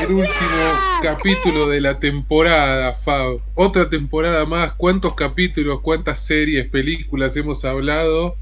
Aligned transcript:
el 0.00 0.10
último 0.10 0.72
capítulo 1.02 1.68
de 1.68 1.80
la 1.80 1.98
temporada, 1.98 2.92
Fab. 2.94 3.36
Otra 3.54 3.88
temporada 3.88 4.44
más. 4.44 4.72
¿Cuántos 4.74 5.14
capítulos, 5.14 5.80
cuántas 5.80 6.20
series, 6.20 6.68
películas 6.68 7.36
hemos 7.36 7.64
hablado? 7.64 8.36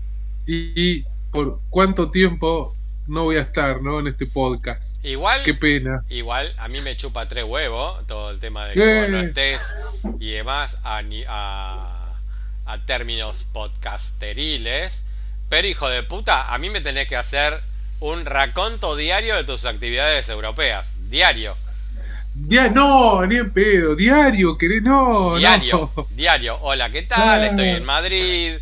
Y, 0.47 1.05
por 1.31 1.61
cuánto 1.71 2.11
tiempo 2.11 2.75
no 3.07 3.25
voy 3.25 3.37
a 3.37 3.43
estar, 3.43 3.83
¿no? 3.83 4.01
En 4.01 4.07
este 4.07 4.27
podcast. 4.27 5.05
Igual. 5.05 5.43
Qué 5.45 5.55
pena. 5.55 6.05
Igual 6.09 6.55
a 6.59 6.69
mí 6.69 6.81
me 6.81 6.97
chupa 6.97 7.29
tres 7.29 7.45
huevos 7.45 8.07
todo 8.07 8.31
el 8.31 8.41
tema 8.41 8.67
de 8.67 8.75
que 8.75 9.09
no 9.09 9.21
estés 9.21 9.75
y 10.21 10.31
demás 10.31 10.81
a, 10.85 11.03
a, 11.29 12.21
a 12.67 12.87
términos 12.87 13.45
podcasteriles. 13.45 15.07
Pero 15.49 15.69
hijo 15.69 15.89
de 15.89 16.03
puta, 16.03 16.53
a 16.53 16.59
mí 16.59 16.71
me 16.71 16.81
tenés 16.81 17.09
que 17.09 17.17
hacer 17.17 17.61
un 18.03 18.25
raconto 18.25 18.97
diario 18.97 19.37
de 19.37 19.45
tus 19.45 19.65
actividades 19.65 20.29
europeas. 20.29 20.97
Diario. 21.09 21.57
no, 22.75 23.25
ni 23.27 23.37
en 23.37 23.53
pedo. 23.53 23.95
Diario, 23.95 24.59
querés, 24.59 24.83
no. 24.83 25.37
Diario, 25.37 25.93
diario. 26.11 26.59
Hola, 26.63 26.91
¿qué 26.91 27.03
tal? 27.03 27.45
Estoy 27.45 27.69
en 27.69 27.85
Madrid. 27.85 28.55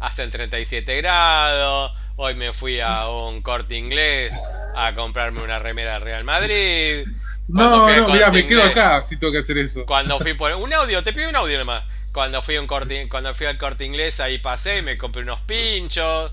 Hacen 0.00 0.30
37 0.30 0.96
grados. 0.96 1.92
Hoy 2.16 2.34
me 2.34 2.52
fui 2.52 2.80
a 2.80 3.08
un 3.08 3.40
corte 3.40 3.76
inglés 3.76 4.36
a 4.74 4.92
comprarme 4.94 5.42
una 5.42 5.60
remera 5.60 5.92
del 5.94 6.02
Real 6.02 6.24
Madrid. 6.24 7.06
no, 7.46 7.70
no, 7.70 8.08
mira, 8.12 8.32
me 8.32 8.46
quedo 8.48 8.64
acá 8.64 9.00
si 9.04 9.16
tengo 9.16 9.32
que 9.32 9.38
hacer 9.38 9.58
eso. 9.58 9.86
Cuando 9.86 10.18
fui 10.18 10.34
por 10.34 10.52
un 10.54 10.72
audio, 10.72 11.04
te 11.04 11.12
pido 11.12 11.28
un 11.28 11.36
audio 11.36 11.56
nomás. 11.56 11.84
Cuando 12.10 12.42
fui, 12.42 12.58
un 12.58 12.66
corte, 12.66 13.08
cuando 13.08 13.32
fui 13.32 13.46
al 13.46 13.58
corte 13.58 13.84
inglés, 13.84 14.18
ahí 14.18 14.38
pasé 14.38 14.78
y 14.78 14.82
me 14.82 14.98
compré 14.98 15.22
unos 15.22 15.40
pinchos. 15.42 16.32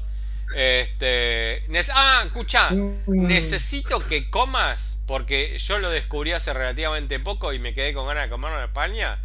Este. 0.56 1.64
Ah, 1.94 2.24
escucha. 2.26 2.72
Mm. 2.72 3.28
Necesito 3.28 4.00
que 4.00 4.30
comas. 4.30 5.02
Porque 5.06 5.58
yo 5.60 5.78
lo 5.80 5.90
descubrí 5.92 6.32
hace 6.32 6.54
relativamente 6.54 7.20
poco 7.20 7.54
y 7.54 7.60
me 7.60 7.74
quedé 7.74 7.94
con 7.94 8.08
ganas 8.08 8.24
de 8.24 8.30
comerlo 8.30 8.58
en 8.58 8.66
España. 8.66 9.20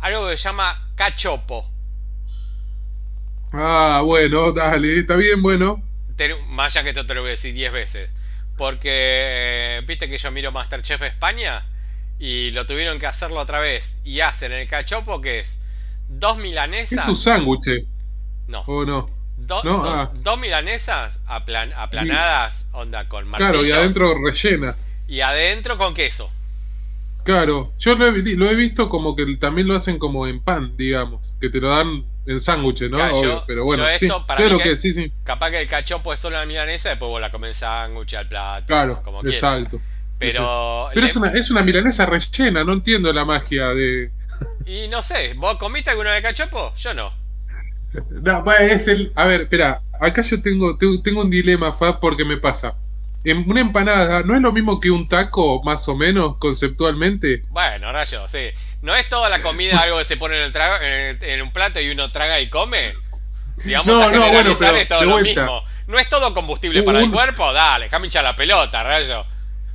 Algo 0.00 0.28
que 0.28 0.36
se 0.36 0.44
llama 0.44 0.90
cachopo. 0.96 1.70
Ah, 3.52 4.02
bueno, 4.04 4.52
dale, 4.52 5.00
está 5.00 5.16
bien, 5.16 5.42
bueno. 5.42 5.82
más 6.48 6.76
allá 6.76 6.84
que 6.84 6.92
te, 6.94 7.04
te 7.04 7.14
lo 7.14 7.20
voy 7.20 7.28
a 7.28 7.30
decir 7.32 7.52
10 7.52 7.72
veces. 7.72 8.10
Porque 8.56 9.82
viste 9.86 10.08
que 10.08 10.18
yo 10.18 10.30
miro 10.30 10.50
Masterchef 10.52 11.02
España 11.02 11.66
y 12.18 12.50
lo 12.50 12.66
tuvieron 12.66 12.98
que 12.98 13.06
hacerlo 13.06 13.40
otra 13.40 13.60
vez. 13.60 14.00
Y 14.04 14.20
hacen 14.20 14.52
el 14.52 14.68
cachopo 14.68 15.20
que 15.20 15.40
es 15.40 15.62
dos 16.08 16.38
milanesas. 16.38 17.04
Es 17.04 17.08
un 17.08 17.16
sándwich. 17.16 17.86
No. 18.48 18.60
¿O 18.66 18.84
no? 18.84 19.19
Ah. 19.48 20.10
dos 20.14 20.38
milanesas 20.38 21.22
aplanadas, 21.26 22.68
onda 22.72 23.08
con 23.08 23.26
martillo. 23.26 23.50
Claro, 23.50 23.66
y 23.66 23.72
adentro 23.72 24.14
rellenas. 24.22 24.96
Y 25.08 25.20
adentro 25.20 25.76
con 25.76 25.94
queso. 25.94 26.30
Claro, 27.24 27.72
yo 27.78 27.94
lo 27.96 28.06
he, 28.06 28.54
visto 28.54 28.88
como 28.88 29.14
que 29.14 29.36
también 29.36 29.68
lo 29.68 29.74
hacen 29.74 29.98
como 29.98 30.26
en 30.26 30.40
pan, 30.40 30.76
digamos, 30.76 31.36
que 31.40 31.50
te 31.50 31.60
lo 31.60 31.68
dan 31.68 32.04
en 32.26 32.40
sándwiches, 32.40 32.90
¿no? 32.90 32.98
pero 33.46 33.64
bueno, 33.64 33.86
esto, 33.88 34.24
para 34.26 34.58
que, 34.58 34.76
sí, 34.76 34.92
sí. 34.92 35.12
capaz 35.24 35.50
que 35.50 35.60
el 35.60 35.68
cachopo 35.68 36.12
es 36.12 36.18
solo 36.18 36.38
la 36.38 36.46
milanesa, 36.46 36.90
después 36.90 37.08
vos 37.08 37.20
la 37.20 37.30
comés 37.30 37.58
sándwich 37.58 38.14
al 38.14 38.28
plato, 38.28 38.66
claro, 38.66 39.02
como 39.02 39.20
exacto. 39.22 39.80
Pero, 40.18 40.90
pero 40.92 41.06
es, 41.06 41.16
una, 41.16 41.30
es 41.30 41.50
una 41.50 41.62
milanesa 41.62 42.04
rellena, 42.04 42.62
no 42.62 42.74
entiendo 42.74 43.12
la 43.12 43.24
magia 43.24 43.68
de... 43.68 44.10
Y 44.66 44.88
no 44.88 45.00
sé, 45.02 45.34
¿vos 45.34 45.56
comiste 45.56 45.90
alguna 45.90 46.12
vez 46.12 46.22
cachopo? 46.22 46.74
Yo 46.76 46.94
no. 46.94 47.19
No, 47.92 48.52
es 48.52 48.88
el. 48.88 49.12
A 49.14 49.24
ver, 49.24 49.42
espera. 49.42 49.82
Acá 50.00 50.22
yo 50.22 50.40
tengo, 50.40 50.78
tengo, 50.78 51.20
un 51.20 51.30
dilema, 51.30 51.72
Fab, 51.72 52.00
porque 52.00 52.24
me 52.24 52.36
pasa. 52.36 52.74
En 53.22 53.48
una 53.50 53.60
empanada, 53.60 54.22
¿no 54.22 54.34
es 54.34 54.40
lo 54.40 54.50
mismo 54.50 54.80
que 54.80 54.90
un 54.90 55.06
taco, 55.06 55.62
más 55.62 55.86
o 55.88 55.96
menos, 55.96 56.36
conceptualmente? 56.38 57.44
Bueno, 57.50 57.92
rayo, 57.92 58.26
sí. 58.26 58.48
¿No 58.80 58.96
es 58.96 59.06
toda 59.10 59.28
la 59.28 59.42
comida 59.42 59.78
algo 59.78 59.98
que 59.98 60.04
se 60.04 60.16
pone 60.16 60.38
en, 60.38 60.44
el 60.44 60.52
trago, 60.52 60.82
en, 60.82 61.42
un 61.42 61.52
plato 61.52 61.80
y 61.80 61.90
uno 61.90 62.10
traga 62.10 62.40
y 62.40 62.48
come? 62.48 62.94
Si 63.58 63.74
vamos 63.74 64.00
a 64.00 64.08
generalizar, 64.08 64.74
es 64.74 64.88
todo 64.88 65.04
lo 65.04 65.18
mismo. 65.18 65.62
¿No 65.86 65.98
es 65.98 66.08
todo 66.08 66.32
combustible 66.32 66.82
para 66.82 67.00
el 67.00 67.10
cuerpo? 67.10 67.52
Dale, 67.52 67.86
déjame 67.86 68.06
hinchar 68.06 68.24
la 68.24 68.34
pelota, 68.34 68.82
rayo. 68.82 69.26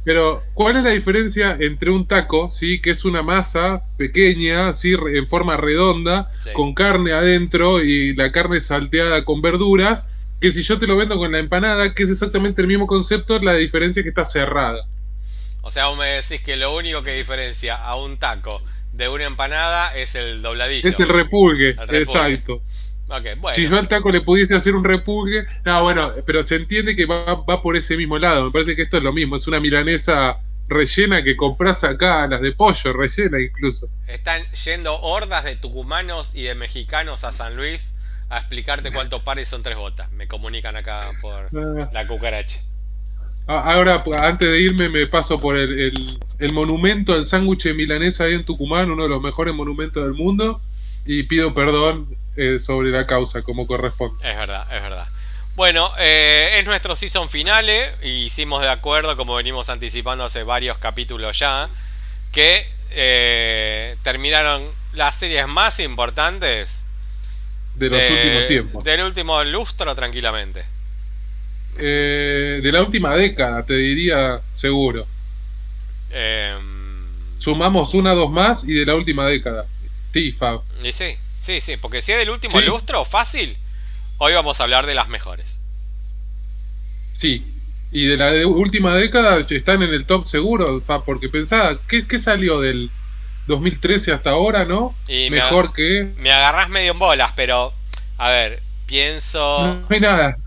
Pero, 0.06 0.44
¿cuál 0.54 0.78
es 0.78 0.84
la 0.84 0.92
diferencia 0.92 1.58
entre 1.60 1.90
un 1.90 2.08
taco, 2.08 2.52
sí, 2.52 2.80
que 2.80 2.92
es 2.92 3.06
una 3.06 3.24
masa 3.24 3.84
pequeña, 3.98 4.72
sí, 4.72 4.94
en 4.94 5.28
forma 5.28 5.58
redonda, 5.58 6.28
con 6.54 6.76
carne 6.76 7.12
adentro 7.12 7.84
y 7.84 8.16
la 8.16 8.32
carne 8.32 8.62
salteada 8.62 9.26
con 9.26 9.42
verduras, 9.42 10.14
que 10.40 10.52
si 10.52 10.62
yo 10.62 10.78
te 10.78 10.86
lo 10.86 10.96
vendo 10.96 11.18
con 11.18 11.32
la 11.32 11.40
empanada, 11.40 11.96
que 11.96 12.04
es 12.04 12.12
exactamente 12.12 12.62
el 12.62 12.68
mismo 12.68 12.86
concepto, 12.86 13.40
la 13.40 13.56
diferencia 13.56 14.02
es 14.02 14.04
que 14.04 14.10
está 14.10 14.26
cerrada. 14.26 14.86
O 15.62 15.72
sea, 15.72 15.88
vos 15.88 15.98
me 15.98 16.06
decís 16.06 16.40
que 16.42 16.56
lo 16.56 16.76
único 16.76 17.02
que 17.02 17.16
diferencia 17.16 17.76
a 17.76 17.96
un 17.96 18.18
taco 18.18 18.62
de 18.94 19.10
una 19.10 19.26
empanada 19.26 19.96
es 19.96 20.14
el 20.14 20.44
dobladillo. 20.44 20.88
Es 20.88 21.00
el 21.00 21.10
repulgue, 21.10 21.70
exacto. 21.90 22.62
Si 23.54 23.68
yo 23.70 23.78
al 23.78 23.88
taco 23.88 24.12
le 24.12 24.22
pudiese 24.22 24.56
hacer 24.56 24.76
un 24.76 24.84
repulgue. 24.84 25.46
No, 25.64 25.84
bueno, 25.84 26.12
pero 26.26 26.42
se 26.44 26.56
entiende 26.56 26.96
que 26.96 27.06
va, 27.06 27.46
por 27.62 27.78
ese 27.78 27.98
mismo 27.98 28.18
lado. 28.18 28.46
Me 28.46 28.52
parece 28.52 28.76
que 28.76 28.84
esto 28.84 28.98
es 28.98 29.04
lo 29.04 29.14
mismo. 29.14 29.36
Es 29.36 29.48
una 29.48 29.60
milanesa 29.60 30.40
rellena 30.68 31.24
que 31.24 31.36
compras 31.36 31.84
acá, 31.84 32.28
las 32.28 32.42
de 32.42 32.52
pollo, 32.52 32.94
rellena 32.94 33.40
incluso. 33.40 33.88
Están 34.08 34.44
yendo 34.52 35.00
hordas 35.02 35.44
de 35.44 35.56
tucumanos 35.56 36.36
y 36.36 36.44
de 36.44 36.56
mexicanos 36.56 37.24
a 37.24 37.32
San 37.32 37.56
Luis 37.56 37.96
a 38.30 38.40
explicarte 38.40 38.92
cuántos 38.92 39.22
pares 39.22 39.48
son 39.48 39.62
tres 39.62 39.78
botas. 39.78 40.12
Me 40.12 40.28
comunican 40.28 40.76
acá 40.76 41.12
por 41.22 41.46
ah. 41.56 41.90
la 41.94 42.08
cucaracha. 42.08 42.62
Ah, 43.48 43.74
ahora, 43.74 44.04
antes 44.18 44.50
de 44.50 44.60
irme, 44.60 44.90
me 44.90 45.06
paso 45.06 45.40
por 45.40 45.56
el, 45.56 46.18
el 46.40 46.54
monumento 46.54 47.14
al 47.14 47.28
sándwich 47.28 47.66
de 47.66 47.76
milanesa 47.76 48.24
ahí 48.24 48.34
en 48.34 48.44
Tucumán, 48.44 48.90
uno 48.90 49.04
de 49.04 49.10
los 49.10 49.22
mejores 49.22 49.54
monumentos 49.54 50.04
del 50.04 50.16
mundo. 50.16 50.60
Y 51.06 51.22
pido 51.22 51.54
perdón 51.54 52.18
eh, 52.38 52.60
sobre 52.60 52.90
la 52.92 53.08
causa 53.08 53.42
como 53.42 53.66
corresponde. 53.66 54.30
Es 54.30 54.38
verdad, 54.38 54.68
es 54.76 54.82
verdad. 54.82 55.08
Bueno, 55.56 55.90
eh, 55.98 56.58
es 56.60 56.66
nuestro 56.66 56.96
season 56.96 57.30
finale 57.30 57.94
y 58.04 58.26
hicimos 58.26 58.62
de 58.62 58.70
acuerdo, 58.70 59.16
como 59.16 59.36
venimos 59.36 59.70
anticipando 59.70 60.26
hace 60.26 60.44
varios 60.44 60.78
capítulos 60.78 61.40
ya, 61.40 61.70
que 62.34 62.68
eh, 62.92 63.96
terminaron 64.04 64.64
las 64.92 65.16
series 65.16 65.48
más 65.48 65.80
importantes 65.80 66.88
de 67.76 67.90
los 67.90 68.02
últimos 68.02 68.48
tiempos. 68.48 68.84
Del 68.84 69.02
último 69.02 69.42
lustro, 69.46 69.96
tranquilamente. 69.96 70.66
de 71.78 72.70
la 72.72 72.82
última 72.82 73.16
década, 73.16 73.66
te 73.66 73.76
diría 73.76 74.42
seguro. 74.52 75.08
Em, 76.12 77.06
Sumamos 77.38 77.94
una, 77.94 78.14
dos 78.14 78.32
más 78.32 78.64
y 78.64 78.74
de 78.74 78.86
la 78.86 78.96
última 78.96 79.28
década. 79.28 79.68
Sí, 80.12 80.32
Fab. 80.32 80.62
Y 80.84 80.92
sí. 80.92 81.16
Sí, 81.38 81.62
sí, 81.62 81.78
porque 81.78 82.02
si 82.02 82.12
es 82.12 82.18
del 82.18 82.30
último 82.30 82.60
lustro, 82.62 83.06
fácil, 83.06 83.58
hoy 84.18 84.34
vamos 84.34 84.60
a 84.60 84.64
hablar 84.64 84.86
de 84.86 84.96
las 84.96 85.10
mejores. 85.10 85.62
Sí, 87.12 87.46
y 87.92 88.08
de 88.08 88.18
la 88.18 88.48
última 88.48 88.96
década 88.96 89.40
están 89.40 89.84
en 89.84 89.94
el 89.94 90.06
top 90.06 90.26
seguro, 90.26 90.82
porque 91.06 91.30
pensaba, 91.30 91.80
¿qué, 91.88 92.20
salió 92.20 92.60
del 92.60 92.90
2013 93.48 94.12
hasta 94.12 94.32
ahora, 94.32 94.66
no? 94.66 94.96
Mejor 95.30 95.72
que... 95.74 96.14
Me 96.18 96.32
agarras 96.32 96.70
medio 96.70 96.92
en 96.92 97.00
bolas, 97.00 97.34
pero, 97.36 97.74
a 98.18 98.30
ver, 98.30 98.62
pienso... 98.86 99.78
No, 99.80 99.88
hay 99.90 100.00
nada. 100.00 100.38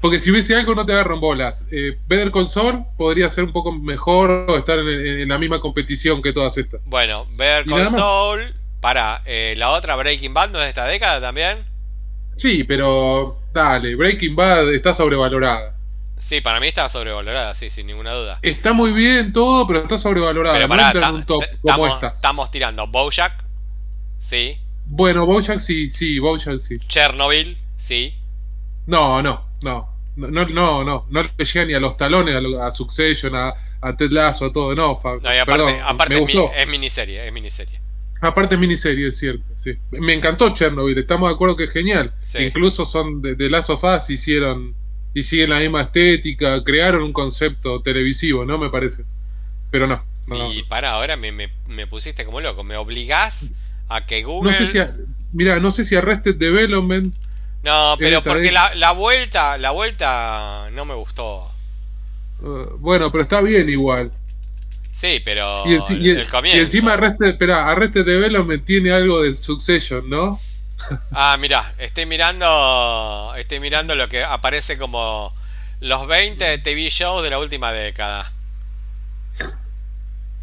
Porque 0.00 0.18
si 0.18 0.30
hubiese 0.30 0.54
algo 0.54 0.74
no 0.74 0.86
te 0.86 0.92
agarro 0.92 1.14
en 1.14 1.20
bolas. 1.20 1.66
Eh, 1.72 1.98
Better 2.06 2.30
Saul 2.46 2.84
podría 2.96 3.28
ser 3.28 3.44
un 3.44 3.52
poco 3.52 3.72
mejor 3.72 4.46
o 4.48 4.56
estar 4.56 4.78
en, 4.78 5.28
la 5.28 5.38
misma 5.38 5.60
competición 5.60 6.22
que 6.22 6.32
todas 6.32 6.58
estas. 6.58 6.86
Bueno, 6.88 7.26
Better 7.32 7.88
Saul, 7.88 8.54
para, 8.86 9.20
eh, 9.26 9.54
¿la 9.56 9.70
otra 9.70 9.96
Breaking 9.96 10.32
Bad 10.32 10.50
no 10.50 10.58
es 10.58 10.66
de 10.66 10.68
esta 10.68 10.84
década 10.84 11.20
también? 11.20 11.66
Sí, 12.36 12.62
pero 12.62 13.42
dale, 13.52 13.96
Breaking 13.96 14.36
Bad 14.36 14.72
está 14.72 14.92
sobrevalorada. 14.92 15.74
Sí, 16.18 16.40
para 16.40 16.60
mí 16.60 16.68
está 16.68 16.88
sobrevalorada, 16.88 17.52
sí, 17.56 17.68
sin 17.68 17.88
ninguna 17.88 18.12
duda. 18.12 18.38
Está 18.42 18.72
muy 18.72 18.92
bien 18.92 19.32
todo, 19.32 19.66
pero 19.66 19.80
está 19.80 19.98
sobrevalorada. 19.98 20.54
Pero 20.54 20.68
pará, 20.68 21.10
un 21.10 21.24
top 21.24 21.42
como 21.62 21.88
estamos 21.88 22.48
tirando 22.52 22.86
Bojack, 22.86 23.44
sí. 24.18 24.56
Bueno, 24.84 25.26
Bojack 25.26 25.58
sí, 25.58 25.90
sí, 25.90 26.20
Bojack 26.20 26.58
sí. 26.60 26.78
Chernobyl, 26.78 27.58
sí. 27.74 28.14
No, 28.86 29.20
no, 29.20 29.48
no. 29.62 29.96
No, 30.14 30.28
no, 30.28 30.46
no, 30.46 30.84
no, 30.84 31.06
no 31.10 31.22
le 31.22 31.44
llega 31.44 31.66
ni 31.66 31.74
a 31.74 31.80
los 31.80 31.96
talones 31.96 32.36
a, 32.36 32.70
Succession, 32.70 33.34
a, 33.34 33.52
a 33.80 33.96
Ted 33.96 34.12
Lasso, 34.12 34.44
a 34.44 34.52
todo, 34.52 34.76
no. 34.76 34.96
no 35.02 35.34
y 35.34 35.38
aparte, 35.38 35.80
aparte 35.84 36.24
es 36.56 36.68
miniserie, 36.68 37.26
es 37.26 37.32
miniserie. 37.32 37.85
Aparte 38.20 38.54
es 38.54 38.60
miniserie, 38.60 39.08
es 39.08 39.18
cierto. 39.18 39.44
Sí. 39.56 39.78
Me 39.90 40.14
encantó 40.14 40.52
Chernobyl, 40.54 40.98
estamos 40.98 41.28
de 41.28 41.34
acuerdo 41.34 41.56
que 41.56 41.64
es 41.64 41.70
genial. 41.70 42.12
Incluso 42.38 42.84
son 42.84 43.20
de, 43.20 43.34
de 43.34 43.50
Last 43.50 43.70
of 43.70 43.84
Us, 43.84 44.10
hicieron 44.10 44.74
y 45.16 45.22
siguen 45.22 45.48
la 45.48 45.60
misma 45.60 45.80
estética, 45.80 46.62
crearon 46.62 47.02
un 47.02 47.12
concepto 47.14 47.80
televisivo, 47.80 48.44
¿no? 48.44 48.58
Me 48.58 48.68
parece. 48.68 49.04
Pero 49.70 49.86
no. 49.86 50.04
y 50.52 50.62
para, 50.64 50.92
ahora 50.92 51.16
me, 51.16 51.32
me, 51.32 51.86
pusiste 51.86 52.26
como 52.26 52.42
loco, 52.42 52.64
me 52.64 52.76
obligás 52.76 53.54
a 53.88 54.04
que 54.04 54.22
Google... 54.24 54.52
No 54.52 54.58
sé 54.58 54.66
si, 54.66 54.78
mira, 55.32 55.58
no 55.58 55.70
sé 55.70 55.84
si 55.84 55.96
Arrested 55.96 56.36
Development... 56.36 57.14
No, 57.62 57.96
pero 57.98 58.22
porque 58.22 58.52
la, 58.52 58.74
la, 58.74 58.92
vuelta, 58.92 59.56
la 59.56 59.70
vuelta 59.70 60.68
no 60.72 60.84
me 60.84 60.94
gustó. 60.94 61.50
Uh, 62.42 62.76
bueno, 62.78 63.10
pero 63.10 63.22
está 63.22 63.40
bien 63.40 63.68
igual. 63.70 64.10
Sí, 64.90 65.20
pero 65.24 65.64
y, 65.66 65.74
el 66.10 66.26
comienzo. 66.28 66.58
y 66.58 66.62
encima 66.62 66.94
Arrested, 66.94 67.26
espera, 67.26 67.68
Arrested 67.68 68.04
Development 68.04 68.64
tiene 68.64 68.92
algo 68.92 69.22
de 69.22 69.32
Succession, 69.32 70.08
¿no? 70.08 70.38
ah, 71.12 71.36
mira, 71.38 71.74
estoy 71.78 72.06
mirando 72.06 73.34
estoy 73.36 73.60
mirando 73.60 73.94
lo 73.94 74.08
que 74.08 74.22
aparece 74.24 74.78
como 74.78 75.34
los 75.80 76.06
20 76.06 76.58
TV 76.58 76.88
shows 76.88 77.22
de 77.22 77.30
la 77.30 77.38
última 77.38 77.72
década. 77.72 78.30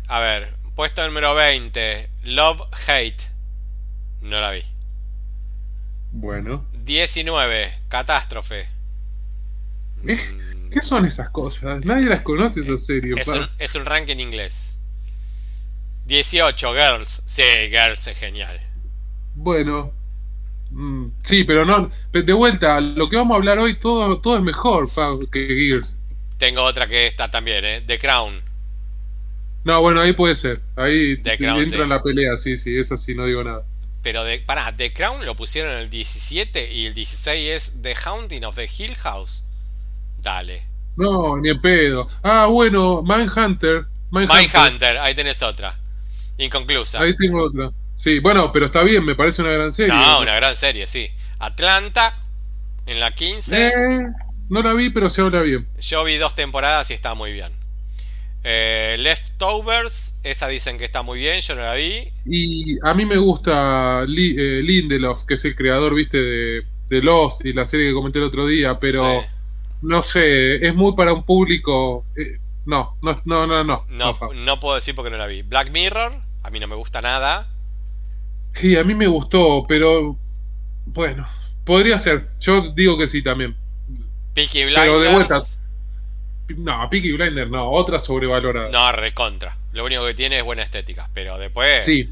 A 0.08 0.20
ver, 0.20 0.54
puesto 0.76 1.06
número 1.06 1.34
20, 1.34 2.10
Love 2.24 2.62
Hate. 2.88 3.32
No 4.22 4.40
la 4.40 4.52
vi. 4.52 4.64
Bueno. 6.12 6.66
19, 6.84 7.74
Catástrofe. 7.90 8.68
¿Qué 10.74 10.82
son 10.82 11.06
esas 11.06 11.30
cosas? 11.30 11.86
Nadie 11.86 12.06
las 12.06 12.22
conoce 12.22 12.62
esas 12.62 12.84
series. 12.84 13.16
Es 13.20 13.28
un, 13.28 13.48
es 13.60 13.76
un 13.76 13.86
ranking 13.86 14.18
inglés. 14.18 14.80
18, 16.06 16.74
Girls. 16.74 17.22
Sí, 17.26 17.44
Girls 17.70 18.08
es 18.08 18.18
genial. 18.18 18.60
Bueno. 19.36 19.94
Mm, 20.72 21.10
sí, 21.22 21.44
pero 21.44 21.64
no. 21.64 21.92
De 22.12 22.34
vuelta, 22.34 22.82
lo 22.82 23.08
que 23.08 23.18
vamos 23.18 23.36
a 23.36 23.38
hablar 23.38 23.60
hoy, 23.60 23.76
todo, 23.76 24.20
todo 24.20 24.38
es 24.38 24.42
mejor 24.42 24.90
que 25.32 25.48
Girls. 25.48 25.98
Tengo 26.38 26.64
otra 26.64 26.88
que 26.88 27.06
está 27.06 27.30
también, 27.30 27.64
¿eh? 27.64 27.84
The 27.86 28.00
Crown. 28.00 28.42
No, 29.64 29.80
bueno, 29.82 30.02
ahí 30.02 30.14
puede 30.14 30.34
ser. 30.34 30.60
Ahí 30.76 31.22
entra 31.24 31.86
la 31.86 32.02
pelea, 32.02 32.36
sí, 32.36 32.58
sí, 32.58 32.78
esa 32.78 32.98
sí, 32.98 33.14
no 33.14 33.26
digo 33.26 33.44
nada. 33.44 33.64
Pero, 34.02 34.24
de, 34.26 34.40
pará, 34.40 34.76
The 34.76 34.92
Crown 34.92 35.24
lo 35.26 35.36
pusieron 35.36 35.72
en 35.74 35.80
el 35.80 35.90
17 35.90 36.74
y 36.74 36.88
el 36.88 36.94
16 36.96 37.50
es 37.52 37.82
The 37.84 37.96
Haunting 37.96 38.44
of 38.44 38.56
the 38.56 38.68
Hill 38.78 38.96
House. 38.96 39.46
Dale. 40.24 40.64
No, 40.96 41.38
ni 41.38 41.50
en 41.50 41.60
pedo. 41.60 42.08
Ah, 42.24 42.48
bueno, 42.50 43.04
Mindhunter. 43.04 43.86
Mindhunter, 44.10 44.98
ahí 45.00 45.14
tenés 45.14 45.44
otra. 45.44 45.78
Inconclusa. 46.38 47.02
Ahí 47.02 47.16
tengo 47.16 47.44
otra. 47.44 47.72
Sí, 47.94 48.20
bueno, 48.20 48.52
pero 48.52 48.66
está 48.66 48.84
bien, 48.84 49.04
me 49.04 49.16
parece 49.16 49.42
una 49.42 49.52
gran 49.52 49.74
serie. 49.74 49.94
No, 49.94 50.22
una 50.22 50.36
gran 50.36 50.56
serie, 50.56 50.88
sí. 50.88 51.10
Atlanta, 51.40 52.18
en 52.86 53.02
la 53.02 53.12
15. 53.12 53.68
Eh, 53.68 53.72
no 54.50 54.62
la 54.62 54.74
vi, 54.74 54.90
pero 54.92 55.10
se 55.10 55.22
habla 55.22 55.42
bien. 55.42 55.68
Yo 55.80 56.06
vi 56.06 56.16
dos 56.16 56.36
temporadas 56.36 56.90
y 56.92 56.94
está 56.94 57.14
muy 57.16 57.34
bien. 57.34 57.52
Eh, 58.46 58.96
Leftovers, 59.00 60.20
esa 60.24 60.48
dicen 60.48 60.78
que 60.78 60.86
está 60.86 61.02
muy 61.02 61.20
bien, 61.20 61.42
yo 61.42 61.56
no 61.56 61.62
la 61.62 61.74
vi. 61.74 62.12
Y 62.26 62.78
a 62.82 62.94
mí 62.94 63.06
me 63.06 63.18
gusta 63.18 64.04
eh, 64.04 64.62
Lindelof, 64.64 65.26
que 65.26 65.34
es 65.34 65.44
el 65.44 65.56
creador, 65.56 65.94
viste, 65.94 66.18
de, 66.18 66.64
de 66.88 67.02
Lost 67.02 67.46
y 67.46 67.52
la 67.52 67.66
serie 67.66 67.88
que 67.88 67.94
comenté 67.94 68.20
el 68.20 68.26
otro 68.26 68.48
día, 68.48 68.80
pero 68.80 69.24
no 69.84 70.02
sé, 70.02 70.66
es 70.66 70.74
muy 70.74 70.96
para 70.96 71.14
un 71.14 71.24
público. 71.24 72.06
Eh, 72.16 72.40
no, 72.66 72.96
no, 73.02 73.22
no, 73.26 73.46
no, 73.46 73.64
no. 73.64 73.86
No, 73.90 74.60
puedo 74.60 74.76
decir 74.76 74.96
porque 74.96 75.12
no 75.12 75.18
la 75.18 75.28
vi. 75.28 75.42
Black 75.42 75.72
Mirror, 75.72 76.14
a 76.42 76.50
mí 76.50 76.60
no 76.60 76.68
me 76.68 76.76
gusta 76.76 77.02
nada. 77.02 77.50
Sí, 78.56 78.78
a 78.78 78.84
mí 78.84 78.96
me 78.96 79.08
gustó, 79.08 79.66
pero 79.68 80.18
bueno, 80.86 81.28
podría 81.66 81.98
ser. 81.98 82.30
Yo 82.40 82.72
digo 82.72 82.98
que 82.98 83.08
sí 83.08 83.22
también. 83.22 83.56
Peaky 84.34 84.66
Blinders. 84.66 84.82
Pero 84.82 85.00
de 85.02 85.14
vuelta, 85.14 85.42
no, 86.58 86.90
Peaky 86.90 87.12
Blinder 87.12 87.50
no, 87.50 87.70
otra 87.70 88.00
sobrevalorada. 88.00 88.70
No, 88.70 88.92
recontra. 88.92 89.58
Lo 89.74 89.86
único 89.86 90.06
que 90.06 90.14
tiene 90.14 90.38
es 90.38 90.44
buena 90.44 90.64
estética, 90.64 91.10
pero 91.14 91.38
después. 91.38 91.84
Sí. 91.84 92.10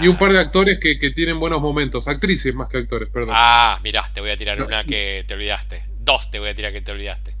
Y 0.00 0.08
un 0.08 0.16
par 0.16 0.32
de 0.32 0.38
actores 0.38 0.78
que, 0.80 0.96
tienen 1.10 1.38
buenos 1.38 1.60
momentos. 1.60 2.08
Actrices 2.08 2.54
más 2.54 2.68
que 2.68 2.78
actores, 2.78 3.08
perdón. 3.08 3.34
Ah, 3.36 3.78
mirá, 3.82 4.08
te 4.12 4.20
voy 4.20 4.30
a 4.30 4.36
tirar 4.36 4.60
una 4.62 4.84
que 4.84 5.24
te 5.26 5.34
olvidaste. 5.34 5.89
Dos 6.00 6.30
te 6.30 6.38
voy 6.38 6.48
a 6.48 6.54
tirar 6.54 6.72
que 6.72 6.80
te 6.80 6.92
olvidaste. 6.92 7.34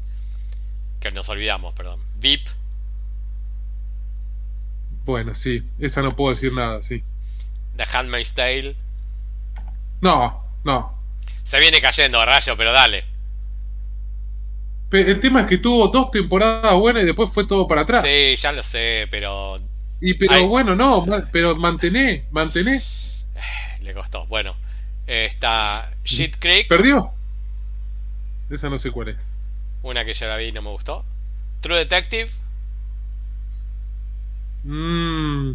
Que 1.00 1.10
nos 1.10 1.28
olvidamos, 1.28 1.74
perdón. 1.74 2.00
VIP. 2.16 2.46
Bueno, 5.04 5.34
sí. 5.34 5.62
Esa 5.78 6.02
no 6.02 6.14
puedo 6.14 6.34
decir 6.34 6.52
nada, 6.52 6.82
sí. 6.82 7.02
The 7.76 7.84
Handmaid's 7.92 8.34
Tale. 8.34 8.76
No, 10.00 10.44
no. 10.64 10.98
Se 11.42 11.58
viene 11.58 11.80
cayendo, 11.80 12.24
rayo, 12.24 12.56
pero 12.56 12.72
dale. 12.72 13.04
El 14.92 15.20
tema 15.20 15.42
es 15.42 15.46
que 15.46 15.58
tuvo 15.58 15.88
dos 15.88 16.10
temporadas 16.10 16.74
buenas 16.74 17.04
y 17.04 17.06
después 17.06 17.30
fue 17.32 17.46
todo 17.46 17.66
para 17.66 17.82
atrás. 17.82 18.02
Sí, 18.02 18.34
ya 18.36 18.52
lo 18.52 18.62
sé, 18.62 19.06
pero. 19.10 19.58
Y 20.00 20.14
pero 20.14 20.48
bueno, 20.48 20.74
no, 20.74 21.06
pero 21.30 21.54
mantené, 21.56 22.26
mantené. 22.30 22.76
Eh, 22.76 23.82
le 23.82 23.94
costó. 23.94 24.26
Bueno, 24.26 24.56
está 25.06 25.92
Shit 26.04 26.36
Creek. 26.38 26.68
¿Perdió? 26.68 27.12
Esa 28.50 28.68
no 28.68 28.78
sé 28.78 28.90
cuál 28.90 29.10
es. 29.10 29.16
Una 29.82 30.04
que 30.04 30.12
ya 30.12 30.26
la 30.26 30.36
vi 30.36 30.46
y 30.46 30.52
no 30.52 30.62
me 30.62 30.70
gustó. 30.70 31.04
True 31.60 31.78
Detective. 31.78 32.30
Mmm. 34.64 35.52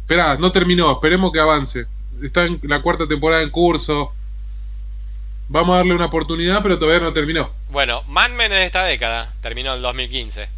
Esperá, 0.00 0.36
no 0.36 0.52
terminó, 0.52 0.92
esperemos 0.92 1.32
que 1.32 1.40
avance. 1.40 1.86
Está 2.22 2.44
en 2.44 2.60
la 2.64 2.82
cuarta 2.82 3.06
temporada 3.06 3.42
en 3.42 3.50
curso. 3.50 4.12
Vamos 5.48 5.74
a 5.74 5.76
darle 5.78 5.94
una 5.94 6.06
oportunidad, 6.06 6.62
pero 6.62 6.78
todavía 6.78 7.00
no 7.00 7.12
terminó. 7.12 7.50
Bueno, 7.70 8.02
Mad 8.06 8.30
Men 8.30 8.52
es 8.52 8.58
de 8.58 8.64
esta 8.66 8.84
década, 8.84 9.32
terminó 9.40 9.70
en 9.70 9.76
el 9.76 9.82
2015. 9.82 10.48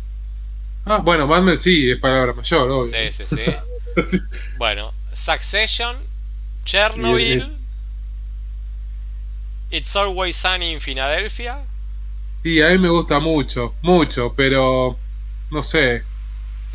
Ah, 0.85 0.99
bueno, 0.99 1.27
Mad 1.27 1.43
Men 1.43 1.59
sí, 1.59 1.91
es 1.91 1.99
palabra 1.99 2.33
mayor, 2.33 2.71
obvio. 2.71 2.87
Sí, 2.87 3.11
sí, 3.13 3.25
sí. 3.27 3.43
Bueno, 4.59 4.93
Succession, 5.13 5.97
Chernobyl, 6.65 7.57
It's 9.71 9.95
Always 9.97 10.37
Sunny 10.37 10.73
in 10.73 10.81
Philadelphia. 10.81 11.65
Y 12.43 12.63
a 12.63 12.69
mí 12.71 12.79
me 12.79 12.89
gusta 12.89 13.19
mucho, 13.19 13.75
mucho, 13.83 14.33
pero 14.37 14.97
no 15.51 15.63
sé. 15.63 16.05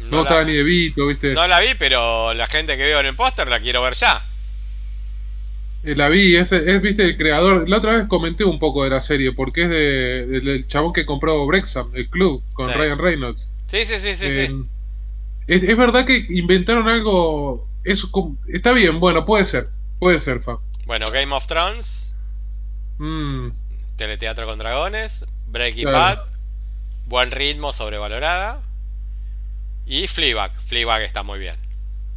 No, 0.09 0.23
estaba 0.23 0.43
ni 0.43 0.53
de 0.53 0.63
Vito, 0.63 1.07
¿viste? 1.07 1.33
No 1.33 1.47
la 1.47 1.59
vi, 1.59 1.75
pero 1.77 2.33
la 2.33 2.47
gente 2.47 2.75
que 2.75 2.83
veo 2.83 2.99
en 2.99 3.05
el 3.05 3.15
póster 3.15 3.47
la 3.47 3.59
quiero 3.59 3.81
ver 3.81 3.93
ya. 3.93 4.25
Eh, 5.83 5.95
la 5.95 6.09
vi, 6.09 6.35
es, 6.35 6.51
es, 6.51 6.81
viste, 6.81 7.03
el 7.03 7.17
creador. 7.17 7.67
La 7.69 7.77
otra 7.77 7.93
vez 7.97 8.07
comenté 8.07 8.43
un 8.43 8.59
poco 8.59 8.83
de 8.83 8.89
la 8.89 8.99
serie, 8.99 9.31
porque 9.31 9.63
es 9.63 9.69
de, 9.69 10.41
del 10.41 10.67
chabón 10.67 10.93
que 10.93 11.05
compró 11.05 11.45
Brexham, 11.45 11.89
el 11.93 12.09
club, 12.09 12.43
con 12.53 12.71
Ryan 12.71 12.99
Reynolds. 12.99 13.51
Sí, 13.67 13.85
sí, 13.85 13.97
sí, 13.97 14.15
sí. 14.15 14.31
sí. 14.31 14.65
Es, 15.47 15.77
verdad 15.77 16.05
que 16.05 16.25
inventaron 16.29 16.87
algo. 16.87 17.67
Eso, 17.83 18.09
está 18.47 18.73
bien, 18.73 18.99
bueno, 18.99 19.25
puede 19.25 19.45
ser. 19.45 19.69
Puede 19.99 20.19
ser, 20.19 20.39
fa. 20.39 20.59
Bueno, 20.85 21.09
Game 21.11 21.33
of 21.33 21.47
Thrones. 21.47 22.15
Mm. 23.01 23.49
Teleteatro 23.95 24.45
con 24.45 24.57
dragones. 24.57 25.25
Breaking 25.47 25.91
Bad. 25.91 26.19
Buen 27.07 27.31
ritmo, 27.31 27.73
sobrevalorada. 27.73 28.61
Y 29.85 30.07
Fleabag. 30.07 30.53
Fleabag 30.53 31.01
está 31.01 31.23
muy 31.23 31.39
bien. 31.39 31.55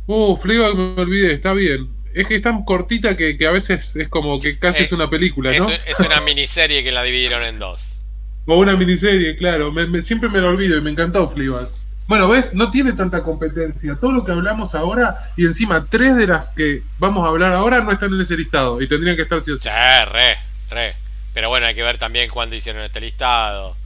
Uh, 0.07 0.37
Fleabag 0.37 0.77
me 0.77 1.01
olvidé, 1.01 1.33
está 1.33 1.53
bien 1.53 1.95
es 2.15 2.29
que 2.29 2.37
es 2.37 2.43
tan 2.43 2.65
cortita 2.65 3.17
que, 3.17 3.37
a 3.47 3.51
veces 3.51 3.97
es 3.97 4.09
como 4.09 4.39
que 4.39 4.59
casi 4.59 4.85
es 4.85 4.93
eh, 4.93 4.95
una 4.95 5.11
película, 5.11 5.51
¿no? 5.51 5.69
Es, 5.87 6.01
una 6.01 6.21
miniserie 6.21 6.85
que 6.85 6.93
la 6.93 7.03
dividieron 7.03 7.43
en 7.43 7.59
dos. 7.59 8.01
O 8.47 8.57
una 8.57 8.77
miniserie, 8.77 9.37
claro. 9.37 9.73
siempre 10.03 10.29
me 10.29 10.39
lo 10.39 10.51
olvido 10.51 10.77
y 10.77 10.83
me 10.83 10.91
encantó 10.91 11.27
Fleabag. 11.27 11.67
Bueno, 12.07 12.29
ves, 12.29 12.53
no 12.53 12.71
tiene 12.71 12.93
tanta 12.93 13.23
competencia. 13.23 13.97
Todo 13.99 14.13
lo 14.13 14.23
que 14.23 14.33
hablamos 14.33 14.75
ahora, 14.75 15.33
y 15.35 15.47
encima 15.47 15.87
tres 15.89 16.15
de 16.15 16.27
las 16.27 16.51
que 16.51 16.83
vamos 16.99 17.25
a 17.25 17.31
hablar 17.31 17.55
ahora 17.55 17.81
no 17.81 17.91
están 17.91 18.13
en 18.13 18.21
ese 18.21 18.37
listado 18.37 18.83
y 18.83 18.87
tendrían 18.87 19.17
que 19.17 19.23
estar 19.23 19.41
sí 19.41 19.51
o 19.51 19.57
sí. 19.57 19.71
re, 19.71 20.37
re. 20.71 20.97
Pero 21.33 21.49
bueno, 21.49 21.67
hay 21.67 21.75
que 21.75 21.83
ver 21.83 21.99
también 21.99 22.31
cuándo 22.31 22.55
hicieron 22.55 22.83
este 22.83 23.01
listado 23.01 23.77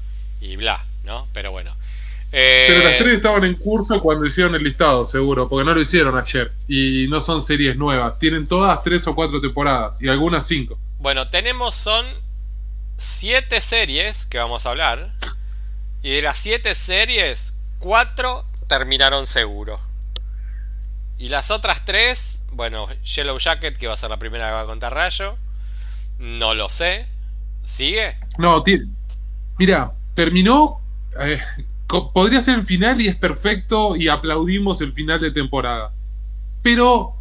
y 0.41 0.57
bla, 0.57 0.85
¿no? 1.05 1.29
Pero 1.33 1.51
bueno. 1.51 1.75
Pero 2.31 2.85
las 2.85 2.93
eh, 2.93 2.97
tres 2.99 3.15
estaban 3.15 3.45
en 3.45 3.55
curso 3.55 4.03
cuando 4.03 4.27
hicieron 4.27 4.55
el 4.55 4.63
listado, 4.63 5.05
seguro, 5.07 5.49
porque 5.49 5.65
no 5.65 5.75
lo 5.75 5.81
hicieron 5.81 6.17
ayer. 6.17 6.53
Y 6.69 7.07
no 7.09 7.21
son 7.21 7.43
series 7.43 7.77
nuevas. 7.77 8.19
Tienen 8.19 8.47
todas 8.47 8.83
tres 8.83 9.07
o 9.07 9.15
cuatro 9.15 9.41
temporadas 9.41 10.03
y 10.03 10.09
algunas 10.09 10.47
cinco. 10.47 10.79
Bueno, 10.99 11.29
tenemos 11.31 11.75
son 11.75 12.05
siete 12.97 13.61
series 13.61 14.27
que 14.27 14.39
vamos 14.39 14.67
a 14.67 14.71
hablar. 14.71 15.15
Y 16.03 16.11
de 16.11 16.23
las 16.23 16.39
siete 16.39 16.75
series, 16.75 17.61
cuatro 17.79 18.45
terminaron 18.67 19.27
seguro. 19.27 19.81
Y 21.17 21.31
las 21.31 21.51
otras 21.51 21.85
tres, 21.85 22.45
bueno, 22.53 22.87
Yellow 23.03 23.39
Jacket, 23.39 23.77
que 23.77 23.87
va 23.87 23.95
a 23.95 23.97
ser 23.97 24.11
la 24.11 24.19
primera 24.19 24.47
que 24.47 24.53
va 24.53 24.61
a 24.61 24.67
contar 24.67 24.95
Rayo. 24.95 25.37
No 26.19 26.55
lo 26.55 26.69
sé. 26.69 27.07
¿Sigue? 27.63 28.17
No, 28.39 28.65
mira, 29.59 29.93
terminó. 30.15 30.81
Eh, 31.21 31.41
podría 32.13 32.41
ser 32.41 32.57
el 32.57 32.63
final 32.63 33.01
y 33.01 33.09
es 33.09 33.17
perfecto 33.17 33.97
y 33.97 34.09
aplaudimos 34.09 34.81
el 34.81 34.93
final 34.93 35.21
de 35.21 35.31
temporada. 35.31 35.93
Pero 36.63 37.15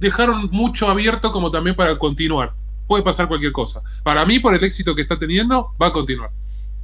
dejaron 0.00 0.48
mucho 0.50 0.88
abierto 0.88 1.32
como 1.32 1.50
también 1.50 1.76
para 1.76 1.98
continuar. 1.98 2.52
Puede 2.86 3.02
pasar 3.02 3.28
cualquier 3.28 3.52
cosa. 3.52 3.82
Para 4.02 4.26
mí, 4.26 4.38
por 4.38 4.54
el 4.54 4.62
éxito 4.62 4.94
que 4.94 5.02
está 5.02 5.18
teniendo, 5.18 5.72
va 5.80 5.88
a 5.88 5.92
continuar. 5.92 6.30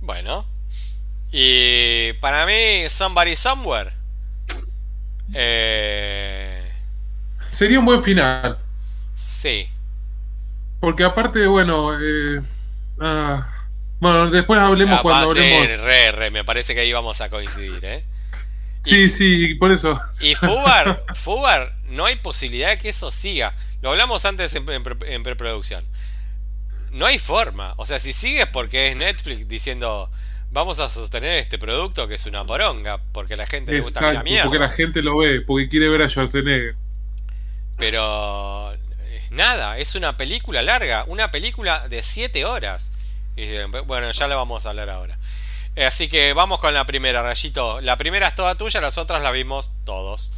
Bueno. 0.01 0.47
Y 1.31 2.13
para 2.15 2.47
mí, 2.47 2.89
Somebody 2.89 3.37
Somewhere. 3.37 3.93
Eh... 5.33 6.69
Sería 7.47 7.79
un 7.79 7.85
buen 7.85 8.03
final. 8.03 8.59
Sí. 9.21 9.69
Porque 10.81 11.05
aparte, 11.05 11.47
bueno, 11.47 11.93
eh... 12.01 12.41
ah, 13.01 13.47
Bueno, 14.01 14.31
después 14.31 14.59
hablemos 14.59 15.03
cuando 15.03 15.29
hablemos. 15.29 15.83
Re, 15.83 16.11
re, 16.11 16.31
me 16.31 16.43
parece 16.43 16.75
que 16.75 16.81
ahí 16.81 16.93
vamos 16.93 17.21
a 17.21 17.29
coincidir, 17.29 17.85
¿eh? 17.85 18.05
sí, 18.83 19.09
sí, 19.09 19.55
por 19.57 19.73
eso. 19.73 20.01
Y 20.21 20.35
Fubar, 20.35 21.05
Fubar, 21.15 21.75
no 21.91 22.07
hay 22.07 22.17
posibilidad 22.17 22.71
de 22.71 22.79
que 22.79 22.89
eso 22.89 23.11
siga. 23.11 23.55
Lo 23.83 23.91
hablamos 23.91 24.25
antes 24.25 24.55
en, 24.55 25.23
preproducción. 25.23 25.85
No 26.93 27.05
hay 27.05 27.19
forma. 27.19 27.75
O 27.77 27.85
sea, 27.85 27.99
si 27.99 28.15
sigues 28.15 28.47
porque 28.47 28.89
es 28.89 28.97
Netflix 28.97 29.47
diciendo 29.47 30.11
vamos 30.51 30.81
a 30.81 30.89
sostener 30.89 31.37
este 31.37 31.59
producto 31.59 32.09
que 32.09 32.15
es 32.15 32.25
una 32.25 32.47
poronga, 32.47 32.99
porque 33.13 33.37
la 33.37 33.47
gente 33.47 33.73
le 33.73 33.83
gusta 33.83 34.15
la 34.15 34.23
mierda. 34.23 34.45
Porque 34.45 34.59
la 34.59 34.71
gente 34.71 35.03
lo 35.03 35.19
ve, 35.19 35.43
porque 35.43 35.69
quiere 35.69 35.91
ver 35.91 36.01
a 36.01 36.09
Schwarzenegger. 36.09 36.75
Pero 37.77 38.73
eh, 38.73 38.80
nada, 39.31 39.79
es 39.79 39.95
una 39.95 40.17
película 40.17 40.63
larga, 40.63 41.05
una 41.07 41.31
película 41.31 41.89
de 41.89 42.03
7 42.03 42.45
horas. 42.45 42.93
bueno, 43.87 44.11
ya 44.11 44.29
la 44.29 44.37
vamos 44.37 44.67
a 44.67 44.71
hablar 44.71 44.91
ahora. 44.91 45.19
Eh, 45.77 45.85
así 45.85 46.09
que 46.09 46.33
vamos 46.33 46.61
con 46.61 46.75
la 46.75 46.85
primera, 46.85 47.23
Rayito. 47.23 47.81
La 47.81 47.97
primera 47.97 48.29
es 48.29 48.35
toda 48.35 48.57
tuya, 48.57 48.81
las 48.81 48.99
otras 48.99 49.23
la 49.23 49.31
vimos 49.31 49.73
todos. 49.85 50.33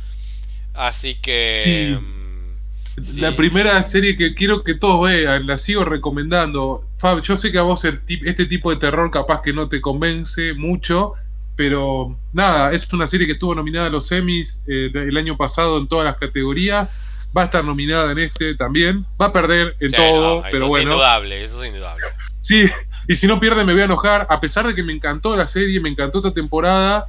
Así 0.74 1.16
que... 1.16 1.98
Mm, 2.00 3.20
la 3.20 3.34
primera 3.34 3.82
serie 3.82 4.16
que 4.16 4.34
quiero 4.34 4.62
que 4.62 4.74
todos 4.74 5.08
vean, 5.08 5.46
la 5.46 5.56
sigo 5.56 5.84
recomendando. 5.84 6.86
Fab, 6.96 7.22
yo 7.22 7.36
sé 7.36 7.50
que 7.50 7.58
a 7.58 7.62
vos 7.62 7.84
este 7.84 8.46
tipo 8.46 8.70
de 8.70 8.76
terror 8.76 9.10
capaz 9.10 9.40
que 9.42 9.52
no 9.52 9.68
te 9.68 9.80
convence 9.80 10.52
mucho, 10.52 11.12
pero 11.56 12.18
nada, 12.32 12.72
es 12.72 12.92
una 12.92 13.06
serie 13.06 13.26
que 13.26 13.32
estuvo 13.32 13.54
nominada 13.54 13.86
a 13.86 13.90
los 13.90 14.08
semis 14.08 14.60
eh, 14.66 14.90
el 14.94 15.16
año 15.16 15.38
pasado 15.38 15.78
en 15.78 15.88
todas 15.88 16.04
las 16.04 16.16
categorías. 16.16 16.98
Va 17.36 17.42
a 17.42 17.44
estar 17.46 17.64
nominada 17.64 18.12
en 18.12 18.18
este 18.18 18.54
también. 18.54 19.06
Va 19.20 19.26
a 19.26 19.32
perder 19.32 19.76
en 19.80 19.90
todo, 19.90 20.42
pero 20.50 20.68
bueno. 20.68 20.90
Es 20.90 20.92
indudable, 20.92 21.42
eso 21.42 21.62
es 21.62 21.70
indudable. 21.70 22.04
Sí, 22.38 22.68
y 23.08 23.14
si 23.14 23.26
no 23.26 23.40
pierde 23.40 23.64
me 23.64 23.72
voy 23.72 23.82
a 23.82 23.86
enojar. 23.86 24.26
A 24.28 24.40
pesar 24.40 24.66
de 24.66 24.74
que 24.74 24.82
me 24.82 24.92
encantó 24.92 25.36
la 25.36 25.46
serie, 25.46 25.80
me 25.80 25.88
encantó 25.88 26.18
esta 26.18 26.34
temporada, 26.34 27.06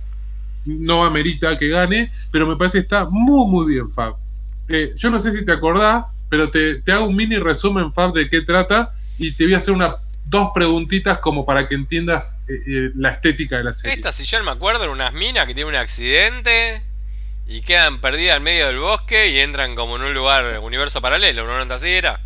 no 0.65 1.03
amerita 1.03 1.57
que 1.57 1.69
gane, 1.69 2.11
pero 2.31 2.47
me 2.47 2.55
parece 2.55 2.77
que 2.77 2.83
está 2.83 3.05
muy, 3.09 3.49
muy 3.49 3.73
bien, 3.73 3.91
Fab. 3.91 4.15
Eh, 4.69 4.93
yo 4.95 5.09
no 5.09 5.19
sé 5.19 5.31
si 5.33 5.43
te 5.43 5.51
acordás, 5.51 6.15
pero 6.29 6.49
te, 6.49 6.81
hago 6.91 7.05
un 7.05 7.15
mini 7.15 7.37
resumen, 7.37 7.91
Fab, 7.91 8.13
de 8.13 8.29
qué 8.29 8.41
trata 8.41 8.93
y 9.17 9.31
te 9.33 9.43
voy 9.43 9.53
a 9.53 9.57
hacer 9.57 9.73
una, 9.73 9.97
dos 10.25 10.51
preguntitas 10.53 11.19
como 11.19 11.45
para 11.45 11.67
que 11.67 11.75
entiendas 11.75 12.41
eh, 12.47 12.53
eh, 12.65 12.91
la 12.95 13.09
estética 13.09 13.57
de 13.57 13.65
la 13.65 13.73
serie. 13.73 13.95
Esta, 13.95 14.11
si 14.11 14.25
yo 14.25 14.39
no 14.39 14.45
me 14.45 14.51
acuerdo, 14.51 14.83
eran 14.83 14.95
unas 14.95 15.13
minas 15.13 15.45
que 15.45 15.53
tienen 15.53 15.73
un 15.73 15.79
accidente 15.79 16.81
y 17.47 17.61
quedan 17.61 17.99
perdidas 17.99 18.37
en 18.37 18.43
medio 18.43 18.67
del 18.67 18.77
bosque 18.77 19.29
y 19.31 19.39
entran 19.39 19.75
como 19.75 19.97
en 19.97 20.03
un 20.03 20.13
lugar, 20.13 20.59
universo 20.61 21.01
paralelo, 21.01 21.45
¿no 21.45 21.73
así 21.73 21.89
era? 21.89 22.21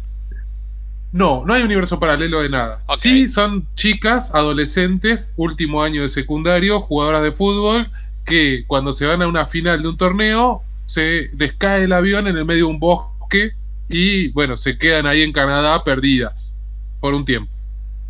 No, 1.12 1.44
no 1.46 1.54
hay 1.54 1.64
universo 1.64 2.00
paralelo 2.00 2.42
de 2.42 2.50
nada. 2.50 2.82
Sí, 2.96 3.28
son 3.30 3.68
chicas, 3.76 4.36
adolescentes, 4.36 5.34
último 5.38 5.82
año 5.82 6.02
de 6.02 6.10
secundario, 6.10 6.80
jugadoras 6.80 7.24
de 7.24 7.32
fútbol, 7.32 7.90
que 8.26 8.66
cuando 8.68 8.92
se 8.92 9.06
van 9.06 9.22
a 9.22 9.28
una 9.28 9.46
final 9.46 9.82
de 9.82 9.88
un 9.88 9.98
torneo 9.98 10.64
se 10.86 11.30
descae 11.34 11.84
el 11.84 11.94
avión 11.94 12.28
en 12.28 12.38
el 12.38 12.46
medio 12.46 12.66
de 12.66 12.72
un 12.72 12.80
bosque 12.80 13.52
y 13.90 14.30
bueno, 14.32 14.58
se 14.58 14.78
quedan 14.78 15.06
ahí 15.06 15.22
en 15.22 15.32
Canadá 15.32 15.84
perdidas 15.84 16.58
por 17.00 17.14
un 17.14 17.26
tiempo. 17.26 17.52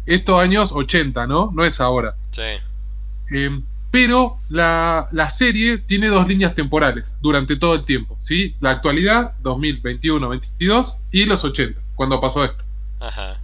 Estos 0.06 0.42
años 0.42 0.72
80, 0.72 1.28
¿no? 1.28 1.52
No 1.54 1.66
es 1.66 1.80
ahora. 1.80 2.16
Sí. 2.32 2.42
Em, 3.30 3.64
pero 4.00 4.38
la, 4.50 5.10
serie 5.32 5.80
tiene 5.80 6.10
dos 6.10 6.28
líneas 6.28 6.54
temporales 6.54 7.18
durante 7.20 7.56
todo 7.56 7.74
el 7.74 7.84
tiempo, 7.84 8.16
¿sí? 8.20 8.56
La 8.60 8.70
actualidad, 8.70 9.34
2021-22, 9.42 10.98
y 11.10 11.26
los 11.26 11.44
80, 11.44 11.82
cuando 11.96 12.22
pasó 12.22 12.46
esto. 12.46 12.64
Ajá. 13.00 13.40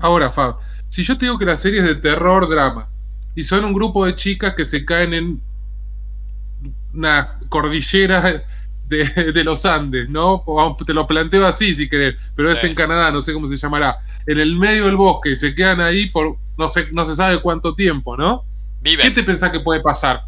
Ahora, 0.00 0.30
Fab, 0.30 0.56
si 0.88 1.04
yo 1.04 1.16
te 1.16 1.26
digo 1.26 1.38
que 1.38 1.44
la 1.44 1.54
serie 1.54 1.78
es 1.78 1.86
de 1.86 1.94
terror, 1.94 2.48
drama, 2.48 2.88
y 3.36 3.44
son 3.44 3.64
un 3.64 3.72
grupo 3.72 4.04
de 4.04 4.16
chicas 4.16 4.54
que 4.56 4.64
se 4.64 4.84
caen 4.84 5.14
en 5.14 5.40
una 6.92 7.38
cordillera 7.48 8.42
de, 8.88 9.44
los 9.44 9.64
Andes, 9.64 10.08
¿no? 10.08 10.44
Te 10.84 10.92
lo 10.92 11.06
planteo 11.06 11.46
así 11.46 11.72
si 11.72 11.88
querés, 11.88 12.16
pero 12.34 12.50
es 12.50 12.64
en 12.64 12.74
Canadá, 12.74 13.12
no 13.12 13.22
sé 13.22 13.32
cómo 13.32 13.46
se 13.46 13.56
llamará. 13.56 14.00
En 14.26 14.40
el 14.40 14.56
medio 14.56 14.86
del 14.86 14.96
bosque 14.96 15.30
y 15.30 15.36
se 15.36 15.54
quedan 15.54 15.80
ahí 15.80 16.06
por 16.06 16.36
no, 16.58 16.66
sé, 16.66 16.88
no 16.92 17.04
se 17.04 17.14
sabe 17.14 17.40
cuánto 17.40 17.76
tiempo, 17.76 18.16
¿no? 18.16 18.44
Viven. 18.82 19.06
¿Qué 19.06 19.12
te 19.12 19.22
pensás 19.22 19.50
que 19.50 19.60
puede 19.60 19.80
pasar? 19.80 20.24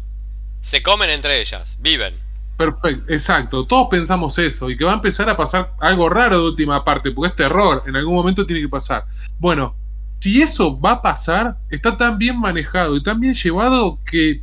Se 0.61 0.81
comen 0.81 1.09
entre 1.09 1.39
ellas, 1.41 1.77
viven. 1.81 2.15
Perfecto, 2.57 3.11
exacto. 3.11 3.67
Todos 3.67 3.89
pensamos 3.91 4.39
eso 4.39 4.69
y 4.69 4.77
que 4.77 4.85
va 4.85 4.93
a 4.93 4.95
empezar 4.95 5.29
a 5.29 5.35
pasar 5.35 5.73
algo 5.79 6.09
raro 6.09 6.39
de 6.39 6.47
última 6.47 6.83
parte, 6.83 7.11
porque 7.11 7.29
es 7.29 7.35
terror, 7.35 7.83
en 7.85 7.95
algún 7.95 8.15
momento 8.15 8.45
tiene 8.45 8.61
que 8.61 8.69
pasar. 8.69 9.05
Bueno, 9.37 9.75
si 10.21 10.41
eso 10.41 10.79
va 10.79 10.93
a 10.93 11.01
pasar, 11.01 11.57
está 11.69 11.97
tan 11.97 12.17
bien 12.17 12.39
manejado 12.39 12.95
y 12.95 13.03
tan 13.03 13.19
bien 13.19 13.33
llevado 13.33 13.99
que 14.09 14.41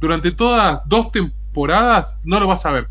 durante 0.00 0.30
todas 0.30 0.80
dos 0.86 1.10
temporadas 1.10 2.20
no 2.24 2.38
lo 2.38 2.46
vas 2.46 2.64
a 2.64 2.70
ver. 2.70 2.88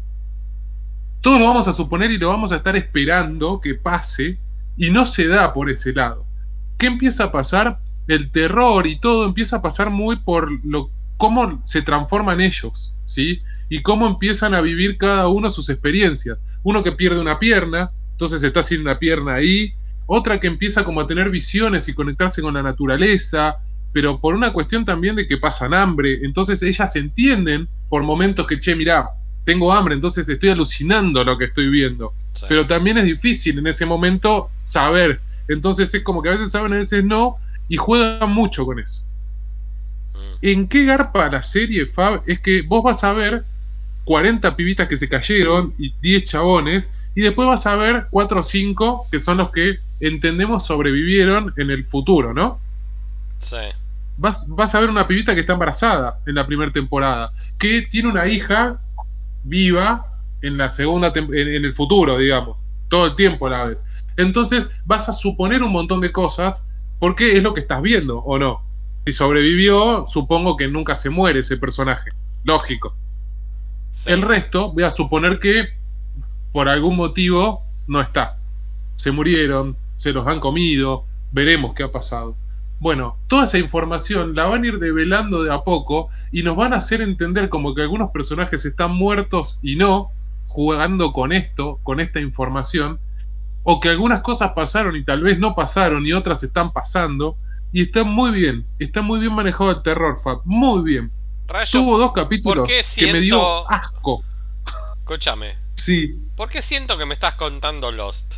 Todos 1.21 1.39
lo 1.39 1.47
vamos 1.47 1.67
a 1.67 1.71
suponer 1.71 2.11
y 2.11 2.17
lo 2.17 2.29
vamos 2.29 2.51
a 2.51 2.57
estar 2.57 2.75
esperando 2.75 3.59
que 3.59 3.73
pase 3.73 4.39
y 4.75 4.91
no 4.91 5.05
se 5.05 5.27
da 5.27 5.51
por 5.53 5.69
ese 5.69 5.93
lado. 5.93 6.25
¿Qué 6.77 6.85
empieza 6.85 7.23
a 7.23 7.31
pasar? 7.31 7.79
El 8.07 8.31
terror 8.31 8.87
y 8.87 8.99
todo 8.99 9.25
empieza 9.25 9.57
a 9.57 9.61
pasar 9.61 9.89
muy 9.89 10.17
por 10.17 10.51
lo 10.65 10.89
cómo 11.17 11.59
se 11.63 11.81
transforman 11.81 12.41
ellos, 12.41 12.95
¿sí? 13.05 13.41
Y 13.69 13.81
cómo 13.81 14.07
empiezan 14.07 14.53
a 14.53 14.61
vivir 14.61 14.97
cada 14.97 15.27
uno 15.27 15.49
sus 15.49 15.69
experiencias. 15.69 16.45
Uno 16.63 16.83
que 16.83 16.91
pierde 16.91 17.19
una 17.19 17.39
pierna, 17.39 17.91
entonces 18.11 18.43
está 18.43 18.61
sin 18.63 18.81
una 18.81 18.99
pierna 18.99 19.35
ahí. 19.35 19.73
Otra 20.05 20.39
que 20.39 20.47
empieza 20.47 20.83
como 20.83 21.01
a 21.01 21.07
tener 21.07 21.29
visiones 21.29 21.89
y 21.89 21.93
conectarse 21.93 22.41
con 22.41 22.53
la 22.53 22.63
naturaleza 22.63 23.57
pero 23.97 24.19
por 24.19 24.35
una 24.35 24.53
cuestión 24.53 24.85
también 24.85 25.15
de 25.15 25.25
que 25.25 25.37
pasan 25.37 25.73
hambre. 25.73 26.19
Entonces 26.21 26.61
ellas 26.61 26.95
entienden 26.95 27.67
por 27.89 28.03
momentos 28.03 28.45
que, 28.45 28.59
che, 28.59 28.75
mirá, 28.75 29.09
tengo 29.43 29.73
hambre, 29.73 29.95
entonces 29.95 30.29
estoy 30.29 30.49
alucinando 30.49 31.23
lo 31.23 31.35
que 31.35 31.45
estoy 31.45 31.69
viendo. 31.69 32.13
Pero 32.47 32.67
también 32.67 32.99
es 32.99 33.05
difícil 33.05 33.57
en 33.57 33.65
ese 33.65 33.87
momento 33.87 34.51
saber. 34.61 35.19
Entonces 35.47 35.91
es 35.93 36.03
como 36.03 36.21
que 36.21 36.29
a 36.29 36.33
veces 36.33 36.51
saben, 36.51 36.73
a 36.73 36.77
veces 36.77 37.03
no, 37.03 37.37
y 37.67 37.77
juegan 37.77 38.31
mucho 38.31 38.65
con 38.65 38.79
eso. 38.79 39.03
Mm. 40.13 40.17
¿En 40.41 40.67
qué 40.67 40.85
garpa 40.85 41.29
la 41.29 41.43
serie, 41.43 41.85
Fab? 41.85 42.23
Es 42.25 42.39
que 42.39 42.61
vos 42.61 42.83
vas 42.83 43.03
a 43.03 43.13
ver 43.13 43.45
40 44.05 44.55
pibitas 44.55 44.87
que 44.87 44.97
se 44.97 45.09
cayeron 45.09 45.73
y 45.77 45.93
10 46.01 46.23
chabones, 46.25 46.93
y 47.15 47.21
después 47.21 47.47
vas 47.47 47.65
a 47.65 47.75
ver 47.75 48.07
4 48.11 48.39
o 48.39 48.43
5 48.43 49.07
que 49.11 49.19
son 49.19 49.37
los 49.37 49.49
que 49.49 49.79
entendemos 49.99 50.65
sobrevivieron 50.65 51.53
en 51.57 51.71
el 51.71 51.83
futuro, 51.83 52.33
¿no? 52.33 52.59
Sí 53.39 53.57
vas, 54.17 54.75
a 54.75 54.79
ver 54.79 54.89
una 54.89 55.07
pibita 55.07 55.33
que 55.33 55.41
está 55.41 55.53
embarazada 55.53 56.19
en 56.25 56.35
la 56.35 56.45
primera 56.45 56.71
temporada, 56.71 57.31
que 57.57 57.83
tiene 57.83 58.09
una 58.09 58.27
hija 58.27 58.79
viva 59.43 60.05
en 60.41 60.57
la 60.57 60.69
segunda 60.69 61.13
en, 61.15 61.33
el 61.33 61.71
futuro, 61.71 62.17
digamos, 62.17 62.59
todo 62.89 63.07
el 63.07 63.15
tiempo 63.15 63.47
a 63.47 63.51
la 63.51 63.65
vez. 63.65 63.85
Entonces 64.17 64.71
vas 64.85 65.07
a 65.09 65.13
suponer 65.13 65.61
un 65.63 65.71
montón 65.71 66.01
de 66.01 66.11
cosas 66.11 66.67
porque 66.99 67.37
es 67.37 67.43
lo 67.43 67.53
que 67.53 67.61
estás 67.61 67.81
viendo, 67.81 68.19
¿o 68.19 68.37
no? 68.37 68.61
Si 69.05 69.13
sobrevivió, 69.13 70.05
supongo 70.07 70.57
que 70.57 70.67
nunca 70.67 70.95
se 70.95 71.09
muere 71.09 71.39
ese 71.39 71.57
personaje. 71.57 72.09
Lógico. 72.43 72.95
El 74.05 74.21
resto, 74.21 74.73
voy 74.73 74.83
a 74.83 74.89
suponer 74.89 75.39
que 75.39 75.69
por 76.51 76.67
algún 76.67 76.95
motivo 76.95 77.63
no 77.87 78.01
está. 78.01 78.37
Se 78.95 79.11
murieron, 79.11 79.77
se 79.95 80.11
los 80.11 80.27
han 80.27 80.39
comido, 80.39 81.05
veremos 81.31 81.73
qué 81.73 81.83
ha 81.83 81.91
pasado. 81.91 82.35
Bueno, 82.79 83.17
toda 83.27 83.45
esa 83.45 83.57
información 83.57 84.35
la 84.35 84.45
van 84.45 84.63
a 84.63 84.67
ir 84.67 84.79
develando 84.79 85.43
de 85.43 85.51
a 85.51 85.61
poco 85.61 86.09
y 86.31 86.43
nos 86.43 86.55
van 86.55 86.73
a 86.73 86.77
hacer 86.77 87.01
entender 87.01 87.49
como 87.49 87.73
que 87.73 87.81
algunos 87.81 88.11
personajes 88.11 88.65
están 88.65 88.91
muertos 88.91 89.57
y 89.63 89.75
no, 89.75 90.11
jugando 90.47 91.11
con 91.11 91.31
esto, 91.31 91.79
con 91.81 91.99
esta 91.99 92.19
información, 92.19 92.99
o 93.69 93.79
que 93.79 93.89
algunas 93.89 94.21
cosas 94.21 94.53
pasaron 94.53 94.95
y 94.95 95.03
tal 95.03 95.21
vez 95.21 95.39
no 95.39 95.53
pasaron 95.53 96.05
y 96.05 96.13
otras 96.13 96.41
están 96.43 96.71
pasando, 96.71 97.37
y 97.71 97.81
está 97.83 98.03
muy 98.03 98.31
bien, 98.31 98.65
está 98.79 99.01
muy 99.01 99.19
bien 99.19 99.33
manejado 99.33 99.71
el 99.71 99.83
terror, 99.83 100.17
Fab, 100.17 100.41
muy 100.45 100.83
bien. 100.83 101.11
Tuvo 101.71 101.97
dos 101.97 102.11
capítulos 102.13 102.67
que 102.67 103.11
me 103.11 103.19
dio 103.19 103.69
asco. 103.69 104.23
Escúchame. 104.99 105.55
Sí. 105.75 106.17
¿Por 106.35 106.49
qué 106.49 106.61
siento 106.61 106.97
que 106.97 107.05
me 107.05 107.13
estás 107.13 107.35
contando 107.35 107.91
Lost? 107.91 108.35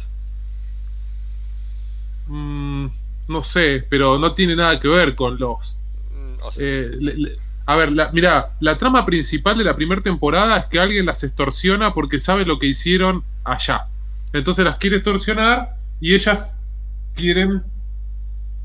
Mmm 2.27 2.87
no 3.29 3.43
sé, 3.43 3.85
pero 3.87 4.17
no 4.17 4.33
tiene 4.33 4.55
nada 4.55 4.79
que 4.79 4.87
ver 4.87 5.15
con 5.15 5.39
los. 5.39 5.79
Mm, 6.11 6.33
eh, 6.59 7.37
a 7.67 7.75
ver, 7.75 7.91
la, 7.91 8.09
mira, 8.11 8.55
la 8.59 8.75
trama 8.75 9.05
principal 9.05 9.57
de 9.57 9.63
la 9.63 9.75
primera 9.75 10.01
temporada 10.01 10.57
es 10.57 10.65
que 10.65 10.79
alguien 10.79 11.05
las 11.05 11.23
extorsiona 11.23 11.93
porque 11.93 12.19
sabe 12.19 12.43
lo 12.43 12.57
que 12.57 12.65
hicieron 12.65 13.23
allá. 13.43 13.85
Entonces 14.33 14.65
las 14.65 14.77
quiere 14.77 14.97
extorsionar 14.97 15.77
y 15.99 16.13
ellas 16.13 16.65
quieren 17.15 17.63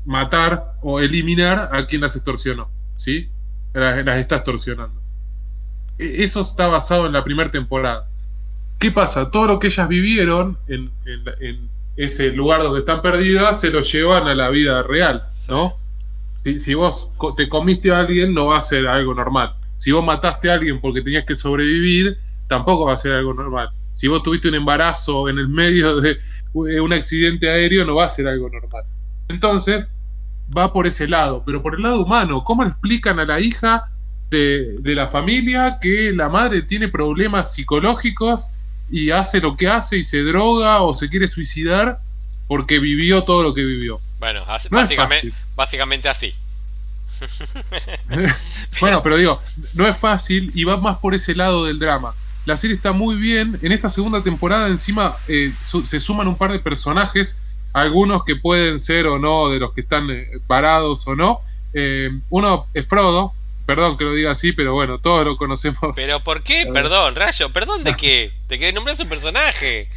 matar 0.05 0.75
o 0.81 0.99
eliminar 0.99 1.69
a 1.71 1.85
quien 1.87 2.01
las 2.01 2.15
extorsionó. 2.15 2.69
¿Sí? 2.95 3.29
Las, 3.73 4.17
está 4.17 4.37
extorsionando. 4.37 5.01
E, 5.97 6.23
eso 6.23 6.41
está 6.41 6.67
basado 6.67 7.07
en 7.07 7.13
la 7.13 7.23
primera 7.23 7.51
temporada. 7.51 8.07
¿Qué 8.79 8.91
pasa? 8.91 9.31
Todo 9.31 9.47
lo 9.47 9.59
que 9.59 9.67
ellas 9.67 9.87
vivieron 9.87 10.57
en, 10.67 10.91
ese 11.95 12.31
lugar 12.33 12.61
donde 12.61 12.79
están 12.79 13.01
perdidas 13.01 13.61
se 13.61 13.69
lo 13.69 13.79
llevan 13.79 14.27
a 14.27 14.35
la 14.35 14.49
vida 14.49 14.83
real, 14.83 15.21
¿no? 15.49 15.77
Si, 16.43 16.59
si 16.59 16.73
vos 16.73 17.07
te 17.37 17.47
comiste 17.47 17.91
a 17.91 17.99
alguien, 17.99 18.33
no 18.33 18.47
va 18.47 18.57
a 18.57 18.61
ser 18.61 18.85
algo 18.87 19.13
normal. 19.13 19.55
Si 19.77 19.93
vos 19.93 20.03
mataste 20.03 20.51
a 20.51 20.55
alguien 20.55 20.81
porque 20.81 21.01
tenías 21.01 21.25
que 21.25 21.35
sobrevivir, 21.35 22.17
tampoco 22.47 22.85
va 22.85 22.93
a 22.93 22.97
ser 22.97 23.13
algo 23.13 23.33
normal. 23.33 23.69
Si 23.95 24.09
vos 24.09 24.21
tuviste 24.21 24.49
un 24.49 24.55
embarazo 24.55 25.29
en 25.29 25.39
el 25.39 25.47
medio 25.47 26.01
de 26.01 26.19
un 26.53 26.91
accidente 26.91 27.49
aéreo, 27.49 27.85
no 27.85 27.95
va 27.95 28.05
a 28.05 28.09
ser 28.09 28.27
algo 28.27 28.49
normal. 28.49 28.83
Entonces, 29.29 29.95
va 30.55 30.73
por 30.73 30.85
ese 30.85 31.07
lado, 31.07 31.43
pero 31.45 31.63
por 31.63 31.75
el 31.75 31.83
lado 31.83 32.01
humano, 32.01 32.43
¿cómo 32.43 32.65
le 32.65 32.71
explican 32.71 33.19
a 33.21 33.25
la 33.25 33.39
hija 33.39 33.89
de, 34.29 34.75
de, 34.79 34.95
la 34.95 35.07
familia 35.07 35.77
que 35.81 36.11
la 36.11 36.27
madre 36.27 36.63
tiene 36.63 36.89
problemas 36.89 37.53
psicológicos 37.53 38.47
y 38.89 39.11
hace 39.11 39.39
lo 39.39 39.55
que 39.55 39.69
hace 39.69 39.97
y 39.97 40.03
se 40.03 40.23
droga 40.23 40.81
o 40.81 40.91
se 40.91 41.09
quiere 41.09 41.29
suicidar 41.29 42.01
porque 42.47 42.79
vivió 42.79 43.23
todo 43.23 43.43
lo 43.43 43.53
que 43.53 43.63
vivió? 43.63 44.01
Bueno, 44.19 44.43
básicamente, 44.71 45.31
básicamente 45.55 46.09
así. 46.09 46.35
bueno, 48.81 49.01
pero 49.01 49.15
digo, 49.15 49.41
no 49.73 49.87
es 49.87 49.97
fácil 49.97 50.51
y 50.53 50.65
va 50.65 50.75
más 50.77 50.97
por 50.97 51.15
ese 51.15 51.33
lado 51.33 51.63
del 51.63 51.79
drama. 51.79 52.13
La 52.45 52.57
serie 52.57 52.75
está 52.75 52.91
muy 52.91 53.15
bien. 53.15 53.57
En 53.61 53.71
esta 53.71 53.89
segunda 53.89 54.23
temporada, 54.23 54.67
encima, 54.67 55.17
eh, 55.27 55.53
se 55.61 55.99
suman 55.99 56.27
un 56.27 56.37
par 56.37 56.51
de 56.51 56.59
personajes 56.59 57.39
algunos 57.75 58.23
que 58.23 58.37
pueden 58.37 58.79
ser 58.79 59.05
o 59.05 59.19
no 59.19 59.49
de 59.49 59.59
los 59.59 59.73
que 59.73 59.81
están 59.81 60.09
eh, 60.09 60.25
parados 60.47 61.05
o 61.07 61.15
no. 61.15 61.41
Eh, 61.73 62.09
uno 62.29 62.67
es 62.73 62.87
Frodo, 62.87 63.33
perdón 63.65 63.97
que 63.97 64.05
lo 64.05 64.13
diga 64.13 64.31
así, 64.31 64.53
pero 64.53 64.73
bueno, 64.73 64.99
todos 64.99 65.25
lo 65.25 65.35
conocemos. 65.35 65.93
¿Pero 65.93 66.21
por 66.21 66.41
qué? 66.41 66.67
Perdón, 66.71 67.15
Rayo, 67.15 67.51
¿perdón 67.51 67.83
de 67.83 67.93
qué? 67.93 68.31
¿De 68.47 68.57
que 68.57 68.71
nombras 68.71 69.01
un 69.01 69.09
personaje? 69.09 69.89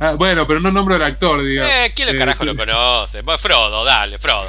Ah, 0.00 0.14
bueno, 0.18 0.48
pero 0.48 0.58
no 0.58 0.72
nombro 0.72 0.96
al 0.96 1.02
actor, 1.04 1.44
digamos. 1.44 1.72
Eh, 1.72 1.92
¿Quién 1.94 2.08
el 2.08 2.18
carajo 2.18 2.44
lo 2.44 2.56
conoce? 2.56 3.22
Frodo, 3.38 3.84
dale, 3.84 4.18
Frodo. 4.18 4.48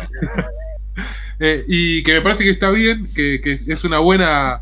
y 1.67 2.01
que 2.01 2.13
me 2.13 2.21
parece 2.21 2.43
que 2.43 2.49
está 2.49 2.71
bien, 2.71 3.07
que, 3.13 3.39
que 3.39 3.59
es 3.67 3.83
una 3.83 3.99
buena. 3.99 4.61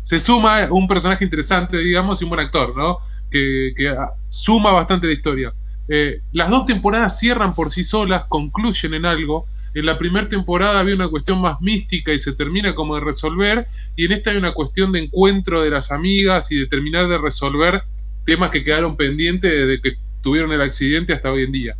Se 0.00 0.18
suma 0.18 0.68
un 0.70 0.88
personaje 0.88 1.24
interesante, 1.24 1.78
digamos, 1.78 2.20
y 2.20 2.24
un 2.24 2.30
buen 2.30 2.40
actor, 2.40 2.76
¿no? 2.76 2.98
Que, 3.30 3.72
que 3.76 3.88
ah, 3.88 4.12
suma 4.28 4.72
bastante 4.72 5.06
la 5.06 5.12
historia. 5.12 5.54
Eh, 5.88 6.20
las 6.32 6.50
dos 6.50 6.64
temporadas 6.64 7.18
cierran 7.18 7.54
por 7.54 7.70
sí 7.70 7.84
solas, 7.84 8.24
concluyen 8.28 8.94
en 8.94 9.06
algo. 9.06 9.46
En 9.74 9.84
la 9.84 9.98
primera 9.98 10.28
temporada 10.28 10.80
había 10.80 10.94
una 10.94 11.08
cuestión 11.08 11.40
más 11.40 11.60
mística 11.60 12.12
y 12.12 12.18
se 12.18 12.32
termina 12.32 12.74
como 12.74 12.94
de 12.94 13.02
resolver, 13.02 13.66
y 13.94 14.06
en 14.06 14.12
esta 14.12 14.30
hay 14.30 14.38
una 14.38 14.54
cuestión 14.54 14.90
de 14.92 15.00
encuentro 15.00 15.62
de 15.62 15.70
las 15.70 15.92
amigas 15.92 16.50
y 16.50 16.58
de 16.58 16.66
terminar 16.66 17.08
de 17.08 17.18
resolver 17.18 17.82
temas 18.24 18.50
que 18.50 18.64
quedaron 18.64 18.96
pendientes 18.96 19.50
desde 19.50 19.80
que 19.80 19.98
tuvieron 20.22 20.50
el 20.52 20.62
accidente 20.62 21.12
hasta 21.12 21.30
hoy 21.30 21.44
en 21.44 21.52
día. 21.52 21.76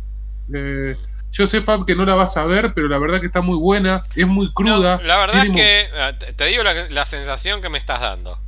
Eh, 0.53 0.95
yo 1.37 1.45
sé, 1.45 1.61
Fab, 1.61 1.85
que 1.85 1.95
no 1.95 2.03
la 2.03 2.15
vas 2.15 2.35
a 2.35 2.45
ver, 2.45 2.73
pero 2.73 2.87
la 2.87 2.97
verdad 2.97 3.19
que 3.19 3.27
está 3.27 3.41
muy 3.41 3.57
buena, 3.57 4.01
es 4.15 4.25
muy 4.25 4.51
cruda. 4.51 4.99
la 5.03 5.17
verdad 5.17 5.45
es 5.45 5.51
que, 5.51 5.87
ah, 5.95 6.13
te 6.13 6.45
digo 6.45 6.63
la, 6.63 7.05
sensación 7.05 7.61
que 7.61 7.69
me 7.69 7.77
estás 7.77 8.01
dando. 8.01 8.39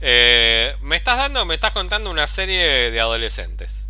Eh, 0.00 0.74
me 0.80 0.94
estás 0.94 1.16
dando, 1.16 1.44
me 1.44 1.54
estás 1.54 1.72
contando 1.72 2.08
una 2.08 2.28
serie 2.28 2.90
de 2.92 3.00
adolescentes. 3.00 3.88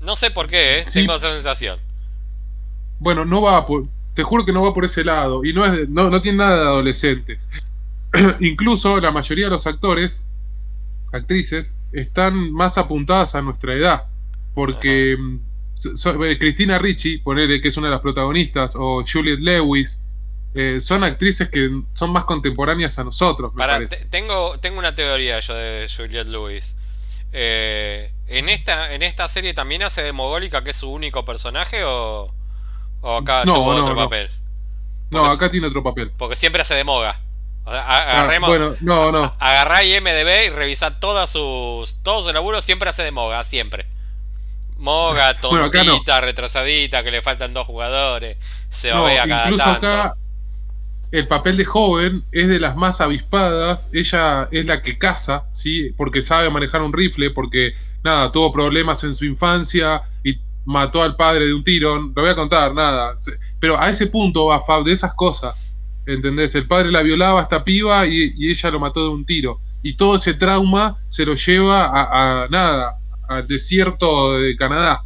No 0.00 0.16
sé 0.16 0.30
por 0.30 0.48
qué, 0.48 0.78
¿eh? 0.78 0.84
tengo 0.90 1.14
esa 1.14 1.30
sensación. 1.30 1.78
Bueno, 2.98 3.26
no 3.26 3.42
va 3.42 3.66
por. 3.66 3.84
Te 4.14 4.22
juro 4.22 4.46
que 4.46 4.52
no 4.52 4.62
va 4.62 4.72
por 4.72 4.86
ese 4.86 5.04
lado. 5.04 5.44
Y 5.44 5.52
no, 5.52 5.66
es, 5.66 5.88
no, 5.90 6.08
no 6.08 6.22
tiene 6.22 6.38
nada 6.38 6.56
de 6.56 6.62
adolescentes. 6.62 7.50
Incluso 8.40 8.98
la 8.98 9.12
mayoría 9.12 9.44
de 9.44 9.50
los 9.50 9.66
actores, 9.66 10.24
actrices, 11.12 11.74
están 11.92 12.52
más 12.52 12.78
apuntadas 12.78 13.34
a 13.34 13.42
nuestra 13.42 13.74
edad. 13.74 14.09
Porque 14.54 15.16
mm, 15.18 15.38
eh, 16.24 16.38
Cristina 16.38 16.78
Ricci, 16.78 17.18
ponele 17.18 17.60
que 17.60 17.68
es 17.68 17.76
una 17.76 17.88
de 17.88 17.92
las 17.92 18.00
protagonistas, 18.00 18.74
o 18.76 19.02
Juliette 19.04 19.40
Lewis, 19.40 20.04
eh, 20.54 20.80
son 20.80 21.04
actrices 21.04 21.48
que 21.48 21.70
son 21.92 22.10
más 22.12 22.24
contemporáneas 22.24 22.98
a 22.98 23.04
nosotros. 23.04 23.52
Tengo, 24.10 24.58
tengo 24.58 24.78
una 24.78 24.94
teoría 24.94 25.38
yo 25.40 25.54
de 25.54 25.88
Juliette 25.94 26.28
Lewis. 26.28 26.76
Eh, 27.32 28.12
¿en, 28.26 28.48
esta, 28.48 28.92
¿En 28.92 29.02
esta 29.02 29.28
serie 29.28 29.54
también 29.54 29.82
hace 29.82 30.02
de 30.02 30.12
Mogólica, 30.12 30.64
que 30.64 30.70
es 30.70 30.76
su 30.76 30.90
único 30.90 31.24
personaje, 31.24 31.84
o, 31.84 32.34
o 33.00 33.16
acá 33.16 33.42
tuvo 33.44 33.66
otro 33.66 33.94
papel? 33.94 34.28
no, 35.10 35.24
acá 35.24 35.50
tiene 35.50 35.68
otro 35.68 35.82
papel. 35.82 36.10
Porque 36.16 36.36
siempre 36.36 36.62
hace 36.62 36.74
de 36.74 36.84
Moga. 36.84 37.20
Ah, 37.66 38.28
bueno, 38.40 38.74
no, 38.80 39.12
no. 39.12 39.36
Agarrá 39.38 39.84
IMDB 39.84 40.46
y 40.46 40.50
revisa 40.50 40.98
todas 40.98 41.30
sus, 41.30 42.02
todos 42.02 42.24
sus 42.24 42.34
laburos, 42.34 42.64
siempre 42.64 42.88
hace 42.88 43.04
de 43.04 43.12
Moga, 43.12 43.44
siempre. 43.44 43.86
Moga, 44.80 45.38
tontita, 45.38 46.20
retrasadita, 46.20 47.04
que 47.04 47.10
le 47.10 47.22
faltan 47.22 47.54
dos 47.54 47.66
jugadores, 47.66 48.36
se 48.68 48.90
va 48.92 49.10
a 49.22 49.28
cada 49.28 49.56
tanto 49.56 50.20
el 51.12 51.26
papel 51.26 51.56
de 51.56 51.64
joven 51.64 52.24
es 52.30 52.48
de 52.48 52.60
las 52.60 52.76
más 52.76 53.00
avispadas, 53.00 53.90
ella 53.92 54.48
es 54.52 54.66
la 54.66 54.80
que 54.80 54.96
caza, 54.96 55.44
¿sí? 55.52 55.90
Porque 55.96 56.22
sabe 56.22 56.50
manejar 56.50 56.82
un 56.82 56.92
rifle, 56.92 57.30
porque, 57.30 57.74
nada, 58.04 58.30
tuvo 58.30 58.52
problemas 58.52 59.02
en 59.02 59.14
su 59.14 59.24
infancia 59.24 60.02
y 60.22 60.38
mató 60.64 61.02
al 61.02 61.16
padre 61.16 61.46
de 61.46 61.54
un 61.54 61.64
tiro, 61.64 62.00
no 62.00 62.12
voy 62.14 62.30
a 62.30 62.36
contar, 62.36 62.74
nada. 62.74 63.14
Pero 63.58 63.78
a 63.80 63.88
ese 63.88 64.06
punto 64.06 64.46
va 64.46 64.60
Fab, 64.60 64.84
de 64.84 64.92
esas 64.92 65.14
cosas, 65.14 65.76
¿entendés? 66.06 66.54
El 66.54 66.68
padre 66.68 66.92
la 66.92 67.02
violaba 67.02 67.40
a 67.40 67.42
esta 67.42 67.64
piba 67.64 68.06
y, 68.06 68.48
ella 68.48 68.70
lo 68.70 68.78
mató 68.78 69.02
de 69.02 69.08
un 69.08 69.24
tiro. 69.24 69.60
Y 69.82 69.94
todo 69.94 70.14
ese 70.14 70.34
trauma 70.34 70.98
se 71.08 71.24
lo 71.24 71.34
lleva 71.34 71.86
a, 71.86 72.44
a 72.44 72.48
nada, 72.48 72.99
al 73.30 73.46
desierto 73.46 74.38
de 74.38 74.56
Canadá. 74.56 75.02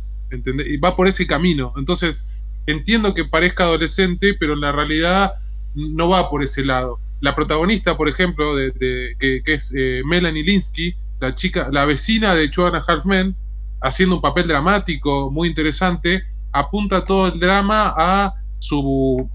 Y 0.66 0.78
va 0.78 0.96
por 0.96 1.06
ese 1.06 1.26
camino. 1.26 1.72
Entonces, 1.76 2.28
entiendo 2.66 3.14
que 3.14 3.24
parezca 3.26 3.64
adolescente, 3.64 4.34
pero 4.40 4.54
en 4.54 4.62
la 4.62 4.72
realidad 4.72 5.32
no 5.74 6.08
va 6.08 6.30
por 6.30 6.42
ese 6.42 6.64
lado. 6.64 6.98
La 7.20 7.36
protagonista, 7.36 7.96
por 7.96 8.08
ejemplo, 8.08 8.56
de, 8.56 8.72
que, 9.18 9.42
es 9.44 9.74
eh, 9.76 10.02
Melanie 10.06 10.42
Linsky, 10.42 10.94
la 11.20 11.34
chica, 11.34 11.68
la 11.70 11.84
vecina 11.84 12.34
de 12.34 12.50
Joanna 12.52 12.82
Halfman, 12.86 13.36
haciendo 13.82 14.16
un 14.16 14.22
papel 14.22 14.48
dramático 14.48 15.30
muy 15.30 15.48
interesante, 15.48 16.24
apunta 16.50 17.04
todo 17.04 17.28
el 17.28 17.38
drama 17.38 17.92
a 17.96 18.34
su 18.58 19.28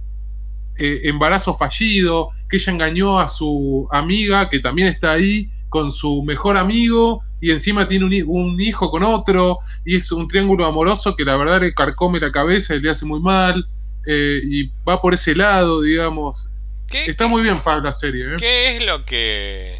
eh, 0.77 1.01
embarazo 1.03 1.53
fallido, 1.53 2.29
que 2.49 2.57
ella 2.57 2.73
engañó 2.73 3.19
a 3.19 3.27
su 3.27 3.87
amiga, 3.91 4.49
que 4.49 4.59
también 4.59 4.87
está 4.87 5.11
ahí, 5.11 5.51
con 5.69 5.91
su 5.91 6.23
mejor 6.23 6.57
amigo, 6.57 7.23
y 7.39 7.51
encima 7.51 7.87
tiene 7.87 8.23
un, 8.23 8.59
hijo 8.59 8.91
con 8.91 9.03
otro, 9.03 9.59
y 9.85 9.95
es 9.95 10.11
un 10.11 10.27
triángulo 10.27 10.65
amoroso 10.65 11.15
que 11.15 11.23
la 11.23 11.37
verdad 11.37 11.61
le 11.61 11.73
carcome 11.73 12.19
la 12.19 12.31
cabeza 12.31 12.75
y 12.75 12.81
le 12.81 12.89
hace 12.89 13.05
muy 13.05 13.21
mal. 13.21 13.67
Eh, 14.05 14.41
y 14.43 14.71
va 14.87 15.01
por 15.01 15.13
ese 15.13 15.35
lado, 15.35 15.81
digamos. 15.81 16.49
Está 16.91 17.27
muy 17.27 17.43
bien 17.43 17.59
para 17.59 17.79
la 17.79 17.93
serie. 17.93 18.25
¿eh? 18.25 18.35
¿Qué 18.39 18.77
es 18.77 18.83
lo 18.83 19.05
que 19.05 19.79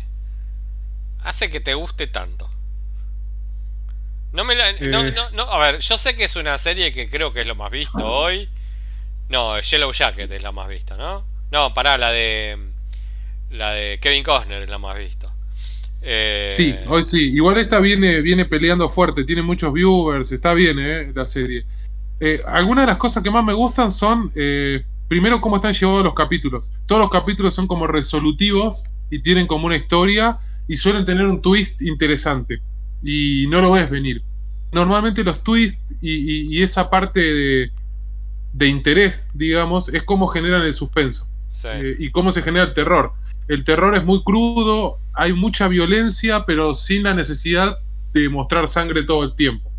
hace 1.24 1.50
que 1.50 1.60
te 1.60 1.74
guste 1.74 2.08
tanto? 2.08 2.50
No 4.32 4.44
me 4.44 4.56
la, 4.56 4.74
no, 4.74 5.06
eh. 5.06 5.16
no, 5.34 5.44
a 5.44 5.58
ver, 5.60 5.80
yo 5.80 5.98
sé 5.98 6.16
que 6.16 6.26
es 6.26 6.36
una 6.36 6.58
serie 6.60 6.92
que 6.92 7.10
creo 7.10 7.34
que 7.34 7.42
es 7.42 7.48
lo 7.48 7.56
más 7.56 7.72
visto 7.72 8.06
hoy. 8.06 8.48
No, 9.28 9.60
Yellow 9.60 9.92
Jacket 9.92 10.32
es 10.32 10.42
la 10.42 10.52
más 10.52 10.68
vista, 10.68 10.98
¿no? 10.98 11.26
No, 11.52 11.74
pará, 11.74 11.98
la 11.98 12.12
de. 12.12 12.58
La 13.50 13.72
de 13.72 14.00
Kevin 14.00 14.24
Costner 14.24 14.62
es 14.62 14.70
la 14.70 14.78
más 14.78 14.96
vista. 14.98 15.29
Sí, 16.02 16.76
hoy 16.88 17.04
sí. 17.04 17.32
Igual 17.32 17.58
esta 17.58 17.80
viene, 17.80 18.22
viene 18.22 18.46
peleando 18.46 18.90
fuerte, 18.90 19.24
tiene 19.24 19.42
muchos 19.42 19.74
viewers, 19.74 20.32
está 20.32 20.54
bien, 20.54 20.80
¿eh? 20.80 21.12
La 21.14 21.28
serie. 21.28 21.66
Eh, 22.20 22.42
algunas 22.46 22.84
de 22.84 22.88
las 22.88 22.98
cosas 22.98 23.24
que 23.24 23.32
más 23.32 23.46
me 23.46 23.54
gustan 23.54 23.92
son, 23.92 24.32
eh, 24.36 24.84
primero, 25.08 25.40
cómo 25.40 25.56
están 25.56 25.74
llevados 25.74 26.04
los 26.04 26.14
capítulos. 26.14 26.74
Todos 26.86 27.02
los 27.02 27.10
capítulos 27.10 27.54
son 27.54 27.68
como 27.68 27.88
resolutivos 27.88 28.84
y 29.10 29.20
tienen 29.20 29.48
como 29.48 29.68
una 29.68 29.78
historia 29.78 30.38
y 30.68 30.76
suelen 30.76 31.06
tener 31.06 31.26
un 31.26 31.42
twist 31.42 31.82
interesante. 31.82 32.62
Y 33.02 33.48
no 33.48 33.62
lo 33.62 33.72
ves 33.72 33.90
venir. 33.90 34.22
Normalmente 34.72 35.24
los 35.24 35.44
twists 35.44 35.96
y, 36.02 36.62
esa 36.62 36.90
parte 36.90 37.72
de, 38.54 38.68
interés, 38.68 39.30
digamos, 39.34 39.90
es 39.90 40.04
cómo 40.04 40.28
generan 40.28 40.64
el 40.64 40.74
suspenso. 40.74 41.28
Eh, 41.66 41.96
y 41.98 42.12
cómo 42.12 42.32
se 42.32 42.44
genera 42.44 42.66
el 42.66 42.74
terror. 42.74 43.14
El 43.48 43.64
terror 43.64 43.96
es 43.96 44.04
muy 44.04 44.22
crudo, 44.24 44.98
hay 45.20 45.34
mucha 45.34 45.68
violencia, 45.68 46.46
pero 46.46 46.74
sin 46.74 47.04
la 47.04 47.14
necesidad 47.14 47.78
de 48.14 48.30
mostrar 48.30 48.70
sangre 48.70 49.04
todo 49.04 49.24
el 49.26 49.36
tiempo. 49.36 49.70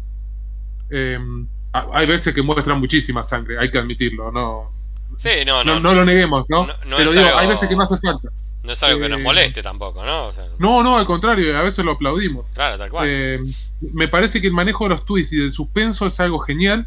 Em, 0.91 1.49
hay 1.73 2.07
veces 2.07 2.35
que 2.35 2.43
muestran 2.43 2.79
muchísima 2.79 3.23
sangre, 3.23 3.59
hay 3.59 3.71
que 3.71 3.79
admitirlo, 3.79 4.31
no. 4.31 4.71
Sí, 5.17 5.31
no, 5.47 5.65
no. 5.65 5.81
No, 5.81 5.95
lo 5.95 6.05
neguemos, 6.05 6.45
¿no? 6.51 6.69
Pero 6.85 7.11
digo, 7.11 7.29
hay 7.37 7.49
veces 7.49 7.69
que 7.69 7.75
no 7.75 7.83
hace 7.83 7.99
falta. 7.99 8.29
No 8.63 8.73
es 8.73 8.83
algo 8.83 9.01
que 9.01 9.09
nos 9.09 9.21
eh, 9.21 9.23
moleste 9.23 9.63
tampoco, 9.63 10.05
¿no? 10.05 10.31
no, 10.59 10.83
no, 10.83 10.99
al 10.99 11.07
contrario, 11.07 11.57
a 11.57 11.63
veces 11.63 11.83
lo 11.83 11.93
aplaudimos. 11.93 12.51
Claro, 12.51 12.77
tal 12.77 12.91
cual. 12.91 13.07
Eh, 13.09 13.41
me 13.95 14.09
parece 14.09 14.43
que 14.43 14.49
el 14.49 14.53
manejo 14.53 14.85
de 14.85 14.91
los 14.91 15.07
twists 15.07 15.33
y 15.33 15.39
del 15.39 15.51
suspenso 15.51 16.05
es 16.05 16.21
algo 16.21 16.39
genial. 16.41 16.87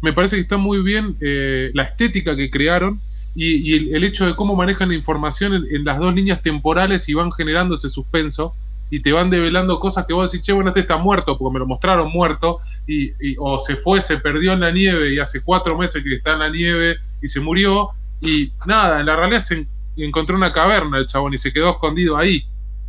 Me 0.00 0.14
parece 0.14 0.36
que 0.36 0.42
está 0.42 0.56
muy 0.56 0.82
bien 0.82 1.18
eh, 1.20 1.70
la 1.74 1.82
estética 1.82 2.34
que 2.34 2.50
crearon 2.50 3.02
y, 3.34 3.94
el, 3.94 4.04
hecho 4.04 4.26
de 4.26 4.34
cómo 4.34 4.56
manejan 4.56 4.88
la 4.88 4.94
información 4.94 5.64
en, 5.70 5.84
las 5.84 5.98
dos 5.98 6.14
líneas 6.14 6.42
temporales 6.42 7.08
y 7.08 7.14
van 7.14 7.32
generando 7.32 7.74
ese 7.74 7.88
suspenso. 7.88 8.54
y 8.92 9.02
te 9.02 9.12
van 9.12 9.30
develando 9.30 9.78
cosas 9.78 10.04
que 10.04 10.12
vos 10.12 10.32
decís, 10.32 10.44
che, 10.44 10.52
bueno, 10.52 10.70
este 10.70 10.80
está 10.80 10.96
muerto 10.96 11.38
porque 11.38 11.52
me 11.52 11.60
lo 11.60 11.66
mostraron 11.66 12.10
muerto, 12.10 12.58
y, 12.88 13.12
o 13.38 13.60
se 13.60 13.76
fue, 13.76 14.00
se 14.00 14.18
perdió 14.18 14.52
en 14.52 14.60
la 14.60 14.72
nieve 14.72 15.14
y 15.14 15.20
hace 15.20 15.44
cuatro 15.44 15.78
meses 15.78 16.02
que 16.02 16.16
está 16.16 16.32
en 16.32 16.40
la 16.40 16.50
nieve 16.50 16.96
y 17.22 17.28
se 17.28 17.38
murió, 17.38 17.90
y 18.20 18.50
nada, 18.66 18.98
en 18.98 19.06
la 19.06 19.14
realidad 19.14 19.40
se 19.40 19.64
encontró 19.96 20.34
una 20.34 20.52
caverna 20.52 20.98
el 20.98 21.06
chabón 21.06 21.32
y 21.34 21.38
se 21.38 21.52
quedó 21.52 21.70
escondido 21.70 22.16
ahí, 22.16 22.44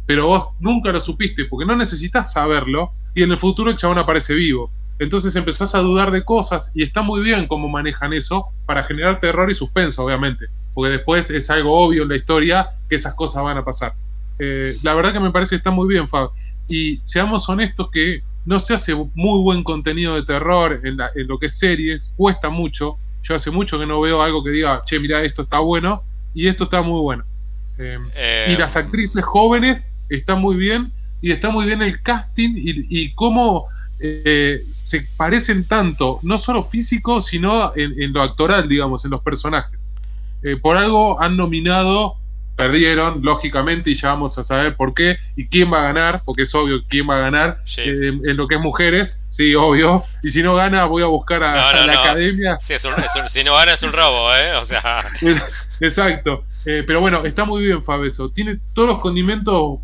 pero 0.08 0.26
vos 0.26 0.48
nunca 0.60 0.92
lo 0.92 1.00
supiste 1.00 1.46
porque 1.46 1.68
no 1.68 1.76
necesitas 1.76 2.34
saberlo, 2.34 2.94
y 3.14 3.22
en 3.22 3.32
el 3.32 3.38
futuro 3.38 3.70
el 3.70 3.78
chabón 3.78 4.00
aparece 4.00 4.34
vivo. 4.34 4.72
Entonces 5.02 5.36
empezás 5.36 5.74
a 5.74 5.80
dudar 5.80 6.12
de 6.12 6.24
cosas 6.24 6.72
y 6.76 6.84
está 6.84 7.02
muy 7.02 7.22
bien 7.22 7.48
cómo 7.48 7.68
manejan 7.68 8.14
eso 8.14 8.50
para 8.68 8.84
generar 8.84 9.20
terror 9.20 9.50
y 9.50 9.56
suspenso, 9.56 10.06
obviamente, 10.06 10.46
porque 10.76 10.92
después 10.92 11.32
es 11.32 11.50
algo 11.50 11.76
obvio 11.76 12.04
en 12.04 12.10
la 12.10 12.16
historia 12.18 12.70
que 12.88 12.98
esas 12.98 13.16
cosas 13.16 13.44
van 13.44 13.58
a 13.58 13.66
pasar. 13.66 13.96
Eh, 14.38 14.72
la 14.84 14.94
verdad 14.94 15.12
que 15.12 15.20
me 15.20 15.32
parece 15.32 15.50
que 15.50 15.56
está 15.56 15.72
muy 15.72 15.88
bien, 15.88 16.08
Fab. 16.08 16.30
Y 16.68 17.00
seamos 17.02 17.50
honestos 17.50 17.90
que 17.90 18.22
no 18.46 18.60
se 18.60 18.76
hace 18.76 18.94
muy 18.94 19.42
buen 19.42 19.64
contenido 19.64 20.14
de 20.14 20.22
terror 20.22 20.80
en, 20.84 20.98
lo 21.28 21.40
que 21.40 21.48
es 21.48 21.58
series, 21.58 22.14
cuesta 22.16 22.52
mucho. 22.52 23.00
Yo 23.24 23.34
hace 23.34 23.50
mucho 23.50 23.80
que 23.80 23.88
no 23.88 24.00
veo 24.02 24.22
algo 24.22 24.44
que 24.44 24.52
diga, 24.52 24.84
che, 24.86 25.00
mira, 25.00 25.24
esto 25.24 25.42
está 25.42 25.58
bueno 25.58 26.04
y 26.36 26.48
esto 26.48 26.66
está 26.66 26.84
muy 26.84 27.02
bueno. 27.02 27.24
Eh, 27.80 28.50
y 28.50 28.56
las 28.56 28.76
em. 28.76 28.86
actrices 28.86 29.26
jóvenes 29.26 29.96
están 30.10 30.40
muy 30.40 30.58
bien 30.58 30.92
y 31.22 31.32
está 31.32 31.50
muy 31.50 31.66
bien 31.66 31.82
el 31.82 32.04
casting 32.04 32.54
y, 32.56 33.12
cómo 33.14 33.66
eh, 34.02 34.64
se 34.70 35.02
parecen 35.16 35.66
tanto, 35.66 36.20
no 36.24 36.38
solo 36.38 36.64
físico, 36.64 37.22
sino 37.22 37.74
en, 37.76 38.14
lo 38.14 38.22
actoral, 38.22 38.68
digamos, 38.68 39.06
en 39.06 39.12
los 39.12 39.22
personajes. 39.22 39.88
por 40.62 40.78
algo 40.78 41.22
han 41.22 41.38
nominado 41.38 42.18
perdieron, 42.62 43.22
lógicamente, 43.24 43.90
y 43.90 43.96
ya 43.96 44.10
vamos 44.10 44.38
a 44.38 44.44
saber 44.44 44.76
por 44.76 44.94
qué 44.94 45.18
y 45.36 45.48
quién 45.48 45.74
va 45.74 45.80
a 45.80 45.84
ganar, 45.84 46.22
porque 46.24 46.44
es 46.44 46.54
obvio 46.54 46.84
quién 46.88 47.10
va 47.10 47.16
a 47.16 47.20
ganar 47.20 47.64
eh, 47.78 48.12
en 48.24 48.38
lo 48.38 48.48
que 48.48 48.56
es 48.56 48.62
mujeres, 48.62 49.24
sí, 49.30 49.56
obvio. 49.56 50.04
Y 50.22 50.30
si 50.30 50.44
no 50.44 50.54
gana, 50.56 50.86
voy 50.86 51.02
a 51.02 51.08
buscar 51.08 51.44
a, 51.44 51.56
la 51.88 52.02
academia. 52.02 52.60
si 52.60 53.44
no 53.44 53.56
gana, 53.56 53.74
es 53.74 53.82
un 53.84 53.94
robo, 53.94 54.36
¿eh? 54.36 54.54
O 54.58 54.64
sea. 54.64 55.00
Exacto. 55.80 56.44
Eh, 56.66 56.84
pero 56.86 57.02
bueno, 57.02 57.26
está 57.26 57.46
muy 57.46 57.64
bien, 57.64 57.82
Fabeso. 57.82 58.30
Tiene 58.30 58.60
todos 58.76 58.88
los 58.88 59.00
condimentos 59.00 59.80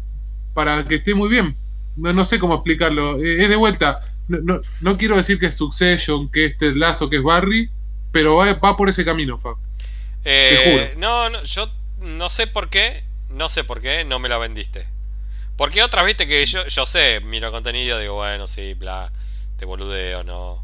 para 0.53 0.88
que 0.88 0.95
esté 0.95 1.15
muy 1.15 1.30
bien. 1.30 1.58
No, 1.97 2.23
sé 2.23 2.39
cómo 2.39 2.55
explicarlo. 2.55 3.21
Eh, 3.21 3.43
es 3.43 3.49
de 3.49 3.55
vuelta. 3.55 3.99
No, 4.27 4.62
no, 4.81 4.97
quiero 4.97 5.15
decir 5.15 5.39
que 5.39 5.47
es 5.47 5.57
Succession, 5.57 6.29
que 6.29 6.45
este 6.45 6.69
es 6.69 6.75
Lazo, 6.75 7.10
que 7.10 7.17
es 7.17 7.23
Barry, 7.23 7.69
pero 8.12 8.36
va, 8.36 8.53
va 8.53 8.77
por 8.77 8.89
ese 8.89 9.03
camino, 9.05 9.38
Fab. 9.38 9.55
Juro. 10.23 10.83
No, 10.97 11.29
no, 11.29 11.43
yo 11.43 11.71
no 11.99 12.29
sé 12.29 12.47
por 12.47 12.69
qué, 12.69 13.03
no 13.29 13.49
sé 13.49 13.63
por 13.63 13.79
qué 13.81 14.03
no 14.03 14.19
me 14.19 14.29
la 14.29 14.38
vendiste. 14.38 14.88
Porque 15.55 15.81
otras, 15.81 16.05
viste 16.05 16.27
que 16.27 16.45
yo, 16.45 16.65
yo 16.67 16.86
sé, 16.86 17.19
miro 17.21 17.51
contenido, 17.51 17.97
digo, 17.99 18.15
bueno, 18.15 18.45
sí, 18.45 18.75
bla, 18.75 19.12
te 19.57 19.65
boludeo, 19.65 20.23
no. 20.23 20.63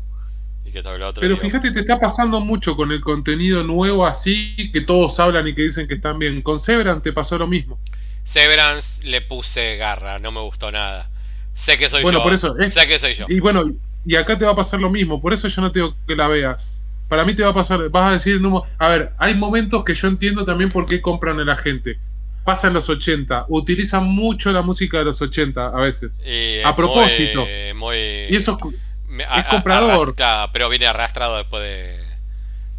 Y 0.66 0.72
que 0.72 0.84
todo 0.84 0.98
lo 0.98 1.08
otro. 1.08 1.22
Pero 1.22 1.36
fíjate, 1.36 1.72
te 1.72 1.80
está 1.80 2.00
pasando 2.00 2.40
mucho 2.40 2.76
con 2.76 2.92
el 2.92 3.02
contenido 3.02 3.64
nuevo 3.64 4.06
así, 4.06 4.72
que 4.72 4.82
todos 4.82 5.20
hablan 5.20 5.48
y 5.48 5.56
que 5.56 5.64
dicen 5.64 5.88
que 5.88 5.96
están 5.96 6.20
bien. 6.20 6.42
Con 6.42 6.60
Severance 6.60 7.02
te 7.02 7.12
pasó 7.12 7.38
lo 7.38 7.48
mismo. 7.48 7.80
Severance 8.24 9.06
le 9.06 9.22
puse 9.22 9.76
garra, 9.78 10.20
no 10.20 10.32
me 10.32 10.40
gustó 10.42 10.72
nada. 10.72 11.10
Sé 11.54 11.78
que 11.78 11.88
soy 11.88 12.04
bueno, 12.04 12.20
yo. 12.20 12.24
Por 12.24 12.34
eso, 12.34 12.56
sé 12.66 12.88
que 12.88 12.98
soy 12.98 13.14
yo. 13.14 13.26
Y 13.30 13.40
bueno, 13.40 13.64
y 14.06 14.16
acá 14.16 14.38
te 14.38 14.46
va 14.46 14.52
a 14.52 14.56
pasar 14.56 14.80
lo 14.80 14.90
mismo, 14.90 15.22
por 15.22 15.34
eso 15.34 15.48
yo 15.48 15.62
no 15.62 15.72
tengo 15.72 15.96
que 16.08 16.16
la 16.16 16.28
veas 16.28 16.84
para 17.14 17.26
mí 17.26 17.36
te 17.36 17.44
va 17.44 17.50
a 17.50 17.54
pasar, 17.54 17.90
vas 17.90 18.10
a 18.10 18.14
decir, 18.14 18.42
a 18.80 18.90
ver, 18.90 19.14
hay 19.20 19.36
momentos 19.36 19.84
que 19.84 19.94
yo 19.94 20.08
entiendo 20.08 20.44
también 20.46 20.72
por 20.72 20.88
qué 20.88 21.00
compran 21.00 21.40
a 21.40 21.46
la 21.46 21.56
gente. 21.56 22.00
Pasan 22.44 22.74
los 22.74 22.90
80, 22.90 23.46
utilizan 23.50 24.08
mucho 24.08 24.52
la 24.52 24.64
música 24.64 24.98
de 24.98 25.06
los 25.06 25.22
80 25.22 25.68
a 25.68 25.80
veces. 25.80 26.24
a 26.66 26.76
propósito. 26.76 27.46
y 27.46 28.36
eso 28.36 28.58
es, 28.58 29.46
comprador. 29.46 30.16
pero 30.52 30.70
viene 30.70 30.88
arrastrado 30.88 31.38
después 31.38 31.62
de, 31.62 32.00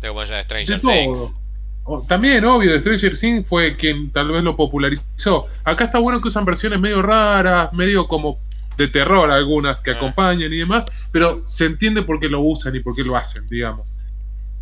de 0.01 0.09
como 0.09 0.25
ya 0.25 0.43
Stranger 0.43 0.81
Things. 0.81 1.37
También, 2.09 2.45
obvio, 2.45 2.77
Stranger 2.81 3.17
Things 3.17 3.47
fue 3.47 3.77
quien 3.77 4.11
tal 4.11 4.33
vez 4.33 4.43
lo 4.43 4.57
popularizó. 4.57 5.47
Acá 5.63 5.85
está 5.85 6.01
bueno 6.01 6.21
que 6.21 6.27
usan 6.27 6.45
versiones 6.45 6.81
medio 6.81 7.03
raras, 7.03 7.73
medio 7.73 8.09
como 8.09 8.41
de 8.77 8.89
terror 8.89 9.31
algunas 9.31 9.81
que 9.81 9.91
ah. 9.91 9.95
acompañan 9.95 10.53
y 10.53 10.59
demás, 10.59 10.87
pero 11.13 11.43
se 11.45 11.67
entiende 11.67 12.03
por 12.03 12.19
qué 12.19 12.29
lo 12.29 12.41
usan 12.41 12.75
y 12.77 12.81
por 12.81 12.95
qué 12.95 13.05
lo 13.05 13.17
hacen, 13.17 13.49
digamos. 13.49 13.97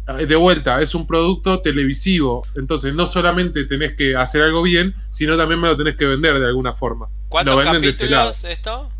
Eh, 0.09 0.27
de 0.27 0.37
vuelta, 0.37 0.81
es 0.81 0.95
un 0.95 1.07
producto 1.07 1.61
televisivo. 1.61 2.45
Entonces, 2.57 2.95
no 2.95 3.07
solamente 3.07 3.65
tenés 3.65 3.95
que 3.95 4.17
hacer 4.17 4.43
algo 4.43 4.63
bien, 4.63 4.95
sino 5.11 5.37
también 5.37 5.61
me 5.61 5.69
lo 5.69 5.77
tenés 5.77 5.97
que 5.97 6.07
vender 6.07 6.39
de 6.39 6.47
alguna 6.47 6.73
forma. 6.73 7.09
¿Cuántos 7.29 7.65
capítulos 7.65 8.45
esto? 8.45 8.91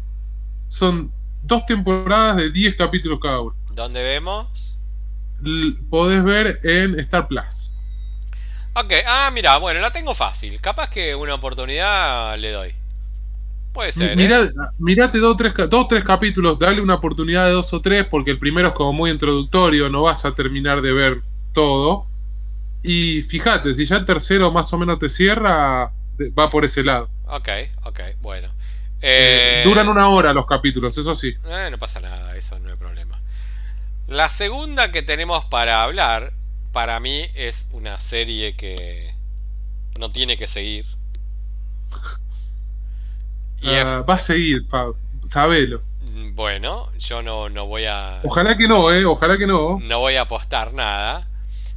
Son 0.69 1.13
dos 1.43 1.67
temporadas 1.67 2.37
de 2.37 2.51
10 2.51 2.77
capítulos 2.77 3.19
cada 3.21 3.41
uno. 3.41 3.57
¿Dónde 3.73 4.03
vemos? 4.03 4.69
podés 5.91 6.23
ver 6.23 6.61
en 6.63 6.99
Star 7.01 7.27
Plus. 7.27 7.75
Ok, 8.75 8.93
ah, 9.07 9.31
mira, 9.35 9.59
bueno, 9.59 9.81
la 9.81 9.91
tengo 9.91 10.15
fácil. 10.15 10.61
Capaz 10.61 10.89
que 10.89 11.17
una 11.17 11.35
oportunidad 11.35 12.39
le 12.39 12.53
doy. 12.53 12.75
Puede 13.73 13.93
ser. 13.93 14.19
¿eh? 14.21 14.51
Mirate 14.79 15.19
dos 15.19 15.35
o 15.35 15.37
tres, 15.37 15.55
dos, 15.69 15.89
tres 15.89 16.05
capítulos, 16.05 16.59
dale 16.59 16.81
una 16.81 16.95
oportunidad 16.95 17.47
de 17.47 17.53
dos 17.53 17.73
o 17.73 17.81
tres, 17.81 18.07
porque 18.07 18.31
el 18.31 18.39
primero 18.39 18.69
es 18.69 18.75
como 18.75 18.93
muy 18.93 19.11
introductorio, 19.11 19.89
no 19.89 20.03
vas 20.03 20.25
a 20.25 20.35
terminar 20.35 20.83
de 20.83 20.93
ver 20.93 21.23
todo. 21.53 22.07
Y 22.83 23.23
fíjate, 23.23 23.73
si 23.73 23.87
ya 23.87 23.97
el 23.97 24.05
tercero 24.05 24.51
más 24.53 24.73
o 24.73 24.79
menos 24.79 24.99
te 24.99 25.09
cierra, 25.09 25.93
va 26.39 26.51
por 26.51 26.65
ese 26.65 26.83
lado. 26.83 27.09
Ok, 27.27 27.49
ok, 27.85 28.01
bueno. 28.21 28.49
Eh, 29.01 29.63
duran 29.65 29.89
una 29.89 30.09
hora 30.09 30.33
los 30.33 30.47
capítulos, 30.47 30.97
eso 30.97 31.15
sí. 31.15 31.35
Eh, 31.47 31.69
no 31.71 31.79
pasa 31.79 32.01
nada, 32.01 32.37
eso 32.37 32.59
no 32.59 32.71
hay 32.71 32.77
problema. 32.77 33.21
La 34.07 34.29
segunda 34.29 34.93
que 34.93 35.03
tenemos 35.03 35.47
para 35.47 35.83
hablar, 35.83 36.35
para 36.73 37.01
mí, 37.01 37.27
es 37.35 37.71
una 37.73 37.99
serie 37.99 38.55
que 38.55 39.15
no 39.99 40.13
tiene 40.13 40.37
que 40.37 40.47
seguir 40.47 40.85
Ah, 43.65 44.05
va 44.09 44.15
a 44.15 44.19
seguir, 44.19 44.63
Fab. 44.65 44.95
Sabelo. 45.25 45.83
Mm, 46.01 46.35
bueno, 46.35 46.91
yo 46.99 47.23
no, 47.23 47.49
no 47.49 47.67
voy 47.67 47.85
a. 47.85 48.21
Ojalá 48.25 48.57
que 48.57 48.69
no, 48.69 48.93
¿eh? 48.93 49.05
Ojalá 49.05 49.39
que 49.39 49.47
no. 49.47 49.79
No 49.83 50.01
voy 50.01 50.17
a 50.17 50.23
apostar 50.23 50.73
nada. 50.73 51.29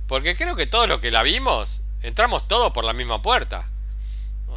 Porque 0.08 0.36
creo 0.36 0.56
que 0.56 0.68
todo 0.68 0.88
lo 0.88 1.00
que 1.00 1.12
la 1.12 1.24
vimos, 1.24 1.84
entramos 2.02 2.48
todos 2.48 2.72
por 2.72 2.84
la 2.86 2.94
misma 2.94 3.22
puerta. 3.22 3.68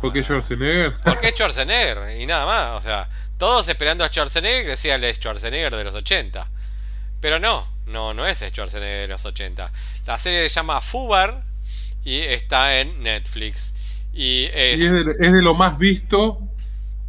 ¿Por 0.01 0.13
qué 0.13 0.23
Schwarzenegger? 0.23 0.93
¿Por 1.05 1.19
qué 1.19 1.31
Schwarzenegger? 1.31 2.21
Y 2.21 2.27
nada 2.27 2.47
más. 2.47 2.79
O 2.79 2.81
sea, 2.81 3.09
todos 3.37 3.69
esperando 3.69 4.05
a 4.05 4.09
Schwarzenegger, 4.09 4.67
decía 4.67 4.95
el 4.95 5.15
Schwarzenegger 5.15 5.75
de 5.75 5.85
los 5.85 5.95
80. 5.95 6.47
Pero 7.21 7.39
no, 7.39 7.67
no, 7.87 8.15
no 8.15 8.27
es 8.27 8.39
Schwarzenegger 8.39 9.03
de 9.03 9.09
los 9.09 9.25
80. 9.25 9.73
La 10.07 10.19
serie 10.19 10.49
se 10.49 10.49
llama 10.49 10.81
Fubar 10.81 11.43
y 12.05 12.21
está 12.21 12.79
en 12.81 13.03
Netflix. 13.03 13.75
Y 14.13 14.45
es, 14.53 14.83
es 14.83 14.93
de 14.95 15.43
lo 15.43 15.55
más 15.55 15.79
visto 15.79 16.48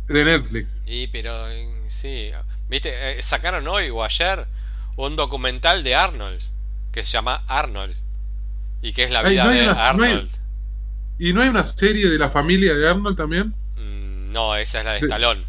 de 0.09 0.25
Netflix. 0.25 0.79
Y 0.85 1.07
pero 1.07 1.45
sí, 1.87 2.31
viste, 2.67 2.89
eh, 2.93 3.21
sacaron 3.21 3.67
hoy 3.67 3.89
o 3.89 4.03
ayer 4.03 4.45
un 4.95 5.15
documental 5.15 5.83
de 5.83 5.95
Arnold 5.95 6.41
que 6.91 7.03
se 7.03 7.11
llama 7.11 7.43
Arnold 7.47 7.95
y 8.81 8.91
que 8.93 9.03
es 9.03 9.11
la 9.11 9.23
vida 9.23 9.47
de 9.47 9.67
Arnold. 9.67 10.29
¿Y 11.19 11.33
no 11.33 11.41
hay 11.41 11.49
una 11.49 11.63
serie 11.63 12.09
de 12.09 12.17
la 12.17 12.29
familia 12.29 12.73
de 12.73 12.89
Arnold 12.89 13.17
también? 13.17 13.53
Mm, 13.77 14.31
no, 14.31 14.55
esa 14.55 14.79
es 14.79 14.85
la 14.85 14.93
de 14.93 14.99
Stallone. 14.99 15.43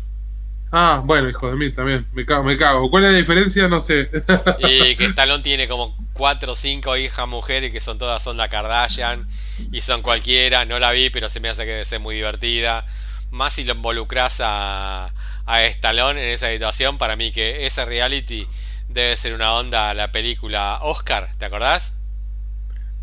Ah, 0.73 1.03
bueno, 1.05 1.29
hijo 1.29 1.51
de 1.51 1.57
mí 1.57 1.70
también. 1.70 2.07
Me 2.12 2.25
cago, 2.25 2.44
me 2.44 2.57
cago. 2.57 2.90
¿Cuál 2.90 3.05
es 3.05 3.12
la 3.12 3.18
diferencia? 3.18 3.66
No 3.66 3.81
sé. 3.81 4.09
y 4.61 4.94
que 4.94 5.05
Stallone 5.07 5.42
tiene 5.42 5.66
como 5.66 5.96
cuatro 6.12 6.53
o 6.53 6.55
cinco 6.55 6.96
hijas 6.96 7.27
mujeres 7.27 7.73
que 7.73 7.81
son 7.81 7.99
todas 7.99 8.23
son 8.23 8.37
la 8.37 8.49
Kardashian 8.49 9.27
y 9.73 9.81
son 9.81 10.03
cualquiera. 10.03 10.64
No 10.64 10.79
la 10.79 10.92
vi, 10.92 11.11
pero 11.11 11.29
se 11.29 11.40
me 11.40 11.49
hace 11.49 11.64
que 11.64 11.70
debe 11.70 11.85
ser 11.85 12.01
muy 12.01 12.16
divertida 12.16 12.87
más 13.30 13.54
si 13.54 13.64
lo 13.64 13.74
involucras 13.74 14.40
a, 14.42 15.12
a 15.46 15.64
Stallone 15.66 16.22
en 16.22 16.28
esa 16.30 16.50
situación, 16.50 16.98
para 16.98 17.16
mí 17.16 17.32
que 17.32 17.66
ese 17.66 17.84
reality 17.84 18.46
debe 18.88 19.16
ser 19.16 19.34
una 19.34 19.54
onda 19.54 19.90
a 19.90 19.94
la 19.94 20.12
película 20.12 20.78
Oscar, 20.82 21.30
¿te 21.38 21.44
acordás? 21.44 22.00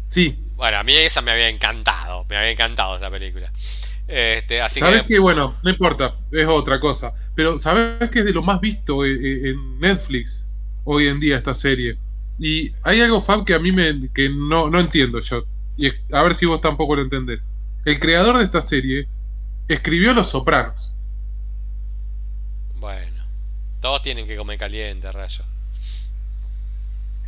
Sí. 0.08 0.38
Bueno, 0.56 0.78
a 0.78 0.84
mí 0.84 0.94
esa 0.94 1.22
me 1.22 1.32
había 1.32 1.50
encantado, 1.50 2.26
me 2.30 2.38
había 2.38 2.52
encantado 2.52 2.96
esa 2.98 3.10
película. 3.10 3.52
Este, 4.08 4.62
así 4.62 4.80
¿Sabes 4.80 5.04
que... 5.04 5.20
bueno, 5.20 5.56
no 5.64 5.70
importa, 5.70 6.16
es 6.32 6.48
otra 6.48 6.80
cosa. 6.80 7.14
Pero 7.36 7.60
¿sabes 7.60 8.10
que 8.10 8.20
es 8.20 8.26
de 8.26 8.34
lo 8.34 8.42
más 8.42 8.62
visto 8.62 9.06
eh, 9.06 9.12
eh, 9.14 9.50
en 9.50 9.80
Netflix 9.80 10.48
hoy 10.86 11.08
en 11.08 11.20
día 11.20 11.38
esta 11.38 11.54
serie? 11.54 11.98
Y 12.40 12.72
hay 12.84 13.02
algo, 13.02 13.22
Fab, 13.22 13.44
que 13.44 13.54
a 13.54 13.60
mí 13.60 13.72
me, 13.72 14.10
que 14.14 14.30
no, 14.30 14.70
no 14.70 14.80
entiendo 14.80 15.20
yo. 15.20 15.44
Y 15.76 15.90
a 16.12 16.24
ver 16.24 16.36
si 16.36 16.46
vos 16.46 16.62
tampoco 16.62 16.96
lo 16.96 17.02
entendés. 17.02 17.50
El 17.86 18.00
creador 18.00 18.38
de 18.38 18.44
esta 18.44 18.62
serie 18.62 19.08
escribió 19.68 20.14
Los 20.14 20.30
Sopranos. 20.30 20.96
Bueno, 22.76 23.24
todos 23.82 24.02
tienen 24.02 24.28
que 24.28 24.36
comer 24.36 24.58
caliente, 24.58 25.12
rayo. 25.12 25.44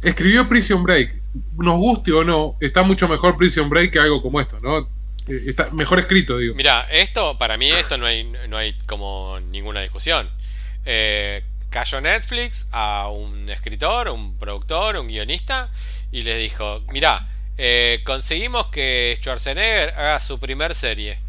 Escribió 0.02 0.48
Prison 0.48 0.84
Break. 0.84 1.22
Nos 1.58 1.78
guste 1.78 2.12
o 2.12 2.24
no, 2.24 2.56
está 2.60 2.84
mucho 2.84 3.08
mejor 3.08 3.38
Prison 3.38 3.70
Break 3.70 3.92
que 3.92 4.00
algo 4.00 4.22
como 4.22 4.40
esto, 4.40 4.60
¿no? 4.60 4.88
eh, 5.30 5.44
está 5.48 5.70
mejor 5.72 6.00
escrito, 6.00 6.38
digo. 6.38 6.56
Mira, 6.56 6.88
esto, 6.90 7.38
para 7.38 7.58
mí, 7.58 7.72
esto 7.72 7.98
no 7.98 8.06
hay, 8.06 8.24
no 8.24 8.58
hay 8.58 8.74
como 8.88 9.40
ninguna 9.40 9.82
discusión. 9.82 10.30
Eh, 10.86 11.44
cayó 11.70 12.02
Netflix 12.02 12.68
a 12.72 13.10
un 13.10 13.50
escritor, 13.50 14.10
un 14.10 14.38
productor, 14.38 14.98
un 14.98 15.08
guionista, 15.08 15.70
y 16.12 16.24
le 16.24 16.38
dijo: 16.38 16.82
Mira, 16.92 17.30
eh, 17.58 18.02
conseguimos 18.06 18.68
que 18.68 19.16
Schwarzenegger 19.20 19.90
haga 19.92 20.20
su 20.20 20.40
primer 20.40 20.74
serie. 20.76 21.20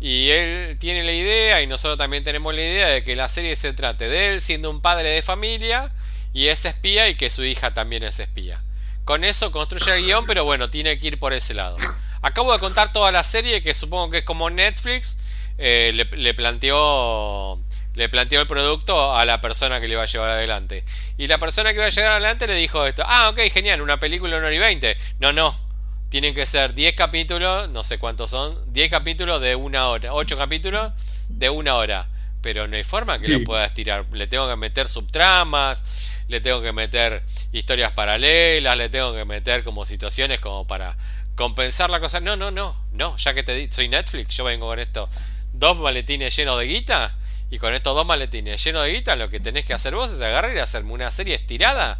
Y 0.00 0.30
él 0.30 0.76
tiene 0.78 1.02
la 1.02 1.12
idea, 1.12 1.60
y 1.62 1.66
nosotros 1.66 1.98
también 1.98 2.22
tenemos 2.22 2.54
la 2.54 2.60
idea 2.60 2.88
de 2.88 3.02
que 3.02 3.16
la 3.16 3.28
serie 3.28 3.56
se 3.56 3.72
trate 3.72 4.08
de 4.08 4.32
él 4.32 4.40
siendo 4.40 4.70
un 4.70 4.80
padre 4.80 5.10
de 5.10 5.22
familia 5.22 5.92
y 6.32 6.48
es 6.48 6.64
espía 6.64 7.08
y 7.08 7.16
que 7.16 7.30
su 7.30 7.44
hija 7.44 7.74
también 7.74 8.04
es 8.04 8.20
espía. 8.20 8.62
Con 9.04 9.24
eso 9.24 9.50
construye 9.50 9.92
el 9.94 10.04
guion, 10.04 10.26
pero 10.26 10.44
bueno, 10.44 10.68
tiene 10.68 10.98
que 10.98 11.08
ir 11.08 11.18
por 11.18 11.32
ese 11.32 11.54
lado. 11.54 11.76
Acabo 12.22 12.52
de 12.52 12.58
contar 12.58 12.92
toda 12.92 13.10
la 13.10 13.22
serie 13.22 13.62
que 13.62 13.74
supongo 13.74 14.10
que 14.10 14.18
es 14.18 14.24
como 14.24 14.50
Netflix 14.50 15.18
eh, 15.56 15.90
le, 15.94 16.34
planteó 16.34 17.58
le 17.94 18.08
planteó 18.08 18.40
el 18.40 18.46
producto 18.46 19.16
a 19.16 19.24
la 19.24 19.40
persona 19.40 19.80
que 19.80 19.88
le 19.88 19.94
iba 19.94 20.02
a 20.02 20.06
llevar 20.06 20.30
adelante. 20.30 20.84
Y 21.16 21.26
la 21.26 21.38
persona 21.38 21.70
que 21.70 21.76
iba 21.76 21.86
a 21.86 21.90
llevar 21.90 22.12
adelante 22.12 22.46
le 22.46 22.54
dijo 22.54 22.86
esto. 22.86 23.02
Ah, 23.06 23.30
ok, 23.30 23.40
genial, 23.52 23.80
una 23.80 23.98
película 23.98 24.36
1 24.36 24.46
hora 24.46 24.54
y 24.54 24.58
20. 24.58 24.96
No, 25.18 25.32
no. 25.32 25.67
Tienen 26.08 26.34
que 26.34 26.46
ser 26.46 26.72
10 26.72 26.94
capítulos, 26.94 27.68
no 27.68 27.82
sé 27.82 27.98
cuántos 27.98 28.30
son. 28.30 28.58
10 28.72 28.90
capítulos 28.90 29.40
de 29.40 29.54
una 29.54 29.88
hora. 29.88 30.14
8 30.14 30.38
capítulos 30.38 30.92
de 31.28 31.50
una 31.50 31.74
hora. 31.74 32.08
Pero 32.40 32.66
no 32.66 32.76
hay 32.76 32.84
forma 32.84 33.18
que 33.18 33.28
lo 33.28 33.44
pueda 33.44 33.64
estirar. 33.66 34.06
Le 34.12 34.26
tengo 34.26 34.48
que 34.48 34.56
meter 34.56 34.88
subtramas, 34.88 35.84
le 36.28 36.40
tengo 36.40 36.62
que 36.62 36.72
meter 36.72 37.22
historias 37.52 37.92
paralelas, 37.92 38.76
le 38.76 38.88
tengo 38.88 39.12
que 39.12 39.24
meter 39.24 39.64
como 39.64 39.84
situaciones 39.84 40.40
como 40.40 40.66
para 40.66 40.96
compensar 41.34 41.90
la 41.90 42.00
cosa. 42.00 42.20
No, 42.20 42.36
no, 42.36 42.50
no, 42.50 42.76
no, 42.92 43.16
ya 43.16 43.34
que 43.34 43.42
te 43.42 43.54
di, 43.54 43.68
soy 43.70 43.88
Netflix, 43.88 44.36
yo 44.36 44.44
vengo 44.44 44.66
con 44.66 44.78
esto, 44.78 45.08
dos 45.52 45.76
maletines 45.78 46.34
llenos 46.36 46.58
de 46.58 46.66
guita, 46.66 47.16
y 47.50 47.58
con 47.58 47.74
estos 47.74 47.94
dos 47.94 48.06
maletines 48.06 48.62
llenos 48.62 48.84
de 48.84 48.92
guita, 48.92 49.16
lo 49.16 49.28
que 49.28 49.40
tenés 49.40 49.64
que 49.64 49.72
hacer 49.72 49.94
vos 49.94 50.12
es 50.12 50.20
agarrar 50.20 50.54
y 50.54 50.58
hacerme 50.58 50.92
una 50.92 51.10
serie 51.10 51.34
estirada 51.34 51.98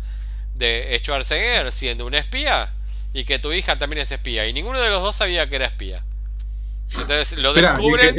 de 0.54 0.98
Schwarzenegger 1.02 1.72
siendo 1.72 2.04
un 2.04 2.14
espía 2.14 2.72
y 3.18 3.24
que 3.24 3.40
tu 3.40 3.52
hija 3.52 3.76
también 3.76 4.00
es 4.02 4.12
espía. 4.12 4.46
Y 4.46 4.52
ninguno 4.52 4.80
de 4.80 4.90
los 4.90 5.02
dos 5.02 5.16
sabía 5.16 5.48
que 5.48 5.56
era 5.56 5.66
espía. 5.66 6.04
Entonces 6.92 7.36
lo 7.38 7.52
descubren. 7.52 8.14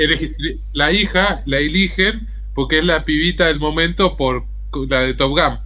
La 0.74 0.92
hija 0.92 1.42
la 1.46 1.58
eligen 1.58 2.28
porque 2.54 2.80
es 2.80 2.84
la 2.84 3.06
pibita 3.06 3.46
del 3.46 3.60
momento 3.60 4.18
por 4.18 4.46
la 4.90 5.00
de 5.02 5.14
Top 5.14 5.32
Gun. 5.32 5.60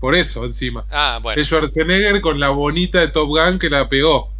Por 0.00 0.16
eso, 0.16 0.44
encima. 0.44 0.84
Ah, 0.90 1.20
bueno. 1.22 1.40
Es 1.40 1.46
Schwarzenegger 1.46 2.20
con 2.20 2.40
la 2.40 2.48
bonita 2.48 2.98
de 2.98 3.08
Top 3.08 3.28
Gun 3.28 3.60
que 3.60 3.70
la 3.70 3.88
pegó. 3.88 4.32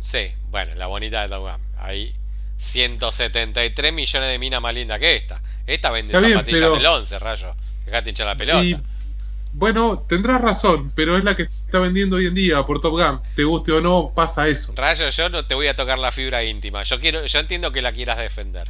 Sí, 0.00 0.26
bueno, 0.50 0.74
la 0.74 0.86
bonita 0.86 1.22
de 1.22 1.28
Top 1.30 1.40
Gun. 1.40 1.60
Ahí 1.78 2.12
173 2.58 3.92
millones 3.92 4.28
de 4.28 4.38
minas 4.38 4.60
más 4.60 4.74
linda 4.74 4.98
que 4.98 5.16
esta. 5.16 5.40
Esta 5.66 5.90
vende 5.90 6.12
zapatillas 6.12 6.60
del 6.60 6.84
11, 6.84 7.18
rayo. 7.20 7.54
Dejate 7.86 8.10
hinchar 8.10 8.26
la 8.26 8.36
pelota. 8.36 8.82
Bueno, 9.54 10.04
tendrás 10.08 10.40
razón, 10.40 10.92
pero 10.96 11.16
es 11.16 11.22
la 11.22 11.36
que 11.36 11.44
está 11.44 11.78
vendiendo 11.78 12.16
hoy 12.16 12.26
en 12.26 12.34
día 12.34 12.64
por 12.64 12.80
Top 12.80 12.92
Gun. 12.92 13.20
Te 13.36 13.44
guste 13.44 13.70
o 13.70 13.80
no, 13.80 14.12
pasa 14.14 14.48
eso. 14.48 14.72
Rayo, 14.76 15.08
yo 15.08 15.28
no 15.28 15.44
te 15.44 15.54
voy 15.54 15.68
a 15.68 15.76
tocar 15.76 15.96
la 15.96 16.10
fibra 16.10 16.42
íntima. 16.42 16.82
Yo 16.82 16.98
quiero, 16.98 17.24
yo 17.24 17.38
entiendo 17.38 17.70
que 17.70 17.80
la 17.80 17.92
quieras 17.92 18.18
defender. 18.18 18.68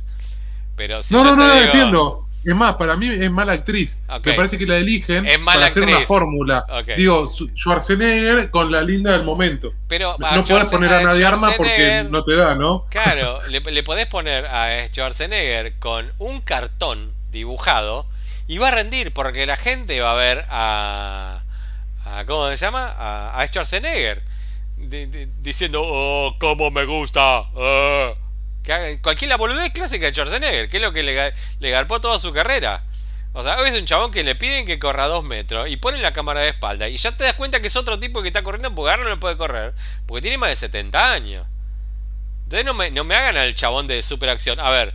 Pero 0.76 1.02
si 1.02 1.14
no, 1.14 1.24
yo 1.24 1.30
no, 1.30 1.36
no, 1.36 1.48
la 1.48 1.54
defiendo. 1.54 2.26
Es 2.44 2.54
más, 2.54 2.76
para 2.76 2.96
mí 2.96 3.08
es 3.08 3.30
mala 3.30 3.52
actriz. 3.52 4.02
Me 4.22 4.34
parece 4.34 4.58
que 4.58 4.66
la 4.66 4.76
eligen 4.76 5.24
para 5.46 5.66
hacer 5.66 5.84
una 5.84 6.00
fórmula. 6.00 6.66
Digo, 6.94 7.26
Schwarzenegger 7.26 8.50
con 8.50 8.70
la 8.70 8.82
linda 8.82 9.12
del 9.12 9.24
momento. 9.24 9.72
Pero 9.88 10.16
no 10.18 10.44
puedes 10.44 10.70
poner 10.70 10.92
a, 10.92 11.02
nadie 11.02 11.24
arma 11.24 11.50
porque 11.56 12.06
no 12.10 12.22
te 12.22 12.36
da, 12.36 12.54
¿no? 12.54 12.84
Claro, 12.90 13.38
le, 13.48 13.60
le, 13.60 13.82
podés 13.82 14.06
poner 14.06 14.44
a 14.44 14.86
Schwarzenegger 14.88 15.78
con 15.78 16.12
un 16.18 16.42
cartón 16.42 17.14
dibujado 17.30 18.06
y 18.46 18.58
va 18.58 18.68
a 18.68 18.70
rendir 18.72 19.12
porque 19.12 19.46
la 19.46 19.56
gente 19.56 20.00
va 20.00 20.12
a 20.12 20.16
ver 20.16 20.44
a. 20.48 21.42
a 22.04 22.24
¿Cómo 22.26 22.48
se 22.48 22.56
llama? 22.56 22.94
A, 22.98 23.40
a 23.40 23.46
Schwarzenegger. 23.46 24.22
diciendo, 24.76 25.82
oh, 25.84 26.36
cómo 26.38 26.70
me 26.70 26.84
gusta. 26.84 27.40
Uh 27.54 28.24
cualquier 29.02 29.28
la 29.28 29.36
boludez 29.36 29.72
clásica 29.72 30.06
de 30.06 30.12
Schwarzenegger, 30.12 30.68
que 30.68 30.78
es 30.78 30.82
lo 30.82 30.92
que 30.92 31.02
le, 31.02 31.34
le 31.60 31.70
garpó 31.70 32.00
toda 32.00 32.18
su 32.18 32.32
carrera. 32.32 32.82
O 33.32 33.42
sea, 33.42 33.58
hoy 33.58 33.68
es 33.68 33.74
un 33.74 33.84
chabón 33.84 34.10
que 34.10 34.22
le 34.22 34.36
piden 34.36 34.64
que 34.64 34.78
corra 34.78 35.08
dos 35.08 35.24
metros 35.24 35.68
y 35.68 35.76
ponen 35.76 36.02
la 36.02 36.12
cámara 36.12 36.40
de 36.40 36.50
espalda. 36.50 36.88
Y 36.88 36.96
ya 36.96 37.10
te 37.12 37.24
das 37.24 37.34
cuenta 37.34 37.60
que 37.60 37.66
es 37.66 37.76
otro 37.76 37.98
tipo 37.98 38.22
que 38.22 38.28
está 38.28 38.42
corriendo 38.42 38.74
porque 38.74 38.90
ahora 38.90 39.02
no 39.02 39.10
le 39.10 39.16
puede 39.16 39.36
correr. 39.36 39.74
Porque 40.06 40.22
tiene 40.22 40.38
más 40.38 40.50
de 40.50 40.56
70 40.56 41.12
años. 41.12 41.46
Entonces 42.44 42.64
no 42.64 42.74
me, 42.74 42.90
no 42.90 43.04
me 43.04 43.16
hagan 43.16 43.36
al 43.36 43.54
chabón 43.54 43.86
de 43.86 44.00
superacción. 44.02 44.60
A 44.60 44.70
ver, 44.70 44.94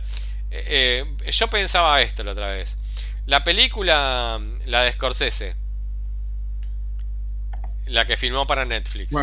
eh, 0.50 1.04
eh, 1.24 1.30
yo 1.30 1.48
pensaba 1.48 2.00
esto 2.00 2.24
la 2.24 2.32
otra 2.32 2.48
vez. 2.48 2.78
La 3.30 3.44
película, 3.44 4.40
la 4.66 4.82
de 4.82 4.90
Scorsese. 4.90 5.54
La 7.86 8.04
que 8.04 8.16
filmó 8.16 8.44
para 8.44 8.64
Netflix. 8.64 9.14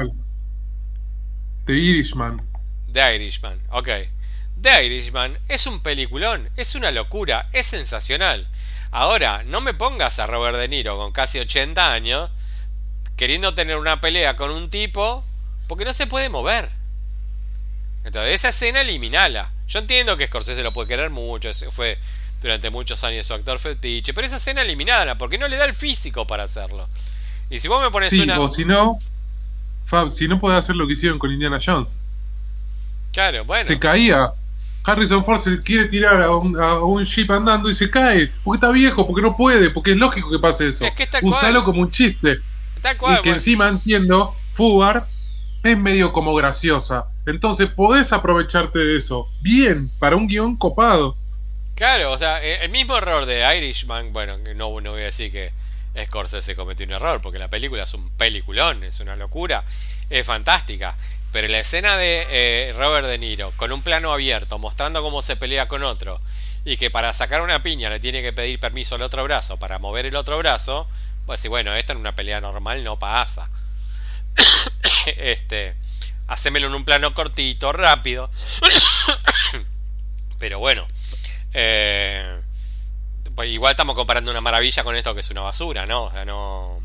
The 1.66 1.74
Irishman. 1.74 2.42
The 2.90 3.16
Irishman, 3.16 3.62
ok. 3.70 3.90
The 4.62 4.86
Irishman 4.86 5.38
es 5.50 5.68
un 5.68 5.82
peliculón, 5.82 6.50
es 6.56 6.76
una 6.76 6.92
locura, 6.92 7.50
es 7.52 7.68
sensacional. 7.68 8.48
Ahora, 8.92 9.44
no 9.44 9.60
me 9.60 9.74
pongas 9.74 10.20
a 10.20 10.26
Robert 10.26 10.58
De 10.58 10.70
Niro 10.70 10.96
con 10.96 11.12
casi 11.12 11.40
80 11.40 11.92
años 11.92 12.30
queriendo 13.18 13.56
tener 13.56 13.76
una 13.76 14.00
pelea 14.00 14.38
con 14.38 14.52
un 14.52 14.70
tipo 14.70 15.26
porque 15.68 15.84
no 15.84 15.92
se 15.92 16.08
puede 16.08 16.30
mover. 16.30 16.70
Entonces, 18.06 18.36
esa 18.36 18.50
escena 18.50 18.80
eliminala. 18.80 19.52
Yo 19.68 19.80
entiendo 19.80 20.16
que 20.16 20.28
Scorsese 20.28 20.64
lo 20.64 20.72
puede 20.72 20.88
querer 20.88 21.10
mucho, 21.10 21.52
fue 21.72 22.00
durante 22.42 22.70
muchos 22.70 23.04
años 23.04 23.26
su 23.26 23.34
actor 23.34 23.60
fetiche, 23.60 24.14
pero 24.14 24.26
esa 24.26 24.38
escena 24.38 24.62
eliminala 24.62 25.18
porque 25.18 25.38
no 25.38 25.48
le 25.48 25.58
da 25.58 25.66
el 25.66 25.74
físico 25.74 26.28
para 26.28 26.44
hacerlo. 26.44 26.88
Y 27.50 27.60
si 27.60 27.68
vos 27.68 27.82
me 27.82 27.92
pones 27.92 28.14
una. 28.14 28.40
O 28.40 28.48
si 28.48 28.66
no, 28.66 29.00
Fab, 29.86 30.12
si 30.12 30.28
no 30.28 30.40
puede 30.40 30.58
hacer 30.58 30.76
lo 30.76 30.86
que 30.86 30.94
hicieron 30.94 31.18
con 31.18 31.32
Indiana 31.32 31.60
Jones. 31.64 32.00
Claro, 33.14 33.46
bueno. 33.46 33.64
Se 33.64 33.80
caía. 33.80 34.34
Harrison 34.84 35.24
Ford 35.24 35.42
se 35.42 35.62
quiere 35.64 35.86
tirar 35.86 36.22
a 36.22 36.34
un, 36.34 36.58
a 36.58 36.80
un, 36.80 37.04
jeep 37.04 37.30
andando 37.32 37.70
y 37.70 37.74
se 37.74 37.90
cae. 37.90 38.32
Porque 38.44 38.58
está 38.58 38.72
viejo, 38.72 39.06
porque 39.06 39.22
no 39.22 39.36
puede, 39.36 39.70
porque 39.70 39.92
es 39.92 39.98
lógico 39.98 40.30
que 40.30 40.40
pase 40.40 40.70
eso. 40.70 40.86
Es 40.86 40.94
que 40.94 41.10
Usalo 41.22 41.64
como 41.64 41.82
un 41.82 41.92
chiste. 41.92 42.38
y 42.38 43.22
que 43.22 43.30
encima 43.30 43.68
entiendo, 43.68 44.34
Fubar 44.54 45.10
es 45.64 45.78
medio 45.78 46.14
como 46.14 46.34
graciosa. 46.36 47.08
Entonces 47.26 47.70
podés 47.70 48.14
aprovecharte 48.14 48.80
de 48.80 48.96
eso. 48.96 49.28
Bien, 49.42 49.92
para 50.00 50.16
un 50.16 50.28
guion 50.28 50.56
copado. 50.56 51.18
Claro, 51.78 52.12
o 52.12 52.18
sea, 52.18 52.44
e, 52.44 52.66
el 52.66 52.72
mismo 52.72 52.98
error 52.98 53.28
de 53.28 53.56
Irishman, 53.56 54.12
bueno, 54.12 54.40
no, 54.40 54.82
no 54.82 54.92
voy 54.92 55.02
a 55.02 55.06
decir 55.06 55.32
que 55.32 55.52
Scorsese 56.06 56.56
cometió 56.56 56.88
un 56.88 56.94
error, 56.94 57.22
porque 57.22 57.38
la 57.38 57.50
película 57.50 57.84
es 57.84 57.94
un 57.94 58.10
peliculón, 58.10 58.84
es 58.84 59.00
una 59.00 59.16
locura, 59.16 59.64
es 60.10 60.26
fantástica. 60.26 60.98
Pero 61.32 61.48
la 61.50 61.60
escena 61.60 61.96
de 61.96 62.26
eh, 62.32 62.74
Robert 62.76 63.08
De 63.08 63.20
Niro, 63.20 63.52
con 63.58 63.72
un 63.72 63.84
plano 63.84 64.12
abierto, 64.12 64.58
mostrando 64.58 65.04
cómo 65.04 65.22
se 65.22 65.36
pelea 65.36 65.68
con 65.68 65.84
otro, 65.84 66.20
y 66.66 66.78
que 66.78 66.90
para 66.90 67.14
sacar 67.14 67.44
una 67.44 67.62
piña 67.62 67.92
le 67.92 68.00
tiene 68.00 68.24
que 68.24 68.34
pedir 68.34 68.60
permiso 68.60 68.96
al 68.96 69.04
otro 69.04 69.24
brazo 69.24 69.58
para 69.58 69.78
mover 69.78 70.08
el 70.08 70.16
otro 70.16 70.40
brazo, 70.40 70.88
pues 71.28 71.40
sí, 71.40 71.48
bueno, 71.48 71.76
esto 71.76 71.92
en 71.92 72.00
una 72.00 72.16
pelea 72.16 72.42
normal 72.42 72.84
no 72.84 72.98
pasa. 72.98 73.52
este, 75.06 75.76
hacémelo 76.26 76.66
en 76.66 76.74
un 76.74 76.86
plano 76.86 77.14
cortito, 77.14 77.72
rápido. 77.72 78.32
Pero 80.40 80.58
bueno, 80.58 80.88
eh, 81.54 82.40
pues 83.36 83.50
igual 83.50 83.72
estamos 83.72 83.96
comparando 83.96 84.32
una 84.32 84.42
maravilla 84.42 84.84
con 84.84 84.96
esto 84.96 85.14
que 85.14 85.22
es 85.22 85.32
una 85.32 85.42
basura, 85.42 85.86
¿no? 85.86 86.06
O 86.06 86.12
sea, 86.12 86.26
no 86.26 86.82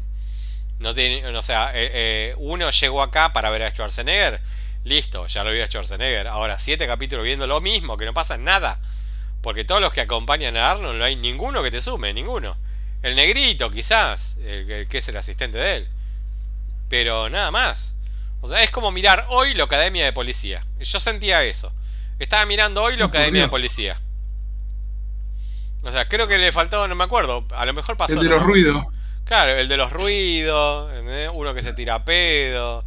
no 0.83 0.95
tiene, 0.95 1.27
o 1.27 1.43
sea, 1.43 1.71
eh, 1.75 1.91
eh, 1.93 2.35
uno 2.39 2.69
llegó 2.71 3.03
acá 3.03 3.33
para 3.33 3.51
ver 3.51 3.63
a 3.63 3.71
Schwarzenegger. 3.71 4.41
Listo, 4.85 5.27
ya 5.29 5.45
lo 5.45 5.53
vi 5.53 5.61
a 5.61 5.67
Schwarzenegger. 5.67 6.27
Ahora, 6.27 6.59
siete 6.59 6.87
capítulos 6.87 7.25
viendo 7.25 7.47
lo 7.47 7.61
mismo, 7.61 7.97
que 7.97 8.05
no 8.05 8.13
pasa 8.13 8.37
nada. 8.37 8.79
Porque 9.41 9.65
todos 9.65 9.81
los 9.81 9.93
que 9.93 10.01
acompañan 10.01 10.57
a 10.57 10.71
Arnold 10.71 10.99
no 10.99 11.05
hay 11.05 11.17
ninguno 11.17 11.63
que 11.63 11.71
te 11.71 11.81
sume, 11.81 12.13
ninguno. 12.13 12.57
El 13.03 13.17
negrito, 13.17 13.71
quizás, 13.71 14.37
el, 14.45 14.87
que 14.89 14.99
es 14.99 15.09
el 15.09 15.17
asistente 15.17 15.59
de 15.59 15.77
él. 15.77 15.89
Pero 16.89 17.29
nada 17.29 17.51
más. 17.51 17.97
O 18.41 18.49
sea, 18.49 18.63
es 18.63 18.71
como 18.71 18.91
mirar 18.91 19.27
hoy 19.31 19.55
la 19.55 19.65
Academia 19.65 20.05
de 20.05 20.13
Policía. 20.13 20.65
Yo 20.81 21.01
sentía 21.01 21.43
eso. 21.45 21.73
Estaba 22.19 22.45
mirando 22.45 22.83
hoy 22.83 22.97
la 22.97 23.07
Academia 23.07 23.43
de 23.43 23.49
Policía. 23.49 24.01
O 25.83 25.91
sea, 25.91 26.09
creo 26.09 26.29
que 26.29 26.39
le 26.39 26.53
faltó, 26.53 26.87
no 26.89 26.95
me 26.95 27.05
acuerdo. 27.05 27.45
A 27.55 27.67
lo 27.67 27.73
mejor 27.73 27.97
pasó. 27.97 28.21
El 28.21 28.29
de 28.29 28.35
los 28.35 28.43
ruidos. 28.43 28.85
Claro, 29.25 29.53
el 29.53 29.69
de 29.69 29.77
los 29.77 29.93
ruidos, 29.93 30.91
uno 31.33 31.55
que 31.55 31.63
se 31.63 31.73
tira 31.73 32.05
pedo. 32.05 32.85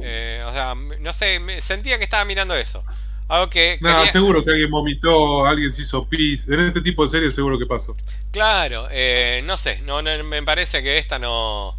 Eh, 0.00 0.42
o 0.46 0.52
sea, 0.52 0.74
no 0.74 1.12
sé, 1.12 1.40
sentía 1.60 1.98
que 1.98 2.04
estaba 2.04 2.24
mirando 2.24 2.54
eso. 2.54 2.84
Algo 3.28 3.50
que. 3.50 3.78
No, 3.80 4.06
seguro 4.06 4.42
que 4.42 4.50
alguien 4.50 4.70
vomitó, 4.70 5.46
alguien 5.46 5.72
se 5.72 5.82
hizo 5.82 6.06
pis. 6.06 6.48
En 6.48 6.60
este 6.60 6.80
tipo 6.80 7.04
de 7.04 7.10
series 7.10 7.34
seguro 7.34 7.58
que 7.58 7.66
pasó. 7.66 7.96
Claro, 8.30 8.88
eh, 8.90 9.42
no 9.44 9.56
sé, 9.56 9.82
no, 9.82 10.02
me 10.02 10.42
parece 10.42 10.82
que 10.82 10.98
esta 10.98 11.18
no, 11.18 11.76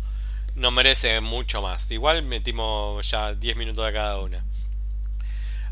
no 0.56 0.72
merece 0.72 1.22
mucho 1.22 1.62
más. 1.62 1.90
Igual 1.92 2.24
metimos 2.24 3.10
ya 3.10 3.34
10 3.34 3.58
minutos 3.58 3.86
de 3.86 3.94
cada 3.94 4.20
una. 4.20 4.46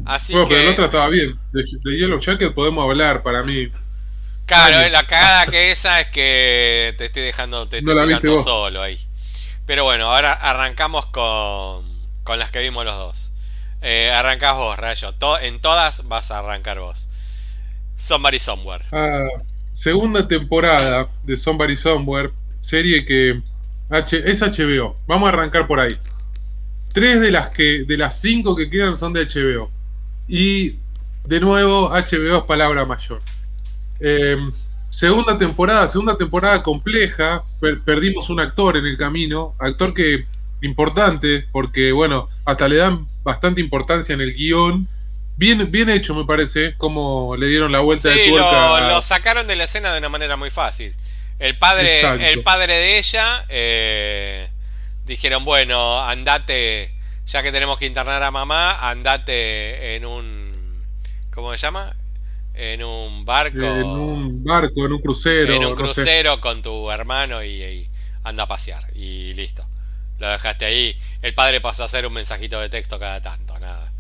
Así 0.06 0.34
bueno, 0.34 0.47
que... 0.47 0.56
pero 0.56 0.67
el 0.67 0.73
otro 0.73 0.86
estaba 0.86 1.10
bien. 1.10 1.39
De, 1.52 1.63
Yellow 1.97 2.19
Jacket 2.19 2.54
podemos 2.54 2.84
hablar, 2.84 3.21
para 3.21 3.43
mí. 3.43 3.69
Claro, 4.47 4.89
la 4.89 5.05
cagada 5.05 5.45
que 5.47 5.71
esa 5.71 5.99
es 5.99 6.07
que 6.07 6.95
te 6.97 7.05
estoy 7.05 7.21
dejando, 7.21 7.67
te 7.67 7.79
estoy 7.79 7.95
tirando 7.95 8.38
solo 8.38 8.81
ahí. 8.81 8.97
Pero 9.65 9.83
bueno, 9.83 10.10
ahora 10.10 10.31
arrancamos 10.31 11.05
con, 11.07 11.86
con 12.23 12.39
las 12.39 12.49
que 12.49 12.60
vimos 12.60 12.86
los 12.86 12.95
dos. 12.95 13.31
Eh, 13.81 14.10
arrancás 14.10 14.55
vos, 14.55 14.79
Rayo. 14.79 15.10
en 15.41 15.60
todas 15.60 16.07
vas 16.07 16.31
a 16.31 16.39
arrancar 16.39 16.79
vos. 16.79 17.10
Somebody 17.95 18.39
Somewhere. 18.39 18.86
Ah, 18.93 19.27
segunda 19.73 20.25
temporada 20.25 21.10
de 21.23 21.36
Somebody 21.36 21.75
Somewhere. 21.75 22.31
Serie 22.62 23.05
que 23.05 23.41
es 23.91 24.41
HBO. 24.41 24.97
Vamos 25.07 25.27
a 25.27 25.33
arrancar 25.33 25.67
por 25.67 25.81
ahí. 25.81 25.99
Tres 26.93 27.19
de 27.19 27.31
las 27.31 27.49
que 27.49 27.83
de 27.86 27.97
las 27.97 28.21
cinco 28.21 28.55
que 28.55 28.69
quedan 28.69 28.95
son 28.95 29.12
de 29.12 29.25
HBO. 29.25 29.69
Y 30.25 30.77
de 31.25 31.39
nuevo, 31.41 31.89
HBO 31.89 32.38
es 32.38 32.43
palabra 32.45 32.86
mayor. 32.86 33.19
Em, 33.99 34.51
segunda 34.89 35.38
temporada, 35.38 35.88
segunda 35.88 36.17
temporada 36.17 36.62
compleja. 36.63 37.43
perdimos 37.86 38.29
un 38.29 38.39
actor 38.39 38.77
en 38.77 38.86
el 38.86 38.97
camino. 38.97 39.55
Actor 39.60 39.93
que 39.93 40.25
importante, 40.62 41.45
porque 41.51 41.91
bueno, 41.91 42.27
hasta 42.45 42.67
le 42.67 42.77
dan 42.77 43.07
bastante 43.23 43.62
importancia 43.62 44.13
en 44.13 44.21
el 44.21 44.33
guion. 44.33 44.88
Bien, 45.36 45.69
bien 45.71 45.89
hecho, 45.89 46.15
me 46.15 46.25
parece, 46.25 46.75
como 46.77 47.36
le 47.36 47.47
dieron 47.47 47.71
la 47.71 47.79
vuelta 47.79 48.10
de 48.10 48.29
tuerca. 48.29 48.79
Lo, 48.79 48.88
lo 48.88 49.01
sacaron 49.01 49.45
de 49.45 49.55
la 49.55 49.65
escena 49.65 49.91
de 49.91 49.99
una 49.99 50.10
manera 50.10 50.36
muy 50.36 50.49
fácil. 50.49 50.95
El 51.39 51.57
padre, 51.57 52.31
el 52.31 52.41
padre 52.41 52.73
de 52.73 52.97
ella 52.97 53.45
eh, 53.49 54.49
dijeron, 55.05 55.45
bueno, 55.45 55.99
andate, 56.03 56.91
ya 57.27 57.43
que 57.43 57.51
tenemos 57.51 57.77
que 57.77 57.86
internar 57.86 58.23
a 58.23 58.31
mamá, 58.31 58.89
andate 58.89 59.95
en 59.95 60.05
un, 60.05 60.83
¿cómo 61.31 61.51
se 61.51 61.57
llama? 61.57 61.95
En 62.60 62.84
un 62.84 63.24
barco. 63.24 63.63
En 63.63 63.86
un 63.86 64.43
barco, 64.43 64.84
en 64.84 64.93
un 64.93 65.00
crucero. 65.00 65.54
En 65.54 65.63
un 65.63 65.76
crucero 65.76 66.41
con 66.41 66.63
tu 66.63 66.89
hermano 66.89 67.43
y, 67.43 67.88
anda 68.24 68.43
a 68.43 68.48
pasear. 68.48 68.84
Y 68.96 69.32
listo. 69.36 69.63
Lo 70.17 70.28
dejaste 70.28 70.65
ahí. 70.65 70.98
El 71.22 71.36
padre 71.36 71.62
pasó 71.62 71.84
a 71.84 71.86
hacer 71.86 72.08
un 72.08 72.13
mensajito 72.13 72.60
de 72.60 72.70
texto 72.70 72.98
cada 72.98 73.22
tanto, 73.22 73.60
nada. 73.60 73.91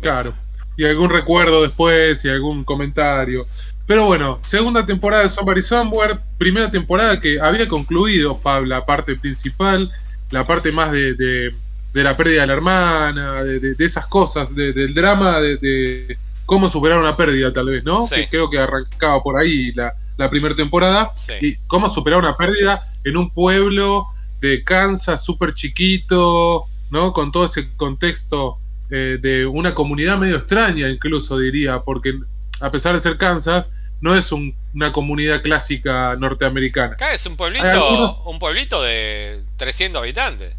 claro. 0.00 0.34
Y 0.76 0.84
algún 0.84 1.08
recuerdo 1.08 1.62
después 1.62 2.24
y 2.24 2.28
algún 2.28 2.64
comentario. 2.64 3.46
Pero 3.86 4.06
bueno, 4.06 4.40
segunda 4.42 4.84
temporada 4.84 5.22
de 5.22 5.28
Somebody 5.28 5.62
Somewhere, 5.62 6.18
primera 6.36 6.68
temporada 6.68 7.20
que 7.20 7.38
había 7.40 7.68
concluido 7.68 8.34
Fab, 8.34 8.64
la 8.64 8.84
parte 8.84 9.14
principal, 9.14 9.88
la 10.30 10.44
parte 10.44 10.72
más 10.72 10.90
de, 10.90 11.54
la 11.92 12.16
pérdida 12.16 12.40
de 12.40 12.46
la 12.48 12.52
hermana, 12.54 13.44
de, 13.44 13.76
esas 13.78 14.06
cosas, 14.06 14.52
del 14.52 14.92
drama 14.92 15.40
de, 15.40 16.18
cómo 16.46 16.68
superar 16.68 16.98
una 16.98 17.16
pérdida 17.16 17.52
tal 17.52 17.66
vez, 17.66 17.84
¿no? 17.84 17.98
Que 18.08 18.28
creo 18.28 18.50
que 18.50 18.58
arrancaba 18.58 19.22
por 19.22 19.36
ahí 19.36 19.72
la, 19.72 19.94
primera 20.30 20.54
temporada. 20.54 21.10
Y 21.40 21.56
cómo 21.66 21.88
superar 21.88 22.18
una 22.18 22.36
pérdida 22.36 22.82
en 23.04 23.16
un 23.16 23.30
pueblo 23.30 24.06
de 24.40 24.62
Kansas 24.62 25.24
súper 25.24 25.54
chiquito, 25.54 26.66
¿no? 26.90 27.12
Con 27.12 27.32
todo 27.32 27.44
ese 27.44 27.74
contexto 27.76 28.58
eh, 28.90 29.18
de 29.20 29.46
una 29.46 29.74
comunidad 29.74 30.18
medio 30.18 30.36
extraña, 30.36 30.88
incluso 30.88 31.38
diría, 31.38 31.80
porque 31.80 32.14
a 32.60 32.70
pesar 32.70 32.94
de 32.94 33.00
ser 33.00 33.16
Kansas, 33.16 33.72
no 34.00 34.14
es 34.14 34.30
una 34.32 34.92
comunidad 34.92 35.40
clásica 35.42 36.14
norteamericana. 36.16 36.92
Acá 36.92 37.14
es 37.14 37.24
un 37.24 37.36
pueblito, 37.36 38.22
un 38.26 38.38
pueblito 38.38 38.82
de 38.82 39.40
300 39.56 40.02
habitantes. 40.02 40.54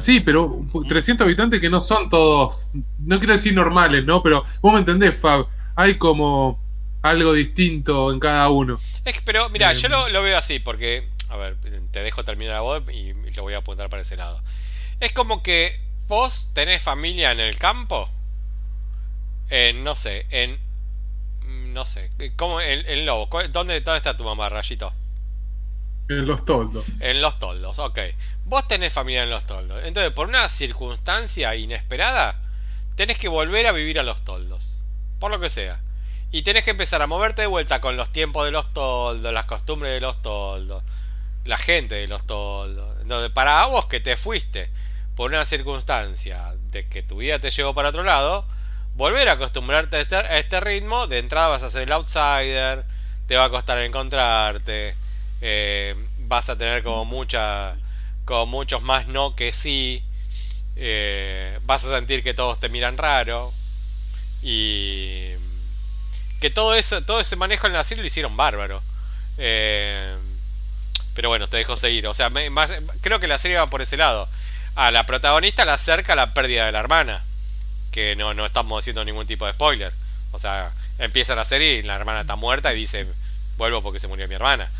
Sí, 0.00 0.20
pero 0.20 0.64
300 0.88 1.24
habitantes 1.24 1.60
que 1.60 1.70
no 1.70 1.80
son 1.80 2.08
todos, 2.08 2.72
no 2.98 3.18
quiero 3.18 3.34
decir 3.34 3.54
normales, 3.54 4.04
¿no? 4.04 4.22
Pero 4.22 4.42
vos 4.60 4.72
me 4.72 4.80
entendés, 4.80 5.18
Fab, 5.18 5.46
hay 5.76 5.98
como 5.98 6.60
algo 7.02 7.32
distinto 7.32 8.12
en 8.12 8.20
cada 8.20 8.48
uno. 8.48 8.78
Es 9.04 9.22
pero 9.24 9.48
mira, 9.50 9.72
yo 9.72 9.88
lo, 9.88 10.08
lo, 10.08 10.22
veo 10.22 10.36
así, 10.36 10.58
porque, 10.58 11.08
a 11.28 11.36
ver, 11.36 11.56
te 11.90 12.02
dejo 12.02 12.24
terminar 12.24 12.54
la 12.54 12.60
voz 12.60 12.82
y, 12.90 13.14
lo 13.36 13.42
voy 13.42 13.54
a 13.54 13.58
apuntar 13.58 13.88
para 13.88 14.02
ese 14.02 14.16
lado. 14.16 14.42
Es 15.00 15.12
como 15.12 15.42
que 15.42 15.78
vos 16.08 16.50
tenés 16.54 16.82
familia 16.82 17.30
en 17.30 17.40
el 17.40 17.56
campo 17.56 18.08
en, 19.50 19.84
no 19.84 19.94
sé, 19.94 20.26
en... 20.30 20.58
No 21.72 21.84
sé, 21.84 22.10
¿cómo? 22.36 22.60
En, 22.60 23.06
Lobo. 23.06 23.28
¿Dónde, 23.50 23.80
¿Dónde 23.80 23.96
está 23.96 24.16
tu 24.16 24.24
mamá, 24.24 24.48
Rayito? 24.48 24.92
En 26.08 26.26
los 26.26 26.44
toldos. 26.44 26.84
En 27.00 27.22
los 27.22 27.38
toldos, 27.38 27.78
ok. 27.78 27.98
Vos 28.48 28.66
tenés 28.66 28.94
familia 28.94 29.24
en 29.24 29.30
los 29.30 29.44
toldos. 29.44 29.82
Entonces, 29.84 30.10
por 30.12 30.26
una 30.26 30.48
circunstancia 30.48 31.54
inesperada, 31.54 32.40
tenés 32.94 33.18
que 33.18 33.28
volver 33.28 33.66
a 33.66 33.72
vivir 33.72 34.00
a 34.00 34.02
los 34.02 34.24
toldos. 34.24 34.80
Por 35.18 35.30
lo 35.30 35.38
que 35.38 35.50
sea. 35.50 35.82
Y 36.30 36.42
tenés 36.42 36.64
que 36.64 36.70
empezar 36.70 37.02
a 37.02 37.06
moverte 37.06 37.42
de 37.42 37.46
vuelta 37.46 37.82
con 37.82 37.98
los 37.98 38.10
tiempos 38.10 38.46
de 38.46 38.50
los 38.50 38.72
toldos, 38.72 39.34
las 39.34 39.44
costumbres 39.44 39.92
de 39.92 40.00
los 40.00 40.22
toldos, 40.22 40.82
la 41.44 41.58
gente 41.58 41.96
de 41.96 42.08
los 42.08 42.26
toldos. 42.26 42.96
Entonces, 43.02 43.30
para 43.30 43.66
vos 43.66 43.84
que 43.84 44.00
te 44.00 44.16
fuiste 44.16 44.70
por 45.14 45.30
una 45.30 45.44
circunstancia 45.44 46.54
de 46.70 46.88
que 46.88 47.02
tu 47.02 47.18
vida 47.18 47.38
te 47.38 47.50
llevó 47.50 47.74
para 47.74 47.90
otro 47.90 48.02
lado, 48.02 48.46
volver 48.94 49.28
a 49.28 49.32
acostumbrarte 49.32 49.96
a 49.96 50.00
este, 50.00 50.16
a 50.16 50.38
este, 50.38 50.58
ritmo, 50.60 51.06
de 51.06 51.18
entrada 51.18 51.48
vas 51.48 51.62
a 51.62 51.70
ser 51.70 51.82
el 51.82 51.92
outsider, 51.92 52.86
te 53.26 53.36
va 53.36 53.44
a 53.44 53.50
costar 53.50 53.78
encontrarte, 53.82 54.96
eh, 55.42 55.94
vas 56.18 56.48
a 56.48 56.56
tener 56.56 56.82
como 56.82 57.04
mucha, 57.04 57.76
como 58.28 58.44
muchos 58.44 58.82
más 58.82 59.06
no 59.06 59.34
que 59.34 59.52
sí, 59.52 60.04
eh, 60.76 61.58
vas 61.62 61.86
a 61.86 61.96
sentir 61.96 62.22
que 62.22 62.34
todos 62.34 62.60
te 62.60 62.68
miran 62.68 62.98
raro 62.98 63.50
y 64.42 65.30
que 66.38 66.50
todo 66.50 66.74
eso, 66.74 67.02
todo 67.02 67.20
ese 67.20 67.36
manejo 67.36 67.66
en 67.66 67.72
la 67.72 67.82
serie 67.82 68.02
lo 68.02 68.06
hicieron 68.06 68.36
bárbaro. 68.36 68.82
Eh, 69.38 70.14
pero 71.14 71.30
bueno, 71.30 71.48
te 71.48 71.56
dejo 71.56 71.74
seguir. 71.74 72.06
O 72.06 72.12
sea, 72.12 72.30
creo 73.00 73.18
que 73.18 73.26
la 73.28 73.38
serie 73.38 73.56
va 73.56 73.70
por 73.70 73.80
ese 73.80 73.96
lado. 73.96 74.28
A 74.74 74.90
la 74.90 75.06
protagonista 75.06 75.64
la 75.64 75.72
acerca 75.72 76.14
la 76.14 76.34
pérdida 76.34 76.66
de 76.66 76.72
la 76.72 76.80
hermana 76.80 77.24
que 77.92 78.14
no, 78.14 78.34
no 78.34 78.44
estamos 78.44 78.78
haciendo 78.78 79.06
ningún 79.06 79.26
tipo 79.26 79.46
de 79.46 79.52
spoiler. 79.52 79.90
O 80.32 80.38
sea, 80.38 80.70
empieza 80.98 81.34
la 81.34 81.46
serie 81.46 81.76
y 81.76 81.82
la 81.82 81.96
hermana 81.96 82.20
está 82.20 82.36
muerta 82.36 82.74
y 82.74 82.76
dice, 82.76 83.06
vuelvo 83.56 83.82
porque 83.82 83.98
se 83.98 84.06
murió 84.06 84.28
mi 84.28 84.34
hermana. 84.34 84.70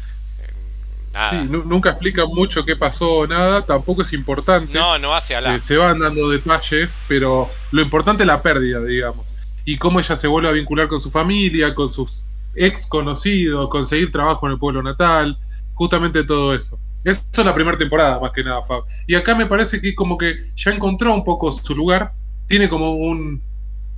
Nada. 1.19 1.43
Sí, 1.43 1.49
nunca 1.51 1.91
explica 1.91 2.27
mucho 2.27 2.65
qué 2.65 2.77
pasó, 2.77 3.27
nada, 3.27 3.63
tampoco 3.63 4.03
es 4.03 4.13
importante. 4.13 4.73
No, 4.73 4.99
no 4.99 5.13
hace 5.13 5.35
eh, 5.35 5.61
se 5.61 5.77
van 5.77 5.99
dando 5.99 6.29
detalles, 6.29 7.01
pero 7.09 7.51
lo 7.73 7.83
importante 7.83 8.23
es 8.23 8.27
la 8.29 8.41
pérdida, 8.41 8.81
digamos. 8.85 9.27
Y 9.65 9.79
cómo 9.79 9.99
ella 9.99 10.15
se 10.15 10.29
vuelve 10.29 10.49
a 10.49 10.53
vincular 10.53 10.87
con 10.87 11.01
su 11.01 11.11
familia, 11.11 11.75
con 11.75 11.89
sus 11.89 12.27
ex 12.55 12.87
conocidos, 12.87 13.69
conseguir 13.69 14.13
trabajo 14.13 14.47
en 14.47 14.53
el 14.53 14.59
pueblo 14.61 14.81
natal, 14.81 15.37
justamente 15.75 16.23
todo 16.23 16.55
eso. 16.55 16.79
Eso 17.03 17.25
es 17.33 17.45
la 17.45 17.55
primera 17.55 17.77
temporada, 17.77 18.21
más 18.21 18.31
que 18.33 18.45
nada, 18.45 18.63
Fab. 18.63 18.85
Y 19.07 19.15
acá 19.15 19.35
me 19.35 19.47
parece 19.47 19.81
que 19.81 19.95
como 19.95 20.17
que 20.17 20.37
ya 20.55 20.71
encontró 20.71 21.15
un 21.15 21.25
poco 21.25 21.51
su 21.51 21.75
lugar, 21.75 22.13
tiene 22.47 22.69
como 22.69 22.93
un. 22.93 23.43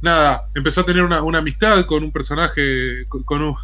Nada, 0.00 0.48
empezó 0.54 0.80
a 0.80 0.84
tener 0.84 1.02
una, 1.02 1.18
amistad 1.18 1.84
con 1.84 2.02
un 2.02 2.12
personaje. 2.12 3.06
Con, 3.08 3.42
un, 3.42 3.54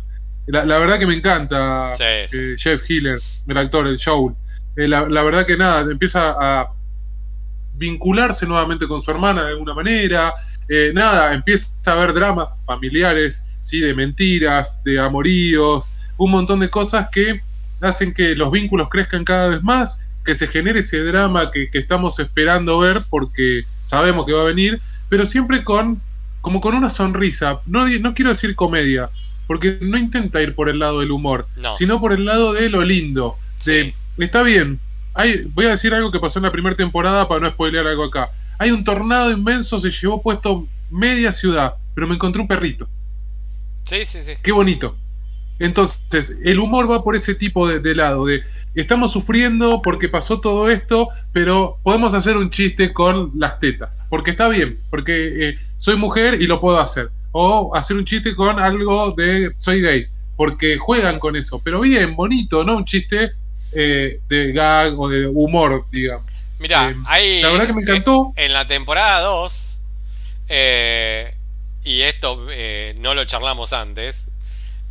la, 0.46 0.78
verdad 0.78 0.98
que 0.98 1.06
me 1.06 1.14
encanta 1.14 1.92
eh, 1.98 2.26
Jeff 2.56 2.88
Hiller, 2.88 3.18
el 3.48 3.58
actor, 3.58 3.86
el 3.86 3.96
show. 3.96 4.36
Eh, 4.76 4.86
la, 4.86 5.04
verdad 5.04 5.46
que 5.46 5.56
nada, 5.56 5.80
empieza 5.90 6.36
a 6.38 6.72
vincularse 7.74 8.46
nuevamente 8.46 8.86
con 8.86 9.00
su 9.00 9.10
hermana 9.10 9.44
de 9.44 9.52
alguna 9.52 9.74
manera. 9.74 10.34
Eh, 10.68 10.92
nada, 10.94 11.32
empieza 11.32 11.72
a 11.84 11.94
ver 11.94 12.12
dramas 12.12 12.50
familiares, 12.64 13.58
¿sí? 13.60 13.80
de 13.80 13.94
mentiras, 13.94 14.82
de 14.84 15.00
amoríos, 15.00 15.96
un 16.16 16.30
montón 16.30 16.60
de 16.60 16.70
cosas 16.70 17.08
que 17.10 17.40
hacen 17.80 18.14
que 18.14 18.34
los 18.34 18.50
vínculos 18.50 18.88
crezcan 18.88 19.24
cada 19.24 19.48
vez 19.48 19.62
más 19.62 20.06
que 20.24 20.34
se 20.34 20.48
genere 20.48 20.80
ese 20.80 21.02
drama 21.04 21.50
que, 21.50 21.68
estamos 21.72 22.18
esperando 22.18 22.78
ver 22.80 22.98
porque 23.08 23.64
sabemos 23.84 24.26
que 24.26 24.32
va 24.32 24.42
a 24.42 24.44
venir, 24.44 24.80
pero 25.08 25.24
siempre 25.24 25.62
con 25.64 26.02
como 26.40 26.60
con 26.60 26.74
una 26.74 26.90
sonrisa. 26.90 27.60
No, 27.66 27.88
no 27.88 28.14
quiero 28.14 28.30
decir 28.30 28.54
comedia, 28.54 29.10
porque 29.46 29.78
no 29.80 29.98
intenta 29.98 30.42
ir 30.42 30.54
por 30.54 30.68
el 30.68 30.78
lado 30.78 31.00
del 31.00 31.10
humor, 31.10 31.46
sino 31.78 32.00
por 32.00 32.12
el 32.12 32.24
lado 32.24 32.52
de 32.52 32.68
lo 32.68 32.82
lindo. 32.82 33.36
De, 33.64 33.94
está 34.18 34.42
bien, 34.42 34.80
hay, 35.14 35.44
voy 35.54 35.66
a 35.66 35.70
decir 35.70 35.94
algo 35.94 36.10
que 36.12 36.18
pasó 36.18 36.38
en 36.38 36.44
la 36.44 36.52
primera 36.52 36.76
temporada 36.76 37.26
para 37.28 37.40
no 37.40 37.50
spoilear 37.50 37.86
algo 37.86 38.04
acá. 38.04 38.30
Hay 38.58 38.70
un 38.70 38.84
tornado 38.84 39.30
inmenso, 39.30 39.78
se 39.78 39.90
llevó 39.90 40.22
puesto 40.22 40.66
media 40.90 41.32
ciudad, 41.32 41.74
pero 41.94 42.06
me 42.06 42.14
encontré 42.14 42.40
un 42.40 42.48
perrito. 42.48 42.88
Sí, 43.84 44.04
sí, 44.04 44.20
sí. 44.20 44.34
Qué 44.42 44.52
bonito. 44.52 44.96
Entonces, 45.58 46.38
el 46.44 46.60
humor 46.60 46.90
va 46.90 47.02
por 47.02 47.16
ese 47.16 47.34
tipo 47.34 47.66
de, 47.66 47.94
lado, 47.94 48.26
de 48.26 48.42
estamos 48.74 49.12
sufriendo 49.12 49.80
porque 49.80 50.08
pasó 50.08 50.40
todo 50.40 50.68
esto, 50.68 51.08
pero 51.32 51.78
podemos 51.82 52.12
hacer 52.12 52.36
un 52.36 52.50
chiste 52.50 52.92
con 52.92 53.32
las 53.36 53.58
tetas, 53.58 54.06
porque 54.10 54.32
está 54.32 54.48
bien, 54.48 54.78
porque 54.90 55.48
eh, 55.48 55.58
soy 55.76 55.96
mujer 55.96 56.42
y 56.42 56.46
lo 56.46 56.60
puedo 56.60 56.78
hacer. 56.78 57.10
O 57.38 57.74
hacer 57.74 57.98
un 57.98 58.06
chiste 58.06 58.34
con 58.34 58.58
algo 58.58 59.12
de 59.12 59.52
soy 59.58 59.82
gay, 59.82 60.06
porque 60.36 60.78
juegan 60.78 61.18
con 61.18 61.36
eso, 61.36 61.60
pero 61.62 61.80
bien, 61.80 62.16
bonito, 62.16 62.64
no 62.64 62.76
un 62.76 62.86
chiste 62.86 63.32
eh, 63.74 64.20
de 64.26 64.52
gag 64.52 64.98
o 64.98 65.06
de 65.10 65.26
humor, 65.26 65.84
digamos. 65.92 66.24
Mira, 66.58 66.94
eh, 67.18 67.40
La 67.42 67.50
verdad 67.50 67.66
que 67.66 67.72
me 67.74 67.82
encantó. 67.82 68.32
En 68.36 68.54
la 68.54 68.66
temporada 68.66 69.20
2 69.20 69.80
Eh, 70.48 71.34
y 71.84 72.00
esto 72.02 72.46
eh, 72.50 72.94
no 72.98 73.14
lo 73.14 73.26
charlamos 73.26 73.74
antes. 73.74 74.28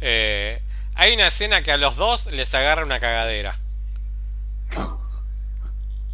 Eh, 0.01 0.61
hay 0.93 1.13
una 1.13 1.27
escena 1.27 1.63
que 1.63 1.71
a 1.71 1.77
los 1.77 1.95
dos 1.95 2.27
les 2.31 2.53
agarra 2.53 2.83
una 2.83 2.99
cagadera. 2.99 3.57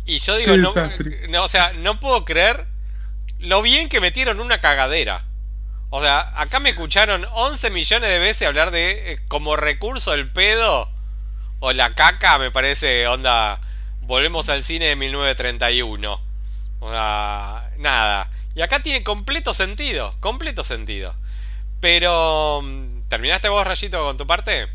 Y 0.05 0.19
yo 0.19 0.37
digo, 0.37 0.55
no, 0.55 0.73
no, 1.29 1.43
o 1.43 1.47
sea, 1.49 1.73
no 1.73 1.99
puedo 1.99 2.23
creer 2.23 2.67
lo 3.39 3.61
bien 3.61 3.89
que 3.89 3.99
metieron 3.99 4.39
una 4.39 4.59
cagadera. 4.59 5.25
O 5.91 5.99
sea, 5.99 6.31
acá 6.35 6.61
me 6.61 6.69
escucharon 6.69 7.25
11 7.33 7.69
millones 7.69 8.09
de 8.09 8.19
veces 8.19 8.47
hablar 8.47 8.71
de 8.71 9.19
como 9.27 9.57
recurso 9.57 10.13
el 10.13 10.31
pedo 10.31 10.89
o 11.59 11.73
la 11.73 11.93
caca, 11.95 12.39
me 12.39 12.49
parece 12.49 13.07
onda. 13.07 13.59
Volvemos 14.01 14.49
al 14.49 14.63
cine 14.63 14.85
de 14.85 14.95
1931. 14.95 16.21
O 16.79 16.89
sea, 16.89 17.69
nada. 17.77 18.29
Y 18.55 18.61
acá 18.61 18.81
tiene 18.81 19.03
completo 19.03 19.53
sentido, 19.53 20.15
completo 20.21 20.63
sentido. 20.63 21.13
Pero, 21.81 22.61
mm, 22.63 23.01
¿terminaste 23.09 23.49
vos, 23.49 23.67
Rayito, 23.67 24.01
con 24.05 24.15
tu 24.15 24.25
parte? 24.25 24.67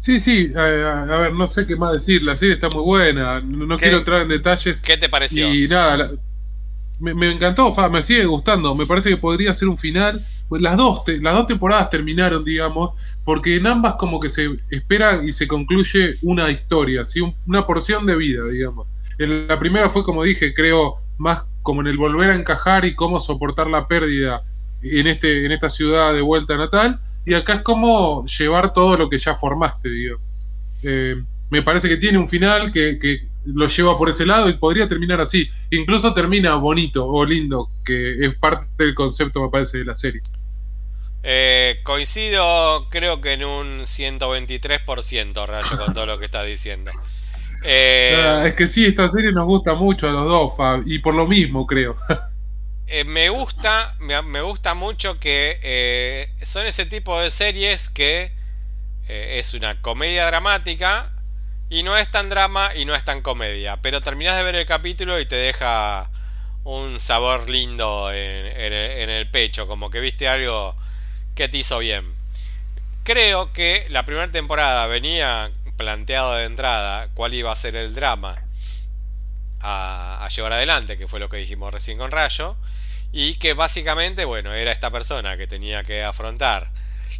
Sí, 0.00 0.20
sí, 0.20 0.52
a, 0.54 0.60
ver, 0.60 1.32
no 1.32 1.48
sé 1.48 1.66
qué 1.66 1.76
más 1.76 1.94
decir, 1.94 2.22
la 2.22 2.36
serie 2.36 2.54
está 2.54 2.68
muy 2.68 2.82
buena, 2.82 3.40
no, 3.40 3.78
quiero 3.78 3.98
entrar 3.98 4.20
en 4.20 4.28
detalles. 4.28 4.82
¿Qué 4.82 4.98
te 4.98 5.08
pareció? 5.08 5.52
Y 5.54 5.66
nada, 5.66 6.10
me, 7.12 7.30
encantó, 7.30 7.74
me 7.90 8.02
sigue 8.02 8.24
gustando, 8.24 8.74
me 8.74 8.86
parece 8.86 9.10
que 9.10 9.16
podría 9.16 9.52
ser 9.52 9.68
un 9.68 9.76
final. 9.76 10.20
Pues 10.48 10.62
las 10.62 10.76
dos, 10.76 11.02
las 11.20 11.34
dos 11.34 11.46
temporadas 11.46 11.90
terminaron, 11.90 12.44
digamos, 12.44 12.92
porque 13.24 13.56
en 13.56 13.66
ambas 13.66 13.94
como 13.94 14.20
que 14.20 14.28
se 14.28 14.48
espera 14.70 15.22
y 15.24 15.32
se 15.32 15.46
concluye 15.46 16.14
una 16.22 16.50
historia, 16.50 17.04
¿sí? 17.04 17.20
una 17.46 17.66
porción 17.66 18.06
de 18.06 18.16
vida, 18.16 18.44
digamos. 18.46 18.86
En 19.18 19.46
la 19.46 19.58
primera 19.58 19.88
fue, 19.90 20.02
como 20.02 20.22
dije, 20.22 20.54
creo, 20.54 20.94
más 21.18 21.44
como 21.62 21.80
en 21.80 21.86
el 21.86 21.96
volver 21.96 22.30
a 22.30 22.36
encajar 22.36 22.84
y 22.84 22.94
cómo 22.94 23.20
soportar 23.20 23.68
la 23.68 23.88
pérdida 23.88 24.42
en, 24.82 25.06
este, 25.06 25.46
en 25.46 25.52
esta 25.52 25.68
ciudad 25.68 26.12
de 26.12 26.20
vuelta 26.20 26.56
natal. 26.56 27.00
Y 27.24 27.34
acá 27.34 27.54
es 27.54 27.62
como 27.62 28.24
llevar 28.26 28.72
todo 28.72 28.96
lo 28.96 29.08
que 29.08 29.18
ya 29.18 29.34
formaste, 29.34 29.88
digamos. 29.88 30.46
Eh, 30.82 31.22
me 31.54 31.62
parece 31.62 31.88
que 31.88 31.96
tiene 31.98 32.18
un 32.18 32.26
final 32.26 32.72
que, 32.72 33.28
lo 33.46 33.68
lleva 33.68 33.96
por 33.96 34.08
ese 34.08 34.26
lado 34.26 34.48
y 34.48 34.54
podría 34.54 34.88
terminar 34.88 35.20
así. 35.20 35.48
Incluso 35.70 36.12
termina 36.12 36.56
bonito 36.56 37.06
o 37.06 37.24
lindo, 37.24 37.70
que 37.84 38.26
es 38.26 38.34
parte 38.36 38.66
del 38.82 38.94
concepto, 38.94 39.40
me 39.40 39.50
parece, 39.50 39.78
de 39.78 39.84
la 39.84 39.94
serie. 39.94 40.20
Eh, 41.22 41.78
coincido, 41.84 42.88
creo 42.90 43.20
que 43.20 43.34
en 43.34 43.44
un 43.44 43.80
123%, 43.82 45.46
Rayo, 45.46 45.78
con 45.78 45.94
todo 45.94 46.06
lo 46.06 46.18
que 46.18 46.24
estás 46.24 46.44
diciendo. 46.44 46.90
Eh, 47.62 48.42
es 48.46 48.54
que 48.54 48.66
sí, 48.66 48.84
esta 48.84 49.08
serie 49.08 49.30
nos 49.30 49.46
gusta 49.46 49.74
mucho 49.74 50.08
a 50.08 50.10
los 50.10 50.24
dos, 50.26 50.56
Fab, 50.56 50.82
y 50.86 50.98
por 50.98 51.14
lo 51.14 51.26
mismo, 51.26 51.66
creo. 51.66 51.96
Eh, 52.86 53.02
me 53.02 53.30
gusta, 53.30 53.96
me, 53.98 54.42
gusta 54.42 54.74
mucho 54.74 55.18
que 55.18 55.58
eh, 55.62 56.28
son 56.42 56.66
ese 56.66 56.84
tipo 56.84 57.18
de 57.18 57.30
series 57.30 57.88
que 57.88 58.30
es 59.08 59.54
una 59.54 59.80
comedia 59.80 60.26
dramática 60.26 61.13
y 61.70 61.82
no 61.82 61.96
es 61.96 62.10
tan 62.10 62.28
drama 62.28 62.72
y 62.74 62.84
no 62.84 62.94
es 62.94 63.04
tan 63.04 63.22
comedia, 63.22 63.78
pero 63.80 64.00
terminas 64.00 64.36
de 64.36 64.42
ver 64.42 64.56
el 64.56 64.66
capítulo 64.66 65.18
y 65.18 65.26
te 65.26 65.36
deja 65.36 66.10
un 66.64 66.98
sabor 66.98 67.48
lindo 67.48 68.10
en, 68.12 68.72
el 69.10 69.30
pecho, 69.30 69.66
como 69.66 69.90
que 69.90 70.00
viste 70.00 70.28
algo 70.28 70.74
que 71.34 71.48
te 71.48 71.58
hizo 71.58 71.78
bien. 71.78 72.14
Creo 73.02 73.52
que 73.52 73.86
la 73.90 74.04
primera 74.04 74.30
temporada 74.30 74.86
venía 74.86 75.50
planteado 75.76 76.34
de 76.34 76.44
entrada 76.44 77.08
cuál 77.14 77.34
iba 77.34 77.52
a 77.52 77.56
ser 77.56 77.76
el 77.76 77.94
drama 77.94 78.36
a, 79.60 80.26
llevar 80.34 80.54
adelante, 80.54 80.96
que 80.96 81.06
fue 81.06 81.20
lo 81.20 81.28
que 81.28 81.36
dijimos 81.36 81.72
recién 81.72 81.98
con 81.98 82.10
Rayo, 82.10 82.56
y 83.12 83.34
que 83.34 83.54
básicamente, 83.54 84.24
bueno, 84.24 84.52
era 84.52 84.72
esta 84.72 84.90
persona 84.90 85.36
que 85.36 85.46
tenía 85.46 85.82
que 85.82 86.02
afrontar 86.02 86.70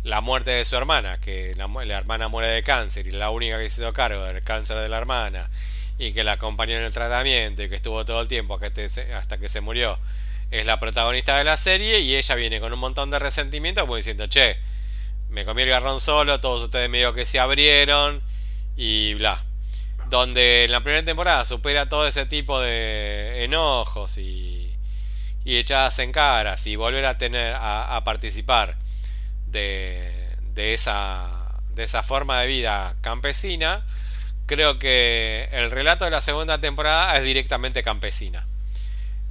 la 0.02 0.20
muerte 0.20 0.50
de 0.50 0.64
su 0.64 0.76
hermana, 0.76 1.18
que 1.20 1.54
la, 1.56 1.96
hermana 1.96 2.28
muere 2.28 2.48
de 2.48 2.62
cáncer 2.62 3.06
y 3.06 3.10
la 3.10 3.30
única 3.30 3.58
que 3.58 3.68
se 3.68 3.82
hizo 3.82 3.92
cargo 3.92 4.24
del 4.24 4.42
cáncer 4.42 4.78
de 4.78 4.88
la 4.88 4.98
hermana 4.98 5.50
y 5.98 6.12
que 6.12 6.24
la 6.24 6.32
acompañó 6.32 6.74
en 6.74 6.84
el 6.84 6.92
tratamiento 6.92 7.62
y 7.62 7.68
que 7.68 7.76
estuvo 7.76 8.04
todo 8.04 8.20
el 8.20 8.28
tiempo 8.28 8.58
hasta 9.14 9.38
que 9.38 9.48
se 9.48 9.60
murió, 9.60 9.98
es 10.50 10.66
la 10.66 10.78
protagonista 10.78 11.38
de 11.38 11.44
la 11.44 11.56
serie 11.56 12.00
y 12.00 12.14
ella 12.14 12.34
viene 12.34 12.60
con 12.60 12.72
un 12.72 12.78
montón 12.78 13.10
de 13.10 13.18
resentimiento 13.18 13.80
como 13.82 13.96
diciendo, 13.96 14.26
che, 14.26 14.56
me 15.30 15.44
comí 15.44 15.62
el 15.62 15.68
garrón 15.68 16.00
solo, 16.00 16.40
todos 16.40 16.62
ustedes 16.62 16.88
medio 16.88 17.12
que 17.12 17.24
se 17.24 17.40
abrieron 17.40 18.22
y 18.76 19.14
bla. 19.14 19.42
Donde 20.10 20.64
en 20.64 20.72
la 20.72 20.80
primera 20.80 21.04
temporada 21.04 21.44
supera 21.44 21.88
todo 21.88 22.06
ese 22.06 22.26
tipo 22.26 22.60
de 22.60 23.42
enojos 23.44 24.18
y, 24.18 24.64
y 25.44 25.56
echadas 25.56 25.98
en 25.98 26.12
caras 26.12 26.66
y 26.66 26.76
volver 26.76 27.04
a 27.04 27.16
tener 27.16 27.54
a, 27.56 28.02
participar 28.04 28.76
de, 29.60 30.74
esa, 30.74 31.30
de 31.74 31.84
esa 31.84 32.02
forma 32.02 32.40
de 32.40 32.46
vida 32.48 32.96
campesina, 33.00 33.84
creo 34.46 34.78
que 34.78 35.48
el 35.52 35.70
relato 35.70 36.04
de 36.04 36.10
la 36.10 36.20
segunda 36.20 36.60
temporada 36.60 37.16
es 37.16 37.24
directamente 37.24 37.82
campesina. 37.82 38.46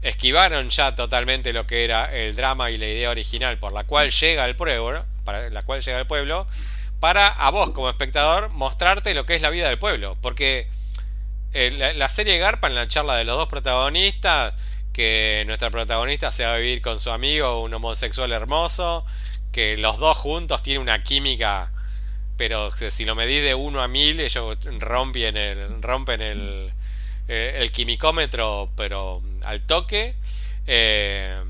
Esquivaron 0.01 0.69
ya 0.69 0.95
totalmente 0.95 1.53
lo 1.53 1.67
que 1.67 1.86
era 1.86 2.13
el 2.13 2.36
drama 2.36 2.71
y 2.71 2.78
la 2.78 2.88
idea 2.88 3.09
original 3.09 3.59
por 3.59 3.71
la 3.71 3.84
cual 3.86 4.09
llega 4.09 4.45
el 4.45 4.55
pueblo, 4.55 5.05
para 5.24 5.49
la 5.49 5.61
cual 5.61 5.82
llega 5.82 5.99
el 5.99 6.07
pueblo, 6.07 6.47
para 6.99 7.28
a 7.28 7.51
vos 7.51 7.71
como 7.71 7.89
espectador 7.89 8.49
mostrarte 8.49 9.13
lo 9.13 9.26
que 9.26 9.36
es 9.36 9.41
la 9.41 9.49
vida 9.49 9.67
del 9.67 9.80
pueblo. 9.80 10.17
Porque 10.21 10.67
eh, 11.53 11.93
la, 11.95 12.09
serie 12.09 12.38
Garpa 12.39 12.67
en 12.67 12.76
la 12.76 12.88
charla 12.88 13.15
de 13.15 13.24
los 13.24 13.38
dos 13.38 13.47
protagonistas, 13.47 14.53
que 14.91 15.43
nuestra 15.47 15.69
protagonista 15.69 16.32
se 16.32 16.45
va 16.45 16.55
a 16.55 16.57
vivir 16.57 16.82
con 16.82 16.99
su 16.99 17.11
amigo, 17.11 17.61
un 17.61 17.74
homosexual 17.74 18.32
hermoso, 18.32 19.05
que 19.54 19.78
los 19.78 19.99
dos 19.99 20.18
juntos 20.18 20.62
tienen 20.62 20.82
una 20.82 21.01
química, 21.01 21.72
pero 22.36 22.70
si 22.72 23.06
lo 23.06 23.16
medís 23.16 23.41
de 23.43 23.56
1 23.56 23.82
a 23.82 23.88
1000, 23.88 24.20
ellos 24.20 24.58
rompen 24.80 25.38
el, 25.38 25.82
rompen 25.82 26.22
el, 26.22 26.74
eh, 27.30 27.60
el 27.60 27.72
quimicómetro, 27.72 28.70
pero 28.76 29.22
al 29.43 29.62
toque. 29.62 30.16
Eh, 30.68 31.41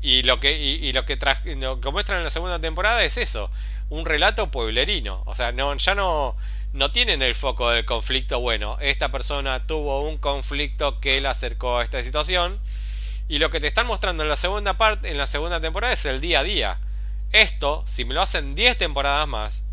y 0.00 0.22
lo 0.22 0.40
que, 0.40 0.58
y, 0.58 0.92
lo 0.92 1.04
que 1.04 1.90
muestran 1.90 2.18
en 2.18 2.24
la 2.24 2.30
segunda 2.30 2.58
temporada 2.58 3.04
es 3.04 3.18
eso 3.18 3.50
un 3.92 4.06
relato 4.06 4.50
pueblerino. 4.50 5.22
O 5.26 5.34
sea, 5.34 5.52
no, 5.52 5.76
ya 5.76 5.94
no, 5.94 6.34
no 6.72 6.90
tienen 6.90 7.20
el 7.20 7.34
foco 7.34 7.70
del 7.70 7.84
conflicto. 7.84 8.40
Bueno, 8.40 8.78
esta 8.80 9.10
persona 9.10 9.66
tuvo 9.66 10.08
un 10.08 10.16
conflicto 10.16 10.98
que 10.98 11.20
la 11.20 11.30
acercó 11.30 11.78
a 11.78 11.84
esta 11.84 12.02
situación. 12.02 12.58
Y 13.28 13.38
lo 13.38 13.50
que 13.50 13.60
te 13.60 13.66
están 13.66 13.86
mostrando 13.86 14.22
en 14.22 14.30
la 14.30 14.36
segunda 14.36 14.78
parte, 14.78 15.10
en 15.10 15.18
la 15.18 15.26
segunda 15.26 15.60
temporada, 15.60 15.92
es 15.92 16.06
el 16.06 16.20
día 16.20 16.40
a 16.40 16.42
día. 16.42 16.80
Esto, 17.32 17.82
si 17.86 18.04
me 18.04 18.14
lo 18.14 18.22
hacen 18.22 18.54
10 18.54 18.76
temporadas 18.76 19.26
más, 19.26 19.64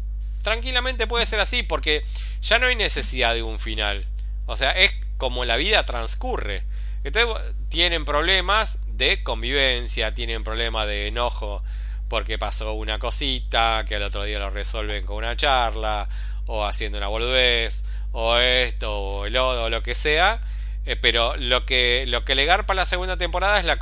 tranquilamente 0.42 1.08
puede 1.08 1.26
ser 1.26 1.40
así, 1.40 1.64
porque 1.64 2.04
ya 2.42 2.58
no 2.60 2.68
hay 2.68 2.76
necesidad 2.76 3.34
de 3.34 3.44
un 3.44 3.60
final. 3.60 4.06
O 4.46 4.56
sea, 4.56 4.72
es 4.72 4.94
como 5.18 5.46
la 5.46 5.58
vida 5.58 5.84
transcurre. 5.84 6.64
Entonces 7.04 7.36
tienen 7.70 8.06
problemas 8.06 8.82
de 8.88 9.24
convivencia, 9.24 10.14
tienen 10.14 10.44
problemas 10.44 10.88
de 10.88 11.08
enojo, 11.08 11.64
porque 12.08 12.38
pasó 12.38 12.74
una 12.74 12.98
cosita, 13.00 13.86
que 13.88 13.96
al 13.96 14.04
otro 14.04 14.24
día 14.24 14.40
lo 14.40 14.50
resuelven 14.50 15.06
con 15.06 15.18
una 15.18 15.38
charla, 15.38 16.10
o 16.46 16.66
haciendo 16.66 16.98
una 16.98 17.08
boludez, 17.08 17.84
o 18.12 18.38
esto, 18.38 18.98
o 18.98 19.26
el 19.26 19.38
otro, 19.38 19.66
o 19.66 19.70
lo 19.70 19.84
que 19.84 19.96
sea. 19.96 20.42
Eh, 20.86 20.96
pero 20.96 21.36
lo 21.38 21.66
que, 21.66 22.06
lo 22.08 22.26
que 22.26 22.36
le 22.36 22.46
garpa 22.46 22.74
la 22.74 22.86
segunda 22.86 23.18
temporada 23.18 23.60
es 23.60 23.66
la, 23.66 23.78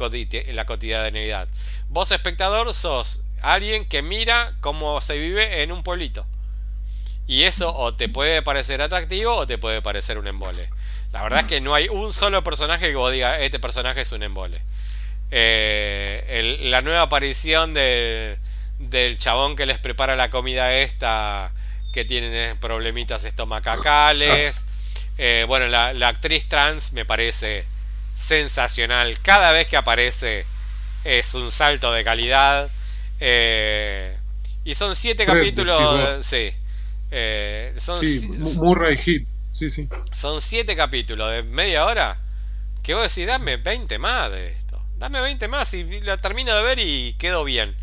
la 0.53 0.65
cotidianidad. 0.65 1.47
Vos, 1.89 2.11
espectador, 2.11 2.73
sos 2.73 3.23
alguien 3.41 3.85
que 3.85 4.01
mira 4.01 4.53
cómo 4.61 4.99
se 5.01 5.17
vive 5.17 5.61
en 5.61 5.71
un 5.71 5.83
pueblito. 5.83 6.25
Y 7.27 7.43
eso 7.43 7.75
o 7.75 7.93
te 7.93 8.09
puede 8.09 8.41
parecer 8.41 8.81
atractivo 8.81 9.35
o 9.35 9.47
te 9.47 9.57
puede 9.57 9.81
parecer 9.81 10.17
un 10.17 10.27
embole. 10.27 10.69
La 11.11 11.21
verdad 11.23 11.41
es 11.41 11.45
que 11.45 11.61
no 11.61 11.75
hay 11.75 11.87
un 11.89 12.11
solo 12.11 12.43
personaje 12.43 12.87
que 12.89 12.95
vos 12.95 13.11
diga, 13.11 13.39
este 13.39 13.59
personaje 13.59 14.01
es 14.01 14.11
un 14.11 14.23
embole. 14.23 14.61
Eh, 15.29 16.57
la 16.63 16.81
nueva 16.81 17.01
aparición 17.01 17.73
del 17.73 19.17
chabón 19.17 19.55
que 19.55 19.65
les 19.65 19.79
prepara 19.79 20.15
la 20.15 20.29
comida 20.29 20.73
esta, 20.77 21.51
que 21.93 22.05
tienen 22.05 22.57
problemitas 22.57 23.25
estomacacales. 23.25 24.67
Eh, 25.17 25.45
bueno, 25.47 25.67
la, 25.67 26.07
actriz 26.07 26.47
trans 26.47 26.93
me 26.93 27.05
parece 27.05 27.65
sensacional. 28.13 29.19
Cada 29.21 29.51
vez 29.51 29.67
que 29.67 29.77
aparece 29.77 30.45
es 31.03 31.33
un 31.35 31.49
salto 31.49 31.91
de 31.91 32.03
calidad. 32.03 32.69
y 33.19 34.75
son 34.75 34.95
siete 34.95 35.25
capítulos. 35.25 36.25
Sí. 36.25 36.53
son, 37.77 37.99
Murray 38.59 38.97
Hit. 38.97 39.27
Sí, 39.51 39.69
sí. 39.69 39.89
Son 40.11 40.39
siete 40.39 40.75
capítulos 40.75 41.31
de 41.31 41.43
media 41.43 41.85
hora. 41.85 42.19
Que 42.83 42.93
vos 42.93 43.03
decís, 43.03 43.27
dame 43.27 43.57
20 43.57 43.97
más 43.97 44.31
de 44.31 44.55
Dame 44.97 45.21
20 45.21 45.47
más 45.47 45.73
y 45.75 46.01
la 46.01 46.17
termino 46.17 46.55
de 46.55 46.63
ver 46.63 46.79
y 46.79 47.13
quedo 47.13 47.43
bien. 47.43 47.75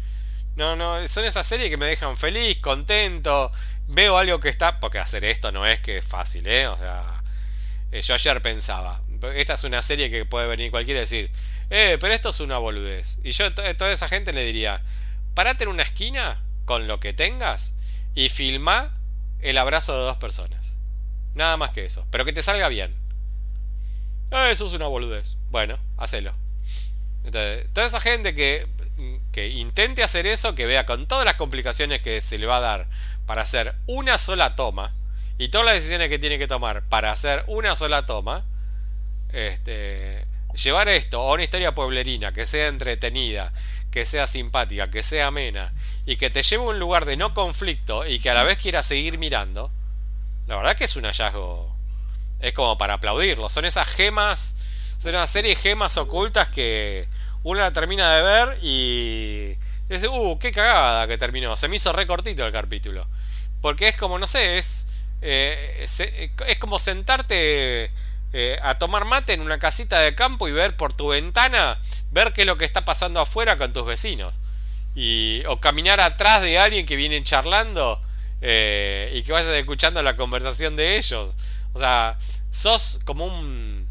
No, 0.57 0.75
no, 0.77 1.07
son 1.07 1.25
esas 1.25 1.47
series 1.47 1.71
que 1.71 1.77
me 1.77 1.87
dejan 1.87 2.17
feliz, 2.17 2.59
contento. 2.59 3.53
Veo 3.89 4.19
algo 4.19 4.41
que 4.41 4.49
está. 4.49 4.81
Porque 4.81 4.99
hacer 4.99 5.25
esto 5.25 5.53
no 5.53 5.65
es 5.67 5.81
que 5.81 5.99
es 5.99 6.05
fácil, 6.05 6.47
¿eh? 6.47 6.67
O 6.67 6.77
sea. 6.77 7.14
Eh, 7.95 8.03
yo 8.03 8.15
ayer 8.15 8.43
pensaba. 8.43 9.01
Esta 9.37 9.53
es 9.55 9.63
una 9.63 9.81
serie 9.81 10.11
que 10.11 10.25
puede 10.25 10.49
venir 10.49 10.73
cualquiera 10.73 10.99
y 10.99 11.03
decir. 11.03 11.31
eh, 11.71 11.97
pero 12.01 12.13
esto 12.13 12.31
es 12.31 12.41
una 12.41 12.59
boludez. 12.59 13.21
Y 13.23 13.31
yo 13.31 13.47
a 13.47 13.55
toda 13.55 13.93
esa 13.93 14.09
gente 14.09 14.33
le 14.33 14.43
diría, 14.45 14.83
parate 15.35 15.63
en 15.63 15.71
una 15.71 15.85
esquina 15.85 16.43
con 16.65 16.89
lo 16.89 16.99
que 16.99 17.13
tengas 17.13 17.77
y 18.17 18.31
filma 18.31 18.99
el 19.39 19.59
abrazo 19.59 19.97
de 19.97 20.07
dos 20.07 20.17
personas. 20.17 20.77
Nada 21.35 21.57
más 21.57 21.71
que 21.71 21.85
eso. 21.85 22.05
Pero 22.11 22.25
que 22.25 22.33
te 22.33 22.43
salga 22.43 22.67
bien. 22.67 22.93
Eh, 24.33 24.49
eso 24.51 24.67
es 24.67 24.73
una 24.73 24.89
boludez. 24.89 25.39
Bueno, 25.51 25.79
hacelo. 25.97 26.35
Entonces, 27.25 27.69
toda 27.73 27.87
esa 27.87 28.01
gente 28.01 28.35
que, 28.35 28.67
que 29.31 29.51
intente 29.51 30.03
hacer 30.03 30.27
eso, 30.27 30.57
que 30.57 30.67
vea 30.67 30.85
con 30.85 31.07
todas 31.07 31.25
las 31.25 31.37
complicaciones 31.37 32.01
que 32.01 32.21
se 32.21 32.39
le 32.39 32.47
va 32.47 32.57
a 32.57 32.61
dar 32.61 32.89
para 33.25 33.43
hacer 33.43 33.77
una 33.87 34.19
sola 34.19 34.57
toma 34.57 34.93
y 35.39 35.49
todas 35.49 35.67
las 35.67 35.75
decisiones 35.75 36.09
que 36.09 36.19
tiene 36.19 36.39
que 36.39 36.47
tomar 36.47 36.83
para 36.89 37.13
hacer 37.13 37.45
una 37.49 37.75
sola 37.75 38.07
toma, 38.07 38.45
este, 39.33 40.25
llevar 40.55 40.89
esto 40.89 41.21
a 41.21 41.33
una 41.33 41.43
historia 41.43 41.75
pueblerina 41.75 42.33
que 42.33 42.47
sea 42.47 42.69
entretenida, 42.69 43.53
que 43.91 44.05
sea 44.05 44.27
simpática, 44.27 44.91
que 44.91 45.03
sea 45.03 45.29
amena 45.29 45.73
y 46.07 46.17
que 46.17 46.31
te 46.31 46.43
lleve 46.43 46.65
a 46.65 46.69
un 46.69 46.79
lugar 46.79 47.05
de 47.05 47.17
no 47.17 47.35
conflicto 47.35 48.07
y 48.07 48.19
que 48.19 48.31
a 48.31 48.35
la 48.35 48.45
vez 48.45 48.59
quiera 48.59 48.83
seguir 48.83 49.19
mirando, 49.19 49.71
la 50.47 50.57
verdad 50.57 50.77
que 50.77 50.85
es 50.85 50.97
un 50.97 51.05
hallazgo. 51.05 51.75
Es 52.41 52.53
como 52.53 52.77
para 52.77 52.95
aplaudirlo. 52.95 53.49
Son 53.49 53.65
esas 53.65 53.89
gemas, 53.89 54.97
son 54.99 55.15
una 55.15 55.27
serie 55.27 55.51
de 55.51 55.57
gemas 55.57 55.97
ocultas 55.97 56.49
que 56.49 57.09
uno 57.43 57.61
la 57.61 57.73
termina 57.73 58.15
de 58.15 58.23
ver 58.23 58.59
y 58.63 59.57
dice, 59.89 60.09
uh, 60.09 60.39
qué 60.39 60.53
cagada 60.53 61.07
que 61.07 61.17
terminó. 61.17 61.57
Se 61.57 61.69
me 61.69 61.77
hizo 61.77 61.93
recortito 61.93 62.47
el 62.47 62.53
capítulo. 62.53 63.07
Porque 63.61 63.89
es 63.89 63.97
como, 63.97 64.19
no 64.19 64.27
sé, 64.27 64.59
es, 64.59 64.89
eh, 65.27 65.87
es 66.47 66.59
como 66.59 66.79
sentarte 66.79 67.91
eh, 68.37 68.59
a 68.63 68.77
tomar 68.79 69.05
mate 69.05 69.33
en 69.33 69.41
una 69.41 69.61
casita 69.61 70.01
de 70.01 70.15
campo 70.15 70.49
y 70.49 70.53
ver 70.53 70.77
por 70.77 70.93
tu 70.93 71.09
ventana, 71.09 71.79
ver 72.11 72.33
qué 72.33 72.43
es 72.43 72.47
lo 72.49 72.57
que 72.57 72.65
está 72.65 72.85
pasando 72.85 73.21
afuera 73.21 73.57
con 73.57 73.73
tus 73.73 73.87
vecinos. 73.87 74.35
Y, 74.97 75.45
o 75.47 75.61
caminar 75.61 76.01
atrás 76.01 76.43
de 76.43 76.59
alguien 76.59 76.85
que 76.85 76.97
viene 76.97 77.23
charlando 77.23 78.03
eh, 78.43 79.13
y 79.15 79.23
que 79.23 79.33
vayas 79.33 79.51
escuchando 79.53 80.03
la 80.03 80.17
conversación 80.17 80.75
de 80.75 80.97
ellos. 80.97 81.33
O 81.73 81.79
sea, 81.79 82.19
sos 82.51 83.01
como 83.05 83.25
un. 83.25 83.89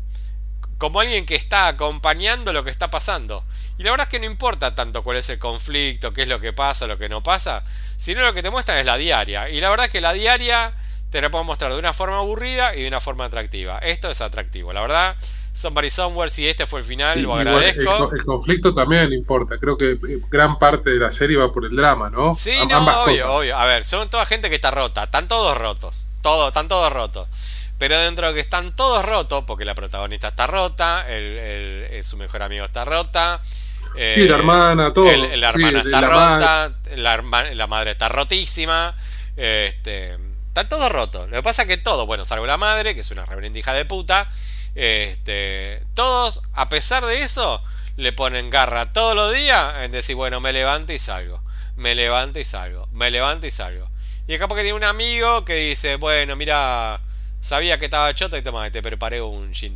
como 0.78 1.00
alguien 1.00 1.26
que 1.26 1.36
está 1.36 1.68
acompañando 1.70 2.54
lo 2.54 2.64
que 2.64 2.70
está 2.70 2.92
pasando. 2.92 3.46
Y 3.78 3.84
la 3.84 3.92
verdad 3.92 4.08
es 4.08 4.12
que 4.12 4.20
no 4.20 4.26
importa 4.26 4.76
tanto 4.76 5.04
cuál 5.04 5.18
es 5.18 5.30
el 5.30 5.40
conflicto, 5.40 6.12
qué 6.12 6.24
es 6.24 6.28
lo 6.28 6.42
que 6.42 6.54
pasa, 6.54 6.86
lo 6.86 6.98
que 6.98 7.08
no 7.08 7.24
pasa, 7.24 7.64
sino 7.96 8.22
lo 8.22 8.34
que 8.34 8.44
te 8.44 8.52
muestran 8.52 8.78
es 8.78 8.86
la 8.86 8.98
diaria. 8.98 9.50
Y 9.50 9.62
la 9.62 9.70
verdad 9.70 9.86
es 9.86 9.92
que 9.92 10.02
la 10.02 10.12
diaria 10.12 10.76
te 11.14 11.22
lo 11.22 11.30
puedo 11.30 11.44
mostrar 11.44 11.72
de 11.72 11.78
una 11.78 11.94
forma 11.94 12.18
aburrida 12.18 12.76
y 12.76 12.82
de 12.82 12.88
una 12.88 13.00
forma 13.00 13.26
atractiva. 13.26 13.78
Esto 13.78 14.10
es 14.10 14.20
atractivo, 14.20 14.74
la 14.74 14.82
verdad. 14.82 15.16
Somebody 15.52 15.92
Somewhere, 15.92 16.28
si 16.28 16.48
este 16.48 16.66
fue 16.66 16.80
el 16.80 16.86
final, 16.88 17.22
lo 17.22 17.36
agradezco. 17.36 18.12
El, 18.12 18.26
conflicto 18.26 18.74
también 18.74 19.14
importa. 19.14 19.60
Creo 19.60 19.78
que 19.78 19.92
eh, 19.92 20.22
gran 20.32 20.58
parte 20.58 20.90
de 20.90 20.98
la 20.98 21.12
serie 21.12 21.38
va 21.38 21.52
por 21.52 21.66
el 21.66 21.76
drama, 21.76 22.10
¿no? 22.10 22.34
Sí, 22.34 22.56
no, 22.68 22.80
obvio, 23.04 23.32
obvio. 23.32 23.56
A 23.56 23.66
ver, 23.66 23.86
son 23.86 24.10
toda 24.10 24.26
gente 24.26 24.50
que 24.50 24.56
está 24.56 24.72
rota. 24.72 25.04
Están 25.04 25.28
todos 25.28 25.56
rotos. 25.56 26.08
Todo, 26.24 26.48
están 26.48 26.68
todos 26.68 26.92
rotos. 26.92 27.28
Pero 27.78 27.96
dentro 28.00 28.30
de 28.30 28.34
que 28.34 28.40
están 28.40 28.76
todos 28.76 29.06
rotos, 29.06 29.44
porque 29.46 29.66
la 29.66 29.76
protagonista 29.76 30.30
está 30.30 30.48
rota, 30.48 31.06
el, 31.08 31.38
eh, 31.38 32.02
su 32.02 32.18
mejor 32.18 32.42
amigo 32.42 32.66
está 32.66 32.86
rota. 32.86 33.40
Eh, 33.96 34.26
la 34.28 34.38
hermana, 34.38 34.92
todo. 34.92 35.06
la 35.06 35.50
hermana 35.50 35.82
está 35.82 36.02
rota, 36.02 36.74
la, 36.96 37.22
la 37.54 37.68
madre 37.68 37.92
está 37.92 38.10
rotísima. 38.10 38.96
Este 39.38 40.18
Está 40.54 40.70
todo 40.70 40.88
roto. 40.88 41.26
Lo 41.26 41.38
que 41.38 41.42
pasa 41.42 41.64
es 41.64 41.68
que 41.68 41.78
todo, 41.78 42.06
bueno, 42.06 42.26
salvo 42.26 42.46
la 42.46 42.58
madre, 42.58 42.94
que 42.94 43.02
es 43.02 43.10
una 43.10 43.26
reverenda 43.26 43.58
hija 43.58 43.74
de 43.74 43.86
puta, 43.86 44.30
este, 44.76 45.82
todos, 45.96 46.44
a 46.54 46.70
pesar 46.70 47.04
de 47.08 47.24
eso, 47.24 47.60
le 47.98 48.14
ponen 48.14 48.52
garra 48.52 48.94
todos 48.94 49.16
los 49.16 49.34
días 49.34 49.78
en 49.82 49.90
decir, 49.90 50.16
bueno, 50.16 50.42
me 50.42 50.54
levanto 50.54 50.94
y 50.94 51.00
salgo. 51.00 51.42
Me 51.76 51.96
levanto 51.96 52.38
y 52.38 52.44
salgo. 52.44 52.88
Me 52.92 53.10
levanto 53.10 53.48
y 53.48 53.50
salgo. 53.50 53.90
Y 54.28 54.36
acá 54.36 54.48
porque 54.48 54.62
tiene 54.62 54.78
un 54.78 54.84
amigo 54.84 55.44
que 55.44 55.56
dice, 55.56 55.96
bueno, 55.96 56.36
mira, 56.36 57.02
sabía 57.40 57.80
que 57.80 57.86
estaba 57.86 58.14
choto 58.14 58.38
y 58.38 58.44
toma, 58.44 58.70
te 58.70 58.84
preparé 58.84 59.24
un 59.24 59.56
gin. 59.56 59.76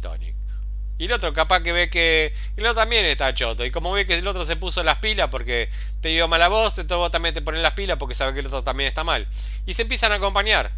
Y 0.98 1.06
el 1.06 1.12
otro 1.12 1.32
capaz 1.32 1.62
que 1.62 1.72
ve 1.72 1.90
que 1.90 2.34
el 2.56 2.66
otro 2.66 2.82
también 2.82 3.06
está 3.06 3.34
choto. 3.34 3.66
Y 3.66 3.72
como 3.72 3.92
ve 3.92 4.06
que 4.06 4.16
el 4.16 4.28
otro 4.28 4.44
se 4.44 4.56
puso 4.56 4.84
las 4.84 4.98
pilas 4.98 5.30
porque 5.30 5.70
te 6.02 6.10
dio 6.10 6.28
mala 6.28 6.48
voz, 6.48 6.78
entonces 6.80 6.98
vos 6.98 7.12
también 7.12 7.36
te 7.36 7.42
pones 7.42 7.62
las 7.62 7.74
pilas 7.74 7.98
porque 7.98 8.16
sabe 8.16 8.34
que 8.34 8.40
el 8.40 8.48
otro 8.48 8.64
también 8.64 8.88
está 8.88 9.04
mal. 9.04 9.28
Y 9.66 9.74
se 9.74 9.84
empiezan 9.84 10.12
a 10.12 10.16
acompañar. 10.16 10.72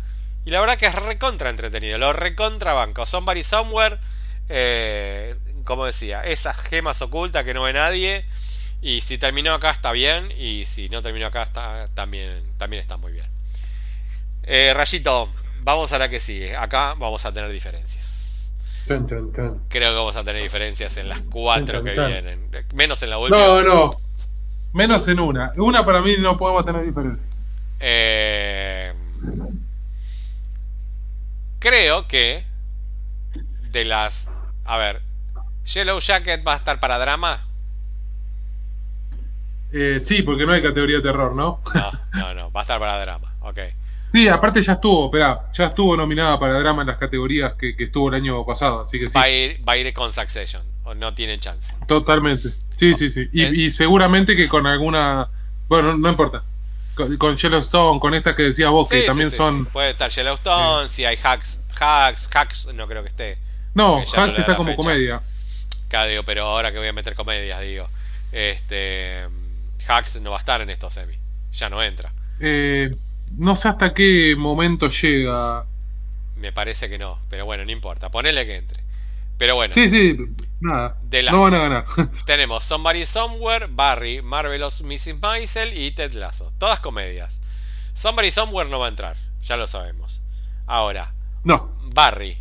Y 0.46 0.52
la 0.52 0.60
verdad 0.60 0.78
que 0.78 0.88
es 0.88 0.96
recontra 0.96 1.50
entretenido. 1.50 1.98
Lo 1.98 2.12
recontra 2.12 2.74
banco. 2.74 3.06
Somebody 3.06 3.44
Somewhere. 3.44 3.98
Eh, 4.50 5.36
como 5.64 5.86
decía, 5.86 6.24
esas 6.24 6.60
gemas 6.64 7.02
ocultas 7.02 7.44
que 7.46 7.54
no 7.54 7.62
ve 7.62 7.74
nadie. 7.74 8.26
Y 8.82 9.02
si 9.02 9.18
terminó 9.18 9.54
acá 9.54 9.72
está 9.72 9.92
bien. 9.92 10.34
Y 10.38 10.66
si 10.66 10.90
no 10.90 11.02
terminó 11.02 11.28
acá 11.28 11.44
está, 11.44 11.88
también, 11.94 12.44
también 12.58 12.82
está 12.82 12.98
muy 12.98 13.14
bien. 13.14 13.28
Eh, 14.44 14.74
Rayito, 14.76 15.30
vamos 15.62 15.94
a 15.94 15.98
la 15.98 16.10
que 16.10 16.20
sigue. 16.20 16.58
Acá 16.58 16.96
vamos 16.98 17.26
a 17.26 17.32
tener 17.32 17.52
diferencias. 17.52 18.29
Creo 18.88 19.92
que 19.92 19.98
vamos 19.98 20.16
a 20.16 20.24
tener 20.24 20.42
diferencias 20.42 20.98
en 20.98 21.10
las 21.10 21.22
cuatro 21.22 21.84
que 21.84 21.94
vienen. 21.94 22.50
Menos 22.74 23.02
en 23.04 23.10
la 23.10 23.18
última. 23.18 23.40
No, 23.40 23.62
no. 23.62 24.02
Menos 24.74 25.08
en 25.08 25.20
una. 25.20 25.52
Una 25.58 25.86
para 25.86 26.02
mí 26.02 26.16
no 26.20 26.38
podemos 26.38 26.66
tener 26.66 26.86
diferencias. 26.86 27.26
Eh, 27.80 28.94
creo 31.60 32.08
que 32.08 32.46
de 33.72 33.86
las. 33.86 34.32
A 34.66 34.78
ver. 34.78 35.02
Yellow 35.66 36.00
Jacket 36.00 36.46
va 36.48 36.54
a 36.54 36.58
estar 36.58 36.80
para 36.80 36.98
drama. 36.98 37.40
Eh, 39.72 40.00
sí, 40.02 40.24
porque 40.24 40.46
no 40.46 40.54
hay 40.54 40.64
categoría 40.64 40.98
de 40.98 41.04
terror, 41.04 41.36
¿no? 41.36 41.62
No, 41.74 41.92
no, 42.14 42.34
no. 42.34 42.52
Va 42.52 42.62
a 42.62 42.64
estar 42.64 42.80
para 42.80 43.00
drama. 43.00 43.34
Ok. 43.42 43.60
Sí, 44.12 44.28
aparte 44.28 44.62
ya 44.62 44.74
estuvo, 44.74 45.06
espera, 45.06 45.52
ya 45.54 45.66
estuvo 45.66 45.96
nominada 45.96 46.40
para 46.40 46.60
drama 46.60 46.82
en 46.82 46.88
las 46.88 46.98
categorías 46.98 47.54
que, 47.54 47.76
estuvo 47.78 48.10
el 48.10 48.16
año 48.16 48.44
pasado, 48.46 48.82
así 48.82 49.00
que 49.00 49.08
sí. 49.08 49.14
Va 49.16 49.24
a 49.24 49.30
ir, 49.30 49.62
va 49.68 49.74
a 49.74 49.78
ir 49.78 49.94
con 49.94 50.12
Succession, 50.12 50.64
o 50.84 50.96
no 50.96 51.14
tienen 51.14 51.40
chance. 51.40 51.76
Totalmente, 51.88 52.50
sí, 52.78 52.94
sí, 52.96 53.10
sí. 53.10 53.30
Y, 53.32 53.70
seguramente 53.70 54.36
que 54.36 54.48
con 54.48 54.66
alguna, 54.66 55.30
bueno, 55.68 55.96
no 55.96 56.10
importa. 56.10 56.44
Con, 57.18 57.38
Yellowstone, 57.38 58.00
con 58.00 58.14
estas 58.14 58.36
que 58.36 58.44
decía 58.44 58.70
vos, 58.70 58.90
que 58.90 59.04
también 59.04 59.32
son... 59.32 59.66
Puede 59.68 59.92
estar 59.92 60.10
Yellowstone, 60.10 60.88
si 60.88 61.06
hay 61.06 61.18
hacks, 61.24 61.64
hacks, 61.80 62.30
hacks, 62.36 62.74
no 62.74 62.88
creo 62.88 63.04
que 63.04 63.10
esté. 63.10 63.38
No, 63.74 64.00
hacks 64.00 64.40
está 64.40 64.56
como 64.56 64.76
comedia. 64.76 65.22
Digo, 66.08 66.24
pero 66.24 66.44
ahora 66.46 66.72
que 66.72 66.78
voy 66.78 66.88
a 66.88 66.94
meter 66.94 67.16
comedias, 67.16 67.62
digo. 67.62 67.88
Este. 68.32 69.28
Hacks 69.88 70.22
no 70.22 70.32
va 70.32 70.38
a 70.38 70.40
estar 70.40 70.62
en 70.62 70.70
estos 70.70 70.94
semi. 70.94 71.16
Ya 71.52 71.70
no 71.70 71.82
entra. 71.82 72.14
Eh, 72.40 72.92
no 73.38 73.56
sé 73.56 73.70
hasta 73.70 73.94
qué 73.94 74.36
momento 74.38 74.90
llega. 74.90 75.66
Me 76.36 76.52
parece 76.52 76.90
que 76.90 76.98
no, 76.98 77.20
pero 77.30 77.46
bueno, 77.46 77.66
no 77.66 77.72
importa. 77.72 78.10
Ponele 78.10 78.46
que 78.46 78.56
entre. 78.56 78.84
Pero 79.38 79.56
bueno. 79.56 79.74
Sí, 79.74 79.88
sí, 79.88 80.18
nada. 80.60 80.98
no 81.32 81.42
van 81.42 81.54
a 81.54 81.60
ganar. 81.60 81.86
tenemos 82.26 82.64
Somebody 82.64 83.06
Somewhere, 83.06 83.68
Barry, 83.70 84.22
Marvelous 84.22 84.82
Mrs. 84.82 85.20
Maisel 85.22 85.74
y 85.78 85.92
Ted 85.92 86.12
Lasso. 86.14 86.52
Todas 86.58 86.82
comedias. 86.82 87.42
Somebody 87.94 88.32
Somewhere 88.32 88.70
no 88.70 88.80
va 88.80 88.88
a 88.88 88.90
entrar, 88.90 89.16
ya 89.42 89.56
lo 89.56 89.66
sabemos. 89.66 90.22
Ahora. 90.68 91.14
No. 91.44 91.74
Barry. 91.94 92.38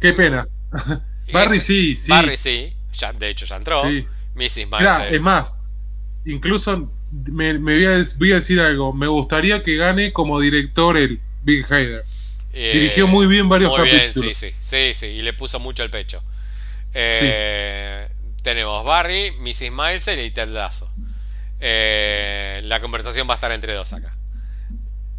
Qué 0.00 0.14
pena. 0.14 0.46
Barry 1.32 1.60
sí, 1.60 1.94
sí. 1.94 2.10
Barry 2.10 2.36
sí. 2.36 2.74
Ya, 2.92 3.12
de 3.12 3.28
hecho 3.28 3.44
ya 3.44 3.56
entró. 3.56 3.82
Mrs. 4.34 4.68
Maisel. 4.68 5.14
es 5.14 5.20
más, 5.20 5.60
incluso 6.24 6.90
me, 7.10 7.58
voy, 7.58 7.84
a, 7.84 8.34
decir 8.34 8.60
algo. 8.60 8.92
Me 8.92 9.06
gustaría 9.06 9.62
que 9.62 9.76
gane 9.76 10.12
como 10.12 10.40
director 10.40 10.96
el 10.96 11.20
Big 11.42 11.64
Hader. 11.66 12.04
Eh, 12.52 12.70
Dirigió 12.74 13.06
muy 13.06 13.26
bien 13.26 13.48
varios 13.48 13.70
muy 13.70 13.88
Bien, 13.88 14.12
sí, 14.12 14.34
sí, 14.34 14.52
sí, 14.58 14.92
sí, 14.92 15.06
y 15.06 15.22
le 15.22 15.32
puso 15.32 15.60
mucho 15.60 15.82
el 15.82 15.90
pecho. 15.90 16.22
Eh, 16.94 18.08
tenemos 18.42 18.84
Barry, 18.84 19.32
Mrs. 19.38 19.70
Miles 19.70 20.08
y 20.08 20.30
Ted 20.30 20.48
Lasso. 20.48 20.90
Eh, 21.60 22.62
la 22.64 22.80
conversación 22.80 23.28
va 23.28 23.34
a 23.34 23.36
estar 23.36 23.52
entre 23.52 23.74
dos 23.74 23.92
acá. 23.92 24.16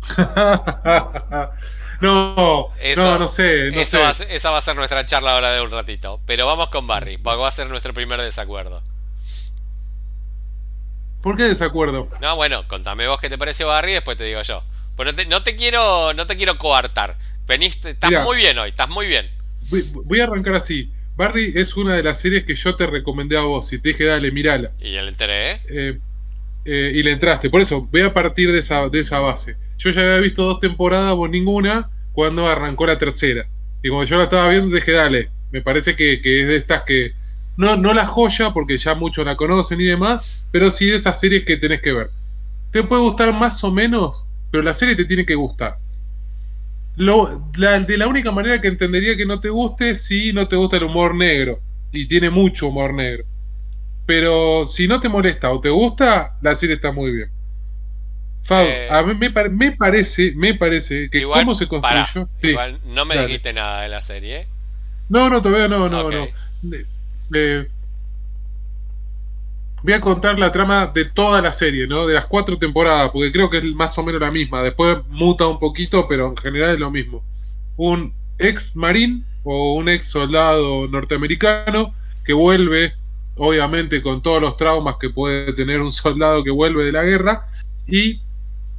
no, 2.01 2.67
no, 2.95 3.19
no 3.19 3.27
sé. 3.27 3.67
esa 3.79 4.49
va 4.49 4.57
a 4.57 4.61
ser 4.61 4.75
nuestra 4.75 5.05
charla 5.05 5.33
ahora 5.33 5.53
de 5.53 5.61
un 5.61 5.71
ratito. 5.71 6.19
Pero 6.25 6.45
vamos 6.47 6.69
con 6.69 6.87
Barry, 6.87 7.17
va 7.17 7.47
a 7.47 7.51
ser 7.51 7.67
nuestro 7.67 7.93
primer 7.93 8.19
desacuerdo. 8.19 8.81
¿Por 11.21 11.37
qué 11.37 11.43
desacuerdo? 11.43 12.09
No, 12.19 12.35
bueno, 12.35 12.67
contame 12.67 13.07
vos 13.07 13.19
qué 13.19 13.29
te 13.29 13.37
pareció 13.37 13.67
Barry 13.67 13.91
y 13.91 13.95
después 13.95 14.17
te 14.17 14.23
digo 14.23 14.41
yo. 14.41 14.63
Pues 14.95 15.15
no 15.27 15.43
te, 15.43 15.55
quiero, 15.55 16.13
no 16.13 16.25
te 16.25 16.35
quiero 16.35 16.57
coartar. 16.57 17.17
Veniste, 17.47 17.91
estás 17.91 18.11
muy 18.23 18.37
bien 18.37 18.57
hoy, 18.57 18.69
estás 18.69 18.89
muy 18.89 19.07
bien. 19.07 19.29
Voy, 20.05 20.19
a 20.19 20.25
arrancar 20.25 20.55
así. 20.55 20.91
Barry 21.15 21.53
es 21.55 21.75
una 21.75 21.95
de 21.95 22.03
las 22.03 22.19
series 22.19 22.43
que 22.43 22.55
yo 22.55 22.75
te 22.75 22.85
recomendé 22.85 23.37
a 23.37 23.41
vos 23.41 23.71
y 23.73 23.79
te 23.79 23.89
dije, 23.89 24.05
dale, 24.05 24.31
mirala. 24.31 24.71
Y 24.79 24.93
ya 24.93 25.01
le 25.01 25.09
enteré. 25.09 25.61
Eh, 25.69 25.99
eh, 26.65 26.91
y 26.93 27.03
le 27.03 27.11
entraste. 27.11 27.49
Por 27.49 27.61
eso, 27.61 27.87
voy 27.91 28.01
a 28.01 28.13
partir 28.13 28.51
de 28.51 28.59
esa, 28.59 28.89
de 28.89 28.99
esa 28.99 29.19
base. 29.19 29.55
Yo 29.77 29.89
ya 29.91 30.01
había 30.01 30.17
visto 30.17 30.43
dos 30.43 30.59
temporadas, 30.59 31.15
vos 31.15 31.29
ninguna, 31.29 31.89
cuando 32.11 32.47
arrancó 32.47 32.85
la 32.85 32.97
tercera. 32.97 33.47
Y 33.83 33.89
cuando 33.89 34.05
yo 34.05 34.17
la 34.17 34.25
estaba 34.25 34.49
viendo, 34.49 34.75
dije, 34.75 34.91
dale, 34.91 35.29
me 35.51 35.61
parece 35.61 35.95
que, 35.95 36.21
que 36.21 36.41
es 36.41 36.47
de 36.47 36.55
estas 36.55 36.83
que, 36.83 37.13
no, 37.57 37.75
no 37.75 37.93
la 37.93 38.05
joya, 38.05 38.51
porque 38.51 38.77
ya 38.77 38.95
muchos 38.95 39.25
la 39.25 39.35
conocen 39.35 39.81
y 39.81 39.85
demás, 39.85 40.47
pero 40.51 40.69
sí 40.69 40.87
de 40.87 40.95
esas 40.95 41.19
series 41.19 41.45
que 41.45 41.57
tenés 41.57 41.81
que 41.81 41.93
ver. 41.93 42.09
Te 42.71 42.83
puede 42.83 43.01
gustar 43.01 43.33
más 43.33 43.63
o 43.63 43.71
menos, 43.71 44.27
pero 44.49 44.63
la 44.63 44.73
serie 44.73 44.95
te 44.95 45.05
tiene 45.05 45.25
que 45.25 45.35
gustar. 45.35 45.77
Lo, 46.95 47.43
de 47.53 47.97
la 47.97 48.07
única 48.07 48.31
manera 48.31 48.59
que 48.59 48.67
entendería 48.67 49.15
que 49.15 49.25
no 49.25 49.39
te 49.39 49.49
guste 49.49 49.95
si 49.95 50.33
no 50.33 50.47
te 50.47 50.55
gusta 50.55 50.77
el 50.77 50.83
humor 50.83 51.15
negro. 51.15 51.59
Y 51.91 52.05
tiene 52.05 52.29
mucho 52.29 52.67
humor 52.67 52.93
negro. 52.93 53.25
Pero 54.05 54.65
si 54.65 54.87
no 54.87 54.99
te 54.99 55.09
molesta 55.09 55.51
o 55.51 55.59
te 55.59 55.69
gusta, 55.69 56.35
la 56.41 56.55
serie 56.55 56.75
está 56.75 56.91
muy 56.91 57.11
bien. 57.11 57.29
Fab, 58.43 58.65
eh, 58.65 58.87
a 58.89 59.03
mí 59.03 59.13
me, 59.13 59.29
parece, 59.71 60.33
me 60.35 60.55
parece 60.55 61.09
que 61.09 61.23
cómo 61.23 61.53
se 61.53 61.67
construyó. 61.67 62.27
igual 62.41 62.79
no 62.85 63.05
me 63.05 63.17
dijiste 63.21 63.53
nada 63.53 63.83
de 63.83 63.89
la 63.89 64.01
serie. 64.01 64.47
No, 65.09 65.29
no, 65.29 65.41
todavía 65.41 65.67
no, 65.67 65.89
no, 65.89 66.09
no. 66.09 66.27
Voy 69.83 69.93
a 69.93 70.01
contar 70.01 70.37
la 70.37 70.51
trama 70.51 70.87
de 70.87 71.05
toda 71.05 71.41
la 71.41 71.51
serie, 71.51 71.87
¿no? 71.87 72.05
De 72.05 72.13
las 72.13 72.25
cuatro 72.25 72.57
temporadas, 72.57 73.11
porque 73.11 73.31
creo 73.31 73.49
que 73.49 73.59
es 73.59 73.65
más 73.73 73.97
o 73.97 74.03
menos 74.03 74.21
la 74.21 74.31
misma. 74.31 74.61
Después 74.61 74.97
muta 75.09 75.47
un 75.47 75.59
poquito, 75.59 76.07
pero 76.07 76.27
en 76.27 76.37
general 76.37 76.73
es 76.73 76.79
lo 76.79 76.91
mismo. 76.91 77.23
Un 77.77 78.13
ex 78.37 78.75
marín 78.75 79.25
o 79.43 79.75
un 79.75 79.89
ex 79.89 80.07
soldado 80.07 80.87
norteamericano 80.87 81.93
que 82.23 82.33
vuelve, 82.33 82.93
obviamente 83.35 84.01
con 84.01 84.21
todos 84.21 84.41
los 84.41 84.57
traumas 84.57 84.97
que 84.99 85.09
puede 85.09 85.53
tener 85.53 85.81
un 85.81 85.91
soldado 85.91 86.43
que 86.43 86.51
vuelve 86.51 86.85
de 86.85 86.91
la 86.91 87.03
guerra, 87.03 87.45
y 87.87 88.21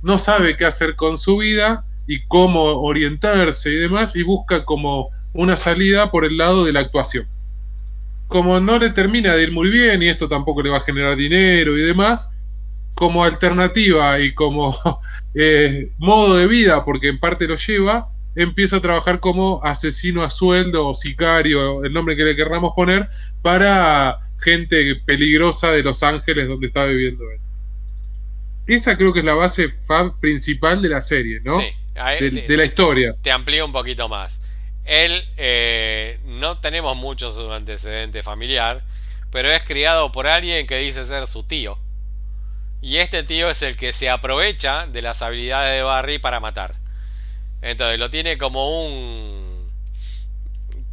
no 0.03 0.19
sabe 0.19 0.57
qué 0.57 0.65
hacer 0.65 0.95
con 0.95 1.19
su 1.19 1.39
vida 1.39 1.85
y 2.07 2.25
cómo 2.27 2.63
orientarse 2.63 3.71
y 3.71 3.77
demás, 3.77 4.15
y 4.15 4.23
busca 4.23 4.65
como 4.65 5.09
una 5.33 5.57
salida 5.57 6.11
por 6.11 6.25
el 6.25 6.37
lado 6.37 6.65
de 6.65 6.73
la 6.73 6.81
actuación. 6.81 7.27
Como 8.33 8.59
no 8.61 8.79
le 8.79 8.89
termina 8.91 9.35
de 9.35 9.43
ir 9.43 9.53
muy 9.53 9.69
bien 9.69 10.03
y 10.03 10.09
esto 10.09 10.27
tampoco 10.27 10.63
le 10.63 10.71
va 10.71 10.79
a 10.79 10.81
generar 10.81 11.17
dinero 11.17 11.77
y 11.77 11.83
demás, 11.83 12.35
como 12.95 13.25
alternativa 13.25 14.19
y 14.21 14.33
como 14.33 14.75
eh, 15.35 15.91
modo 15.99 16.37
de 16.37 16.47
vida, 16.47 16.83
porque 16.83 17.09
en 17.09 17.21
parte 17.21 17.47
lo 17.47 17.57
lleva, 17.57 18.09
empieza 18.35 18.79
a 18.79 18.81
trabajar 18.81 19.21
como 19.21 19.63
asesino 19.63 20.23
a 20.23 20.31
sueldo 20.31 20.89
o 20.89 20.95
sicario, 20.95 21.85
el 21.85 21.93
nombre 21.93 22.17
que 22.17 22.25
le 22.25 22.35
querramos 22.35 22.73
poner, 22.75 23.07
para 23.43 24.19
gente 24.41 24.97
peligrosa 25.05 25.71
de 25.71 25.83
Los 25.83 26.03
Ángeles 26.03 26.49
donde 26.49 26.69
está 26.69 26.85
viviendo 26.85 27.25
él. 27.31 27.39
Esa 28.67 28.97
creo 28.97 29.13
que 29.13 29.19
es 29.19 29.25
la 29.25 29.35
base 29.35 29.75
principal 30.21 30.81
de 30.81 30.89
la 30.89 31.03
serie, 31.03 31.41
¿no? 31.45 31.59
Sí. 31.59 31.67
De, 31.95 32.57
la 32.57 32.65
historia. 32.65 33.15
Te 33.21 33.31
amplío 33.31 33.67
un 33.67 33.73
poquito 33.73 34.09
más. 34.09 34.41
Él, 34.85 35.27
eh, 35.37 36.19
no 36.25 36.59
tenemos 36.59 36.97
mucho 36.97 37.31
su 37.31 37.53
antecedente 37.53 38.23
familiar, 38.23 38.83
pero 39.31 39.51
es 39.51 39.63
criado 39.63 40.13
por 40.13 40.27
alguien 40.27 40.67
que 40.67 40.79
dice 40.79 41.05
ser 41.05 41.27
su 41.27 41.45
tío. 41.45 41.79
Y 42.81 42.97
este 42.97 43.23
tío 43.23 43.49
es 43.49 43.63
el 43.63 43.77
que 43.77 43.93
se 43.93 44.11
aprovecha 44.11 44.87
de 44.87 45.03
las 45.03 45.23
habilidades 45.23 45.77
de 45.77 45.83
Barry 45.83 46.19
para 46.19 46.41
matar. 46.41 46.75
Entonces 47.61 47.99
lo 47.99 48.11
tiene 48.11 48.39
como 48.39 48.87
un. 48.87 49.71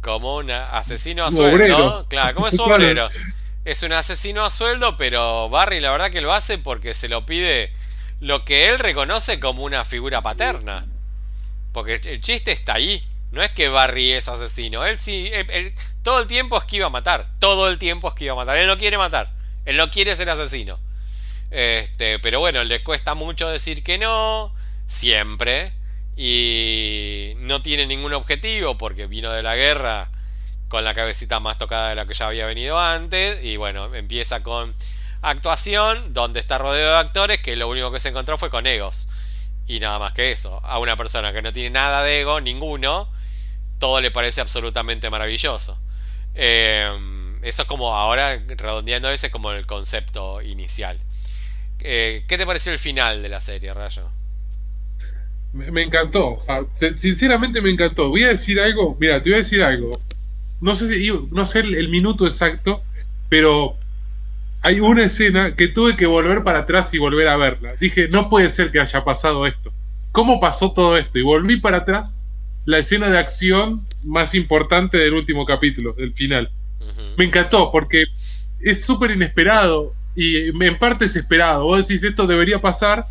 como 0.00 0.36
un 0.36 0.50
asesino 0.50 1.24
a 1.24 1.30
sueldo. 1.30 2.06
Claro, 2.08 2.34
como 2.34 2.46
es 2.48 2.54
su 2.54 2.62
obrero 2.62 3.10
es 3.64 3.82
un 3.82 3.92
asesino 3.92 4.44
a 4.44 4.50
sueldo, 4.50 4.96
pero 4.96 5.48
Barry 5.48 5.80
la 5.80 5.90
verdad 5.90 6.10
que 6.10 6.20
lo 6.20 6.32
hace 6.32 6.58
porque 6.58 6.94
se 6.94 7.08
lo 7.08 7.26
pide 7.26 7.72
lo 8.20 8.44
que 8.44 8.68
él 8.68 8.78
reconoce 8.78 9.40
como 9.40 9.64
una 9.64 9.84
figura 9.84 10.22
paterna. 10.22 10.86
Porque 11.72 12.00
el 12.04 12.20
chiste 12.20 12.52
está 12.52 12.74
ahí. 12.74 13.02
No 13.32 13.42
es 13.42 13.50
que 13.52 13.68
Barry 13.68 14.12
es 14.12 14.28
asesino. 14.28 14.84
Él 14.84 14.98
sí, 14.98 15.30
todo 16.02 16.20
el 16.20 16.26
tiempo 16.26 16.58
es 16.58 16.64
que 16.64 16.76
iba 16.76 16.86
a 16.86 16.90
matar. 16.90 17.26
Todo 17.38 17.70
el 17.70 17.78
tiempo 17.78 18.08
es 18.08 18.14
que 18.14 18.24
iba 18.24 18.32
a 18.32 18.36
matar. 18.36 18.56
Él 18.56 18.66
no 18.66 18.76
quiere 18.76 18.98
matar. 18.98 19.30
Él 19.64 19.76
no 19.76 19.90
quiere 19.90 20.16
ser 20.16 20.30
asesino. 20.30 20.78
Este, 21.50 22.18
pero 22.18 22.40
bueno, 22.40 22.64
le 22.64 22.82
cuesta 22.82 23.14
mucho 23.14 23.48
decir 23.48 23.82
que 23.82 23.98
no. 23.98 24.52
Siempre. 24.86 25.72
Y 26.16 27.34
no 27.38 27.62
tiene 27.62 27.86
ningún 27.86 28.12
objetivo 28.12 28.76
porque 28.76 29.06
vino 29.06 29.30
de 29.30 29.42
la 29.42 29.54
guerra 29.56 30.10
con 30.68 30.84
la 30.84 30.94
cabecita 30.94 31.40
más 31.40 31.58
tocada 31.58 31.90
de 31.90 31.94
la 31.94 32.06
que 32.06 32.14
ya 32.14 32.26
había 32.26 32.46
venido 32.46 32.80
antes. 32.80 33.44
Y 33.44 33.56
bueno, 33.56 33.94
empieza 33.94 34.42
con 34.42 34.74
actuación, 35.22 36.12
donde 36.12 36.40
está 36.40 36.58
rodeado 36.58 36.92
de 36.92 36.98
actores, 36.98 37.40
que 37.40 37.56
lo 37.56 37.68
único 37.68 37.92
que 37.92 38.00
se 38.00 38.08
encontró 38.08 38.38
fue 38.38 38.50
con 38.50 38.66
egos. 38.66 39.08
Y 39.66 39.78
nada 39.78 39.98
más 39.98 40.12
que 40.12 40.32
eso. 40.32 40.60
A 40.64 40.78
una 40.78 40.96
persona 40.96 41.32
que 41.32 41.42
no 41.42 41.52
tiene 41.52 41.70
nada 41.70 42.02
de 42.02 42.20
ego, 42.20 42.40
ninguno, 42.40 43.08
todo 43.80 44.00
le 44.00 44.12
parece 44.12 44.40
absolutamente 44.40 45.10
maravilloso. 45.10 45.76
Eh, 46.36 46.88
eso 47.42 47.62
es 47.62 47.68
como 47.68 47.92
ahora, 47.96 48.40
redondeando 48.46 49.10
ese, 49.10 49.32
como 49.32 49.50
el 49.50 49.66
concepto 49.66 50.40
inicial. 50.40 50.96
Eh, 51.80 52.22
¿Qué 52.28 52.38
te 52.38 52.46
pareció 52.46 52.70
el 52.70 52.78
final 52.78 53.22
de 53.22 53.28
la 53.28 53.40
serie, 53.40 53.74
Rayo? 53.74 54.08
Me, 55.52 55.82
encantó. 55.82 56.38
Sinceramente 56.94 57.60
me 57.60 57.70
encantó. 57.70 58.08
Voy 58.08 58.22
a 58.22 58.28
decir 58.28 58.60
algo. 58.60 58.96
Mira, 59.00 59.20
te 59.20 59.30
voy 59.30 59.34
a 59.34 59.42
decir 59.42 59.64
algo 59.64 60.00
no 60.60 60.74
sé 60.74 60.88
si 60.88 61.10
no 61.30 61.46
sé 61.46 61.60
el, 61.60 61.88
minuto 61.88 62.26
exacto, 62.26 62.82
pero 63.28 63.76
hay 64.62 64.80
una 64.80 65.04
escena 65.04 65.56
que 65.56 65.68
tuve 65.68 65.96
que 65.96 66.06
volver 66.06 66.44
para 66.44 66.60
atrás 66.60 66.92
y 66.92 66.98
volver 66.98 67.28
a 67.28 67.36
verla. 67.36 67.74
Dije, 67.80 68.08
no 68.08 68.28
puede 68.28 68.50
ser 68.50 68.70
que 68.70 68.80
haya 68.80 69.02
pasado 69.04 69.46
esto. 69.46 69.72
¿Cómo 70.12 70.38
pasó 70.38 70.72
todo 70.72 70.96
esto? 70.96 71.18
Y 71.18 71.22
volví 71.22 71.58
para 71.58 71.78
atrás, 71.78 72.22
la 72.70 72.78
escena 72.78 73.10
de 73.10 73.18
acción 73.18 73.84
más 74.04 74.32
importante 74.36 74.96
del 74.96 75.14
último 75.14 75.44
capítulo, 75.44 75.92
del 75.92 76.12
final. 76.12 76.52
Me 77.16 77.24
encantó 77.24 77.72
porque 77.72 78.04
es 78.60 78.84
súper 78.84 79.10
inesperado 79.10 79.92
y 80.14 80.36
en 80.36 80.78
parte 80.78 81.06
es 81.06 81.16
esperado. 81.16 81.64
Vos 81.64 81.88
decís, 81.88 82.04
esto 82.04 82.28
debería 82.28 82.60
pasar. 82.60 83.04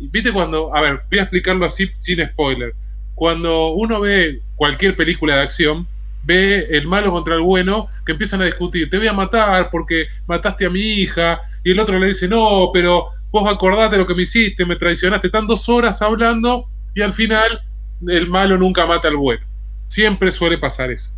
Viste 0.00 0.32
cuando, 0.32 0.74
a 0.74 0.80
ver, 0.80 1.02
voy 1.08 1.20
a 1.20 1.22
explicarlo 1.22 1.64
así 1.64 1.88
sin 1.96 2.26
spoiler. 2.26 2.74
Cuando 3.14 3.68
uno 3.74 4.00
ve 4.00 4.40
cualquier 4.56 4.96
película 4.96 5.36
de 5.36 5.42
acción, 5.42 5.86
ve 6.24 6.66
el 6.70 6.88
malo 6.88 7.12
contra 7.12 7.36
el 7.36 7.42
bueno, 7.42 7.86
que 8.04 8.12
empiezan 8.12 8.42
a 8.42 8.46
discutir, 8.46 8.90
te 8.90 8.98
voy 8.98 9.06
a 9.06 9.12
matar 9.12 9.68
porque 9.70 10.08
mataste 10.26 10.66
a 10.66 10.70
mi 10.70 10.80
hija, 10.80 11.38
y 11.62 11.70
el 11.70 11.78
otro 11.78 12.00
le 12.00 12.08
dice, 12.08 12.26
no, 12.26 12.70
pero 12.72 13.06
vos 13.30 13.46
acordate 13.48 13.96
lo 13.96 14.06
que 14.06 14.14
me 14.14 14.22
hiciste, 14.22 14.64
me 14.64 14.74
traicionaste, 14.74 15.28
están 15.28 15.46
dos 15.46 15.68
horas 15.68 16.02
hablando 16.02 16.66
y 16.94 17.02
al 17.02 17.12
final 17.12 17.60
el 18.08 18.28
malo 18.28 18.56
nunca 18.58 18.86
mata 18.86 19.08
al 19.08 19.16
bueno. 19.16 19.44
Siempre 19.86 20.30
suele 20.30 20.58
pasar 20.58 20.90
eso. 20.90 21.12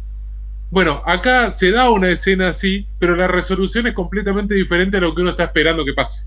Bueno, 0.71 1.01
acá 1.07 1.51
se 1.51 1.71
da 1.71 1.91
una 1.91 2.11
escena 2.11 2.49
así, 2.49 2.87
pero 2.99 3.15
la 3.15 3.29
resolución 3.29 3.87
es 3.87 3.95
completamente 3.95 4.55
diferente 4.55 4.97
a 4.97 5.01
lo 5.01 5.15
que 5.15 5.23
uno 5.23 5.31
está 5.31 5.45
esperando 5.45 5.85
que 5.85 5.93
pase. 5.93 6.27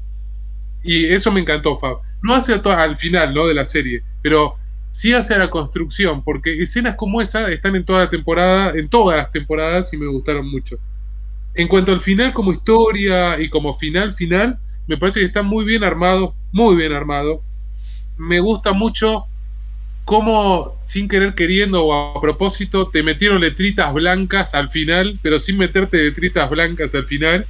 Y 0.82 1.05
eso 1.05 1.32
me 1.32 1.41
encantó, 1.41 1.76
Fab. 1.76 1.97
No 2.22 2.34
hace 2.34 2.53
al 2.53 2.95
final, 2.95 3.34
¿no? 3.34 3.47
De 3.47 3.53
la 3.53 3.66
serie, 3.66 4.01
pero 4.22 4.55
sí 4.91 5.14
hace 5.14 5.38
la 5.38 5.49
construcción, 5.49 6.24
porque 6.24 6.62
escenas 6.62 6.95
como 6.95 7.22
esa 7.22 7.51
están 7.51 7.76
en 7.76 7.86
toda 7.86 8.05
la 8.05 8.10
temporada, 8.10 8.72
en 8.78 8.89
todas 8.89 9.18
las 9.18 9.32
temporadas 9.32 9.93
y 9.93 9.97
me 9.97 10.07
gustaron 10.07 10.49
mucho. 10.49 10.78
En 11.53 11.68
cuanto 11.68 11.91
al 11.91 11.99
final 11.99 12.34
como 12.34 12.53
historia 12.53 13.39
y 13.39 13.49
como 13.49 13.74
final 13.74 14.14
final, 14.14 14.57
me 14.88 14.97
parece 14.97 15.20
que 15.20 15.26
está 15.26 15.43
muy 15.43 15.66
bien 15.66 15.84
armado, 15.84 16.34
muy 16.51 16.76
bien 16.76 16.93
armado. 16.93 17.43
Me 18.18 18.39
gusta 18.39 18.72
mucho 18.72 19.26
cómo 20.10 20.76
sin 20.82 21.07
querer 21.07 21.36
queriendo 21.36 21.86
o 21.86 22.18
a 22.18 22.20
propósito 22.20 22.89
te 22.89 23.03
metieron 23.03 23.41
letritas 23.41 23.93
blancas 23.93 24.55
al 24.55 24.68
final, 24.68 25.20
pero 25.22 25.38
sin 25.38 25.55
meterte 25.55 25.97
letritas 25.97 26.49
blancas 26.49 26.95
al 26.95 27.05
final. 27.05 27.45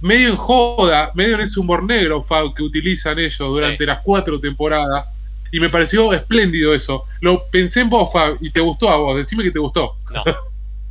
Medio 0.00 0.30
en 0.30 0.34
joda, 0.34 1.12
medio 1.14 1.36
en 1.36 1.42
ese 1.42 1.60
humor 1.60 1.84
negro, 1.84 2.20
Fab, 2.20 2.52
que 2.52 2.64
utilizan 2.64 3.20
ellos 3.20 3.38
durante 3.38 3.86
las 3.86 4.00
cuatro 4.02 4.40
temporadas 4.40 5.16
y 5.52 5.60
me 5.60 5.68
pareció 5.68 6.12
espléndido 6.12 6.74
eso. 6.74 7.04
Lo 7.20 7.46
pensé 7.48 7.82
en 7.82 7.90
vos, 7.90 8.12
Fab, 8.12 8.38
y 8.40 8.50
te 8.50 8.58
gustó 8.58 8.88
a 8.88 8.96
vos. 8.96 9.16
Decime 9.16 9.44
que 9.44 9.52
te 9.52 9.60
gustó. 9.60 9.94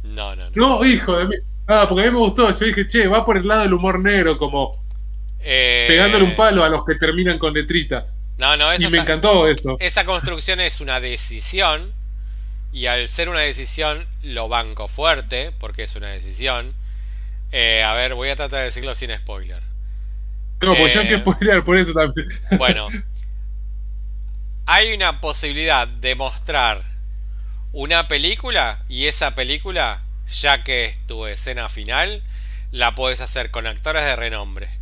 No, 0.03 0.35
no, 0.37 0.49
no. 0.51 0.51
No, 0.55 0.85
hijo 0.85 1.17
de 1.17 1.25
mí. 1.25 1.35
Nada, 1.67 1.85
porque 1.85 2.03
a 2.03 2.05
mí 2.05 2.11
me 2.13 2.19
gustó. 2.19 2.49
Yo 2.49 2.65
dije, 2.65 2.87
che, 2.87 3.07
va 3.07 3.25
por 3.25 3.35
el 3.35 3.45
lado 3.45 3.63
del 3.63 3.73
humor 3.73 3.99
negro, 3.99 4.37
como 4.37 4.81
eh... 5.41 5.83
pegándole 5.89 6.23
un 6.23 6.35
palo 6.37 6.63
a 6.63 6.69
los 6.69 6.85
que 6.85 6.95
terminan 6.95 7.37
con 7.37 7.53
letritas. 7.53 8.21
No, 8.41 8.57
no, 8.57 8.71
eso 8.71 8.87
Y 8.87 8.89
me 8.89 8.97
encantó 8.97 9.47
eso. 9.47 9.77
Esa 9.79 10.03
construcción 10.03 10.59
es 10.59 10.81
una 10.81 10.99
decisión. 10.99 11.93
Y 12.73 12.87
al 12.87 13.07
ser 13.07 13.29
una 13.29 13.41
decisión, 13.41 14.03
lo 14.23 14.49
banco 14.49 14.87
fuerte, 14.87 15.51
porque 15.59 15.83
es 15.83 15.95
una 15.95 16.07
decisión. 16.07 16.73
Eh, 17.51 17.83
a 17.83 17.93
ver, 17.93 18.15
voy 18.15 18.29
a 18.29 18.35
tratar 18.35 18.59
de 18.59 18.65
decirlo 18.65 18.95
sin 18.95 19.15
spoiler. 19.15 19.61
No, 20.61 20.75
pues 20.75 20.91
ya 20.91 21.01
hay 21.01 21.09
que 21.09 21.15
eh, 21.15 21.19
spoilear 21.19 21.63
por 21.63 21.77
eso 21.77 21.93
también. 21.93 22.27
Bueno, 22.57 22.87
hay 24.65 24.91
una 24.93 25.21
posibilidad 25.21 25.87
de 25.87 26.15
mostrar 26.15 26.81
una 27.73 28.07
película 28.07 28.83
y 28.89 29.05
esa 29.05 29.35
película, 29.35 30.01
ya 30.27 30.63
que 30.63 30.85
es 30.85 31.05
tu 31.05 31.27
escena 31.27 31.69
final, 31.69 32.23
la 32.71 32.95
puedes 32.95 33.21
hacer 33.21 33.51
con 33.51 33.67
actores 33.67 34.03
de 34.03 34.15
renombre. 34.15 34.80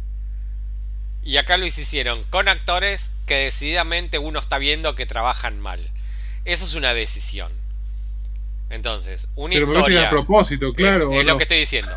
Y 1.24 1.38
acá 1.38 1.58
lo 1.58 1.66
hicieron 1.66 2.24
con 2.26 2.48
actores 2.48 3.12
que 3.26 3.36
decididamente 3.36 4.20
uno 4.20 4.40
está 4.40 4.58
viendo 4.58 4.96
que 4.96 5.06
trabajan 5.06 5.60
mal. 5.60 5.80
Eso 6.46 6.66
es 6.66 6.74
una 6.76 6.94
decisión. 6.94 7.52
Entonces, 8.70 9.30
una 9.36 9.56
historia. 9.56 10.10
propósito, 10.10 10.74
claro. 10.74 11.12
Es, 11.14 11.26
lo 11.26 11.38
que 11.38 11.44
estoy 11.44 11.60
diciendo. 11.60 11.96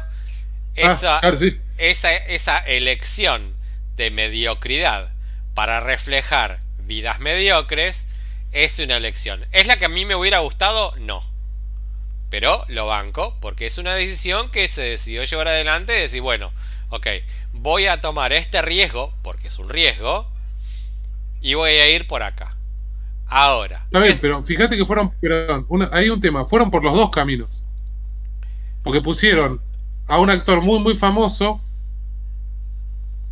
esa, 0.74 1.20
esa, 1.78 2.16
esa 2.16 2.58
elección 2.58 3.54
de 3.96 4.10
mediocridad 4.10 5.12
para 5.54 5.80
reflejar 5.80 6.60
vidas 6.78 7.20
mediocres 7.20 8.08
es 8.52 8.78
una 8.78 8.96
elección. 8.96 9.44
¿Es 9.52 9.66
la 9.66 9.76
que 9.76 9.84
a 9.84 9.88
mí 9.88 10.04
me 10.04 10.14
hubiera 10.14 10.38
gustado? 10.38 10.94
No. 10.98 11.22
Pero 12.30 12.64
lo 12.68 12.86
banco 12.86 13.36
porque 13.40 13.66
es 13.66 13.78
una 13.78 13.94
decisión 13.94 14.50
que 14.50 14.66
se 14.68 14.82
decidió 14.82 15.22
llevar 15.24 15.48
adelante 15.48 15.96
y 15.96 16.00
decir, 16.00 16.22
bueno, 16.22 16.52
ok, 16.88 17.06
voy 17.62 17.86
a 17.86 18.00
tomar 18.00 18.32
este 18.32 18.60
riesgo, 18.60 19.14
porque 19.22 19.48
es 19.48 19.58
un 19.58 19.68
riesgo, 19.68 20.26
y 21.40 21.54
voy 21.54 21.70
a 21.70 21.94
ir 21.94 22.06
por 22.06 22.22
acá. 22.22 22.56
Ahora. 23.26 23.82
Está 23.84 24.00
bien, 24.00 24.14
pero 24.20 24.42
fíjate 24.44 24.76
que 24.76 24.84
fueron, 24.84 25.10
perdón, 25.12 25.66
hay 25.92 26.10
un 26.10 26.20
tema, 26.20 26.44
fueron 26.44 26.70
por 26.70 26.84
los 26.84 26.94
dos 26.94 27.10
caminos. 27.10 27.64
Porque 28.82 29.00
pusieron 29.00 29.62
a 30.06 30.18
un 30.18 30.28
actor 30.28 30.60
muy, 30.60 30.80
muy 30.80 30.94
famoso 30.94 31.60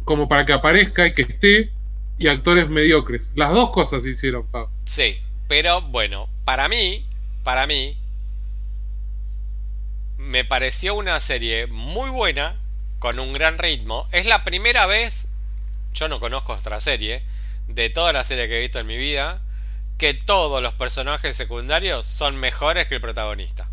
como 0.05 0.29
para 0.29 0.47
que 0.47 0.53
aparezca 0.53 1.07
y 1.07 1.15
que 1.15 1.23
esté, 1.23 1.73
y 2.17 2.29
actores 2.29 2.69
mediocres. 2.69 3.33
Las 3.35 3.53
dos 3.53 3.71
cosas 3.71 4.07
hicieron. 4.07 4.47
Sí, 4.85 5.19
pero 5.49 5.83
bueno, 5.83 6.29
para 6.45 6.69
mí, 6.69 7.05
para 7.43 7.67
mí, 7.67 7.97
me 10.17 10.45
pareció 10.45 10.95
una 10.95 11.19
serie 11.19 11.67
muy 11.67 12.11
buena, 12.11 12.60
con 13.01 13.19
un 13.19 13.33
gran 13.33 13.59
ritmo. 13.59 14.07
Es 14.13 14.27
la 14.27 14.45
primera 14.45 14.87
vez, 14.87 15.31
yo 15.93 16.07
no 16.07 16.21
conozco 16.21 16.53
otra 16.53 16.79
serie, 16.79 17.25
de 17.67 17.91
toda 17.91 18.13
la 18.13 18.23
serie 18.23 18.47
que 18.47 18.59
he 18.59 18.61
visto 18.61 18.79
en 18.79 18.87
mi 18.87 18.97
vida, 18.97 19.41
que 19.99 20.15
todos 20.15 20.63
los 20.63 20.75
personajes 20.75 21.35
secundarios 21.35 22.07
son 22.07 22.37
mejores 22.37 22.87
que 22.87 22.95
el 22.97 23.01
protagonista. 23.01 23.69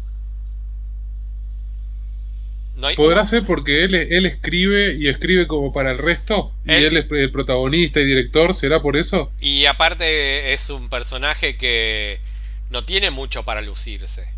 ¿Podrá 2.96 3.26
ser 3.26 3.44
porque 3.44 3.84
él, 3.84 3.96
él 3.96 4.26
escribe 4.28 4.94
y 4.94 5.08
escribe 5.08 5.48
como 5.48 5.74
para 5.74 5.92
el 5.92 5.98
resto? 5.98 6.54
¿Y 6.64 6.74
él, 6.74 6.96
es 6.96 7.06
el 7.10 7.32
protagonista 7.32 8.00
y 8.00 8.06
director? 8.06 8.54
¿Será 8.54 8.82
por 8.82 8.98
eso? 8.98 9.32
Y 9.40 9.66
aparte 9.66 10.54
es 10.54 10.70
un 10.70 10.88
personaje 10.88 11.58
que 11.58 12.20
no 12.70 12.84
tiene 12.84 13.10
mucho 13.10 13.44
para 13.44 13.62
lucirse. 13.62 14.37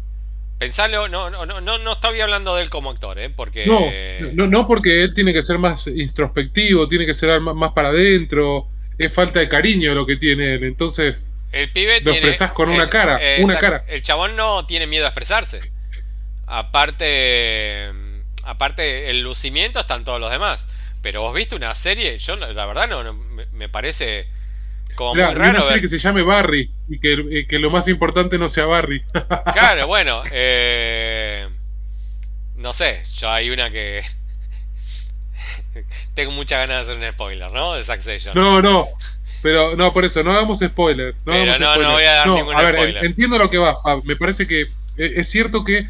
Pensalo, 0.60 1.08
no, 1.08 1.30
no, 1.30 1.46
no, 1.46 1.62
no 1.62 1.92
estoy 1.92 2.20
hablando 2.20 2.56
de 2.56 2.64
él 2.64 2.70
como 2.70 2.92
actor, 2.92 3.18
¿eh? 3.18 3.30
Porque... 3.30 3.66
No, 3.66 4.48
no, 4.48 4.68
porque 4.68 5.04
él 5.04 5.14
tiene 5.14 5.34
que 5.34 5.42
ser 5.42 5.58
más 5.58 5.88
introspectivo, 5.88 6.88
tiene 6.88 7.06
que 7.06 7.14
ser 7.14 7.40
más 7.40 7.72
para 7.74 7.90
adentro, 7.90 8.68
es 8.98 9.14
falta 9.14 9.40
de 9.40 9.50
cariño 9.50 9.96
lo 9.96 10.06
que 10.06 10.18
tiene 10.18 10.56
él, 10.56 10.66
entonces... 10.66 11.38
El 11.52 11.72
pibe 11.72 12.02
lo 12.02 12.12
expresás 12.12 12.52
con 12.52 12.70
una 12.70 12.88
cara, 12.88 13.20
una 13.40 13.58
cara. 13.58 13.84
El 13.88 14.04
chabón 14.04 14.36
no 14.36 14.68
tiene 14.68 14.86
miedo 14.86 15.06
a 15.06 15.08
expresarse. 15.08 15.62
Aparte 16.46 17.90
aparte 18.46 19.10
el 19.10 19.22
lucimiento 19.22 19.80
están 19.80 20.04
todos 20.04 20.20
los 20.20 20.32
demás. 20.32 20.68
Pero 21.02 21.22
vos 21.22 21.34
viste 21.34 21.56
una 21.56 21.74
serie, 21.76 22.18
yo 22.18 22.36
la 22.36 22.66
verdad 22.66 22.90
no, 22.90 23.14
me, 23.54 23.70
parece 23.70 24.28
como 25.00 25.16
muy 25.16 25.24
raro. 25.24 25.60
Una 25.60 25.62
serie 25.62 25.82
que 25.82 25.88
se 25.88 25.98
llame 25.98 26.24
Barry 26.24 26.70
y 26.90 27.00
que, 27.00 27.46
que, 27.48 27.58
lo 27.58 27.72
más 27.72 27.88
importante 27.88 28.38
no 28.38 28.50
sea 28.50 28.66
Barry. 28.66 29.02
claro, 29.54 29.88
bueno, 29.88 30.22
eh, 30.30 31.48
no 32.58 32.74
sé, 32.74 33.02
yo 33.18 33.30
hay 33.30 33.50
una 33.50 33.72
que 33.72 34.04
tengo 36.16 36.34
muchas 36.34 36.60
ganas 36.60 36.86
de 36.86 36.94
hacer 36.94 37.04
un 37.04 37.14
spoiler, 37.14 37.50
¿no? 37.52 37.76
De 37.76 37.84
Succession. 37.84 38.36
No, 38.36 38.62
no. 38.62 38.90
Pero 39.42 39.78
no, 39.78 39.94
por 39.94 40.04
eso, 40.04 40.22
no 40.22 40.34
hagamos 40.34 40.60
spoilers. 40.60 41.16
No 41.26 41.32
pero 41.32 41.58
no, 41.58 41.78
no 41.78 41.92
voy 41.94 42.04
a 42.04 42.12
dar 42.12 42.28
ningún 42.28 42.54
a 42.54 42.62
ver, 42.62 42.98
Entiendo 43.06 43.38
lo 43.38 43.50
que 43.50 43.58
va, 43.58 43.76
Me 44.04 44.18
parece 44.18 44.46
que 44.46 44.64
e, 44.64 44.68
es 44.98 45.30
cierto 45.30 45.64
que 45.64 45.88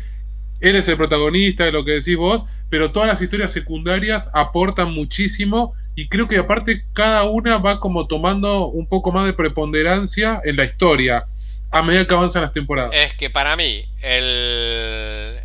él 0.60 0.76
es 0.76 0.88
el 0.88 0.97
protagonista 0.97 1.64
de 1.66 1.72
lo 1.72 1.84
que 1.84 1.93
decís 1.93 2.16
vos, 2.16 2.43
pero 2.70 2.91
todas 2.91 3.10
las 3.10 3.24
historias 3.24 3.51
secundarias 3.51 4.30
aportan 4.36 4.91
muchísimo 4.91 5.74
y 6.00 6.08
creo 6.08 6.30
que 6.30 6.38
aparte 6.38 6.86
cada 6.93 7.24
una 7.26 7.58
va 7.58 7.82
como 7.82 8.08
tomando 8.08 8.68
un 8.68 8.88
poco 8.88 9.12
más 9.12 9.26
de 9.26 9.34
preponderancia 9.34 10.41
en 10.45 10.56
la 10.56 10.64
historia 10.64 11.26
a 11.72 11.82
medida 11.82 12.08
que 12.08 12.14
avanzan 12.14 12.41
las 12.41 12.54
temporadas. 12.54 12.91
Es 12.93 13.14
que 13.16 13.30
para 13.30 13.58
mí, 13.58 13.86
el, 14.02 15.41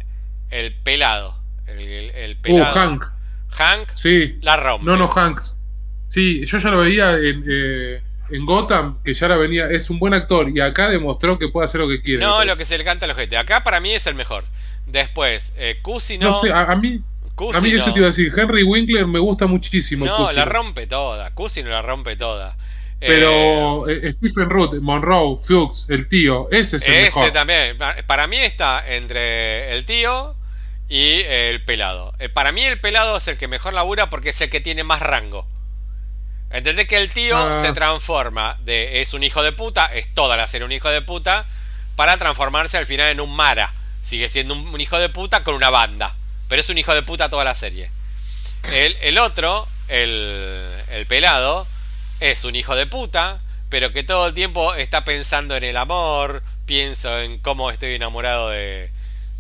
el 0.50 0.74
pelado, 0.84 1.36
el, 1.66 2.36
uh, 2.38 2.40
pelado. 2.40 2.72
Hank. 2.72 3.05
Hank 3.48 3.88
sí. 3.94 4.38
la 4.42 4.57
rompe. 4.57 4.86
No, 4.86 4.96
no, 4.96 5.09
Hank. 5.09 5.40
Sí, 6.07 6.44
yo 6.44 6.59
ya 6.59 6.70
lo 6.70 6.80
veía 6.80 7.14
en, 7.14 7.44
eh, 7.48 8.00
en 8.30 8.46
Gotham, 8.46 9.02
que 9.02 9.12
ya 9.12 9.26
la 9.26 9.36
venía, 9.36 9.66
es 9.66 9.90
un 9.90 9.98
buen 9.98 10.14
actor 10.14 10.48
y 10.48 10.61
acá 10.61 10.88
demostró 10.88 11.36
que 11.36 11.48
puede 11.48 11.64
hacer 11.64 11.80
lo 11.80 11.88
que 11.88 12.00
quiere. 12.00 12.20
No, 12.24 12.44
lo 12.44 12.57
que 12.57 12.64
se 12.64 12.78
le 12.78 12.84
canta 12.84 13.07
a 13.07 13.09
los 13.09 13.18
Acá 13.18 13.64
para 13.64 13.80
mí 13.80 13.90
es 13.92 14.07
el 14.07 14.14
mejor. 14.14 14.44
Después, 14.86 15.55
eh, 15.57 15.78
Cusino. 15.82 16.28
No 16.28 16.40
sé, 16.40 16.52
a, 16.52 16.76
mí. 16.76 17.02
A 17.37 17.61
mí 17.61 17.70
eso 17.72 17.93
te 17.93 17.99
iba 17.99 18.07
a 18.07 18.11
decir. 18.11 18.32
Henry 18.37 18.62
Winkler 18.62 19.07
me 19.07 19.18
gusta 19.18 19.47
muchísimo. 19.47 20.07
No, 20.07 20.32
la 20.32 20.45
rompe 20.45 20.87
toda. 20.87 21.35
Cusino 21.35 21.70
la 21.70 21.82
rompe 21.82 22.16
toda. 22.16 22.57
Pero 23.01 23.89
eh, 23.89 24.01
eh, 24.03 24.12
Stephen 24.12 24.49
Root, 24.49 24.80
Monroe, 24.80 25.37
Fuchs, 25.37 25.91
el 25.91 26.09
tío, 26.09 26.49
ese 26.51 26.78
es 26.78 26.87
el 26.87 26.95
Ese 26.95 27.30
también. 27.32 27.76
Para 28.07 28.26
mí 28.26 28.37
está 28.39 28.82
entre 28.87 29.74
el 29.74 29.85
tío 29.85 30.37
y 30.89 31.20
el 31.20 31.62
pelado. 31.64 32.14
Eh, 32.18 32.28
para 32.28 32.53
mí 32.53 32.62
el 32.62 32.80
pelado 32.80 33.16
es 33.16 33.28
el 33.28 33.37
que 33.37 33.49
mejor 33.49 33.74
labura 33.74 34.09
porque 34.09 34.30
es 34.30 34.41
el 34.41 34.49
que 34.49 34.61
tiene 34.61 34.85
más 34.85 35.03
rango. 35.03 35.47
¿Entendés 36.51 36.87
que 36.87 36.97
el 36.97 37.11
tío 37.11 37.37
ah. 37.37 37.53
se 37.53 37.72
transforma 37.72 38.57
de 38.61 39.03
es 39.03 39.12
un 39.12 39.22
hijo 39.22 39.43
de 39.43 39.53
puta, 39.53 39.87
es 39.87 40.14
toda 40.14 40.37
la 40.37 40.47
serie 40.47 40.64
un 40.64 40.72
hijo 40.72 40.89
de 40.89 41.03
puta, 41.03 41.45
para 41.97 42.16
transformarse 42.16 42.78
al 42.78 42.87
final 42.87 43.11
en 43.11 43.20
un 43.20 43.35
Mara? 43.35 43.74
sigue 44.05 44.28
siendo 44.28 44.55
un, 44.55 44.80
hijo 44.80 44.99
de 44.99 45.09
puta 45.09 45.43
con 45.43 45.55
una 45.55 45.70
banda. 45.70 46.14
Pero 46.49 46.61
es 46.61 46.68
un 46.68 46.78
hijo 46.78 46.95
de 46.95 47.03
puta 47.03 47.28
toda 47.28 47.45
la 47.45 47.55
serie. 47.55 47.90
El, 48.72 49.18
otro, 49.18 49.68
el, 49.88 50.70
el 50.90 51.07
pelado, 51.07 51.66
es 52.20 52.45
un 52.45 52.57
hijo 52.57 52.74
de 52.74 52.86
puta, 52.86 53.40
pero 53.68 53.92
que 53.92 54.03
todo 54.03 54.28
el 54.28 54.34
tiempo 54.34 54.74
está 54.74 55.05
pensando 55.05 55.57
en 55.57 55.64
el 55.64 55.76
amor, 55.76 56.42
pienso 56.66 57.20
en 57.20 57.38
cómo 57.38 57.70
estoy 57.70 57.95
enamorado 57.95 58.49
de, 58.51 58.90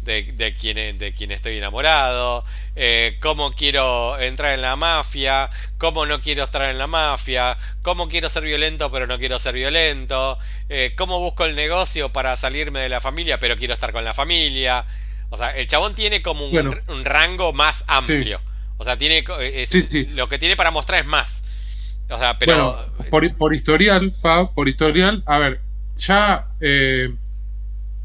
de, 0.04 0.24
de, 0.32 0.54
quien, 0.54 0.98
de 0.98 1.12
quien 1.12 1.30
estoy 1.32 1.56
enamorado, 1.56 2.44
eh, 2.76 3.16
cómo 3.20 3.52
quiero 3.52 4.18
entrar 4.20 4.54
en 4.54 4.62
la 4.62 4.76
mafia, 4.76 5.50
cómo 5.78 6.04
no 6.04 6.20
quiero 6.20 6.44
estar 6.44 6.64
en 6.64 6.78
la 6.78 6.86
mafia, 6.86 7.56
cómo 7.82 8.08
quiero 8.08 8.28
ser 8.28 8.42
violento 8.42 8.90
pero 8.90 9.06
no 9.06 9.18
quiero 9.18 9.38
ser 9.38 9.54
violento, 9.54 10.38
eh, 10.68 10.94
cómo 10.96 11.18
busco 11.20 11.44
el 11.44 11.56
negocio 11.56 12.12
para 12.12 12.36
salirme 12.36 12.80
de 12.80 12.88
la 12.88 13.00
familia 13.00 13.38
pero 13.38 13.56
quiero 13.56 13.74
estar 13.74 13.92
con 13.92 14.04
la 14.04 14.14
familia. 14.14 14.84
O 15.34 15.36
sea, 15.36 15.50
el 15.50 15.66
chabón 15.66 15.96
tiene 15.96 16.22
como 16.22 16.46
un, 16.46 17.04
rango 17.04 17.52
más 17.52 17.84
amplio. 17.88 18.40
O 18.78 18.84
sea, 18.84 18.96
tiene 18.96 19.24
lo 20.14 20.28
que 20.28 20.38
tiene 20.38 20.54
para 20.54 20.70
mostrar 20.70 21.00
es 21.00 21.06
más. 21.06 21.98
O 22.08 22.16
sea, 22.16 22.38
pero. 22.38 22.86
por, 23.10 23.36
por, 23.36 23.52
historial, 23.52 24.14
Fab, 24.22 24.54
por 24.54 24.68
historial, 24.68 25.24
a 25.26 25.38
ver, 25.38 25.60
ya 25.96 26.46
eh, 26.60 27.12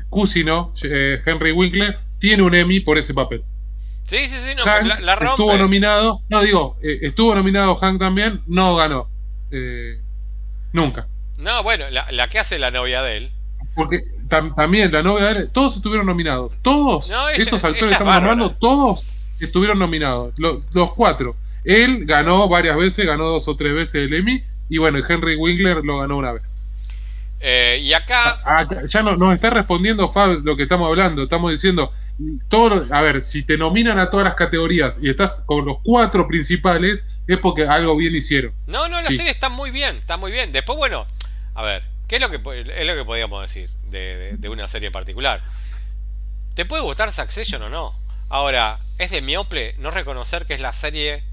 Cusino, 0.10 0.74
eh, 0.82 1.22
Henry 1.24 1.52
Winkler, 1.52 2.00
tiene 2.18 2.42
un 2.42 2.56
Emmy 2.56 2.80
por 2.80 2.98
ese 2.98 3.14
papel. 3.14 3.44
Sí, 4.06 4.26
sí, 4.26 4.40
sí, 4.40 4.56
no, 4.56 4.66
la, 4.66 5.16
rompe. 5.16 5.44
Estuvo 5.44 5.56
nominado, 5.56 6.24
no 6.30 6.42
digo, 6.42 6.78
eh, 6.82 6.98
estuvo 7.04 7.36
nominado 7.36 7.76
Hank 7.76 8.00
también, 8.00 8.42
no 8.48 8.76
ganó. 8.76 9.08
Eh, 9.52 10.00
nunca. 10.74 11.08
No, 11.38 11.62
bueno, 11.62 11.86
la, 11.92 12.28
que 12.28 12.40
hace 12.40 12.58
la 12.58 12.72
novia 12.72 13.04
de 13.04 13.18
él. 13.18 13.32
Porque 13.76 14.02
también 14.30 14.92
la 14.92 15.02
novia 15.02 15.26
de 15.28 15.40
él, 15.40 15.50
todos 15.52 15.76
estuvieron 15.76 16.06
nominados. 16.06 16.56
Todos 16.62 17.12
estos 17.36 17.64
actores 17.64 17.88
que 17.88 17.94
estamos 17.94 18.14
hablando, 18.14 18.52
todos 18.52 19.04
estuvieron 19.40 19.80
nominados. 19.80 20.34
Los, 20.38 20.60
los, 20.74 20.94
cuatro. 20.94 21.36
Él 21.64 22.06
ganó 22.06 22.48
varias 22.48 22.78
veces, 22.78 23.06
ganó 23.06 23.26
dos 23.26 23.48
o 23.48 23.56
tres 23.56 23.74
veces 23.74 23.96
el 23.96 24.14
Emmy. 24.14 24.44
Y 24.70 24.78
bueno, 24.78 25.00
Henry 25.08 25.36
Winkler 25.36 25.84
lo 25.84 26.00
ganó 26.00 26.18
una 26.18 26.32
vez. 26.32 26.56
Eh, 27.42 27.80
y 27.82 27.94
acá. 27.94 28.40
Ah, 28.46 28.68
ya 28.86 29.02
no, 29.02 29.16
nos 29.16 29.34
está 29.34 29.50
respondiendo 29.50 30.08
Fab 30.10 30.42
lo 30.44 30.56
que 30.56 30.64
estamos 30.64 30.88
hablando. 30.88 31.24
Estamos 31.24 31.52
diciendo. 31.52 31.92
Todo, 32.50 32.86
a 32.94 33.02
ver, 33.02 33.22
si 33.22 33.44
te 33.44 33.58
nominan 33.58 33.98
a 33.98 34.10
todas 34.10 34.26
las 34.26 34.36
categorías 34.36 35.00
y 35.02 35.10
estás 35.10 35.44
con 35.46 35.64
los 35.66 35.78
cuatro 35.82 36.28
principales, 36.28 37.08
es 37.28 37.38
porque 37.38 37.66
algo 37.66 37.96
bien 37.96 38.14
hicieron. 38.14 38.52
No, 38.68 38.90
no, 38.90 39.02
la 39.02 39.10
serie 39.10 39.32
está 39.32 39.48
muy 39.48 39.72
bien, 39.72 39.96
está 39.96 40.18
muy 40.18 40.34
bien. 40.34 40.52
Después, 40.52 40.78
bueno, 40.78 41.08
a 41.56 41.64
ver, 41.64 41.82
¿qué 42.10 42.16
es 42.16 42.22
lo 42.22 42.30
que, 42.30 42.38
es 42.38 42.88
lo 42.88 42.96
que 42.96 43.06
podríamos 43.06 43.42
decir 43.42 43.70
de, 43.84 44.50
una 44.50 44.68
serie 44.68 44.92
particular? 44.92 45.42
¿Te 46.56 46.66
puede 46.66 46.82
gustar 46.82 47.14
Succession 47.14 47.62
o 47.62 47.70
no? 47.70 47.98
Ahora, 48.28 48.80
es 48.98 49.12
de 49.12 49.22
miople 49.22 49.76
no 49.78 49.92
reconocer 49.92 50.46
que 50.46 50.54
es 50.54 50.60
la 50.60 50.74
serie 50.74 51.24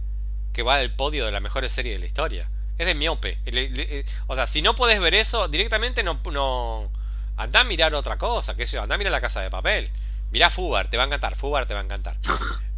que 0.52 0.62
va 0.62 0.76
al 0.76 0.94
podio 0.94 1.24
de 1.24 1.32
la 1.32 1.40
mejores 1.40 1.72
serie 1.72 1.94
de 1.94 1.98
la 1.98 2.06
historia. 2.06 2.48
Es 2.78 2.86
de 2.86 2.94
miope. 2.94 3.38
Eh, 3.46 4.04
o 4.26 4.34
sea, 4.34 4.46
si 4.46 4.60
no 4.60 4.74
puedes 4.74 5.00
ver 5.00 5.14
eso, 5.14 5.48
directamente 5.48 6.02
no. 6.02 6.20
no 6.30 6.90
anda 7.38 7.60
a 7.60 7.64
mirar 7.64 7.94
otra 7.94 8.16
cosa, 8.16 8.54
que 8.54 8.64
anda 8.78 8.94
a 8.94 8.98
mirar 8.98 9.12
la 9.12 9.20
casa 9.20 9.40
de 9.40 9.50
papel. 9.50 9.90
Mirá 10.30 10.50
Fubar, 10.50 10.88
te 10.88 10.96
va 10.96 11.04
a 11.04 11.06
encantar. 11.06 11.36
Fubar 11.36 11.66
te 11.66 11.74
va 11.74 11.80
a 11.80 11.84
encantar. 11.84 12.18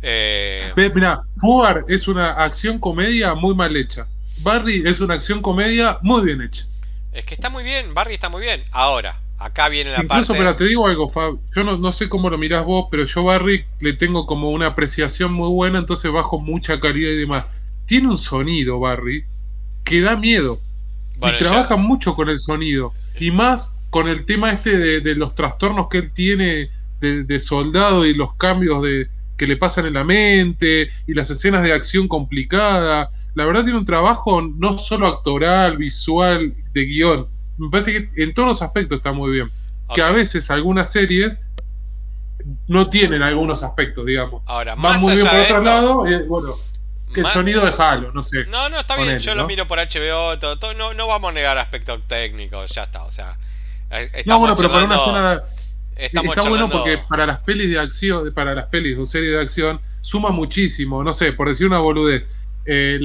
Eh... 0.02 0.72
Mira, 0.94 1.22
Fubar 1.38 1.84
es 1.88 2.06
una 2.06 2.32
acción 2.32 2.78
comedia 2.78 3.34
muy 3.34 3.54
mal 3.54 3.76
hecha. 3.76 4.06
Barry 4.42 4.84
es 4.86 5.00
una 5.00 5.14
acción 5.14 5.42
comedia 5.42 5.98
muy 6.02 6.24
bien 6.24 6.42
hecha. 6.42 6.64
Es 7.18 7.24
que 7.24 7.34
está 7.34 7.50
muy 7.50 7.64
bien, 7.64 7.94
Barry 7.94 8.14
está 8.14 8.28
muy 8.28 8.42
bien. 8.42 8.62
Ahora, 8.70 9.20
Acá 9.40 9.68
viene 9.68 9.92
la 9.92 10.02
Incluso, 10.02 10.32
pero 10.32 10.56
te 10.56 10.64
digo 10.64 10.88
algo, 10.88 11.08
Fab. 11.08 11.38
Yo 11.54 11.62
no, 11.62 11.78
no, 11.78 11.92
sé 11.92 12.08
cómo 12.08 12.28
lo 12.28 12.38
mirás 12.38 12.64
vos, 12.64 12.88
pero 12.90 13.04
yo 13.04 13.22
Barry 13.22 13.64
le 13.78 13.92
tengo 13.92 14.26
como 14.26 14.50
una 14.50 14.66
apreciación 14.66 15.32
muy 15.32 15.48
buena, 15.48 15.78
entonces 15.78 16.10
bajo 16.10 16.40
mucha 16.40 16.80
calidad 16.80 17.12
y 17.12 17.18
demás. 17.18 17.52
Tiene 17.86 18.08
un 18.08 18.18
sonido, 18.18 18.80
Barry, 18.80 19.24
que 19.84 20.00
da 20.00 20.16
miedo. 20.16 20.60
y 21.16 21.38
trabaja 21.38 21.76
mucho 21.76 22.16
con 22.16 22.28
el 22.28 22.40
sonido. 22.40 22.92
Y 23.18 23.30
más 23.30 23.78
con 23.90 24.08
el 24.08 24.24
tema 24.24 24.52
este 24.52 25.00
de, 25.00 25.14
los 25.14 25.34
trastornos 25.36 25.88
que 25.88 25.98
él 25.98 26.12
tiene 26.12 26.70
de, 27.00 27.40
soldado 27.40 28.06
y 28.06 28.14
los 28.14 28.34
cambios 28.34 28.82
de, 28.82 29.08
que 29.36 29.46
le 29.46 29.56
pasan 29.56 29.86
en 29.86 29.94
la 29.94 30.04
mente 30.04 30.90
y 31.06 31.14
las 31.14 31.30
escenas 31.30 31.62
de 31.62 31.72
acción 31.72 32.08
complicada. 32.08 33.10
La 33.38 33.44
verdad 33.44 33.62
tiene 33.62 33.78
un 33.78 33.84
trabajo 33.84 34.42
no 34.42 34.78
solo 34.78 35.06
actoral, 35.06 35.76
visual, 35.76 36.52
de 36.72 36.84
guion. 36.84 37.28
Me 37.56 37.70
parece 37.70 37.92
que 37.92 38.20
en 38.24 38.34
todos 38.34 38.48
los 38.48 38.62
aspectos 38.62 38.96
está 38.96 39.12
muy 39.12 39.30
bien. 39.30 39.48
Que 39.94 40.02
a 40.02 40.10
veces 40.10 40.50
algunas 40.50 40.90
series 40.90 41.44
no 42.66 42.90
tienen 42.90 43.22
algunos 43.22 43.62
aspectos, 43.62 44.04
digamos. 44.04 44.42
Ahora, 44.44 44.74
más 44.74 45.00
muy 45.00 45.14
bien 45.14 45.28
por 45.28 45.38
otro 45.38 45.62
lado, 45.62 46.04
bueno, 46.26 46.48
que 47.14 47.20
el 47.20 47.26
sonido 47.28 47.64
de 47.64 47.72
Halo, 47.78 48.10
no 48.10 48.24
sé. 48.24 48.44
No, 48.46 48.68
no, 48.70 48.80
está 48.80 48.96
bien, 48.96 49.18
yo 49.18 49.36
lo 49.36 49.46
miro 49.46 49.68
por 49.68 49.78
HBO, 49.78 50.36
todo, 50.40 50.74
no, 50.74 50.92
no 50.94 51.06
vamos 51.06 51.30
a 51.30 51.32
negar 51.32 51.58
aspectos 51.58 52.00
técnicos, 52.08 52.74
ya 52.74 52.82
está, 52.82 53.04
o 53.04 53.12
sea. 53.12 53.38
Eh, 53.92 54.24
no, 54.26 54.40
bueno, 54.40 54.56
pero 54.56 54.68
para 54.68 54.84
una 54.84 54.98
zona. 54.98 55.42
está 55.94 56.48
bueno 56.48 56.68
porque 56.68 56.98
para 57.08 57.24
las 57.24 57.38
pelis 57.38 57.70
de 57.70 57.78
acción, 57.78 58.34
para 58.34 58.52
las 58.52 58.66
pelis 58.66 58.98
o 58.98 59.06
series 59.06 59.34
de 59.34 59.40
acción, 59.40 59.80
suma 60.00 60.30
muchísimo. 60.30 61.04
No 61.04 61.12
sé, 61.12 61.32
por 61.32 61.46
decir 61.46 61.68
una 61.68 61.78
boludez. 61.78 62.34
Eh, 62.70 63.00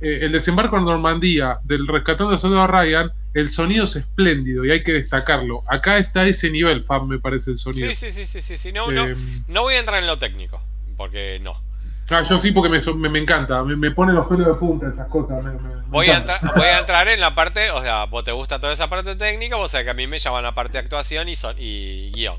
eh, 0.00 0.18
el 0.22 0.32
desembarco 0.32 0.78
en 0.78 0.86
Normandía 0.86 1.58
del 1.64 1.86
rescatando 1.86 2.32
de 2.32 2.38
soldado 2.38 2.66
Ryan, 2.66 3.12
el 3.34 3.50
sonido 3.50 3.84
es 3.84 3.94
espléndido 3.94 4.64
y 4.64 4.70
hay 4.70 4.82
que 4.82 4.94
destacarlo. 4.94 5.62
Acá 5.68 5.98
está 5.98 6.26
ese 6.26 6.50
nivel, 6.50 6.82
Fab, 6.82 7.04
me 7.04 7.18
parece 7.18 7.50
el 7.50 7.58
sonido. 7.58 7.88
Sí, 7.88 8.10
sí, 8.10 8.24
sí, 8.24 8.40
sí, 8.40 8.56
sí. 8.56 8.72
No, 8.72 8.90
no, 8.90 9.06
no 9.48 9.62
voy 9.62 9.74
a 9.74 9.80
entrar 9.80 10.00
en 10.00 10.06
lo 10.06 10.18
técnico, 10.18 10.62
porque 10.96 11.38
no. 11.42 11.60
Ah, 12.08 12.22
yo 12.22 12.38
sí, 12.38 12.52
porque 12.52 12.68
me, 12.68 13.08
me, 13.08 13.18
encanta, 13.18 13.62
me, 13.62 13.90
pone 13.90 14.12
los 14.12 14.26
pelos 14.26 14.46
de 14.46 14.54
punta 14.54 14.88
esas 14.88 15.08
cosas. 15.08 15.42
voy, 15.88 16.08
a 16.08 16.16
entrar, 16.16 16.40
voy 16.56 16.66
a 16.66 16.80
entrar 16.80 17.08
en 17.08 17.20
la 17.20 17.34
parte, 17.34 17.70
o 17.70 17.80
sea, 17.80 18.04
vos 18.06 18.24
te 18.24 18.32
gusta 18.32 18.58
toda 18.58 18.72
esa 18.72 18.88
parte 18.90 19.14
técnica, 19.14 19.56
o 19.56 19.68
sea 19.68 19.84
que 19.84 19.90
a 19.90 19.94
mí 19.94 20.06
me 20.06 20.18
llaman 20.18 20.42
la 20.42 20.52
parte 20.52 20.72
de 20.72 20.78
actuación 20.80 21.28
y, 21.28 21.36
son, 21.36 21.54
y 21.58 22.10
guion. 22.12 22.38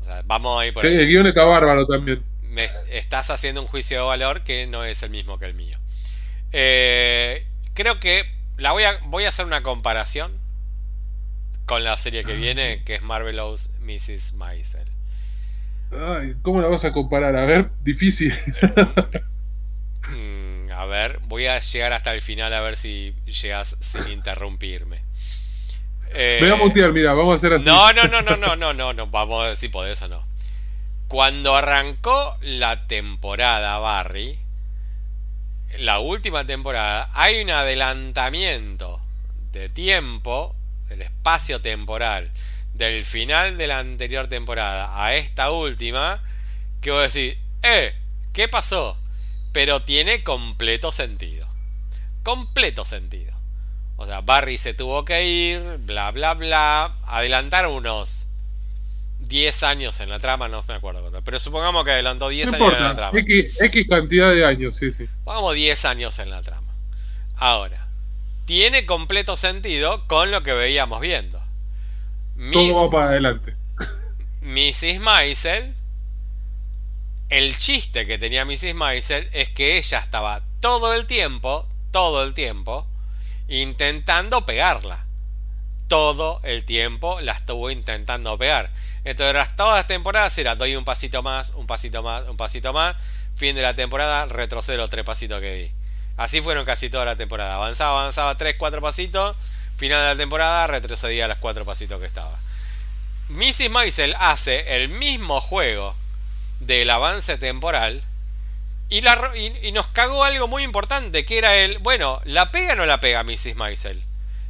O 0.00 0.04
sea, 0.04 0.22
vamos 0.26 0.60
a 0.60 0.66
ir 0.66 0.74
por 0.74 0.84
ahí. 0.84 0.94
El 0.94 1.08
guion 1.08 1.26
está 1.26 1.44
bárbaro 1.44 1.86
también. 1.86 2.22
Me 2.42 2.68
estás 2.90 3.30
haciendo 3.30 3.62
un 3.62 3.66
juicio 3.66 3.98
de 3.98 4.04
valor 4.04 4.42
que 4.42 4.66
no 4.66 4.84
es 4.84 5.02
el 5.02 5.10
mismo 5.10 5.38
que 5.38 5.46
el 5.46 5.54
mío. 5.54 5.78
Eh, 6.56 7.44
creo 7.74 7.98
que 7.98 8.30
la 8.58 8.70
voy 8.70 8.84
a, 8.84 9.00
voy 9.06 9.24
a 9.24 9.30
hacer 9.30 9.44
una 9.44 9.64
comparación 9.64 10.38
con 11.66 11.82
la 11.82 11.96
serie 11.96 12.22
que 12.22 12.34
ah. 12.34 12.36
viene, 12.36 12.84
que 12.84 12.94
es 12.94 13.02
Marvelous 13.02 13.72
Mrs. 13.80 14.34
Maisel. 14.34 14.86
Ay, 15.90 16.36
¿cómo 16.42 16.60
la 16.60 16.68
vas 16.68 16.84
a 16.84 16.92
comparar? 16.92 17.34
A 17.34 17.44
ver, 17.44 17.70
difícil. 17.82 18.32
Mm, 20.10 20.70
a 20.70 20.84
ver, 20.84 21.18
voy 21.28 21.46
a 21.46 21.58
llegar 21.58 21.94
hasta 21.94 22.12
el 22.12 22.20
final 22.20 22.52
a 22.52 22.60
ver 22.60 22.76
si 22.76 23.14
llegas 23.24 23.78
sin 23.80 24.06
interrumpirme. 24.08 25.00
Eh, 26.12 26.40
Me 26.42 26.50
voy 26.50 26.60
a 26.60 26.62
mutear, 26.62 26.92
mira, 26.92 27.14
vamos 27.14 27.32
a 27.32 27.34
hacer 27.36 27.54
así. 27.54 27.66
No, 27.66 27.90
no, 27.94 28.06
no, 28.08 28.20
no, 28.20 28.36
no, 28.36 28.54
no, 28.54 28.74
no, 28.74 28.92
no, 28.92 29.06
vamos 29.06 29.42
a 29.42 29.46
ver 29.46 29.56
si 29.56 29.70
podés 29.70 30.02
o 30.02 30.08
no. 30.08 30.22
Cuando 31.08 31.56
arrancó 31.56 32.36
la 32.42 32.86
temporada 32.86 33.78
Barry, 33.78 34.43
la 35.78 35.98
última 35.98 36.46
temporada, 36.46 37.10
hay 37.14 37.42
un 37.42 37.50
adelantamiento 37.50 39.00
de 39.52 39.68
tiempo, 39.68 40.54
el 40.90 41.02
espacio 41.02 41.60
temporal, 41.60 42.30
del 42.74 43.04
final 43.04 43.56
de 43.56 43.66
la 43.66 43.78
anterior 43.78 44.26
temporada 44.26 45.02
a 45.02 45.14
esta 45.14 45.50
última, 45.50 46.22
que 46.80 46.90
voy 46.90 47.00
a 47.00 47.02
decir, 47.04 47.38
eh, 47.62 47.94
¿qué 48.32 48.48
pasó? 48.48 48.96
Pero 49.52 49.80
tiene 49.80 50.24
completo 50.24 50.90
sentido. 50.90 51.48
Completo 52.22 52.84
sentido. 52.84 53.32
O 53.96 54.06
sea, 54.06 54.20
Barry 54.22 54.58
se 54.58 54.74
tuvo 54.74 55.04
que 55.04 55.24
ir, 55.24 55.60
bla, 55.80 56.10
bla, 56.10 56.34
bla. 56.34 56.96
Adelantar 57.06 57.68
unos 57.68 58.28
10 59.28 59.62
años 59.62 60.00
en 60.00 60.10
la 60.10 60.18
trama, 60.18 60.48
no 60.48 60.64
me 60.66 60.74
acuerdo. 60.74 61.10
Pero 61.24 61.38
supongamos 61.38 61.84
que 61.84 61.92
adelantó 61.92 62.28
10 62.28 62.54
años 62.54 62.74
en 62.76 62.84
la 62.84 62.94
trama. 62.94 63.18
X, 63.18 63.60
X 63.60 63.86
cantidad 63.88 64.32
de 64.32 64.44
años, 64.44 64.76
sí, 64.76 64.92
sí. 64.92 65.08
Pongamos 65.24 65.54
10 65.54 65.84
años 65.84 66.18
en 66.18 66.30
la 66.30 66.42
trama. 66.42 66.72
Ahora, 67.36 67.88
tiene 68.44 68.86
completo 68.86 69.36
sentido 69.36 70.06
con 70.06 70.30
lo 70.30 70.42
que 70.42 70.52
veíamos 70.52 71.00
viendo. 71.00 71.42
Todo 72.52 72.84
va 72.84 72.90
para 72.90 73.10
adelante. 73.10 73.54
Mrs. 74.42 75.00
Maisel, 75.00 75.74
el 77.30 77.56
chiste 77.56 78.06
que 78.06 78.18
tenía 78.18 78.44
Mrs. 78.44 78.74
Maisel 78.74 79.28
es 79.32 79.48
que 79.48 79.78
ella 79.78 79.98
estaba 79.98 80.42
todo 80.60 80.94
el 80.94 81.06
tiempo, 81.06 81.66
todo 81.90 82.24
el 82.24 82.34
tiempo, 82.34 82.86
intentando 83.48 84.44
pegarla. 84.44 85.06
Todo 85.88 86.40
el 86.42 86.64
tiempo 86.64 87.20
la 87.20 87.32
estuvo 87.32 87.70
intentando 87.70 88.36
pegar. 88.38 88.72
Entonces, 89.04 89.56
todas 89.56 89.76
las 89.76 89.86
temporadas 89.86 90.36
era 90.38 90.54
doy 90.54 90.76
un 90.76 90.84
pasito 90.84 91.22
más, 91.22 91.52
un 91.56 91.66
pasito 91.66 92.02
más, 92.02 92.28
un 92.28 92.36
pasito 92.36 92.72
más. 92.72 92.96
Fin 93.36 93.54
de 93.54 93.62
la 93.62 93.74
temporada, 93.74 94.26
retrocedo 94.26 94.88
tres 94.88 95.04
pasitos 95.04 95.40
que 95.40 95.52
di. 95.52 95.72
Así 96.16 96.40
fueron 96.40 96.64
casi 96.64 96.88
toda 96.88 97.04
la 97.04 97.16
temporada. 97.16 97.56
Avanzaba, 97.56 98.00
avanzaba 98.00 98.36
tres, 98.36 98.56
cuatro 98.56 98.80
pasitos 98.80 99.36
Final 99.76 100.02
de 100.02 100.06
la 100.06 100.16
temporada 100.16 100.66
retrocedía 100.66 101.26
los 101.26 101.38
cuatro 101.38 101.64
pasitos 101.64 101.98
que 101.98 102.06
estaba. 102.06 102.38
Mrs. 103.28 103.70
Maisel 103.70 104.14
hace 104.18 104.76
el 104.76 104.88
mismo 104.88 105.40
juego 105.40 105.96
del 106.60 106.90
avance 106.90 107.36
temporal 107.38 108.02
y, 108.88 109.00
nos 109.72 109.88
cagó 109.88 110.22
algo 110.22 110.46
muy 110.46 110.62
importante, 110.62 111.24
que 111.24 111.38
era 111.38 111.56
el, 111.56 111.78
bueno, 111.78 112.20
¿la 112.24 112.52
pega 112.52 112.74
o 112.74 112.76
no 112.76 112.86
la 112.86 113.00
pega 113.00 113.24
Mrs. 113.24 113.56
Maisel? 113.56 114.00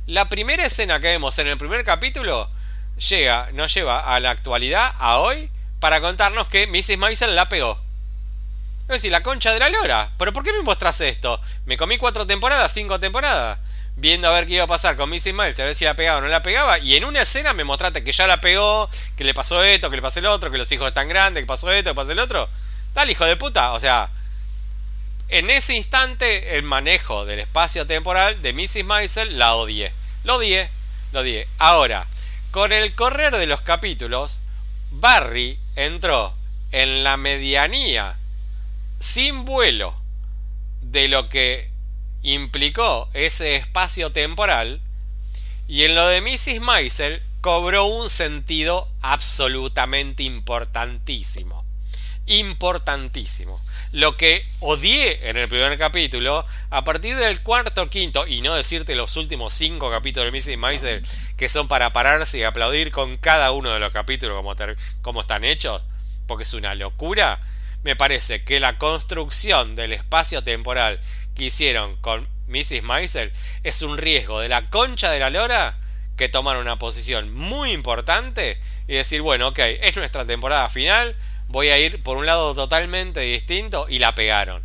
La 0.07 0.29
primera 0.29 0.67
escena 0.67 1.01
que 1.01 1.07
vemos 1.07 1.39
en 1.39 1.47
el 1.47 1.57
primer 1.57 1.85
capítulo 1.85 2.51
llega, 2.97 3.49
nos 3.53 3.73
lleva 3.75 4.01
a 4.01 4.21
la 4.21 4.31
actualidad, 4.31 4.93
a 4.99 5.19
hoy, 5.19 5.51
para 5.81 6.01
contarnos 6.01 6.49
que 6.49 6.67
Mrs. 6.67 6.99
Maisel 6.99 7.35
la 7.35 7.49
pegó. 7.49 7.81
Es 8.83 8.89
decir, 8.89 9.13
la 9.13 9.23
concha 9.23 9.53
de 9.53 9.61
la 9.61 9.71
lora. 9.71 10.13
¿Pero 10.19 10.33
por 10.33 10.45
qué 10.45 10.53
me 10.53 10.63
mostras 10.63 11.01
esto? 11.01 11.41
Me 11.67 11.77
comí 11.77 11.97
cuatro 11.97 12.27
temporadas, 12.27 12.73
cinco 12.73 13.01
temporadas 13.01 13.59
viendo 13.97 14.29
a 14.29 14.33
ver 14.33 14.47
qué 14.47 14.55
iba 14.55 14.65
a 14.65 14.69
pasar 14.69 14.97
con 14.97 15.09
Missy 15.09 15.33
Miles, 15.33 15.59
a 15.61 15.65
ver 15.65 15.75
si 15.75 15.85
la 15.85 15.95
pegaba 15.95 16.19
o 16.19 16.21
no 16.21 16.29
la 16.29 16.43
pegaba, 16.43 16.79
y 16.79 16.97
en 16.97 17.05
una 17.05 17.23
escena 17.23 17.53
me 17.53 17.65
mostraste 17.65 18.03
que 18.03 18.13
ya 18.13 18.27
la 18.27 18.41
pegó, 18.41 18.89
que 19.17 19.25
le 19.25 19.35
pasó 19.35 19.63
esto, 19.63 19.91
que 19.91 19.97
le 19.97 20.03
pasó 20.03 20.19
el 20.21 20.27
otro, 20.27 20.51
que 20.51 20.59
los 20.59 20.71
hijos 20.73 20.89
están 20.89 21.09
grandes, 21.09 21.43
que 21.43 21.47
pasó 21.47 21.71
esto, 21.71 21.91
que 21.91 21.95
pasó 21.95 22.13
el 22.13 22.19
otro. 22.19 22.49
Tal 22.93 23.11
hijo 23.11 23.25
de 23.25 23.37
puta, 23.37 23.73
o 23.73 23.81
sea, 23.81 24.09
en 25.29 25.51
ese 25.51 25.75
instante 25.75 26.57
el 26.57 26.65
manejo 26.65 27.25
del 27.25 27.41
espacio 27.41 27.87
temporal 27.87 28.41
de 28.43 28.53
Mrs. 28.53 28.85
Maisel 28.85 29.39
la 29.39 29.55
odié. 29.55 29.93
Lo 30.25 30.37
odié, 30.37 30.71
lo 31.13 31.21
odié. 31.21 31.49
Ahora, 31.59 32.07
con 32.55 32.71
el 32.71 32.95
correr 32.95 33.37
de 33.37 33.49
los 33.49 33.63
capítulos, 33.63 34.39
Barry 34.93 35.59
entró 35.75 36.33
en 36.71 37.03
la 37.03 37.17
medianía 37.17 38.17
sin 39.01 39.45
vuelo 39.45 39.93
de 40.81 41.09
lo 41.09 41.29
que 41.29 41.69
implicó 42.23 43.11
ese 43.13 43.57
espacio 43.57 44.13
temporal 44.13 44.81
y 45.67 45.83
en 45.83 45.97
lo 45.97 46.07
de 46.07 46.21
Mrs. 46.21 46.61
Maisel 46.61 47.25
cobró 47.41 47.87
un 47.87 48.09
sentido 48.09 48.89
absolutamente 49.03 50.23
importantísimo. 50.23 51.65
Importantísimo. 52.27 53.61
Lo 53.95 54.17
que 54.17 54.45
odié 54.59 55.31
en 55.31 55.37
el 55.37 55.47
primer 55.47 55.79
capítulo, 55.79 56.45
a 56.71 56.83
partir 56.83 57.17
del 57.17 57.43
cuarto, 57.43 57.89
quinto, 57.89 58.27
y 58.27 58.41
no 58.41 58.53
decirte 58.53 58.97
los 58.97 59.17
últimos 59.17 59.53
cinco 59.53 59.89
capítulos 59.89 60.33
de 60.33 60.37
Mrs. 60.37 60.59
Maisel, 60.59 61.03
que 61.37 61.49
son 61.49 61.69
para 61.69 61.93
pararse 61.93 62.39
y 62.39 62.43
aplaudir 62.43 62.91
con 62.91 63.17
cada 63.19 63.53
uno 63.53 63.71
de 63.71 63.79
los 63.79 63.93
capítulos 63.93 64.37
como, 64.37 64.57
como 65.01 65.21
están 65.21 65.45
hechos, 65.45 65.81
porque 66.27 66.43
es 66.43 66.53
una 66.55 66.75
locura, 66.75 67.41
me 67.85 67.95
parece 67.95 68.43
que 68.43 68.59
la 68.59 68.79
construcción 68.79 69.77
del 69.77 69.93
espacio 69.93 70.43
temporal 70.43 70.99
que 71.37 71.45
hicieron 71.45 71.97
con 71.99 72.27
Mrs. 72.49 72.83
Maisel 72.83 73.31
es 73.63 73.81
un 73.83 73.97
riesgo 73.97 74.41
de 74.41 74.49
la 74.49 74.71
concha 74.71 75.13
de 75.13 75.21
la 75.21 75.31
lora 75.31 75.79
que 76.17 76.29
toman 76.29 76.57
una 76.57 76.81
posición 76.81 77.33
muy 77.33 77.71
importante 77.71 78.59
y 78.89 78.95
decir, 78.95 79.21
bueno, 79.23 79.49
ok, 79.49 79.59
es 79.61 79.95
nuestra 79.95 80.25
temporada 80.25 80.69
final, 80.69 81.17
voy 81.55 81.69
a 81.69 81.79
ir 81.79 82.03
por 82.03 82.17
un 82.17 82.27
lado 82.27 82.53
totalmente 82.53 83.21
distinto 83.21 83.87
y 83.89 84.01
la 84.01 84.17
pegaron. 84.17 84.65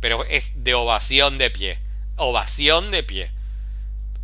Pero 0.00 0.24
es 0.24 0.64
de 0.64 0.74
ovación 0.74 1.38
de 1.38 1.50
pie. 1.50 1.78
Ovación 2.16 2.90
de 2.90 3.04
pie. 3.04 3.30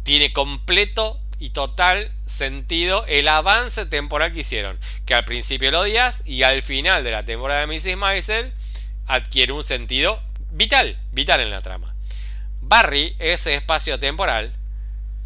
Tiene 0.03 0.33
completo 0.33 1.21
y 1.39 1.51
total 1.51 2.11
sentido 2.27 3.05
el 3.07 3.29
avance 3.29 3.87
temporal 3.87 4.33
que 4.33 4.41
hicieron. 4.41 4.81
Que 5.07 5.15
al 5.15 5.25
principio 5.25 5.71
lo 5.71 5.83
odias 5.83 6.27
y 6.27 6.43
al 6.43 6.63
final 6.63 7.05
de 7.05 7.13
la 7.13 7.23
temporada 7.23 7.65
de 7.65 7.69
Mrs. 7.69 7.97
Maisel 7.97 8.53
adquiere 9.07 9.53
un 9.53 9.63
sentido 9.63 10.21
vital, 10.51 10.99
vital 11.13 11.41
en 11.41 11.53
la 11.53 11.61
trama. 11.61 11.95
Barry, 12.63 13.15
ese 13.21 13.55
espacio 13.55 14.01
temporal, 14.01 14.53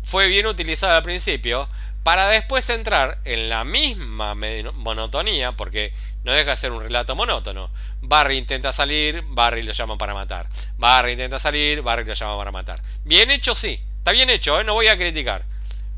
fue 0.03 0.29
bien 0.29 0.47
utilizado 0.47 0.95
al 0.95 1.03
principio, 1.03 1.71
para 2.03 2.29
después 2.29 2.71
entrar 2.71 3.19
en 3.25 3.49
la 3.49 3.65
misma 3.65 4.37
monotonía, 4.75 5.53
porque 5.53 5.93
no 6.27 6.33
deja 6.33 6.51
de 6.51 6.57
ser 6.57 6.73
un 6.73 6.83
relato 6.83 7.15
monótono. 7.15 7.71
Barry 8.01 8.37
intenta 8.37 8.73
salir, 8.73 9.23
Barry 9.29 9.63
lo 9.63 9.71
llama 9.71 9.97
para 9.97 10.13
matar. 10.13 10.49
Barry 10.77 11.13
intenta 11.13 11.39
salir, 11.39 11.83
Barry 11.83 12.05
lo 12.05 12.15
llama 12.15 12.37
para 12.37 12.51
matar. 12.51 12.83
Bien 13.05 13.31
hecho, 13.31 13.55
sí. 13.55 13.81
Está 13.99 14.11
bien 14.11 14.29
hecho, 14.29 14.61
¿eh? 14.61 14.65
no 14.65 14.75
voy 14.75 14.89
a 14.89 14.97
criticar. 14.97 15.45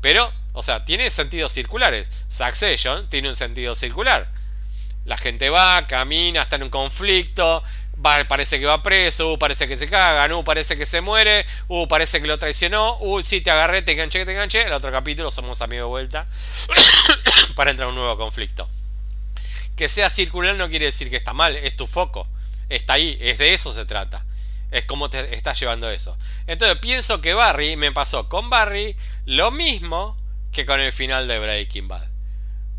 Pero, 0.01 0.31
o 0.53 0.61
sea, 0.61 0.85
tiene 0.85 1.09
sentidos 1.09 1.51
circulares. 1.51 2.11
Succession 2.27 3.09
tiene 3.09 3.27
un 3.27 3.33
sentido 3.33 3.73
circular. 3.73 4.31
La 5.05 5.17
gente 5.17 5.49
va, 5.49 5.87
camina, 5.87 6.43
está 6.43 6.57
en 6.57 6.63
un 6.63 6.69
conflicto, 6.69 7.63
parece 8.27 8.59
que 8.59 8.67
va 8.67 8.83
preso, 8.83 9.33
uh, 9.33 9.39
parece 9.39 9.67
que 9.67 9.77
se 9.77 9.89
caga, 9.89 10.31
uh, 10.35 10.43
parece 10.43 10.77
que 10.77 10.85
se 10.85 11.01
muere, 11.01 11.43
uh, 11.69 11.87
parece 11.87 12.21
que 12.21 12.27
lo 12.27 12.37
traicionó, 12.37 12.99
uh, 12.99 13.19
sí, 13.23 13.41
te 13.41 13.49
agarré, 13.49 13.81
te 13.81 13.93
enganché, 13.93 14.23
te 14.25 14.33
enganché. 14.33 14.61
El 14.61 14.73
otro 14.73 14.91
capítulo 14.91 15.31
somos 15.31 15.63
amigos 15.63 15.85
de 15.85 15.89
vuelta 15.89 16.27
para 17.55 17.71
entrar 17.71 17.87
a 17.87 17.89
un 17.89 17.95
nuevo 17.95 18.15
conflicto. 18.15 18.69
Que 19.79 19.87
sea 19.87 20.09
circular 20.09 20.57
no 20.57 20.67
quiere 20.67 20.87
decir 20.87 21.09
que 21.09 21.15
está 21.15 21.31
mal, 21.31 21.55
es 21.55 21.73
tu 21.77 21.87
foco. 21.87 22.27
Está 22.67 22.95
ahí, 22.95 23.17
es 23.21 23.37
de 23.37 23.53
eso 23.53 23.71
se 23.71 23.85
trata. 23.85 24.25
Es 24.71 24.83
como 24.83 25.09
te 25.09 25.33
estás 25.33 25.57
llevando 25.57 25.89
eso. 25.89 26.17
Entonces 26.47 26.77
pienso 26.79 27.21
que 27.21 27.33
Barry, 27.33 27.77
me 27.77 27.93
pasó 27.93 28.27
con 28.27 28.49
Barry 28.49 28.97
lo 29.25 29.51
mismo 29.51 30.17
que 30.51 30.65
con 30.65 30.81
el 30.81 30.91
final 30.91 31.29
de 31.29 31.39
Breaking 31.39 31.87
Bad. 31.87 32.05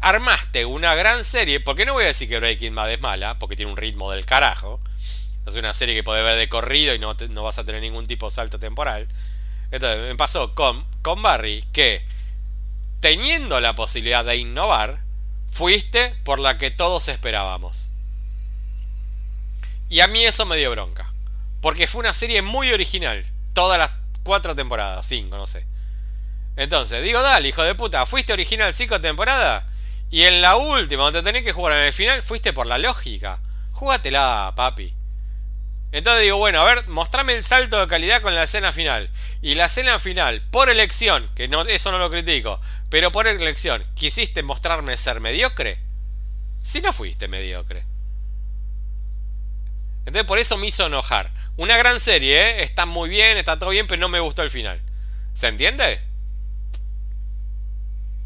Armaste 0.03 0.67
una 0.67 0.95
gran 0.95 1.25
serie, 1.25 1.59
porque 1.59 1.87
no 1.87 1.95
voy 1.95 2.05
a 2.05 2.09
decir 2.09 2.29
que 2.29 2.39
Breaking 2.39 2.75
Bad 2.75 2.93
es 2.93 3.01
mala, 3.01 3.39
porque 3.39 3.57
tiene 3.57 3.73
un 3.73 3.79
ritmo 3.79 4.13
del 4.13 4.27
carajo. 4.27 4.79
Es 4.99 5.57
una 5.57 5.73
serie 5.73 5.95
que 5.95 6.03
podés 6.03 6.23
ver 6.23 6.37
de 6.37 6.51
corrido 6.51 6.95
y 6.95 6.99
no, 6.99 7.17
no 7.31 7.43
vas 7.45 7.59
a 7.59 7.65
tener 7.65 7.81
ningún 7.81 8.09
tipo 8.09 8.27
de 8.27 8.33
salto 8.33 8.59
temporal. 8.59 9.09
Entonces, 9.71 10.07
me 10.07 10.17
pasó 10.17 10.55
con, 10.55 10.85
con 11.01 11.23
Barry 11.23 11.65
que, 11.73 12.05
teniendo 13.01 13.59
la 13.63 13.75
posibilidad 13.75 14.23
de 14.23 14.37
innovar, 14.37 15.09
fuiste 15.51 16.15
por 16.25 16.39
la 16.39 16.59
que 16.59 16.71
todos 16.71 17.09
esperábamos. 17.09 17.91
Y 19.89 20.01
a 20.01 20.07
mí 20.07 20.25
eso 20.25 20.47
me 20.47 20.57
dio 20.57 20.71
bronca. 20.71 21.13
Porque 21.61 21.87
fue 21.87 22.01
una 22.01 22.15
serie 22.15 22.43
muy 22.43 22.71
original. 22.73 23.25
Todas 23.53 23.79
las 23.79 23.91
cuatro 24.23 24.55
temporadas, 24.55 25.07
cinco, 25.07 25.37
no 25.37 25.47
sé. 25.47 25.67
Entonces, 26.57 27.03
digo, 27.03 27.21
dale, 27.23 27.49
hijo 27.49 27.63
de 27.63 27.75
puta, 27.75 28.07
fuiste 28.07 28.33
original 28.33 28.73
cinco 28.73 29.01
temporadas. 29.01 29.65
Y 30.11 30.23
en 30.23 30.43
la 30.43 30.57
última, 30.57 31.05
donde 31.05 31.23
tenés 31.23 31.43
que 31.43 31.53
jugar 31.53 31.75
en 31.75 31.87
el 31.87 31.93
final, 31.93 32.23
fuiste 32.23 32.53
por 32.53 32.67
la 32.67 32.79
lógica. 32.79 33.41
Júgatela, 33.73 34.53
papi. 34.57 34.95
Entonces 35.93 36.23
digo, 36.23 36.37
bueno, 36.37 36.61
a 36.61 36.65
ver, 36.65 36.89
mostrame 36.89 37.35
el 37.35 37.43
salto 37.43 37.81
de 37.81 37.89
calidad 37.89 38.23
con 38.23 38.35
la 38.35 38.45
escena 38.45 38.73
final. 38.73 39.11
Y 39.43 39.55
la 39.55 39.67
escena 39.67 39.99
final, 39.99 40.43
por 40.51 40.71
elección, 40.71 41.29
que 41.35 41.49
no, 41.49 41.63
eso 41.63 41.91
no 41.91 41.99
lo 41.99 42.11
critico, 42.11 42.61
pero 42.91 43.13
por 43.13 43.27
elección, 43.27 43.83
¿quisiste 43.95 44.43
mostrarme 44.43 44.97
ser 44.97 45.21
mediocre? 45.21 45.79
Si 46.61 46.81
no 46.83 46.93
fuiste 46.93 47.29
mediocre. 47.29 47.85
Entonces 50.01 50.25
por 50.25 50.39
eso 50.39 50.59
me 50.59 50.67
hizo 50.67 50.87
enojar. 50.87 51.33
Una 51.57 51.77
gran 51.77 52.01
serie, 52.01 52.51
¿eh? 52.51 52.63
Está 52.63 52.87
muy 52.87 53.09
bien, 53.09 53.37
está 53.37 53.59
todo 53.59 53.71
bien, 53.71 53.87
pero 53.87 54.01
no 54.01 54.09
me 54.09 54.21
gustó 54.21 54.43
el 54.43 54.51
final. 54.51 54.81
¿Se 55.33 55.49
entiende? 55.49 56.01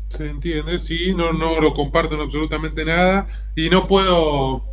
Se 0.08 0.28
entiende, 0.28 0.78
sí, 0.78 1.14
no, 1.14 1.32
no 1.32 1.60
lo 1.60 1.74
comparto 1.74 2.14
en 2.14 2.22
absolutamente 2.22 2.84
nada. 2.84 3.26
Y 3.54 3.68
no 3.68 3.86
puedo 3.86 4.64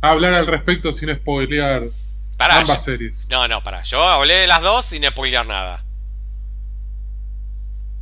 hablar 0.00 0.34
al 0.34 0.46
respecto 0.46 0.92
sin 0.92 1.14
spoilear 1.14 1.82
Ambas 2.38 2.84
series. 2.84 3.26
No, 3.28 3.46
no, 3.48 3.62
para. 3.62 3.82
Yo 3.82 4.02
hablé 4.02 4.34
de 4.34 4.46
las 4.46 4.62
dos 4.62 4.86
sin 4.86 5.04
spoilear 5.04 5.46
nada. 5.46 5.84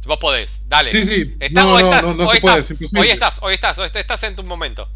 Vos 0.08 0.18
podés, 0.18 0.66
dale. 0.68 0.90
Sí, 0.90 1.04
sí. 1.04 1.36
No, 1.52 1.74
hoy, 1.74 1.82
estás, 1.82 2.06
hoy, 2.06 2.36
estás, 2.38 2.70
hoy 2.96 3.08
estás, 3.08 3.40
hoy 3.42 3.54
estás, 3.54 3.78
hoy 3.78 3.90
estás 3.92 4.22
en 4.22 4.34
tu 4.34 4.42
momento. 4.42 4.88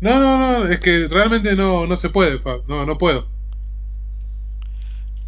No, 0.00 0.18
no, 0.18 0.38
no, 0.38 0.68
es 0.68 0.80
que 0.80 1.08
realmente 1.10 1.54
no, 1.54 1.86
no 1.86 1.94
se 1.94 2.08
puede, 2.08 2.40
Fab. 2.40 2.62
No, 2.66 2.86
no 2.86 2.96
puedo. 2.96 3.28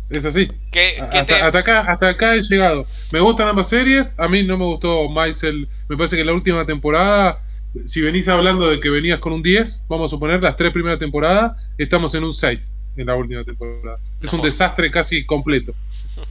Es 0.09 0.25
así. 0.25 0.49
¿Qué, 0.73 0.97
hasta, 0.99 1.59
acá, 1.59 1.81
hasta 1.81 2.09
acá 2.09 2.35
he 2.37 2.43
llegado. 2.43 2.87
Me 3.13 3.21
gustan 3.21 3.49
ambas 3.49 3.69
series. 3.69 4.19
A 4.19 4.29
mí 4.29 4.45
no 4.45 4.57
me 4.57 4.65
gustó 4.65 5.11
Maisel. 5.11 5.69
Me 5.89 5.97
parece 5.99 6.17
que 6.17 6.25
la 6.25 6.33
última 6.33 6.65
temporada, 6.65 7.43
si 7.85 8.01
venís 8.01 8.29
hablando 8.29 8.71
de 8.71 8.81
que 8.81 8.89
venías 8.89 9.19
con 9.19 9.35
un 9.35 9.43
10, 9.43 9.85
vamos 9.89 10.11
a 10.11 10.15
suponer 10.15 10.43
las 10.43 10.57
tres 10.57 10.73
primeras 10.73 10.99
temporadas, 10.99 11.71
estamos 11.77 12.15
en 12.15 12.25
un 12.25 12.33
6 12.33 12.75
en 12.97 13.07
la 13.07 13.15
última 13.15 13.45
temporada. 13.45 13.99
Es 14.23 14.33
un 14.33 14.41
desastre 14.41 14.91
casi 14.91 15.27
completo. 15.27 15.75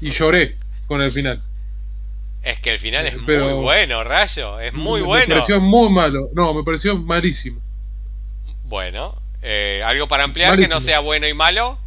Y 0.02 0.10
lloré 0.10 0.58
con 0.88 1.00
el 1.02 1.12
final. 1.12 1.40
Es 2.46 2.60
que 2.60 2.70
el 2.70 2.78
final 2.78 3.08
es 3.08 3.20
muy 3.20 3.54
bueno, 3.54 4.04
Rayo. 4.04 4.60
Es 4.60 4.72
muy 4.72 5.02
bueno. 5.02 5.26
Me 5.28 5.34
pareció 5.34 5.60
muy 5.60 5.90
malo. 5.90 6.30
No, 6.34 6.54
me 6.54 6.64
pareció 6.64 6.96
malísimo. 6.96 7.60
Bueno, 8.66 9.20
eh, 9.42 9.82
¿algo 9.84 10.08
para 10.08 10.24
ampliar 10.24 10.56
que 10.58 10.68
no 10.68 10.80
sea 10.80 11.00
bueno 11.00 11.28
y 11.28 11.34
malo? 11.34 11.80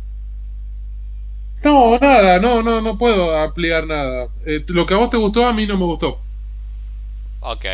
No, 1.63 1.97
nada, 1.99 2.41
no, 2.41 2.61
no, 2.63 2.81
no 2.81 2.99
puedo 2.99 3.37
ampliar 3.37 3.87
nada. 3.87 4.29
Eh, 4.47 4.65
lo 4.67 4.85
que 4.85 4.95
a 4.95 4.97
vos 4.97 5.11
te 5.11 5.17
gustó, 5.17 5.47
a 5.47 5.53
mí 5.53 5.65
no 5.65 5.79
me 5.79 5.85
gustó. 5.85 6.21
Ok. 7.39 7.65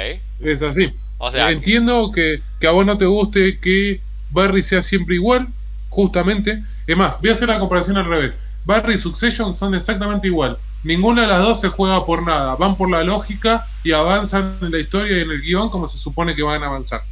Es 0.40 0.60
así. 0.60 0.92
O 1.16 1.30
sea, 1.30 1.50
Entiendo 1.50 2.10
que, 2.14 2.40
que 2.60 2.66
a 2.66 2.72
vos 2.72 2.84
no 2.84 2.98
te 2.98 3.06
guste 3.06 3.58
que 3.60 4.02
Barry 4.30 4.62
sea 4.62 4.82
siempre 4.82 5.14
igual, 5.14 5.48
justamente. 5.88 6.62
Es 6.86 6.96
más, 6.98 7.18
voy 7.18 7.30
a 7.30 7.32
hacer 7.32 7.48
la 7.48 7.58
comparación 7.58 7.96
al 7.96 8.06
revés. 8.06 8.42
Barry 8.66 8.94
y 8.94 8.98
Succession 8.98 9.54
son 9.54 9.74
exactamente 9.74 10.26
igual. 10.26 10.58
Ninguna 10.84 11.22
de 11.22 11.28
las 11.28 11.42
dos 11.42 11.60
se 11.60 11.68
juega 11.68 12.04
por 12.04 12.22
nada. 12.22 12.56
Van 12.56 12.76
por 12.76 12.90
la 12.90 13.02
lógica 13.02 13.66
y 13.82 13.92
avanzan 13.92 14.58
en 14.60 14.70
la 14.70 14.78
historia 14.78 15.18
y 15.18 15.22
en 15.22 15.30
el 15.30 15.40
guion 15.40 15.70
como 15.70 15.86
se 15.86 15.98
supone 15.98 16.36
que 16.36 16.42
van 16.42 16.62
a 16.62 16.66
avanzar. 16.66 17.02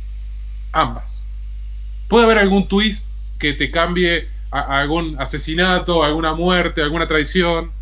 Ambas. 0.72 1.26
Puede 2.06 2.26
haber 2.26 2.38
algún 2.38 2.68
twist 2.68 3.08
que 3.38 3.54
te 3.54 3.70
cambie 3.70 4.28
algún 4.50 5.18
asesinato, 5.18 6.04
alguna 6.04 6.34
muerte, 6.34 6.82
alguna 6.82 7.06
traición. 7.06 7.72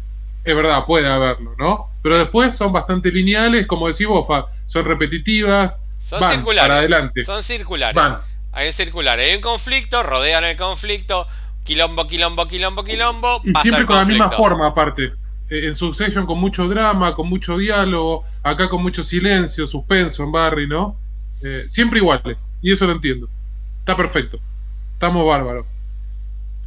Es 0.44 0.54
verdad, 0.54 0.86
puede 0.86 1.08
haberlo, 1.08 1.54
¿no? 1.58 1.88
Pero 2.02 2.16
después 2.16 2.56
son 2.56 2.72
bastante 2.72 3.10
lineales, 3.10 3.66
como 3.66 3.88
decís 3.88 4.06
Bofa, 4.06 4.46
son 4.64 4.84
repetitivas. 4.84 5.84
Son 5.98 6.22
circulares. 6.22 6.62
Para 6.62 6.78
adelante. 6.78 7.24
Son 7.24 7.42
circulares. 7.42 7.94
Van. 7.94 8.16
Hay 8.52 8.72
circular, 8.72 9.18
hay 9.18 9.34
un 9.34 9.40
conflicto, 9.40 10.02
rodean 10.02 10.44
el 10.44 10.56
conflicto, 10.56 11.26
quilombo, 11.64 12.06
quilombo, 12.06 12.48
quilombo, 12.48 12.82
quilombo, 12.82 13.42
y 13.44 13.52
siempre 13.62 13.86
con 13.86 13.96
la 13.96 14.04
misma 14.04 14.30
forma 14.30 14.68
aparte. 14.68 15.12
Eh, 15.50 15.66
en 15.66 15.74
Succession 15.74 16.26
con 16.26 16.38
mucho 16.38 16.68
drama, 16.68 17.14
con 17.14 17.28
mucho 17.28 17.58
diálogo, 17.58 18.24
acá 18.42 18.68
con 18.68 18.82
mucho 18.82 19.02
silencio, 19.02 19.66
suspenso 19.66 20.22
en 20.22 20.32
Barry, 20.32 20.66
¿no? 20.66 20.98
Eh, 21.42 21.64
siempre 21.68 21.98
iguales, 21.98 22.50
y 22.62 22.72
eso 22.72 22.86
lo 22.86 22.92
entiendo. 22.92 23.28
Está 23.80 23.96
perfecto. 23.96 24.40
Estamos 24.94 25.26
bárbaros. 25.26 25.66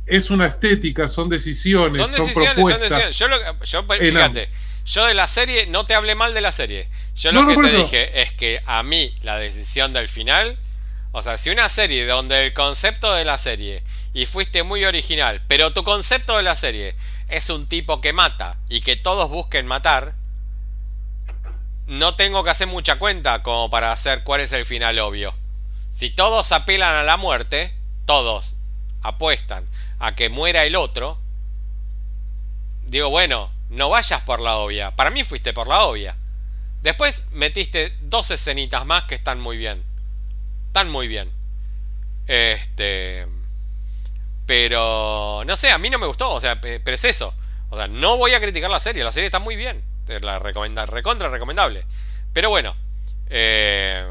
Es 0.06 0.30
una 0.30 0.48
estética, 0.48 1.08
son 1.08 1.30
decisiones, 1.30 1.96
son, 1.96 2.12
decisiones, 2.12 2.68
son, 2.68 2.80
decisiones. 2.82 3.18
Yo, 3.18 3.28
yo 3.64 3.84
fíjate, 3.84 4.50
yo 4.86 5.06
de 5.06 5.14
la 5.14 5.28
serie, 5.30 5.66
no 5.68 5.86
te 5.86 5.94
hablé 5.94 6.14
mal 6.14 6.34
de 6.34 6.42
la 6.42 6.52
serie. 6.52 6.90
Yo 7.16 7.32
lo 7.32 7.48
que 7.48 7.56
te 7.56 7.78
dije 7.78 8.22
es 8.22 8.34
que 8.34 8.62
a 8.66 8.84
mí 8.84 9.14
la 9.22 9.38
decisión 9.38 9.94
del 9.94 10.10
final 10.10 10.60
o 11.16 11.22
sea, 11.22 11.38
si 11.38 11.52
una 11.52 11.70
serie 11.70 12.08
donde 12.08 12.44
el 12.44 12.54
concepto 12.54 13.14
de 13.14 13.24
la 13.24 13.38
serie, 13.38 13.84
y 14.16 14.26
fuiste 14.26 14.64
muy 14.64 14.84
original, 14.84 15.44
pero 15.48 15.72
tu 15.72 15.84
concepto 15.84 16.38
de 16.38 16.44
la 16.44 16.56
serie 16.56 16.96
es 17.36 17.50
un 17.50 17.68
tipo 17.68 18.02
que 18.02 18.14
mata 18.14 18.58
y 18.70 18.82
que 18.82 18.96
todos 18.96 19.30
busquen 19.30 19.68
matar, 19.68 20.16
no 21.88 22.16
tengo 22.16 22.44
que 22.44 22.50
hacer 22.50 22.68
mucha 22.68 22.98
cuenta 22.98 23.44
como 23.44 23.70
para 23.70 23.92
hacer 23.92 24.24
cuál 24.24 24.42
es 24.42 24.54
el 24.54 24.66
final 24.66 25.00
obvio. 25.00 25.36
Si 25.90 26.10
todos 26.10 26.52
apelan 26.52 26.96
a 26.96 27.04
la 27.04 27.18
muerte, 27.18 27.76
todos 28.06 28.58
apuestan 29.02 29.68
a 30.00 30.16
que 30.16 30.30
muera 30.30 30.66
el 30.66 30.76
otro, 30.76 31.20
digo, 32.86 33.10
bueno, 33.10 33.52
no 33.70 33.90
vayas 33.90 34.22
por 34.22 34.40
la 34.40 34.56
obvia. 34.58 34.96
Para 34.96 35.10
mí 35.10 35.24
fuiste 35.24 35.54
por 35.54 35.68
la 35.68 35.82
obvia. 35.82 36.16
Después 36.82 37.28
metiste 37.32 37.98
dos 38.02 38.32
escenitas 38.32 38.86
más 38.86 39.04
que 39.04 39.16
están 39.16 39.40
muy 39.40 39.58
bien 39.58 39.84
están 40.74 40.90
muy 40.90 41.08
bien. 41.08 41.32
Este. 42.26 43.28
Pero. 44.46 45.44
No 45.46 45.56
sé, 45.56 45.72
a 45.72 45.78
mí 45.78 45.90
no 45.90 46.00
me 46.00 46.08
gustó. 46.08 46.32
O 46.32 46.40
sea, 46.40 46.60
pero 46.60 46.82
es 46.86 47.06
eso. 47.06 47.34
O 47.70 47.78
sea, 47.78 47.88
no 47.88 48.18
voy 48.18 48.32
a 48.34 48.42
criticar 48.42 48.70
la 48.70 48.80
serie. 48.80 49.04
La 49.04 49.12
serie 49.12 49.28
está 49.28 49.40
muy 49.40 49.56
bien. 49.56 49.82
La 50.22 50.40
recomenda, 50.40 50.86
recontra 50.86 51.30
recomendable. 51.30 51.86
Pero 52.34 52.50
bueno. 52.50 52.76
Eh, 53.30 54.06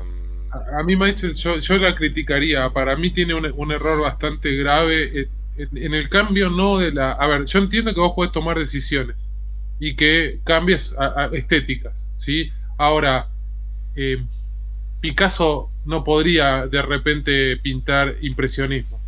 a, 0.76 0.82
mí 0.82 0.96
me 0.96 1.06
dice, 1.06 1.32
yo, 1.34 1.58
yo, 1.58 1.76
la 1.76 1.94
criticaría. 1.94 2.68
Para 2.70 2.96
mí 2.96 3.10
tiene 3.10 3.34
un, 3.34 3.72
error 3.72 4.02
bastante 4.02 4.54
grave. 4.56 5.28
En, 5.56 5.94
el 5.94 6.08
cambio, 6.08 6.50
no 6.50 6.78
de 6.78 6.92
la. 6.92 7.12
A 7.12 7.26
ver, 7.26 7.44
yo 7.44 7.58
entiendo 7.58 7.94
que 7.94 8.00
vos 8.00 8.12
podés 8.14 8.32
tomar 8.32 8.58
decisiones. 8.58 9.30
Y 9.78 9.96
que 9.96 10.40
cambies 10.44 10.94
a, 10.98 11.30
estéticas. 11.32 12.14
¿Sí? 12.16 12.50
Ahora. 12.78 13.28
Eh, 13.94 14.24
Picasso 15.02 15.68
no 15.84 16.04
podría 16.04 16.68
de 16.68 16.80
repente 16.80 17.56
pintar 17.56 18.14
impresionismo. 18.22 19.01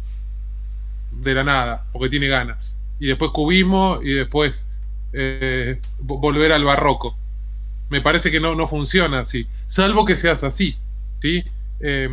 De 1.20 1.34
la 1.34 1.44
nada, 1.44 1.86
porque 1.92 2.08
tiene 2.08 2.28
ganas. 2.28 2.78
Y 2.98 3.08
después 3.08 3.30
cubismo 3.32 4.00
y 4.02 4.14
después 4.14 4.74
eh, 5.12 5.80
volver 6.00 6.52
al 6.52 6.64
barroco. 6.64 7.16
Me 7.90 8.00
parece 8.00 8.30
que 8.30 8.40
no, 8.40 8.54
no 8.54 8.66
funciona 8.66 9.20
así. 9.20 9.46
Salvo 9.66 10.04
que 10.04 10.16
seas 10.16 10.42
así. 10.44 10.76
¿sí? 11.20 11.44
Eh, 11.80 12.08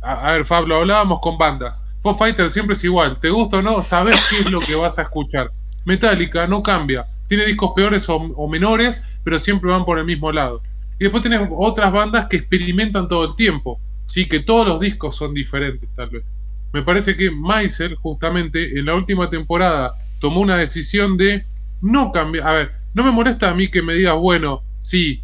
a, 0.00 0.32
ver, 0.32 0.44
Fablo, 0.44 0.76
hablábamos 0.76 1.20
con 1.20 1.36
bandas. 1.36 1.86
Foo 2.00 2.14
Fighter 2.14 2.48
siempre 2.48 2.74
es 2.74 2.84
igual. 2.84 3.18
¿Te 3.18 3.30
gusta 3.30 3.58
o 3.58 3.62
no? 3.62 3.82
Sabes 3.82 4.30
qué 4.30 4.46
es 4.46 4.50
lo 4.50 4.60
que 4.60 4.74
vas 4.76 4.98
a 4.98 5.02
escuchar. 5.02 5.50
Metallica 5.84 6.46
no 6.46 6.62
cambia. 6.62 7.04
Tiene 7.26 7.44
discos 7.44 7.72
peores 7.74 8.08
o, 8.08 8.48
menores, 8.48 9.04
pero 9.24 9.38
siempre 9.38 9.70
van 9.70 9.84
por 9.84 9.98
el 9.98 10.04
mismo 10.04 10.30
lado. 10.30 10.62
Y 10.98 11.04
después 11.04 11.22
tenés 11.22 11.48
otras 11.50 11.92
bandas 11.92 12.26
que 12.26 12.36
experimentan 12.36 13.08
todo 13.08 13.24
el 13.24 13.34
tiempo. 13.34 13.80
Sí, 14.04 14.28
que 14.28 14.40
todos 14.40 14.66
los 14.66 14.80
discos 14.80 15.16
son 15.16 15.34
diferentes, 15.34 15.92
tal 15.92 16.10
vez. 16.10 16.38
Me 16.72 16.82
parece 16.82 17.16
que 17.16 17.30
Meiser, 17.30 17.94
justamente, 17.94 18.78
en 18.78 18.86
la 18.86 18.94
última 18.94 19.30
temporada, 19.30 19.94
tomó 20.18 20.40
una 20.40 20.56
decisión 20.56 21.16
de 21.16 21.44
no 21.80 22.12
cambiar. 22.12 22.46
A 22.46 22.52
ver, 22.52 22.72
no 22.94 23.04
me 23.04 23.10
molesta 23.10 23.50
a 23.50 23.54
mí 23.54 23.70
que 23.70 23.82
me 23.82 23.94
digas, 23.94 24.16
bueno, 24.16 24.62
sí, 24.78 25.22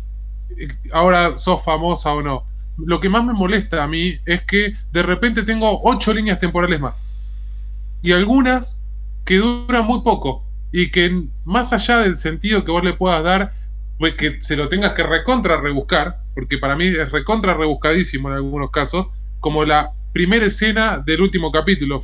eh, 0.56 0.68
ahora 0.92 1.36
sos 1.36 1.64
famosa 1.64 2.12
o 2.12 2.22
no. 2.22 2.44
Lo 2.78 3.00
que 3.00 3.08
más 3.08 3.24
me 3.24 3.32
molesta 3.32 3.82
a 3.82 3.86
mí 3.86 4.18
es 4.24 4.42
que 4.42 4.74
de 4.92 5.02
repente 5.02 5.42
tengo 5.42 5.80
ocho 5.84 6.12
líneas 6.12 6.38
temporales 6.38 6.80
más. 6.80 7.10
Y 8.02 8.12
algunas 8.12 8.88
que 9.24 9.36
duran 9.36 9.86
muy 9.86 10.02
poco. 10.02 10.44
Y 10.72 10.90
que 10.90 11.24
más 11.44 11.72
allá 11.72 11.98
del 11.98 12.16
sentido 12.16 12.64
que 12.64 12.70
vos 12.70 12.82
le 12.82 12.94
puedas 12.94 13.22
dar, 13.22 13.52
pues 13.98 14.14
que 14.14 14.40
se 14.40 14.56
lo 14.56 14.68
tengas 14.68 14.92
que 14.92 15.02
recontra 15.02 15.60
rebuscar, 15.60 16.22
porque 16.34 16.58
para 16.58 16.76
mí 16.76 16.86
es 16.86 17.12
recontra 17.12 17.54
rebuscadísimo 17.54 18.28
en 18.28 18.36
algunos 18.36 18.70
casos, 18.70 19.12
como 19.38 19.64
la 19.64 19.92
primera 20.12 20.46
escena 20.46 20.98
del 20.98 21.20
último 21.20 21.50
capítulo, 21.50 22.00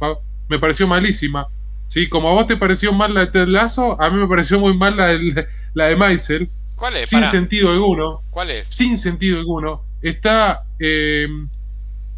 me 0.48 0.59
pareció 0.59 0.86
malísima. 0.86 1.46
Sí, 1.86 2.09
como 2.09 2.28
a 2.28 2.32
vos 2.32 2.46
te 2.46 2.56
pareció 2.56 2.92
mal 2.92 3.14
la 3.14 3.20
de 3.20 3.26
Ted 3.28 3.48
Lasso, 3.48 4.00
a 4.00 4.11
mí 4.11 4.20
me 4.20 4.28
pareció 4.28 4.59
muy 4.59 4.76
mal 4.76 4.96
la 4.96 5.06
de, 5.06 5.46
la 5.74 5.86
de 5.86 5.96
Maisel. 5.96 6.50
¿Cuál 6.74 6.98
es? 6.98 7.09
Sin 7.09 7.24
sentido 7.24 7.70
alguno. 7.70 8.22
¿Cuál 8.30 8.50
es? 8.50 8.68
Sin 8.68 8.98
sentido 8.98 9.38
alguno. 9.38 9.82
Está. 10.02 10.64
Eh, 10.78 11.26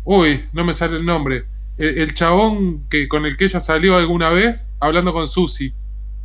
uy, 0.05 0.45
no 0.53 0.65
me 0.65 0.75
sale 0.75 0.97
el 0.97 1.07
nombre. 1.07 1.45
El, 1.79 2.13
chabón 2.15 2.87
que, 2.91 3.09
con 3.09 3.25
el 3.25 3.39
que 3.39 3.45
ella 3.45 3.59
salió 3.59 3.97
alguna 3.97 4.29
vez 4.29 4.77
hablando 4.81 5.13
con 5.13 5.27
Susi. 5.27 5.73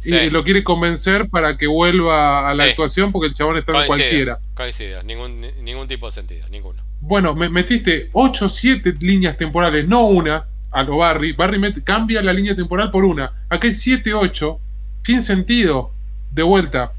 Y 0.04 0.30
lo 0.30 0.44
quiere 0.44 0.64
convencer 0.64 1.30
para 1.30 1.58
que 1.58 1.68
vuelva 1.68 2.50
a 2.50 2.54
la 2.54 2.66
actuación 2.66 3.12
porque 3.12 3.28
el 3.28 3.34
chabón 3.34 3.58
está 3.58 3.80
en 3.80 3.88
cualquiera. 3.88 4.40
Coincido, 4.54 5.02
ningún, 5.04 5.42
ningún 5.62 5.88
tipo 5.88 6.08
de 6.08 6.12
sentido, 6.12 6.48
ninguno. 6.50 6.85
Bueno, 7.02 7.36
me 7.36 7.50
metiste 7.50 8.10
8 8.14 8.46
o 8.46 8.50
7 8.50 8.96
líneas 9.00 9.38
temporales, 9.38 9.88
no 9.88 10.08
una, 10.08 10.46
a 10.72 10.84
lo 10.84 10.98
Barry. 10.98 11.34
Barry 11.34 11.60
cambia 11.84 12.22
la 12.22 12.34
línea 12.34 12.56
temporal 12.56 12.92
por 12.92 13.06
una. 13.06 13.32
Acá 13.50 13.68
hay 13.68 13.74
7, 13.74 14.14
8, 14.14 14.60
sin 15.04 15.22
sentido. 15.22 15.92
De 16.32 16.44
vuelta. 16.44 16.92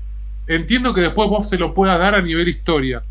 Entiendo 0.46 0.94
que 0.94 1.02
después 1.02 1.28
vos 1.28 1.48
se 1.48 1.58
lo 1.58 1.74
puedas 1.74 1.98
dar 1.98 2.14
a 2.14 2.22
nivel 2.22 2.48
historia, 2.48 3.02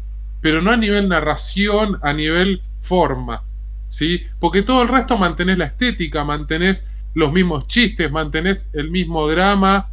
pero 0.41 0.61
no 0.61 0.71
a 0.71 0.77
nivel 0.77 1.07
narración, 1.07 1.99
a 2.01 2.13
nivel 2.13 2.61
forma. 2.79 3.43
¿Sí? 3.87 4.23
Porque 4.39 4.63
todo 4.63 4.81
el 4.81 4.87
resto 4.87 5.17
mantenés 5.17 5.57
la 5.57 5.65
estética, 5.65 6.23
mantenés 6.23 6.89
los 7.13 7.31
mismos 7.31 7.67
chistes, 7.67 8.11
mantenés 8.11 8.71
el 8.73 8.89
mismo 8.89 9.27
drama, 9.27 9.89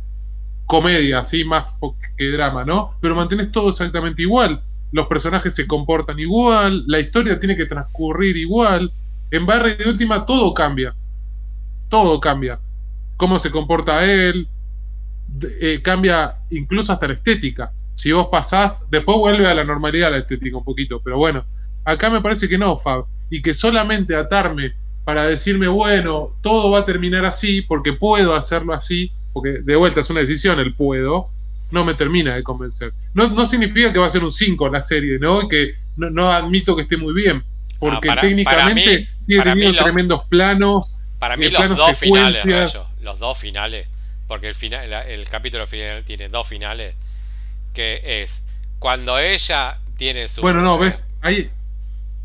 comedia, 0.66 1.22
¿sí? 1.24 1.44
Más 1.44 1.76
que 2.16 2.30
drama, 2.30 2.64
¿no? 2.64 2.94
Pero 3.00 3.14
mantenés 3.14 3.52
todo 3.52 3.68
exactamente 3.68 4.22
igual. 4.22 4.62
Los 4.92 5.06
personajes 5.06 5.54
se 5.54 5.66
comportan 5.66 6.18
igual, 6.20 6.84
la 6.86 7.00
historia 7.00 7.38
tiene 7.38 7.56
que 7.56 7.66
transcurrir 7.66 8.36
igual. 8.36 8.92
En 9.30 9.46
Barry 9.46 9.74
de 9.74 9.88
última 9.88 10.24
todo 10.24 10.52
cambia. 10.52 10.94
Todo 11.88 12.20
cambia. 12.20 12.60
Cómo 13.16 13.38
se 13.38 13.50
comporta 13.50 14.04
él. 14.04 14.46
Eh, 15.60 15.80
cambia 15.82 16.34
incluso 16.50 16.92
hasta 16.92 17.08
la 17.08 17.14
estética. 17.14 17.72
Si 17.94 18.12
vos 18.12 18.28
pasás, 18.30 18.88
después 18.90 19.16
vuelve 19.16 19.48
a 19.48 19.54
la 19.54 19.64
normalidad 19.64 20.10
la 20.10 20.18
estética 20.18 20.58
un 20.58 20.64
poquito. 20.64 21.00
Pero 21.02 21.16
bueno, 21.16 21.44
acá 21.84 22.10
me 22.10 22.20
parece 22.20 22.48
que 22.48 22.58
no, 22.58 22.76
Fab. 22.76 23.06
Y 23.30 23.40
que 23.40 23.54
solamente 23.54 24.14
atarme 24.14 24.74
para 25.04 25.26
decirme, 25.26 25.68
bueno, 25.68 26.36
todo 26.42 26.70
va 26.70 26.80
a 26.80 26.84
terminar 26.84 27.24
así 27.24 27.62
porque 27.62 27.92
puedo 27.92 28.34
hacerlo 28.34 28.74
así, 28.74 29.10
porque 29.32 29.60
de 29.62 29.76
vuelta 29.76 30.00
es 30.00 30.10
una 30.10 30.20
decisión 30.20 30.60
el 30.60 30.74
puedo, 30.74 31.30
no 31.72 31.84
me 31.84 31.94
termina 31.94 32.34
de 32.34 32.42
convencer. 32.42 32.92
No, 33.14 33.28
no 33.28 33.44
significa 33.44 33.92
que 33.92 33.98
va 33.98 34.06
a 34.06 34.10
ser 34.10 34.22
un 34.22 34.30
5 34.30 34.68
la 34.68 34.82
serie, 34.82 35.18
¿no? 35.18 35.48
Que 35.48 35.74
no 35.96 36.30
admito 36.30 36.76
que 36.76 36.82
esté 36.82 36.96
muy 36.96 37.12
bien, 37.12 37.42
porque 37.80 38.10
ah, 38.10 38.18
técnicamente 38.20 39.08
tiene 39.26 39.72
tremendos 39.72 40.24
planos. 40.24 40.98
Para 41.18 41.36
mí, 41.36 41.48
los 41.50 41.76
dos 41.76 41.98
finales, 41.98 42.78
los 43.00 43.18
dos 43.18 43.38
finales, 43.38 43.88
porque 44.28 44.48
el, 44.48 44.54
final, 44.54 44.92
el, 45.08 45.28
capítulo 45.28 45.66
final 45.66 46.04
tiene 46.04 46.28
dos 46.28 46.48
finales, 46.48 46.94
que 47.74 48.22
es 48.22 48.44
cuando 48.78 49.18
ella 49.18 49.78
tiene 49.96 50.28
su. 50.28 50.40
Bueno, 50.42 50.60
no, 50.60 50.78
ves, 50.78 51.06
ahí. 51.20 51.50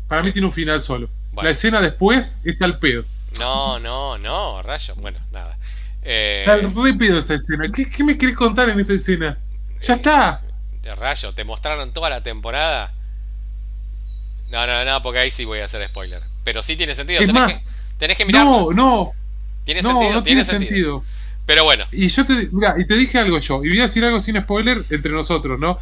Para 0.08 0.22
mí 0.22 0.32
tiene 0.32 0.46
un 0.46 0.52
final 0.52 0.80
solo. 0.80 1.08
La 1.42 1.50
escena 1.50 1.80
después 1.80 2.40
está 2.44 2.64
al 2.64 2.78
pedo. 2.78 3.04
No, 3.38 3.78
no, 3.78 4.18
no, 4.18 4.62
rayo. 4.62 4.94
Bueno, 4.96 5.18
nada. 5.30 5.56
Eh, 6.10 6.44
está 6.46 6.56
rápido 6.68 7.18
esa 7.18 7.34
escena. 7.34 7.70
¿Qué, 7.70 7.84
¿Qué, 7.88 8.02
me 8.02 8.16
querés 8.16 8.34
contar 8.34 8.70
en 8.70 8.80
esa 8.80 8.94
escena? 8.94 9.38
Ya 9.82 9.94
está. 9.94 10.42
De 10.82 10.94
rayo, 10.94 11.32
te 11.34 11.44
mostraron 11.44 11.92
toda 11.92 12.08
la 12.08 12.22
temporada 12.22 12.94
no, 14.50 14.66
no, 14.66 14.84
no, 14.84 15.02
porque 15.02 15.18
ahí 15.18 15.30
sí 15.30 15.44
voy 15.44 15.58
a 15.60 15.66
hacer 15.66 15.86
spoiler. 15.88 16.22
Pero 16.44 16.62
sí 16.62 16.76
tiene 16.76 16.94
sentido. 16.94 17.20
tenés, 17.24 17.58
que, 17.58 17.64
tenés 17.98 18.16
que 18.16 18.24
mirarlo. 18.24 18.70
No, 18.72 18.72
no. 18.72 19.12
¿Tiene 19.64 19.82
sentido? 19.82 20.12
No 20.12 20.22
tiene, 20.22 20.44
sentido. 20.44 21.04
Pero 21.44 21.64
bueno. 21.64 21.84
Y 21.92 22.08
yo 22.08 22.24
te, 22.24 22.48
mira, 22.52 22.74
y 22.78 22.86
te 22.86 22.94
dije 22.94 23.18
algo 23.18 23.38
yo, 23.38 23.62
y 23.64 23.68
voy 23.68 23.80
a 23.80 23.82
decir 23.82 24.04
algo 24.04 24.20
sin 24.20 24.40
spoiler 24.40 24.82
entre 24.90 25.12
nosotros, 25.12 25.58
¿no? 25.58 25.78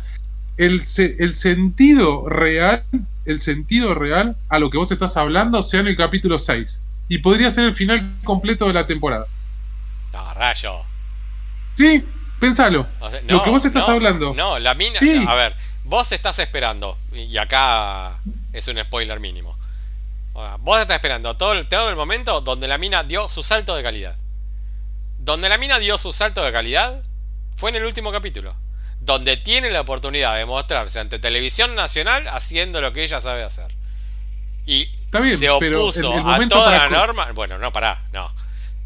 El, 0.57 0.83
el 0.97 1.35
sentido 1.35 2.29
real, 2.29 2.83
el 3.24 3.41
sentido 3.41 3.95
real 3.95 4.37
a 4.49 4.59
lo 4.59 4.70
que 4.70 4.79
vos 4.79 4.91
estás 4.91 5.16
hablando 5.16 5.62
sea 5.62 5.81
en 5.81 5.89
el 5.89 5.97
capítulo 5.97 6.39
6. 6.39 6.83
Y 7.09 7.18
podría 7.18 7.51
ser 7.51 7.66
el 7.66 7.72
final 7.72 8.16
completo 8.24 8.66
de 8.66 8.72
la 8.72 8.87
temporada. 8.87 9.27
No, 10.37 10.41
rayo. 10.41 10.84
Sí, 11.76 12.05
pensalo. 12.41 12.87
lo 13.26 13.43
que 13.43 13.51
vos 13.51 13.64
estás 13.64 13.89
hablando. 13.89 14.34
No, 14.34 14.59
la 14.59 14.74
mina. 14.74 14.99
A 15.28 15.34
ver, 15.34 15.55
vos 15.84 16.12
estás 16.12 16.39
esperando. 16.39 16.99
Y 17.12 17.37
acá 17.39 18.18
es 18.53 18.68
un 18.68 18.78
spoiler 18.78 19.20
mínimo. 19.20 19.57
Vos 20.61 20.80
estás 20.80 20.97
esperando 20.97 21.37
todo 21.37 21.53
el, 21.53 21.66
todo 21.66 21.89
el 21.89 21.97
momento 21.97 22.41
donde 22.41 22.68
la 22.68 22.76
mina 22.78 23.03
dio 23.03 23.28
su 23.28 23.43
salto 23.43 23.74
de 23.74 23.82
calidad. 23.82 24.16
Donde 25.18 25.49
la 25.49 25.59
mina 25.59 25.78
dio 25.78 25.97
su 25.99 26.12
salto 26.12 26.45
de 26.45 26.53
calidad 26.53 27.03
fue 27.57 27.70
en 27.70 27.76
el 27.76 27.84
último 27.84 28.12
capítulo. 28.12 28.55
Donde 29.01 29.37
tiene 29.37 29.70
la 29.70 29.80
oportunidad 29.80 30.37
de 30.37 30.45
mostrarse 30.45 31.01
ante 31.01 31.18
televisión 31.18 31.74
nacional 31.74 32.28
haciendo 32.28 32.80
lo 32.80 32.93
que 32.93 33.03
ella 33.03 33.20
sabe 33.20 33.43
hacer. 33.45 33.68
Y 34.66 34.91
se 35.37 35.49
opuso 35.49 36.12
a 36.12 36.49
toda 36.49 36.70
la 36.70 36.89
norma. 36.89 37.32
Bueno, 37.32 37.59
no, 37.59 37.72
pará, 37.72 38.03
no. 38.12 38.30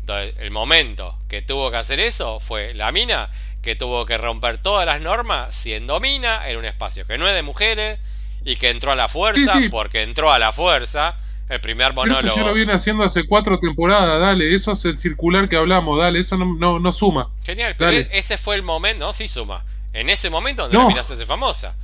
El 0.08 0.50
momento 0.50 1.16
que 1.28 1.40
tuvo 1.40 1.70
que 1.70 1.76
hacer 1.76 2.00
eso 2.00 2.40
fue 2.40 2.74
la 2.74 2.90
mina 2.90 3.30
que 3.62 3.76
tuvo 3.76 4.06
que 4.06 4.18
romper 4.18 4.58
todas 4.58 4.86
las 4.86 5.00
normas 5.00 5.54
siendo 5.54 6.00
mina 6.00 6.48
en 6.48 6.56
un 6.56 6.64
espacio 6.64 7.06
que 7.06 7.18
no 7.18 7.28
es 7.28 7.34
de 7.34 7.42
mujeres, 7.42 8.00
y 8.44 8.56
que 8.56 8.70
entró 8.70 8.92
a 8.92 8.96
la 8.96 9.08
fuerza, 9.08 9.54
porque 9.70 10.02
entró 10.02 10.32
a 10.32 10.38
la 10.38 10.52
fuerza. 10.52 11.16
El 11.48 11.60
primer 11.60 11.92
monólogo. 11.94 12.28
Eso 12.28 12.36
ya 12.36 12.46
lo 12.46 12.54
viene 12.54 12.72
haciendo 12.72 13.02
hace 13.02 13.26
cuatro 13.26 13.58
temporadas, 13.58 14.20
dale. 14.20 14.54
Eso 14.54 14.70
es 14.70 14.84
el 14.84 14.96
circular 14.96 15.48
que 15.48 15.56
hablamos, 15.56 15.98
dale. 15.98 16.20
Eso 16.20 16.36
no, 16.36 16.78
no, 16.78 16.92
suma. 16.92 17.28
Genial, 17.42 17.74
pero 17.76 17.90
ese 18.12 18.38
fue 18.38 18.54
el 18.54 18.62
momento, 18.62 19.04
no, 19.04 19.12
sí 19.12 19.26
suma. 19.26 19.64
En 19.92 20.08
ese 20.10 20.30
momento 20.30 20.62
donde 20.62 20.78
la 20.78 20.84
mina 20.84 21.02
se 21.02 21.14
hace 21.14 21.26
famosa. 21.26 21.74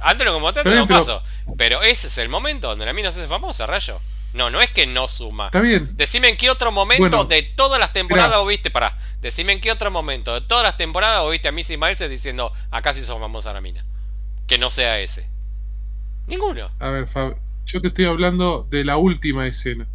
antes 0.00 0.24
lo 0.24 0.32
como 0.32 0.50
no 0.50 0.88
pasó. 0.88 1.22
Pero 1.58 1.82
ese 1.82 2.06
es 2.06 2.16
el 2.16 2.30
momento 2.30 2.68
donde 2.68 2.86
la 2.86 2.94
mina 2.94 3.10
se 3.10 3.18
hace 3.20 3.28
famosa, 3.28 3.66
rayo. 3.66 4.00
No, 4.32 4.50
no 4.50 4.60
es 4.60 4.70
que 4.70 4.86
no 4.86 5.08
suma. 5.08 5.46
Está 5.46 5.60
bien. 5.60 5.90
Decime 5.96 6.28
en 6.28 6.36
qué 6.36 6.50
otro 6.50 6.72
momento 6.72 7.24
de 7.24 7.42
todas 7.42 7.78
las 7.78 7.92
temporadas 7.92 8.36
o 8.36 8.46
viste, 8.46 8.70
para 8.70 8.96
decime 9.20 9.52
en 9.52 9.60
qué 9.60 9.70
otro 9.70 9.90
momento 9.90 10.34
de 10.34 10.40
todas 10.40 10.64
las 10.64 10.76
temporadas 10.76 11.30
viste 11.30 11.48
a 11.48 11.52
Missy 11.52 11.76
Miles 11.76 12.08
diciendo, 12.08 12.52
acá 12.70 12.92
sí 12.92 13.02
somos 13.02 13.22
famosa 13.22 13.52
la 13.52 13.60
mina. 13.60 13.84
Que 14.46 14.58
no 14.58 14.70
sea 14.70 15.00
ese. 15.00 15.28
Ninguno. 16.26 16.70
A 16.78 16.88
ver, 16.90 17.06
yo 17.66 17.80
te 17.80 17.88
estoy 17.88 18.04
hablando 18.06 18.66
de 18.70 18.84
la 18.84 18.96
última 18.96 19.46
escena. 19.46 19.86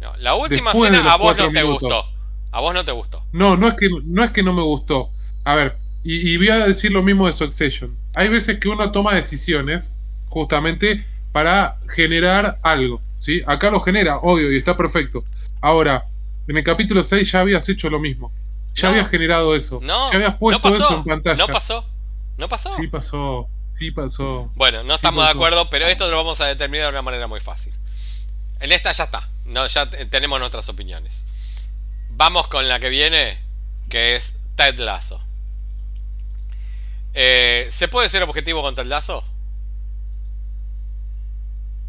No, 0.00 0.16
la 0.18 0.34
última 0.34 0.72
escena 0.72 1.12
a 1.12 1.16
vos 1.16 1.36
no 1.36 1.50
te 1.50 1.62
gustó. 1.62 2.08
A 2.52 2.60
vos 2.60 2.74
no 2.74 2.84
te 2.84 2.92
gustó. 2.92 3.24
No, 3.32 3.56
no 3.56 3.68
es 3.68 3.74
que 3.74 3.88
no, 4.04 4.24
es 4.24 4.30
que 4.30 4.42
no 4.42 4.52
me 4.52 4.62
gustó. 4.62 5.10
A 5.44 5.54
ver, 5.54 5.76
y, 6.02 6.36
voy 6.36 6.48
a 6.48 6.66
decir 6.66 6.92
lo 6.92 7.02
mismo 7.02 7.26
de 7.26 7.32
Succession. 7.32 7.96
Hay 8.14 8.28
veces 8.28 8.58
que 8.58 8.68
uno 8.68 8.90
toma 8.92 9.14
decisiones 9.14 9.96
justamente 10.28 11.04
para 11.32 11.78
generar 11.88 12.58
algo. 12.62 13.00
¿Sí? 13.18 13.42
Acá 13.46 13.70
lo 13.70 13.80
genera, 13.80 14.18
obvio, 14.18 14.52
y 14.52 14.56
está 14.56 14.76
perfecto. 14.76 15.24
Ahora, 15.60 16.06
en 16.48 16.56
el 16.56 16.64
capítulo 16.64 17.02
6 17.02 17.30
ya 17.32 17.40
habías 17.40 17.68
hecho 17.68 17.90
lo 17.90 17.98
mismo. 17.98 18.32
Ya 18.74 18.90
habías 18.90 19.08
generado 19.08 19.56
eso. 19.56 19.80
No, 19.82 20.10
ya 20.10 20.16
habías 20.16 20.36
puesto 20.36 20.68
eso 20.68 20.96
en 20.98 21.04
pantalla. 21.04 21.36
No 21.36 21.46
pasó. 21.46 21.86
No 22.36 22.48
pasó. 22.48 22.76
Sí 22.76 22.86
pasó. 22.88 23.48
Sí 23.72 23.90
pasó. 23.90 24.50
Bueno, 24.54 24.82
no 24.82 24.94
estamos 24.94 25.24
de 25.24 25.30
acuerdo, 25.30 25.68
pero 25.70 25.86
esto 25.86 26.08
lo 26.10 26.16
vamos 26.16 26.40
a 26.40 26.46
determinar 26.46 26.86
de 26.86 26.90
una 26.90 27.02
manera 27.02 27.26
muy 27.26 27.40
fácil. 27.40 27.72
En 28.60 28.72
esta 28.72 28.92
ya 28.92 29.04
está. 29.04 29.28
No, 29.46 29.66
ya 29.66 29.88
tenemos 29.88 30.38
nuestras 30.38 30.68
opiniones. 30.68 31.26
Vamos 32.10 32.48
con 32.48 32.68
la 32.68 32.80
que 32.80 32.88
viene, 32.88 33.38
que 33.88 34.16
es 34.16 34.40
Ted 34.56 34.78
Lasso. 34.78 35.22
Eh, 37.14 37.66
¿Se 37.70 37.88
puede 37.88 38.08
ser 38.08 38.22
objetivo 38.22 38.62
con 38.62 38.74
Ted 38.74 38.86
Lasso? 38.86 39.24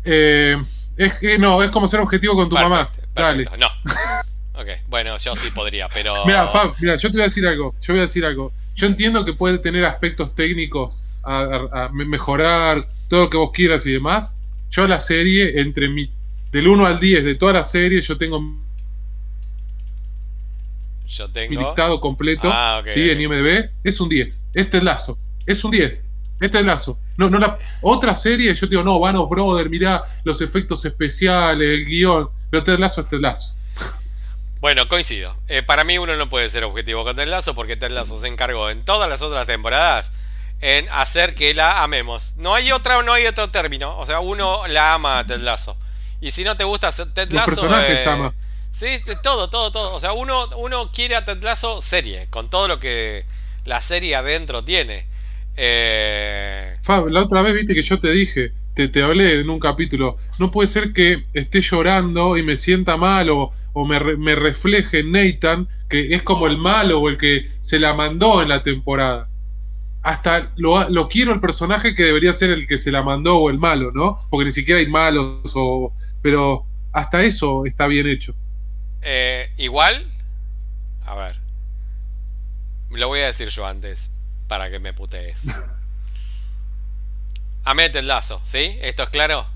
Eh, 0.03 0.57
es 0.97 1.13
que 1.15 1.37
no, 1.37 1.61
es 1.63 1.71
como 1.71 1.87
ser 1.87 1.99
objetivo 1.99 2.35
con 2.35 2.49
tu 2.49 2.55
mamá. 2.55 2.89
Dale. 3.13 3.45
No. 3.57 3.67
Ok, 4.59 4.69
bueno, 4.87 5.15
yo 5.17 5.35
sí 5.35 5.51
podría, 5.51 5.87
pero. 5.87 6.25
Mira, 6.25 6.47
Fab, 6.47 6.73
mira, 6.79 6.95
yo 6.95 7.09
te 7.09 7.17
voy 7.17 7.21
a 7.21 7.25
decir 7.25 7.45
algo. 7.45 7.75
Yo 7.79 7.93
voy 7.93 7.99
a 7.99 8.07
decir 8.07 8.25
algo. 8.25 8.51
Yo 8.75 8.87
entiendo 8.87 9.23
que 9.23 9.33
puede 9.33 9.59
tener 9.59 9.85
aspectos 9.85 10.33
técnicos 10.33 11.05
a, 11.23 11.89
mejorar, 11.93 12.83
todo 13.07 13.25
lo 13.25 13.29
que 13.29 13.37
vos 13.37 13.51
quieras 13.53 13.85
y 13.85 13.91
demás. 13.91 14.35
Yo 14.71 14.87
la 14.87 14.99
serie, 14.99 15.61
entre 15.61 15.89
mi. 15.89 16.11
Del 16.51 16.67
1 16.67 16.87
al 16.87 16.99
10 16.99 17.23
de 17.23 17.35
toda 17.35 17.53
la 17.53 17.63
serie, 17.63 18.01
yo 18.01 18.17
tengo 18.17 18.41
yo 21.07 21.29
tengo. 21.29 21.51
Mi 21.51 21.57
listado 21.57 21.99
completo. 22.01 22.49
Ah, 22.51 22.81
sí, 22.85 23.09
en 23.09 23.21
IMDb. 23.21 23.69
Es 23.83 24.01
un 24.01 24.09
10. 24.09 24.47
Este 24.53 24.77
es 24.77 24.83
Lazo. 24.83 25.17
Es 25.45 25.63
un 25.63 25.71
10. 25.71 26.07
Este 26.39 26.59
es 26.59 26.65
Lazo. 26.65 26.99
No, 27.17 27.29
no 27.29 27.39
la, 27.39 27.57
otra 27.81 28.13
serie, 28.13 28.53
yo 28.53 28.67
digo, 28.67 28.83
no, 28.83 28.99
Vanos 28.99 29.29
Brother, 29.29 29.69
mirá 29.69 30.03
los 30.23 30.41
efectos 30.41 30.85
especiales, 30.85 31.77
el 31.77 31.85
guion. 31.85 32.29
Pero 32.49 32.63
Ted 32.63 32.79
Lazo 32.79 33.01
es 33.01 33.09
Ted 33.09 33.19
Lazo. 33.19 33.53
Bueno, 34.59 34.87
coincido. 34.87 35.35
Eh, 35.47 35.63
para 35.63 35.83
mí 35.83 35.97
uno 35.97 36.15
no 36.15 36.29
puede 36.29 36.49
ser 36.49 36.63
objetivo 36.63 37.03
con 37.03 37.15
Ted 37.15 37.27
Lazo 37.27 37.55
porque 37.55 37.75
Ted 37.75 37.91
Lazo 37.91 38.17
se 38.17 38.27
encargó 38.27 38.69
en 38.69 38.83
todas 38.85 39.09
las 39.09 39.21
otras 39.21 39.45
temporadas 39.45 40.11
en 40.61 40.87
hacer 40.89 41.35
que 41.35 41.53
la 41.53 41.83
amemos. 41.83 42.35
No 42.37 42.55
hay 42.55 42.71
otra 42.71 43.01
no 43.03 43.13
hay 43.13 43.25
otro 43.27 43.49
término. 43.49 43.97
O 43.97 44.05
sea, 44.05 44.19
uno 44.19 44.65
la 44.67 44.93
ama 44.93 45.19
a 45.19 45.25
Ted 45.25 45.41
Lazo. 45.41 45.77
Y 46.21 46.31
si 46.31 46.43
no 46.43 46.57
te 46.57 46.63
gusta 46.63 46.91
Ted 46.91 47.31
Lazo... 47.31 47.49
Los 47.49 47.59
personajes 47.59 48.05
eh, 48.05 48.09
ama. 48.09 48.33
Sí, 48.71 48.87
todo, 49.23 49.49
todo, 49.49 49.71
todo. 49.71 49.95
O 49.95 49.99
sea, 49.99 50.13
uno, 50.13 50.47
uno 50.57 50.91
quiere 50.91 51.15
a 51.15 51.25
Ted 51.25 51.41
Lasso 51.41 51.81
serie, 51.81 52.27
con 52.29 52.49
todo 52.49 52.67
lo 52.67 52.79
que 52.79 53.25
la 53.65 53.81
serie 53.81 54.15
adentro 54.15 54.63
tiene. 54.63 55.06
Eh... 55.57 56.77
Fab, 56.83 57.07
la 57.09 57.23
otra 57.23 57.41
vez 57.41 57.53
viste 57.53 57.73
que 57.73 57.81
yo 57.81 57.99
te 57.99 58.11
dije, 58.11 58.53
te, 58.75 58.87
te 58.87 59.01
hablé 59.01 59.41
en 59.41 59.49
un 59.49 59.59
capítulo, 59.59 60.17
no 60.37 60.51
puede 60.51 60.67
ser 60.67 60.93
que 60.93 61.25
esté 61.33 61.61
llorando 61.61 62.37
y 62.37 62.43
me 62.43 62.55
sienta 62.55 62.95
mal 62.95 63.29
o, 63.31 63.51
me, 63.85 63.99
me, 64.17 64.35
refleje 64.35 65.03
Nathan, 65.03 65.67
que 65.89 66.13
es 66.13 66.21
como 66.21 66.47
el 66.47 66.57
malo 66.57 66.99
o 66.99 67.09
el 67.09 67.17
que 67.17 67.47
se 67.59 67.79
la 67.79 67.93
mandó 67.93 68.41
en 68.41 68.49
la 68.49 68.63
temporada. 68.63 69.29
Hasta 70.03 70.51
lo, 70.55 70.89
lo 70.89 71.09
quiero 71.09 71.33
el 71.33 71.39
personaje 71.39 71.95
que 71.95 72.03
debería 72.03 72.31
ser 72.31 72.51
el 72.51 72.67
que 72.67 72.77
se 72.77 72.91
la 72.91 73.03
mandó 73.03 73.37
o 73.37 73.49
el 73.49 73.57
malo, 73.57 73.91
¿no? 73.91 74.17
Porque 74.29 74.45
ni 74.45 74.51
siquiera 74.51 74.79
hay 74.79 74.87
malos 74.87 75.51
o... 75.55 75.91
Pero 76.21 76.65
hasta 76.93 77.23
eso 77.23 77.65
está 77.65 77.87
bien 77.87 78.07
hecho. 78.07 78.33
Eh, 79.01 79.49
igual, 79.57 80.05
a 81.05 81.15
ver, 81.15 81.35
lo 82.91 83.07
voy 83.07 83.19
a 83.19 83.25
decir 83.25 83.49
yo 83.49 83.65
antes 83.65 84.16
para 84.47 84.69
que 84.69 84.79
me 84.79 84.93
putees. 84.93 85.47
Amete 87.63 87.99
el 87.99 88.07
lazo, 88.07 88.41
¿sí? 88.45 88.77
¿Esto 88.81 89.03
es 89.03 89.09
claro? 89.09 89.47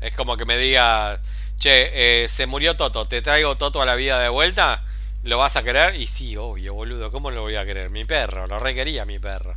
Es 0.00 0.14
como 0.14 0.36
que 0.36 0.44
me 0.44 0.56
diga, 0.56 1.20
che, 1.56 2.22
eh, 2.24 2.28
se 2.28 2.46
murió 2.46 2.76
Toto, 2.76 3.06
te 3.06 3.20
traigo 3.20 3.56
Toto 3.56 3.82
a 3.82 3.86
la 3.86 3.96
vida 3.96 4.18
de 4.20 4.28
vuelta, 4.28 4.84
¿lo 5.24 5.38
vas 5.38 5.56
a 5.56 5.62
querer? 5.62 5.96
Y 5.96 6.06
sí, 6.06 6.36
obvio, 6.36 6.74
boludo, 6.74 7.10
¿cómo 7.10 7.30
lo 7.30 7.42
voy 7.42 7.56
a 7.56 7.66
querer? 7.66 7.90
Mi 7.90 8.04
perro, 8.04 8.46
lo 8.46 8.58
requería 8.58 9.04
mi 9.04 9.18
perro. 9.18 9.54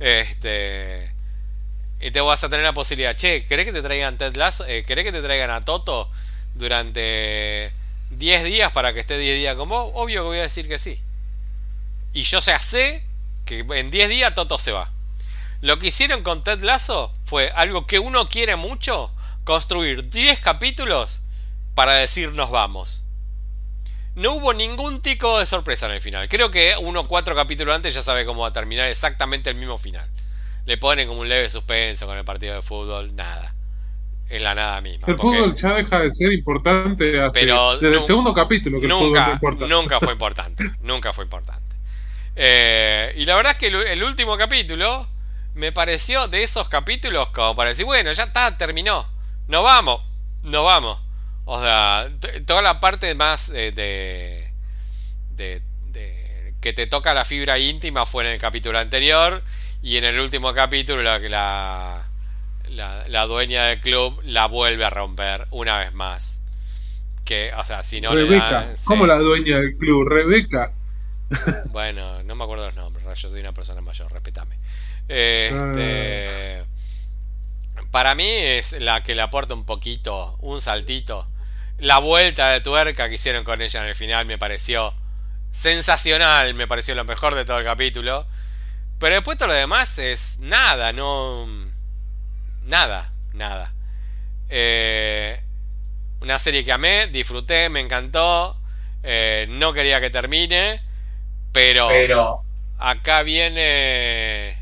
Este. 0.00 1.12
Y 2.00 2.10
te 2.10 2.20
vas 2.20 2.44
a 2.44 2.48
tener 2.48 2.64
la 2.64 2.72
posibilidad, 2.72 3.16
che, 3.16 3.44
¿querés 3.46 3.66
que 3.66 3.72
te 3.72 3.82
traigan 3.82 4.18
Ted 4.18 4.34
Lasso? 4.36 4.66
Eh, 4.66 4.84
¿Querés 4.84 5.04
que 5.04 5.12
te 5.12 5.22
traigan 5.22 5.50
a 5.50 5.64
Toto 5.64 6.10
durante 6.54 7.72
10 8.10 8.44
días 8.44 8.72
para 8.72 8.92
que 8.92 9.00
esté 9.00 9.18
10 9.18 9.38
días 9.38 9.56
con 9.56 9.68
vos, 9.68 9.90
obvio 9.94 10.22
que 10.22 10.26
voy 10.26 10.38
a 10.38 10.42
decir 10.42 10.68
que 10.68 10.78
sí. 10.78 11.00
Y 12.12 12.22
yo 12.22 12.38
ya 12.40 12.58
sé 12.58 13.02
que 13.46 13.60
en 13.60 13.90
10 13.90 14.08
días 14.10 14.34
Toto 14.34 14.58
se 14.58 14.72
va. 14.72 14.92
Lo 15.62 15.78
que 15.78 15.86
hicieron 15.86 16.22
con 16.22 16.42
Ted 16.42 16.62
Lasso 16.62 17.14
fue 17.24 17.50
algo 17.54 17.86
que 17.86 17.98
uno 17.98 18.28
quiere 18.28 18.56
mucho, 18.56 19.10
construir 19.44 20.10
10 20.10 20.40
capítulos 20.40 21.22
para 21.74 21.94
decir 21.94 22.32
nos 22.32 22.50
vamos. 22.50 23.06
No 24.14 24.34
hubo 24.34 24.52
ningún 24.52 25.00
tico 25.00 25.38
de 25.38 25.46
sorpresa 25.46 25.86
en 25.86 25.92
el 25.92 26.00
final. 26.00 26.28
Creo 26.28 26.50
que 26.50 26.74
uno 26.80 27.04
cuatro 27.06 27.34
capítulos 27.34 27.74
antes 27.74 27.94
ya 27.94 28.02
sabe 28.02 28.26
cómo 28.26 28.42
va 28.42 28.48
a 28.48 28.52
terminar 28.52 28.88
exactamente 28.88 29.50
el 29.50 29.56
mismo 29.56 29.78
final. 29.78 30.08
Le 30.66 30.76
ponen 30.78 31.08
como 31.08 31.20
un 31.20 31.28
leve 31.28 31.48
suspenso 31.48 32.06
con 32.06 32.18
el 32.18 32.24
partido 32.24 32.54
de 32.54 32.62
fútbol, 32.62 33.14
nada 33.14 33.54
en 34.28 34.42
la 34.42 34.54
nada 34.54 34.80
misma. 34.80 35.06
El 35.08 35.16
fútbol 35.16 35.54
ya 35.54 35.74
deja 35.74 36.00
de 36.00 36.10
ser 36.10 36.32
importante 36.32 37.04
desde 37.04 37.96
el 37.96 38.02
segundo 38.02 38.34
capítulo 38.34 38.80
que 38.80 38.88
nunca, 38.88 39.40
Nunca 39.68 40.00
fue 40.00 40.12
importante, 40.12 40.64
nunca 40.82 41.12
fue 41.12 41.24
importante. 41.24 41.75
Eh, 42.36 43.12
y 43.16 43.24
la 43.24 43.34
verdad 43.34 43.52
es 43.52 43.58
que 43.58 43.68
el, 43.68 44.04
último 44.04 44.36
capítulo 44.36 45.08
me 45.54 45.72
pareció 45.72 46.28
de 46.28 46.42
esos 46.42 46.68
capítulos 46.68 47.30
como 47.30 47.56
para 47.56 47.70
decir, 47.70 47.86
bueno, 47.86 48.12
ya 48.12 48.24
está, 48.24 48.56
terminó, 48.58 49.08
nos 49.48 49.64
vamos, 49.64 50.02
nos 50.42 50.64
vamos. 50.64 51.00
O 51.46 51.60
sea, 51.60 52.10
toda 52.44 52.60
la 52.60 52.78
parte 52.80 53.14
más 53.14 53.50
eh, 53.50 53.72
de, 53.72 54.50
de, 55.30 55.62
de, 55.92 56.54
que 56.60 56.72
te 56.72 56.86
toca 56.86 57.14
la 57.14 57.24
fibra 57.24 57.58
íntima 57.58 58.04
fue 58.04 58.24
en 58.24 58.30
el 58.30 58.38
capítulo 58.38 58.78
anterior 58.78 59.42
y 59.82 59.96
en 59.96 60.04
el 60.04 60.20
último 60.20 60.52
capítulo 60.52 61.02
la, 61.02 61.18
la 61.18 62.06
la, 62.70 63.26
dueña 63.26 63.66
del 63.66 63.80
club 63.80 64.20
la 64.24 64.46
vuelve 64.46 64.84
a 64.84 64.90
romper 64.90 65.46
una 65.50 65.78
vez 65.78 65.92
más. 65.94 66.40
Que, 67.24 67.50
o 67.56 67.64
sea, 67.64 67.82
si 67.82 68.00
no 68.00 68.14
Rebeca, 68.14 68.72
¿cómo 68.84 69.06
la 69.06 69.18
dueña 69.18 69.58
del 69.58 69.76
club? 69.76 70.08
Rebeca. 70.08 70.72
Bueno, 71.70 72.22
no 72.22 72.34
me 72.34 72.44
acuerdo 72.44 72.66
los 72.66 72.76
nombres, 72.76 73.04
yo 73.18 73.30
soy 73.30 73.40
una 73.40 73.52
persona 73.52 73.80
mayor, 73.80 74.12
respetame. 74.12 74.56
Este, 75.08 76.64
Para 77.90 78.14
mí 78.14 78.28
es 78.28 78.80
la 78.80 79.02
que 79.02 79.14
le 79.14 79.22
aporta 79.22 79.54
un 79.54 79.64
poquito, 79.64 80.36
un 80.40 80.60
saltito. 80.60 81.26
La 81.78 81.98
vuelta 81.98 82.50
de 82.50 82.60
tuerca 82.60 83.08
que 83.08 83.16
hicieron 83.16 83.44
con 83.44 83.60
ella 83.60 83.80
en 83.82 83.88
el 83.88 83.94
final 83.94 84.26
me 84.26 84.38
pareció 84.38 84.94
sensacional, 85.50 86.54
me 86.54 86.66
pareció 86.66 86.94
lo 86.94 87.04
mejor 87.04 87.34
de 87.34 87.44
todo 87.44 87.58
el 87.58 87.64
capítulo. 87.64 88.26
Pero 88.98 89.14
después 89.14 89.36
todo 89.36 89.48
lo 89.48 89.54
demás 89.54 89.98
es 89.98 90.38
nada, 90.40 90.92
no 90.92 91.46
nada, 92.62 93.12
nada. 93.32 93.72
Eh, 94.48 95.40
una 96.20 96.38
serie 96.38 96.64
que 96.64 96.72
amé, 96.72 97.08
disfruté, 97.08 97.68
me 97.68 97.80
encantó. 97.80 98.58
Eh, 99.02 99.46
no 99.50 99.72
quería 99.72 100.00
que 100.00 100.10
termine. 100.10 100.80
Pero, 101.56 101.88
pero, 101.88 102.42
acá 102.76 103.22
viene. 103.22 104.58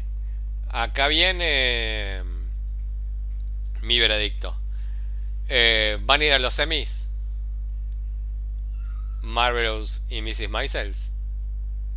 Acá 0.69 1.09
viene. 1.09 2.23
Mm, 2.23 3.87
mi 3.87 3.99
veredicto. 3.99 4.57
Eh, 5.49 5.99
¿Van 6.03 6.21
a 6.21 6.25
ir 6.25 6.33
a 6.33 6.39
los 6.39 6.55
semis? 6.55 7.11
Marvelous 9.23 10.07
y 10.09 10.23
Mrs. 10.23 10.49
Maisels. 10.49 11.15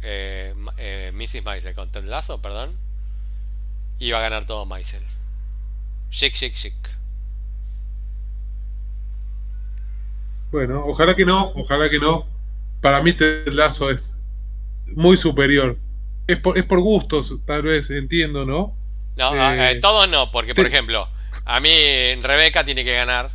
Mrs. 0.02 1.44
Maisel 1.44 1.76
con 1.76 1.91
Ted 1.91 2.06
Lasso, 2.06 2.41
perdón. 2.41 2.76
Y 3.99 4.10
va 4.10 4.18
a 4.18 4.22
ganar 4.22 4.48
todo 4.48 4.65
Maisel. 4.65 5.03
Chic, 6.10 6.34
chic, 6.34 6.56
chic. 6.56 6.74
Bueno, 10.52 10.84
ojalá 10.88 11.15
que 11.15 11.24
no, 11.24 11.52
ojalá 11.56 11.88
que 11.88 11.99
no. 11.99 12.26
Para 12.82 13.03
mí 13.03 13.14
Ted 13.14 13.49
Lazo 13.49 13.91
es 13.91 14.24
muy 14.95 15.18
superior. 15.18 15.77
Es 16.27 16.38
por, 16.38 16.57
es 16.57 16.64
por 16.65 16.80
gustos, 16.80 17.34
tal 17.45 17.64
vez, 17.64 17.89
entiendo, 17.89 18.45
¿no? 18.45 18.76
No, 19.15 19.35
eh, 19.35 19.72
eh 19.72 19.76
todo 19.80 20.07
no, 20.07 20.31
porque 20.31 20.53
por 20.53 20.65
ejemplo, 20.68 21.09
a 21.45 21.59
mí 21.59 21.69
Rebeca 22.22 22.64
tiene 22.64 22.84
que 22.84 22.93
ganar. 22.93 23.31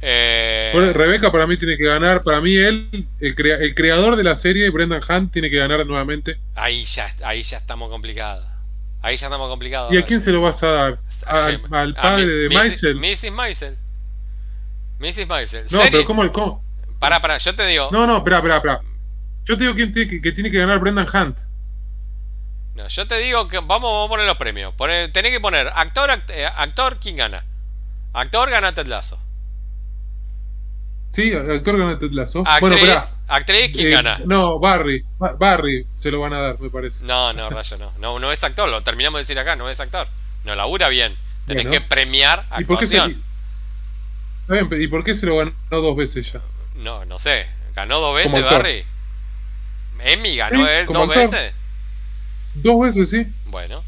Eh... 0.00 0.72
Rebeca 0.94 1.30
para 1.30 1.46
mí 1.46 1.56
tiene 1.56 1.76
que 1.76 1.84
ganar. 1.84 2.22
Para 2.22 2.40
mí 2.40 2.54
él, 2.54 3.06
el, 3.20 3.34
el 3.46 3.74
creador 3.74 4.16
de 4.16 4.24
la 4.24 4.34
serie, 4.34 4.68
Brendan 4.70 5.00
Hunt, 5.08 5.32
tiene 5.32 5.48
que 5.48 5.56
ganar 5.56 5.86
nuevamente. 5.86 6.38
Ahí 6.54 6.82
ya, 6.82 7.08
ahí 7.24 7.42
ya 7.42 7.58
estamos 7.58 7.88
complicados. 7.88 8.46
Ahí 9.00 9.16
ya 9.16 9.26
estamos 9.26 9.48
complicados. 9.48 9.92
¿Y 9.92 9.98
a 9.98 10.04
quién 10.04 10.20
se 10.20 10.30
lo 10.30 10.42
vas 10.42 10.62
a 10.62 10.68
dar? 10.68 10.98
¿Al, 11.26 11.94
padre 11.94 12.26
de 12.26 12.48
Maisel? 12.50 12.96
Mrs. 12.96 13.32
Maisel. 13.32 13.76
Mrs. 15.00 15.26
Maisel. 15.26 15.64
No, 15.70 15.80
pero 15.90 16.04
¿cómo 16.04 16.22
el 16.22 16.30
cómo? 16.30 16.64
Pará, 16.98 17.20
pará, 17.20 17.38
yo 17.38 17.54
te 17.54 17.66
digo. 17.66 17.88
No, 17.90 18.06
no, 18.06 18.18
espera, 18.18 18.36
espera, 18.36 18.56
espera. 18.58 18.82
Yo 19.44 19.56
te 19.56 19.64
digo 19.64 19.74
quién 19.74 19.92
tiene 19.92 20.20
que, 20.20 20.32
tiene 20.32 20.50
que 20.50 20.58
ganar 20.58 20.78
Brendan 20.78 21.06
Hunt. 21.12 21.38
No, 22.74 22.88
yo 22.88 23.06
te 23.06 23.18
digo 23.18 23.48
que 23.48 23.58
vamos, 23.58 24.06
a 24.06 24.08
poner 24.08 24.26
los 24.26 24.36
premios. 24.36 24.74
tenés 25.12 25.32
que 25.32 25.40
poner 25.40 25.70
actor, 25.74 26.10
eh, 26.28 26.46
actor, 26.46 26.98
¿quién 26.98 27.16
gana? 27.16 27.44
Actor 28.12 28.50
gana 28.50 28.72
Ted 28.74 28.86
Lasso. 28.86 29.18
Sí, 31.10 31.34
actor 31.34 31.76
gana 31.76 31.98
Ted. 31.98 32.10
Actriz, 32.46 33.16
actriz 33.28 33.72
¿quién 33.72 33.88
eh, 33.88 33.90
gana? 33.90 34.20
No, 34.24 34.58
Barry. 34.58 35.04
Barry 35.18 35.86
se 35.98 36.10
lo 36.10 36.20
van 36.20 36.32
a 36.32 36.40
dar, 36.40 36.60
me 36.60 36.70
parece. 36.70 37.04
No, 37.04 37.32
no, 37.32 37.50
Rayo, 37.50 37.76
no. 37.76 37.92
No, 37.98 38.18
no 38.18 38.32
es 38.32 38.42
actor, 38.44 38.68
lo 38.68 38.80
terminamos 38.80 39.18
de 39.18 39.22
decir 39.22 39.38
acá, 39.38 39.56
no 39.56 39.68
es 39.68 39.80
actor. 39.80 40.08
No 40.44 40.54
labura 40.54 40.88
bien. 40.88 41.16
Tenés 41.46 41.66
que 41.66 41.80
premiar 41.80 42.46
actuación. 42.50 43.22
¿Y 44.78 44.86
por, 44.86 45.04
qué 45.04 45.14
se 45.14 45.26
lo 45.26 45.36
ganó 45.36 45.52
dos 45.68 45.96
veces 45.96 46.32
ya? 46.32 46.40
No, 46.76 47.04
no 47.04 47.18
sé. 47.18 47.46
¿Ganó 47.74 48.00
dos 48.00 48.14
veces 48.14 48.42
Barry? 48.42 48.84
Emmy 50.04 50.36
ganó 50.36 50.66
él 50.66 50.86
dos 50.86 51.08
veces. 51.08 51.52
Dos 52.54 52.80
veces, 52.80 53.10
sí. 53.10 53.26
Bueno. 53.46 53.84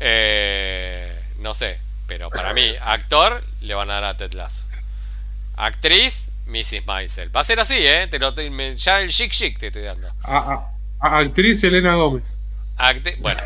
Eh, 0.00 1.22
no 1.38 1.54
sé. 1.54 1.78
Pero 2.06 2.30
para 2.30 2.52
mí, 2.52 2.74
actor 2.80 3.42
le 3.60 3.74
van 3.74 3.90
a 3.90 3.94
dar 3.94 4.04
a 4.04 4.16
Ted 4.16 4.32
Lasso. 4.32 4.66
Actriz, 5.56 6.32
Mrs. 6.46 6.86
Maisel. 6.86 7.34
Va 7.34 7.40
a 7.40 7.44
ser 7.44 7.60
así, 7.60 7.76
¿eh? 7.78 8.08
Te 8.08 8.18
lo, 8.18 8.34
ya 8.74 9.00
el 9.00 9.10
chic 9.10 9.32
chic 9.32 9.58
te 9.58 9.68
estoy 9.68 9.82
dando. 9.82 10.12
actriz 11.00 11.62
Elena 11.64 11.94
Gómez. 11.94 12.40
bueno. 13.20 13.40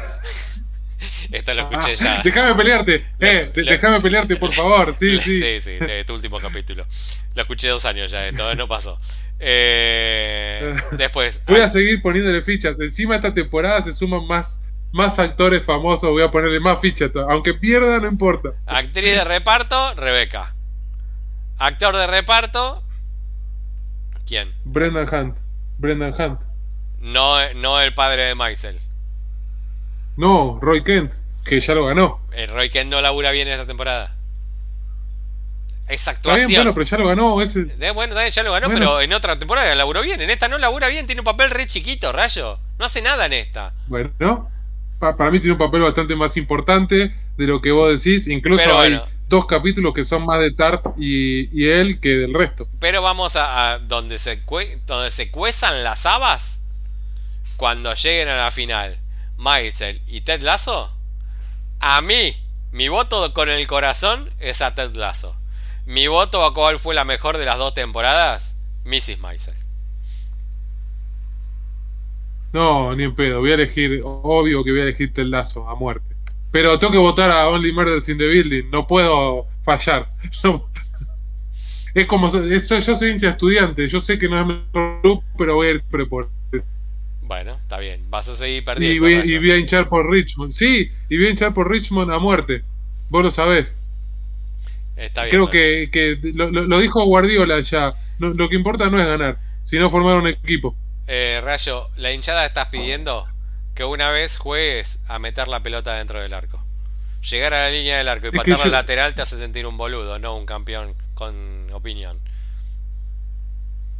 Esto 1.30 1.54
lo 1.54 1.62
escuché 1.62 1.94
ya. 1.94 2.20
Déjame 2.24 2.54
pelearte, 2.54 3.04
eh, 3.20 3.50
déjame 3.54 4.00
pelearte, 4.00 4.36
por 4.36 4.52
favor. 4.52 4.94
Sí, 4.96 5.18
sí. 5.18 5.40
Sí, 5.40 5.60
sí, 5.60 5.72
de 5.72 6.04
tu 6.04 6.14
último 6.14 6.38
capítulo. 6.38 6.86
Lo 7.34 7.42
escuché 7.42 7.68
dos 7.68 7.84
años 7.84 8.10
ya, 8.10 8.26
esto 8.26 8.54
no 8.54 8.68
pasó. 8.68 8.98
Eh, 9.38 10.76
después. 10.92 11.42
Voy 11.46 11.60
a 11.60 11.68
seguir 11.68 12.02
poniéndole 12.02 12.42
fichas. 12.42 12.80
Encima 12.80 13.16
esta 13.16 13.34
temporada 13.34 13.80
se 13.82 13.92
suman 13.92 14.26
más, 14.26 14.62
más 14.92 15.18
actores 15.18 15.64
famosos. 15.64 16.10
Voy 16.10 16.22
a 16.22 16.30
ponerle 16.30 16.60
más 16.60 16.80
fichas. 16.80 17.10
Aunque 17.28 17.54
pierda, 17.54 17.98
no 17.98 18.08
importa. 18.08 18.50
Actriz 18.66 19.14
de 19.14 19.24
reparto, 19.24 19.94
Rebeca. 19.94 20.54
Actor 21.58 21.96
de 21.96 22.06
reparto. 22.06 22.82
¿Quién? 24.26 24.52
Brendan 24.64 25.08
Hunt. 25.12 25.36
Brendan 25.78 26.14
Hunt. 26.18 26.40
No, 27.00 27.36
no 27.54 27.80
el 27.80 27.94
padre 27.94 28.24
de 28.24 28.34
Maisel. 28.34 28.80
No, 30.16 30.58
Roy 30.60 30.82
Kent, 30.82 31.12
que 31.44 31.60
ya 31.60 31.74
lo 31.74 31.86
ganó. 31.86 32.20
El 32.32 32.44
eh, 32.44 32.46
Roy 32.46 32.70
Kent 32.70 32.90
no 32.90 33.00
labura 33.00 33.30
bien 33.30 33.48
esta 33.48 33.66
temporada. 33.66 34.14
Esa 35.88 36.10
actuación. 36.10 36.52
bueno, 36.54 36.74
pero 36.74 36.84
ya 36.84 36.98
lo 36.98 37.06
ganó. 37.06 37.40
Ese... 37.40 37.92
bueno, 37.92 38.16
ya 38.28 38.42
lo 38.42 38.52
ganó, 38.52 38.68
pero 38.70 39.00
en 39.00 39.12
otra 39.12 39.38
temporada 39.38 39.72
laburó 39.74 40.02
bien. 40.02 40.20
En 40.20 40.30
esta 40.30 40.48
no 40.48 40.58
labura 40.58 40.88
bien, 40.88 41.06
tiene 41.06 41.20
un 41.20 41.24
papel 41.24 41.50
re 41.50 41.66
chiquito, 41.66 42.12
rayo. 42.12 42.58
No 42.78 42.86
hace 42.86 43.02
nada 43.02 43.26
en 43.26 43.34
esta. 43.34 43.72
Bueno, 43.86 44.50
para 44.98 45.30
mí 45.30 45.38
tiene 45.38 45.52
un 45.52 45.58
papel 45.58 45.82
bastante 45.82 46.16
más 46.16 46.36
importante 46.36 47.14
de 47.36 47.46
lo 47.46 47.60
que 47.60 47.70
vos 47.70 48.02
decís. 48.02 48.26
Incluso 48.26 48.78
hay 48.80 49.00
dos 49.28 49.46
capítulos 49.46 49.94
que 49.94 50.02
son 50.02 50.24
más 50.24 50.40
de 50.40 50.52
Tart 50.52 50.86
y, 50.98 51.68
él 51.68 52.00
que 52.00 52.10
del 52.10 52.34
resto. 52.34 52.68
Pero 52.80 53.02
vamos 53.02 53.36
a, 53.36 53.78
donde, 53.78 54.18
se 54.18 54.42
donde 54.86 55.10
se 55.10 55.30
cuezan 55.30 55.84
las 55.84 56.06
habas 56.06 56.62
cuando 57.56 57.94
lleguen 57.94 58.28
a 58.28 58.36
la 58.36 58.50
final. 58.50 58.98
Maisel 59.36 60.00
y 60.06 60.22
Ted 60.22 60.42
Lasso, 60.42 60.92
a 61.80 62.00
mí, 62.00 62.34
mi 62.72 62.88
voto 62.88 63.32
con 63.32 63.48
el 63.48 63.66
corazón 63.66 64.30
es 64.40 64.62
a 64.62 64.74
Ted 64.74 64.94
Lasso. 64.96 65.36
Mi 65.84 66.08
voto 66.08 66.44
a 66.44 66.52
cuál 66.52 66.78
fue 66.78 66.94
la 66.94 67.04
mejor 67.04 67.38
de 67.38 67.46
las 67.46 67.58
dos 67.58 67.74
temporadas, 67.74 68.58
Mrs. 68.84 69.20
Maisel. 69.20 69.54
No, 72.52 72.94
ni 72.96 73.04
en 73.04 73.14
pedo. 73.14 73.40
Voy 73.40 73.50
a 73.50 73.54
elegir, 73.54 74.00
obvio 74.02 74.64
que 74.64 74.70
voy 74.70 74.80
a 74.80 74.84
elegir 74.84 75.12
Ted 75.12 75.26
Lasso 75.26 75.68
a 75.68 75.74
muerte. 75.74 76.16
Pero 76.50 76.78
tengo 76.78 76.92
que 76.92 76.98
votar 76.98 77.30
a 77.30 77.48
Only 77.48 77.72
Murders 77.72 78.08
in 78.08 78.18
the 78.18 78.26
Building. 78.26 78.70
No 78.70 78.86
puedo 78.86 79.46
fallar. 79.62 80.10
Es 81.94 82.06
como, 82.06 82.28
yo 82.28 82.58
soy 82.58 83.10
hincha 83.10 83.30
estudiante. 83.30 83.86
Yo 83.86 84.00
sé 84.00 84.18
que 84.18 84.28
no 84.28 84.38
es 84.38 84.46
mejor 84.46 85.00
club, 85.00 85.24
pero 85.38 85.54
voy 85.54 85.68
a 85.68 85.70
ir 85.70 85.82
por 86.08 86.28
bueno, 87.26 87.54
está 87.54 87.78
bien. 87.78 88.08
Vas 88.08 88.28
a 88.28 88.36
seguir 88.36 88.64
perdiendo. 88.64 89.08
Y 89.08 89.38
voy, 89.38 89.50
a 89.50 89.56
hinchar 89.56 89.88
por 89.88 90.08
Richmond. 90.10 90.52
Sí, 90.52 90.90
y 91.08 91.16
voy 91.16 91.26
a 91.26 91.30
hinchar 91.30 91.52
por 91.52 91.70
Richmond 91.70 92.12
a 92.12 92.18
muerte. 92.18 92.62
Vos 93.08 93.24
lo 93.24 93.30
sabés. 93.30 93.78
Está 94.96 95.24
bien. 95.24 95.32
Creo 95.32 95.50
que, 95.50 96.18
lo, 96.34 96.78
dijo 96.78 97.04
Guardiola 97.04 97.60
ya. 97.60 97.94
lo 98.18 98.48
que 98.48 98.56
importa 98.56 98.88
no 98.88 99.00
es 99.00 99.06
ganar, 99.06 99.38
sino 99.62 99.90
formar 99.90 100.16
un 100.16 100.28
equipo. 100.28 100.76
Eh, 101.08 101.40
Rayo, 101.42 101.90
la 101.96 102.12
hinchada 102.12 102.46
estás 102.46 102.68
pidiendo 102.68 103.28
que 103.74 103.84
una 103.84 104.10
vez 104.10 104.38
juegues 104.38 105.02
a 105.06 105.18
meter 105.18 105.48
la 105.48 105.62
pelota 105.62 105.94
dentro 105.94 106.20
del 106.20 106.32
arco. 106.32 106.64
Llegar 107.30 107.54
a 107.54 107.62
la 107.64 107.70
línea 107.70 107.98
del 107.98 108.08
arco 108.08 108.28
y 108.28 108.30
patar 108.30 108.60
al 108.62 108.70
lateral 108.70 109.14
te 109.14 109.22
hace 109.22 109.36
sentir 109.36 109.66
un 109.66 109.76
boludo, 109.76 110.18
no 110.18 110.36
un 110.36 110.46
campeón 110.46 110.94
con 111.14 111.68
opinión. 111.72 112.20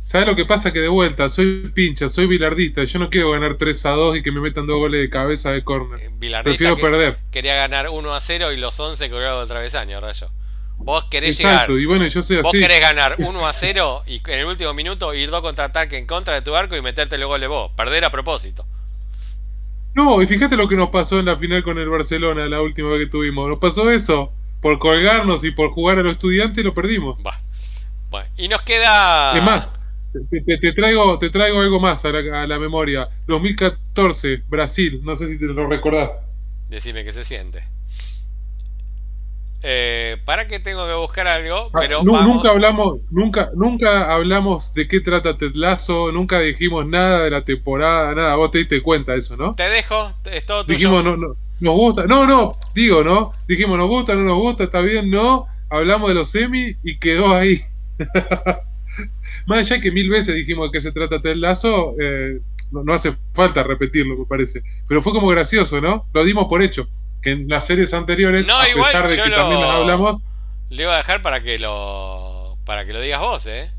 ¿Sabes 0.07 0.29
lo 0.29 0.37
que 0.37 0.45
pasa? 0.45 0.73
Que 0.73 0.79
de 0.79 0.87
vuelta, 0.87 1.29
soy 1.29 1.73
pincha, 1.75 2.09
soy 2.09 2.29
bilardista. 2.29 2.85
Yo 2.85 3.01
no 3.01 3.11
quiero 3.11 3.33
ganar 3.33 3.57
3 3.57 3.87
a 3.87 3.91
2 3.91 4.19
y 4.19 4.23
que 4.23 4.31
me 4.31 4.41
metan 4.41 4.65
dos 4.65 4.77
goles 4.77 5.01
de 5.01 5.11
cabeza 5.11 5.51
de 5.51 5.65
córner. 5.65 5.99
Eh, 6.01 6.43
Prefiero 6.45 6.77
perder. 6.77 7.19
Quería 7.33 7.57
ganar 7.57 7.89
1 7.89 8.15
a 8.15 8.21
0 8.21 8.53
y 8.53 8.57
los 8.57 8.79
11 8.79 9.11
cobrados 9.11 9.41
del 9.41 9.49
travesaño, 9.49 10.01
Rayo. 10.01 10.31
Vos 10.77 11.07
querés 11.07 11.37
llegar. 11.37 11.69
Y 11.73 11.87
bueno, 11.87 12.07
yo 12.07 12.23
soy 12.23 12.41
Vos 12.41 12.53
querés 12.53 12.81
ganar 12.81 13.17
1 13.19 13.49
a 13.49 13.53
0 13.53 14.05
y 14.07 14.23
en 14.31 14.39
el 14.39 14.47
último 14.47 14.73
minuto 14.75 15.13
ir 15.13 15.29
dos 15.29 15.43
contraataque 15.43 15.99
en 15.99 16.07
contra 16.07 16.35
de 16.35 16.43
tu 16.43 16.55
arco 16.55 16.77
y 16.77 16.83
meterte 16.83 17.19
los 17.19 17.27
goles 17.27 17.49
vos. 17.49 17.73
Perder 17.77 18.05
a 18.05 18.11
propósito. 18.11 18.65
No, 19.95 20.23
y 20.23 20.29
fíjate 20.29 20.57
lo 20.57 20.69
que 20.69 20.77
nos 20.77 20.91
pasó 20.91 21.19
en 21.19 21.25
la 21.25 21.35
final 21.35 21.65
con 21.65 21.79
el 21.79 21.89
Barcelona, 21.89 22.47
la 22.47 22.63
última 22.63 22.91
vez 22.91 23.01
que 23.01 23.11
tuvimos. 23.11 23.49
Nos 23.49 23.59
pasó 23.59 23.91
eso. 23.91 24.33
Por 24.63 24.79
colgarnos 24.79 25.43
y 25.43 25.51
por 25.51 25.71
jugar 25.71 25.99
a 25.99 26.03
los 26.03 26.13
estudiantes 26.13 26.65
lo 26.65 26.73
perdimos. 26.75 27.19
Bueno, 28.09 28.29
y 28.37 28.47
nos 28.47 28.63
queda. 28.63 29.37
Es 29.37 29.43
más, 29.43 29.73
te, 30.31 30.73
traigo, 30.73 31.19
te 31.19 31.31
traigo 31.31 31.61
algo 31.61 31.81
más 31.81 32.05
a 32.05 32.11
la, 32.11 32.59
memoria. 32.59 33.09
2014, 33.27 34.45
Brasil, 34.49 35.01
no 35.03 35.17
sé 35.17 35.29
si 35.29 35.39
te 35.39 35.47
lo 35.47 35.67
recordás. 35.67 36.23
Decime 36.69 37.05
qué 37.05 37.13
se 37.13 37.25
siente. 37.25 37.63
Eh, 39.63 40.19
para 40.25 40.47
que 40.47 40.61
tengo 40.61 40.87
que 40.87 40.95
buscar 40.95 41.27
algo, 41.27 41.71
ah, 41.73 41.79
pero 41.81 42.05
nunca 42.05 42.51
hablamos, 42.51 43.01
nunca, 43.11 43.51
nunca 43.55 44.13
hablamos 44.13 44.73
de 44.75 44.87
qué 44.87 45.01
trata 45.01 45.37
Ted 45.37 45.55
Lasso, 45.55 46.13
nunca 46.13 46.39
dijimos 46.39 46.87
nada 46.87 47.25
de 47.25 47.31
la 47.31 47.45
temporada, 47.45 48.15
nada. 48.15 48.37
Vos 48.37 48.51
te 48.51 48.59
diste 48.59 48.81
cuenta 48.83 49.13
de 49.13 49.19
eso, 49.19 49.37
¿no? 49.37 49.55
Te 49.55 49.69
dejo, 49.69 50.13
es 50.31 50.47
todo 50.47 50.65
tuyo. 50.65 50.77
Dijimos, 50.77 51.05
no, 51.05 51.17
no, 51.17 51.37
nos 51.61 51.75
gusta, 51.75 52.07
no, 52.07 52.27
no, 52.27 52.53
digo, 52.75 53.03
¿no? 53.03 53.33
Dijimos, 53.49 53.79
nos 53.79 53.89
gusta, 53.89 54.15
no 54.15 54.23
nos 54.23 54.39
gusta, 54.39 54.65
está 54.65 54.81
bien, 54.81 55.11
no. 55.11 55.47
Hablamos 55.69 56.11
de 56.11 56.15
los 56.15 56.31
semi 56.31 56.77
y 56.85 56.99
quedó 56.99 57.35
ahí. 57.35 57.61
Más 59.47 59.59
allá 59.59 59.81
que 59.81 59.91
mil 59.91 60.11
veces 60.11 60.35
dijimos 60.35 60.71
que 60.71 60.81
se 60.81 60.93
trata 60.93 61.19
del 61.19 61.41
lazo, 61.41 61.95
eh, 62.01 62.41
no, 62.71 62.93
hace 62.93 63.13
falta 63.33 63.63
repetirlo, 63.63 64.17
me 64.17 64.27
parece. 64.27 64.63
Pero 64.89 65.03
fue 65.03 65.13
como 65.13 65.29
gracioso, 65.29 65.81
¿no? 65.81 66.07
Lo 66.13 66.25
dimos 66.25 66.47
por 66.49 66.63
hecho. 66.63 66.89
Que 67.23 67.31
en 67.33 67.49
las 67.49 67.67
series 67.67 67.95
anteriores, 67.95 68.47
a 68.49 68.63
pesar 68.75 69.09
de 69.09 69.17
que 69.17 69.31
también 69.31 69.61
las 69.61 69.71
hablamos. 69.71 70.23
Le 70.69 70.83
iba 70.83 70.95
a 70.95 70.99
dejar 70.99 71.23
para 71.23 71.41
que 71.43 71.59
lo. 71.59 72.59
para 72.65 72.85
que 72.85 72.93
lo 72.93 73.01
digas 73.01 73.21
vos, 73.21 73.47
¿eh? 73.47 73.71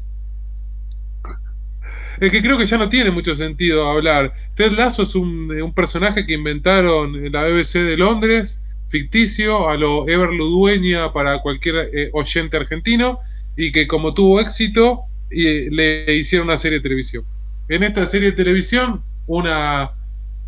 Es 2.19 2.31
que 2.31 2.41
creo 2.41 2.57
que 2.57 2.65
ya 2.65 2.77
no 2.77 2.89
tiene 2.89 3.11
mucho 3.11 3.35
sentido 3.35 3.87
hablar. 3.87 4.33
Ted 4.55 4.71
Lasso 4.71 5.03
es 5.03 5.13
un, 5.13 5.51
un 5.51 5.73
personaje 5.73 6.25
que 6.25 6.33
inventaron 6.33 7.15
en 7.15 7.31
la 7.31 7.43
BBC 7.43 7.73
de 7.79 7.95
Londres, 7.95 8.63
ficticio, 8.87 9.69
a 9.69 9.77
lo 9.77 10.07
Ever 10.07 10.29
Dueña 10.37 11.11
para 11.11 11.41
cualquier 11.41 11.89
eh, 11.93 12.09
oyente 12.13 12.57
argentino, 12.57 13.19
y 13.55 13.71
que 13.71 13.85
como 13.85 14.13
tuvo 14.13 14.39
éxito, 14.39 15.01
y 15.29 15.69
le 15.69 16.15
hicieron 16.15 16.47
una 16.47 16.57
serie 16.57 16.79
de 16.79 16.83
televisión. 16.83 17.25
En 17.69 17.83
esta 17.83 18.05
serie 18.05 18.31
de 18.31 18.35
televisión, 18.35 19.03
una 19.25 19.91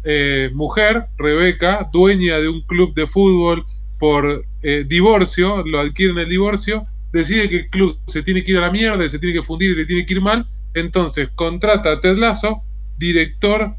eh, 0.04 0.50
mujer, 0.54 1.08
Rebeca, 1.18 1.90
dueña 1.92 2.38
de 2.38 2.48
un 2.48 2.62
club 2.62 2.94
de 2.94 3.08
fútbol 3.08 3.66
por 4.00 4.46
eh, 4.64 4.86
divorcio, 4.88 5.66
lo 5.66 5.80
adquiere 5.80 6.14
en 6.14 6.20
el 6.20 6.30
divorcio, 6.30 6.88
decide 7.12 7.50
que 7.50 7.58
el 7.58 7.70
club 7.70 7.98
se 8.08 8.24
tiene 8.24 8.44
que 8.44 8.52
ir 8.52 8.58
a 8.58 8.62
la 8.62 8.72
mierda, 8.72 9.08
se 9.10 9.20
tiene 9.20 9.36
que 9.36 9.44
fundir 9.44 9.72
y 9.72 9.76
le 9.76 9.86
tiene 9.86 10.06
que 10.06 10.14
ir 10.14 10.22
mal, 10.22 10.48
entonces 10.74 11.30
contrata 11.36 11.92
a 11.92 12.00
Ted 12.00 12.18
Lasso, 12.18 12.62
director 12.98 13.76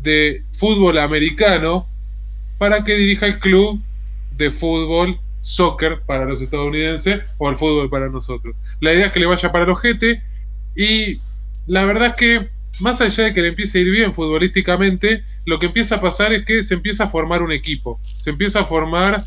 de 0.00 0.44
fútbol 0.52 0.98
americano, 0.98 1.86
para 2.58 2.84
que 2.84 2.94
dirija 2.96 3.26
el 3.26 3.38
club 3.38 3.80
de 4.36 4.50
fútbol 4.50 5.20
soccer 5.40 6.02
para 6.06 6.24
los 6.24 6.40
estadounidenses 6.40 7.22
o 7.38 7.48
el 7.48 7.56
fútbol 7.56 7.90
para 7.90 8.08
nosotros. 8.08 8.56
La 8.80 8.92
idea 8.92 9.06
es 9.06 9.12
que 9.12 9.20
le 9.20 9.26
vaya 9.26 9.52
para 9.52 9.64
el 9.64 9.70
ojete 9.70 10.22
y 10.76 11.20
la 11.66 11.84
verdad 11.84 12.08
es 12.08 12.14
que 12.16 12.48
más 12.80 13.00
allá 13.00 13.24
de 13.24 13.34
que 13.34 13.42
le 13.42 13.48
empiece 13.48 13.78
a 13.78 13.82
ir 13.82 13.90
bien 13.90 14.14
futbolísticamente, 14.14 15.22
lo 15.44 15.58
que 15.58 15.66
empieza 15.66 15.96
a 15.96 16.00
pasar 16.00 16.32
es 16.32 16.44
que 16.44 16.62
se 16.62 16.74
empieza 16.74 17.04
a 17.04 17.08
formar 17.08 17.42
un 17.42 17.52
equipo, 17.52 18.00
se 18.02 18.30
empieza 18.30 18.60
a 18.60 18.64
formar 18.64 19.20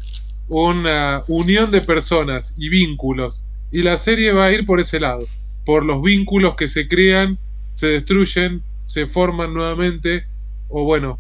una 0.47 1.23
unión 1.27 1.69
de 1.69 1.81
personas 1.81 2.55
y 2.57 2.69
vínculos. 2.69 3.45
Y 3.71 3.81
la 3.81 3.97
serie 3.97 4.33
va 4.33 4.45
a 4.45 4.51
ir 4.51 4.65
por 4.65 4.79
ese 4.79 4.99
lado, 4.99 5.25
por 5.65 5.85
los 5.85 6.01
vínculos 6.01 6.55
que 6.55 6.67
se 6.67 6.87
crean, 6.87 7.37
se 7.73 7.87
destruyen, 7.87 8.63
se 8.85 9.07
forman 9.07 9.53
nuevamente, 9.53 10.25
o 10.69 10.83
bueno, 10.83 11.19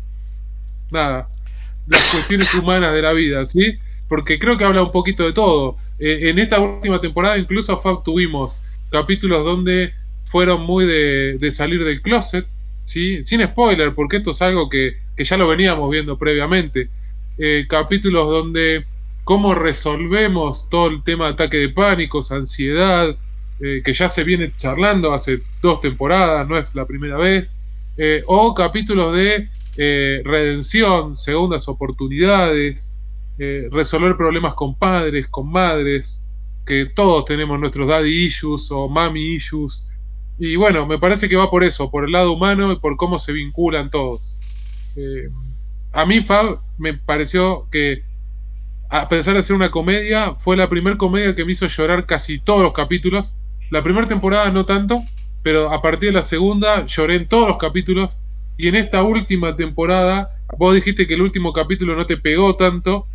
nada, 0.91 1.29
las 1.87 2.11
cuestiones 2.11 2.53
humanas 2.55 2.93
de 2.93 3.01
la 3.01 3.13
vida, 3.13 3.45
¿sí? 3.45 3.77
porque 4.13 4.37
creo 4.37 4.57
que 4.57 4.63
habla 4.63 4.83
un 4.83 4.91
poquito 4.91 5.23
de 5.23 5.33
todo. 5.33 5.75
Eh, 5.97 6.29
en 6.29 6.37
esta 6.37 6.59
última 6.59 6.99
temporada 6.99 7.35
incluso 7.35 7.79
tuvimos 8.05 8.61
capítulos 8.91 9.43
donde 9.43 9.93
fueron 10.33 10.63
muy 10.63 10.87
de, 10.87 11.51
salir 11.51 11.83
del 11.83 12.01
closet, 12.01 12.47
¿sí? 12.85 13.21
sin 13.21 13.45
spoiler, 13.45 13.93
porque 13.93 14.17
esto 14.17 14.31
es 14.31 14.41
algo 14.41 14.67
que, 14.67 14.95
ya 15.15 15.37
lo 15.37 15.47
veníamos 15.47 15.91
viendo 15.91 16.17
previamente. 16.17 16.89
Eh, 17.37 17.67
capítulos 17.69 18.27
donde 18.27 18.85
cómo 19.23 19.53
resolvemos 19.53 20.69
todo 20.71 20.87
el 20.87 21.03
tema 21.03 21.27
de 21.27 21.33
ataque 21.33 21.57
de 21.57 21.69
pánicos, 21.69 22.31
ansiedad, 22.31 23.15
eh, 23.59 23.83
que 23.85 23.93
ya 23.93 24.09
se 24.09 24.23
viene 24.23 24.51
charlando 24.57 25.13
hace 25.13 25.43
dos 25.61 25.79
temporadas, 25.79 26.47
no 26.47 26.57
es 26.57 26.73
la 26.73 26.87
primera 26.87 27.17
vez. 27.17 27.59
o 28.25 28.55
capítulos 28.55 29.15
de 29.15 29.47
redención, 30.25 31.15
segundas 31.15 31.67
oportunidades, 31.69 32.93
eh, 33.39 33.67
resolver 33.71 34.15
problemas 34.15 34.53
con 34.53 34.75
padres, 34.75 35.27
con 35.27 35.51
madres, 35.51 36.23
que 36.65 36.85
todos 36.85 37.25
tenemos 37.25 37.59
nuestros 37.59 37.87
daddy 37.87 38.25
issues 38.25 38.71
o 38.71 38.87
mami 38.87 39.33
issues. 39.35 39.87
Y 40.37 40.55
bueno, 40.55 40.85
me 40.85 40.97
parece 40.97 41.29
que 41.29 41.35
va 41.35 41.49
por 41.49 41.63
eso, 41.63 41.91
por 41.91 42.05
el 42.05 42.11
lado 42.11 42.31
humano 42.31 42.71
y 42.71 42.79
por 42.79 42.97
cómo 42.97 43.19
se 43.19 43.33
vinculan 43.33 43.89
todos. 43.89 44.39
Eh, 44.95 45.29
a 45.91 46.05
mí, 46.05 46.21
Fab, 46.21 46.57
me 46.77 46.95
pareció 46.95 47.67
que, 47.71 48.03
a 48.89 49.07
pesar 49.09 49.35
de 49.35 49.43
ser 49.43 49.55
una 49.55 49.71
comedia, 49.71 50.35
fue 50.39 50.57
la 50.57 50.69
primera 50.69 50.97
comedia 50.97 51.35
que 51.35 51.45
me 51.45 51.51
hizo 51.51 51.67
llorar 51.67 52.05
casi 52.05 52.39
todos 52.39 52.61
los 52.63 52.73
capítulos. 52.73 53.35
La 53.69 53.83
primera 53.83 54.07
temporada 54.07 54.49
no 54.49 54.65
tanto, 54.65 55.01
pero 55.43 55.71
a 55.71 55.81
partir 55.81 56.09
de 56.09 56.13
la 56.13 56.21
segunda 56.23 56.85
lloré 56.85 57.15
en 57.15 57.27
todos 57.27 57.47
los 57.47 57.57
capítulos. 57.57 58.23
Y 58.57 58.67
en 58.67 58.75
esta 58.75 59.03
última 59.03 59.55
temporada, 59.55 60.29
vos 60.57 60.73
dijiste 60.75 61.07
que 61.07 61.13
el 61.13 61.21
último 61.21 61.53
capítulo 61.53 61.95
no 61.95 62.05
te 62.05 62.17
pegó 62.17 62.55
tanto. 62.55 63.07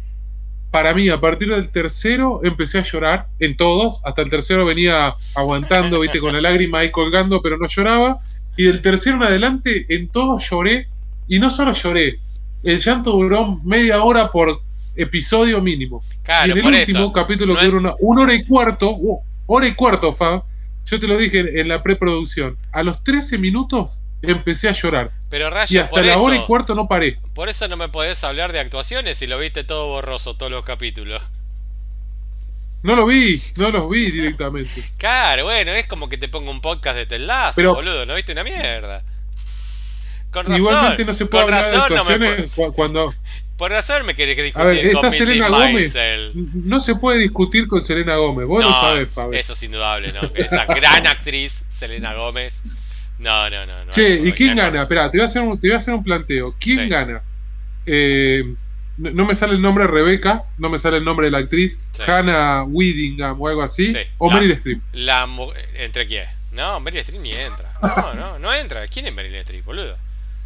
Para 0.71 0.95
mí, 0.95 1.09
a 1.09 1.21
partir 1.21 1.49
del 1.49 1.71
tercero, 1.71 2.41
empecé 2.45 2.79
a 2.79 2.83
llorar 2.83 3.29
en 3.39 3.57
todos. 3.57 4.01
Hasta 4.05 4.23
el 4.23 4.31
tercero 4.31 4.67
venía 4.67 5.15
aguantando, 5.35 6.01
viste, 6.01 6.21
con 6.21 6.35
la 6.35 6.41
lágrima 6.41 6.81
ahí 6.81 6.91
colgando, 6.91 7.41
pero 7.41 7.57
no 7.57 7.67
lloraba. 7.67 8.21
Y 8.57 8.65
del 8.65 8.83
tercero 8.83 9.17
en 9.17 9.23
adelante, 9.23 9.87
en 9.89 10.09
todos 10.09 10.49
lloré. 10.51 10.87
Y 11.27 11.39
no 11.39 11.51
solo 11.51 11.73
lloré, 11.73 12.21
el 12.63 12.81
llanto 12.81 13.13
duró 13.13 13.61
media 13.65 14.03
hora 14.03 14.31
por 14.31 14.61
episodio 14.97 15.61
mínimo. 15.61 16.03
y 16.47 16.51
en 16.51 16.59
el 16.59 16.65
último 16.65 17.13
capítulo 17.13 17.57
que 17.57 17.67
duró 17.67 17.79
una, 17.79 17.95
hora 18.01 18.35
y 18.35 18.45
cuarto, 18.45 18.91
uh, 18.91 19.21
hora 19.47 19.67
y 19.67 19.75
cuarto, 19.75 20.13
Fab, 20.13 20.43
yo 20.85 20.99
te 20.99 21.07
lo 21.07 21.17
dije 21.17 21.61
en 21.61 21.69
la 21.69 21.83
preproducción, 21.83 22.57
a 22.73 22.83
los 22.83 23.03
13 23.05 23.39
minutos 23.39 24.03
empecé 24.23 24.69
a 24.69 24.73
llorar. 24.73 25.11
Pero 25.29 25.51
Rayo, 25.51 25.79
y 25.79 25.83
hasta 25.83 26.03
la 26.03 26.19
hora 26.19 26.37
y 26.37 26.47
cuarto 26.47 26.75
no 26.75 26.89
paré. 26.89 27.19
Por 27.35 27.49
eso 27.49 27.69
no 27.69 27.77
me 27.77 27.89
podés 27.89 28.23
hablar 28.25 28.53
de 28.53 28.61
actuaciones 28.61 29.19
si 29.19 29.27
lo 29.27 29.39
viste 29.39 29.65
todo 29.65 29.87
borroso, 29.89 30.35
todos 30.35 30.51
los 30.51 30.65
capítulos. 30.65 31.23
No 32.83 32.95
lo 32.95 33.07
vi, 33.07 33.41
no 33.57 33.71
los 33.71 33.91
vi 33.91 34.11
directamente. 34.11 34.83
Claro, 34.99 35.45
bueno, 35.45 35.73
es 35.73 35.89
como 35.89 36.09
que 36.09 36.17
te 36.17 36.29
pongo 36.29 36.51
un 36.51 36.61
podcast 36.61 36.97
de 36.97 37.07
telazo, 37.07 37.57
Pero, 37.57 37.75
boludo, 37.75 38.07
no 38.07 38.15
viste 38.15 38.33
una 38.33 38.45
mierda. 38.45 39.03
Con 40.31 40.47
razón, 40.47 40.61
Igualmente 40.61 41.05
no 41.05 41.15
se 41.15 41.27
puede 41.27 41.45
con 41.45 41.53
razón, 41.53 41.95
no 41.95 42.05
me... 42.05 42.73
cuando 42.73 43.13
por 43.59 43.73
razón 43.73 44.07
me 44.07 44.15
querés 44.15 44.37
que 44.37 44.45
discutir 44.45 44.93
con 44.93 45.11
Selena 45.11 45.49
Gómez. 45.49 45.97
No 46.35 46.79
se 46.79 46.95
puede 46.95 47.19
discutir 47.19 47.67
con 47.67 47.83
Selena 47.83 48.15
Gómez, 48.15 48.47
vos 48.47 48.63
lo 48.63 48.71
sabés, 48.71 49.11
Fabio. 49.11 49.37
Eso 49.37 49.55
es 49.55 49.63
indudable, 49.65 50.13
¿no? 50.13 50.21
Esa 50.37 50.65
gran 50.67 51.09
actriz, 51.09 51.65
Selena 51.69 52.15
Gómez. 52.15 52.63
No, 53.19 53.51
no, 53.51 53.67
no. 53.67 53.85
no 53.85 53.93
che, 53.93 54.15
¿y 54.15 54.33
quién 54.33 54.57
gana? 54.57 54.83
Espera, 54.83 55.11
te 55.11 55.19
voy 55.19 55.23
a 55.23 55.25
hacer 55.27 55.43
un, 55.43 55.59
te 55.59 55.69
voy 55.69 55.75
a 55.75 55.77
hacer 55.77 55.95
un 55.95 56.05
planteo. 56.05 56.55
¿Quién 56.59 56.89
gana? 56.89 57.23
Eh, 57.85 58.55
no, 58.97 59.25
me 59.25 59.35
sale 59.35 59.55
el 59.55 59.63
nombre 59.63 59.85
de 59.85 59.91
Rebeca, 59.91 60.45
no 60.59 60.69
me 60.69 60.79
sale 60.79 60.99
el 60.99 61.05
nombre 61.05 61.27
de 61.27 61.31
la 61.31 61.39
actriz, 61.39 61.81
Hannah 62.07 62.65
Weedingham 62.65 63.41
o 63.41 63.49
algo 63.49 63.63
así, 63.63 63.93
o 64.19 64.31
Meryl 64.31 64.53
Streep. 64.53 64.81
La, 64.93 65.29
¿Entre 65.75 66.07
quién? 66.07 66.27
No, 66.53 66.81
Meryl 66.81 67.01
Streep 67.01 67.23
ni 67.23 67.33
entra. 67.33 67.73
No, 67.83 68.15
no, 68.15 68.39
no 68.39 68.55
entra. 68.55 68.87
¿Quién 68.89 69.07
es 69.07 69.15
Meryl 69.15 69.35
Streep, 69.37 69.65
boludo? 69.65 69.97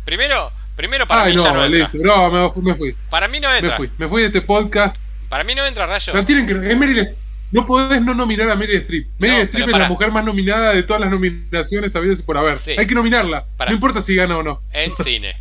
Primero, 0.05 0.53
Primero 0.75 1.07
para 1.07 1.27
mí 1.27 1.37
ya 1.37 1.53
no 1.53 1.65
entra. 1.65 1.91
No, 1.95 2.51
me, 2.63 2.75
fui. 2.75 2.97
Para 3.11 3.29
mí 3.29 3.41
no 3.41 3.55
entra. 3.55 3.73
Me 3.73 3.77
fui, 3.77 3.91
me 3.99 4.09
fui 4.09 4.23
de 4.23 4.29
este 4.29 4.41
podcast. 4.41 5.07
Para 5.29 5.45
mí 5.45 5.55
no 5.55 5.67
entra, 5.67 5.87
Rayo. 5.87 6.13
No, 6.15 6.25
tienen 6.25 6.47
que, 6.47 6.53
es 6.53 6.77
Meryl, 6.77 7.15
no 7.53 7.67
podés 7.67 8.03
no 8.03 8.15
nominar 8.15 8.51
a 8.51 8.57
Meryl 8.57 8.79
Streep. 8.79 9.09
Meryl 9.19 9.43
Streep 9.43 9.69
es 9.69 9.79
la 9.79 9.89
mujer 9.89 10.11
más 10.11 10.25
nominada 10.25 10.73
de 10.73 10.83
todas 10.83 11.01
las 11.01 11.11
nominaciones 11.11 11.95
habidas 11.95 12.23
por 12.23 12.37
haber. 12.37 12.57
Hay 12.77 12.87
que 12.87 12.95
nominarla. 12.95 13.47
No 13.67 13.73
importa 13.73 14.01
si 14.01 14.17
gana 14.17 14.37
o 14.39 14.43
no. 14.43 14.63
En 14.73 14.97
cine. 14.97 15.37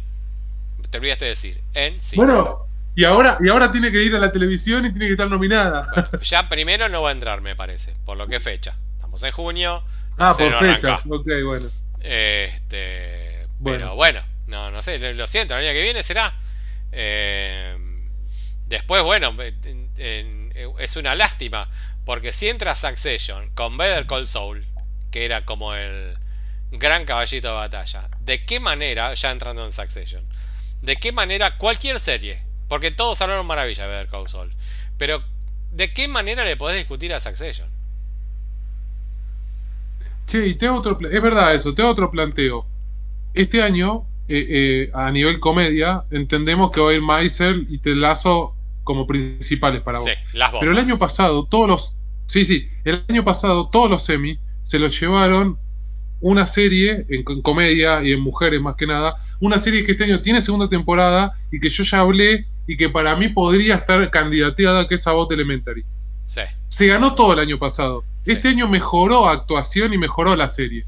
Te 0.90 0.98
olvidaste 0.98 1.26
de 1.26 1.30
decir. 1.30 1.62
En 1.74 2.02
cine. 2.02 2.24
Bueno, 2.24 2.68
y 2.96 3.06
ahora, 3.06 3.38
y 3.40 3.50
ahora 3.50 3.72
tiene 3.72 3.92
que 3.92 4.04
ir 4.04 4.14
a 4.16 4.20
la 4.20 4.32
televisión 4.32 4.86
y 4.86 4.92
tiene 4.92 5.08
que 5.08 5.14
estar 5.14 5.30
nominada. 5.30 5.88
ya 6.22 6.48
primero 6.50 6.90
no 6.90 7.02
va 7.02 7.10
a 7.10 7.14
entrar, 7.14 7.42
me 7.42 7.56
parece. 7.56 7.96
Por 8.06 8.18
lo 8.18 8.28
que 8.28 8.40
fecha. 8.40 8.76
Estamos 8.98 9.24
en 9.24 9.32
junio. 9.32 9.84
Ah, 10.18 10.36
por 10.38 10.60
fechas. 10.60 11.02
Ok, 11.10 11.28
bueno. 11.46 11.68
Este. 12.02 13.48
Pero 13.64 13.96
bueno. 13.96 14.22
No, 14.52 14.70
no 14.70 14.82
sé, 14.82 15.00
lo 15.14 15.28
siento, 15.28 15.58
el 15.58 15.66
año 15.66 15.74
que 15.74 15.82
viene 15.82 16.04
será. 16.04 16.34
Eh, 16.92 17.74
después, 18.68 19.02
bueno, 19.02 19.34
es 20.78 20.96
una 20.98 21.16
lástima, 21.16 21.70
porque 22.06 22.32
si 22.32 22.50
entra 22.50 22.76
Succession 22.76 23.50
con 23.54 23.78
Better 23.78 24.06
Call 24.08 24.28
Saul, 24.28 24.66
que 25.12 25.26
era 25.26 25.46
como 25.46 25.76
el 25.76 26.18
gran 26.72 27.06
caballito 27.06 27.50
de 27.50 27.54
batalla, 27.54 28.10
¿de 28.22 28.46
qué 28.46 28.60
manera, 28.60 29.14
ya 29.14 29.32
entrando 29.32 29.64
en 29.64 29.72
Succession, 29.72 30.24
de 30.82 30.96
qué 30.96 31.12
manera 31.12 31.58
cualquier 31.58 32.00
serie, 32.00 32.42
porque 32.68 32.92
todos 32.92 33.22
hablaron 33.22 33.46
maravilla 33.46 33.84
de 33.84 33.90
Better 33.90 34.08
Call 34.08 34.28
Saul, 34.28 34.54
pero 34.98 35.24
¿de 35.72 35.94
qué 35.94 36.08
manera 36.08 36.46
le 36.46 36.58
podés 36.58 36.78
discutir 36.78 37.14
a 37.14 37.20
Succession? 37.20 37.70
Che, 40.28 40.48
y 40.48 40.66
otro, 40.66 40.98
es 41.10 41.22
verdad 41.22 41.54
eso, 41.54 41.74
te 41.74 41.84
otro 41.84 42.10
planteo. 42.10 42.66
Este 43.34 43.62
año 43.62 44.06
eh, 44.28 44.48
eh, 44.50 44.92
a 44.94 45.12
nivel 45.12 45.42
comedia, 45.42 46.06
entendemos 46.10 46.72
que 46.72 46.80
va 46.80 46.92
a 46.92 46.94
ir 46.94 47.02
Maisel 47.02 47.66
y 47.70 47.80
Telazo 47.80 48.56
como 48.84 49.08
principales 49.08 49.82
para 49.82 50.00
vos. 50.00 50.10
Pero 50.60 50.72
el 50.72 50.78
año 50.78 50.98
pasado, 50.98 51.46
todos 51.46 51.68
los. 51.68 52.00
Sí, 52.26 52.46
sí, 52.46 52.70
el 52.86 53.04
año 53.10 53.24
pasado, 53.24 53.70
todos 53.70 53.90
los 53.90 54.04
semi 54.04 54.40
se 54.64 54.80
los 54.80 54.98
llevaron 55.00 55.58
una 56.22 56.46
serie 56.46 57.06
en, 57.10 57.24
comedia 57.42 58.02
y 58.04 58.12
en 58.14 58.22
mujeres 58.22 58.62
más 58.62 58.76
que 58.76 58.88
nada. 58.88 59.16
Una 59.40 59.58
serie 59.58 59.84
que 59.84 59.94
este 59.94 60.06
año 60.06 60.22
tiene 60.22 60.42
segunda 60.42 60.70
temporada 60.70 61.34
y 61.52 61.60
que 61.60 61.68
yo 61.68 61.84
ya 61.84 62.00
hablé 62.00 62.46
y 62.68 62.78
que 62.78 62.90
para 62.90 63.16
mí 63.16 63.30
podría 63.30 63.76
estar 63.76 64.10
candidateada, 64.12 64.88
que 64.88 64.96
es 64.96 65.08
Abot 65.08 65.32
Elementary. 65.32 65.84
Se 66.68 66.88
ganó 66.88 67.16
todo 67.16 67.34
el 67.34 67.40
año 67.40 67.60
pasado. 67.60 68.06
Este 68.26 68.48
año 68.48 68.70
mejoró 68.70 69.28
actuación 69.28 69.94
y 69.94 69.98
mejoró 69.98 70.36
la 70.36 70.48
serie. 70.48 70.86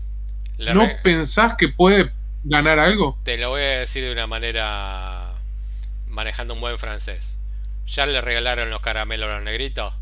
¿No 0.57 0.87
pensás 1.03 1.55
que 1.57 1.67
puede 1.67 2.11
ganar 2.43 2.79
algo? 2.79 3.17
Te 3.23 3.37
lo 3.37 3.49
voy 3.49 3.61
a 3.61 3.79
decir 3.79 4.05
de 4.05 4.11
una 4.11 4.27
manera 4.27 5.33
manejando 6.07 6.53
un 6.53 6.61
buen 6.61 6.77
francés. 6.77 7.39
¿Ya 7.85 8.05
le 8.05 8.21
regalaron 8.21 8.69
los 8.69 8.81
caramelos 8.81 9.29
a 9.29 9.35
los 9.35 9.43
negritos? 9.43 9.93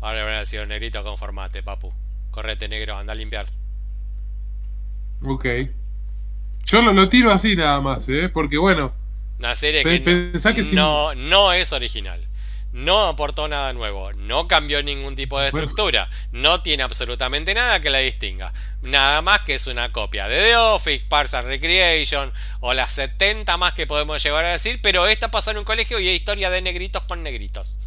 Ahora 0.00 0.18
le 0.18 0.24
van 0.24 0.34
a 0.34 0.38
decir 0.40 0.60
los 0.60 0.68
negritos, 0.68 1.02
conformate, 1.02 1.62
papu. 1.62 1.92
Correte 2.30 2.68
negro, 2.68 2.96
anda 2.96 3.12
a 3.12 3.16
limpiar. 3.16 3.46
Ok. 5.22 5.46
Yo 6.64 6.82
lo, 6.82 7.08
tiro 7.08 7.30
así 7.30 7.56
nada 7.56 7.80
más, 7.80 8.08
¿eh? 8.08 8.28
Porque 8.28 8.58
bueno. 8.58 8.92
Una 9.38 9.54
serie 9.54 9.82
que, 9.82 10.32
no, 10.72 11.14
no 11.14 11.52
es 11.52 11.72
original 11.72 12.26
no 12.76 13.06
aportó 13.06 13.48
nada 13.48 13.72
nuevo, 13.72 14.12
no 14.12 14.48
cambió 14.48 14.82
ningún 14.82 15.16
tipo 15.16 15.40
de 15.40 15.46
estructura, 15.46 16.10
no 16.30 16.60
tiene 16.60 16.82
absolutamente 16.82 17.54
nada 17.54 17.80
que 17.80 17.88
la 17.88 18.00
distinga. 18.00 18.52
Nada 18.82 19.22
más 19.22 19.40
que 19.40 19.54
es 19.54 19.66
una 19.66 19.92
copia 19.92 20.28
de 20.28 20.38
The 20.38 20.56
Office, 20.56 21.06
Parks 21.08 21.32
and 21.32 21.48
Recreation 21.48 22.30
o 22.60 22.74
las 22.74 22.92
70 22.92 23.56
más 23.56 23.72
que 23.72 23.86
podemos 23.86 24.22
llegar 24.22 24.44
a 24.44 24.52
decir, 24.52 24.80
pero 24.82 25.06
esta 25.06 25.30
pasa 25.30 25.52
en 25.52 25.58
un 25.58 25.64
colegio 25.64 25.98
y 25.98 26.08
hay 26.08 26.16
historia 26.16 26.50
de 26.50 26.60
negritos 26.60 27.02
con 27.04 27.22
negritos. 27.22 27.78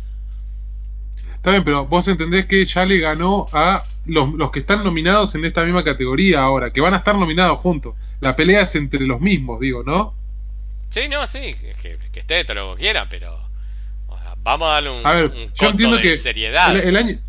Está 1.36 1.52
bien, 1.52 1.64
pero 1.64 1.86
vos 1.86 2.08
entendés 2.08 2.48
que 2.48 2.66
ya 2.66 2.84
le 2.84 2.98
ganó 2.98 3.46
a 3.54 3.84
los, 4.08 4.50
que 4.52 4.60
están 4.60 4.84
nominados 4.84 5.36
en 5.36 5.46
esta 5.46 5.64
misma 5.64 5.84
categoría 5.84 6.42
ahora, 6.42 6.74
que 6.74 6.82
van 6.82 6.96
a 6.96 6.98
estar 6.98 7.16
nominados 7.16 7.60
juntos. 7.60 7.94
La 8.22 8.36
pelea 8.36 8.62
es 8.62 8.74
entre 8.74 9.02
los 9.02 9.22
mismos, 9.22 9.60
digo, 9.60 9.84
¿no? 9.84 10.16
Sí, 10.90 11.02
no, 11.08 11.28
sí, 11.28 11.56
que, 11.80 12.00
que 12.12 12.20
esté 12.20 12.44
todo 12.44 12.56
lo 12.56 12.76
que 12.76 12.82
quiera, 12.82 13.08
pero 13.08 13.49
Vamos 14.44 14.68
a 14.68 14.72
darle 14.74 14.90
un, 14.90 15.06
a 15.06 15.14
ver, 15.14 15.34
yo 15.54 15.70
entiendo 15.70 15.98
de 15.98 16.02
que 16.02 16.14
seriedad. 16.14 16.76
El, 16.76 16.96
año... 16.96 17.20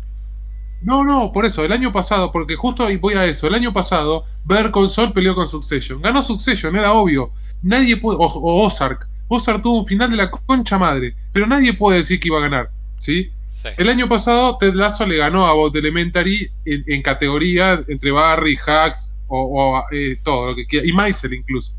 No, 0.81 1.03
no, 1.03 1.31
por 1.31 1.45
eso, 1.45 1.63
el 1.63 1.71
año 1.71 1.91
pasado, 1.91 2.31
porque 2.31 2.55
justo 2.55 2.85
ahí 2.85 2.97
voy 2.97 3.13
a 3.13 3.25
eso, 3.25 3.47
el 3.47 3.53
año 3.53 3.71
pasado, 3.71 4.25
Ver 4.45 4.71
Sol 4.87 5.13
peleó 5.13 5.35
con 5.35 5.47
Succession. 5.47 6.01
Ganó 6.01 6.21
Succession, 6.21 6.75
era 6.75 6.93
obvio. 6.93 7.31
Nadie 7.61 7.97
puede. 7.97 8.17
O, 8.19 8.65
Ozark. 8.65 9.07
Ozark 9.27 9.61
tuvo 9.61 9.79
un 9.79 9.85
final 9.85 10.09
de 10.09 10.17
la 10.17 10.31
concha 10.31 10.77
madre, 10.77 11.15
pero 11.31 11.45
nadie 11.45 11.73
puede 11.73 11.97
decir 11.97 12.19
que 12.19 12.29
iba 12.29 12.39
a 12.39 12.41
ganar, 12.41 12.69
¿sí? 12.97 13.31
El 13.77 13.89
año 13.89 14.07
pasado, 14.07 14.57
Ted 14.57 14.73
Lasso 14.73 15.05
le 15.05 15.17
ganó 15.17 15.45
a 15.45 15.53
Bot 15.53 15.75
Elementary 15.75 16.49
en, 16.65 17.01
categoría 17.01 17.81
entre 17.87 18.11
Barry, 18.11 18.57
Hacks 18.65 19.19
o, 19.27 19.83
eh, 19.91 20.17
todo 20.23 20.47
lo 20.47 20.55
que 20.55 20.65
quiera, 20.65 20.87
y 20.87 20.93
Maisel 20.93 21.33
incluso. 21.33 21.73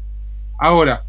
Ahora, 0.59 1.05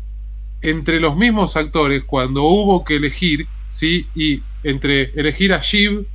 entre 0.62 1.00
los 1.00 1.16
mismos 1.16 1.56
actores, 1.58 2.04
cuando 2.06 2.44
hubo 2.44 2.84
que 2.84 2.96
elegir, 2.96 3.46
¿sí? 3.74 4.08
Y 4.14 4.44
entre 4.64 5.12
elegir 5.16 5.52
a 5.52 5.60
Shiv 5.60 6.06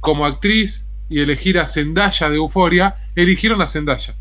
como 0.00 0.24
actriz 0.24 0.88
y 1.10 1.20
elegir 1.20 1.58
a 1.58 1.66
Zendaya 1.66 2.30
de 2.30 2.36
Euforia, 2.36 2.96
eligieron 3.14 3.60
a 3.60 3.66
Zendaya. 3.66 4.16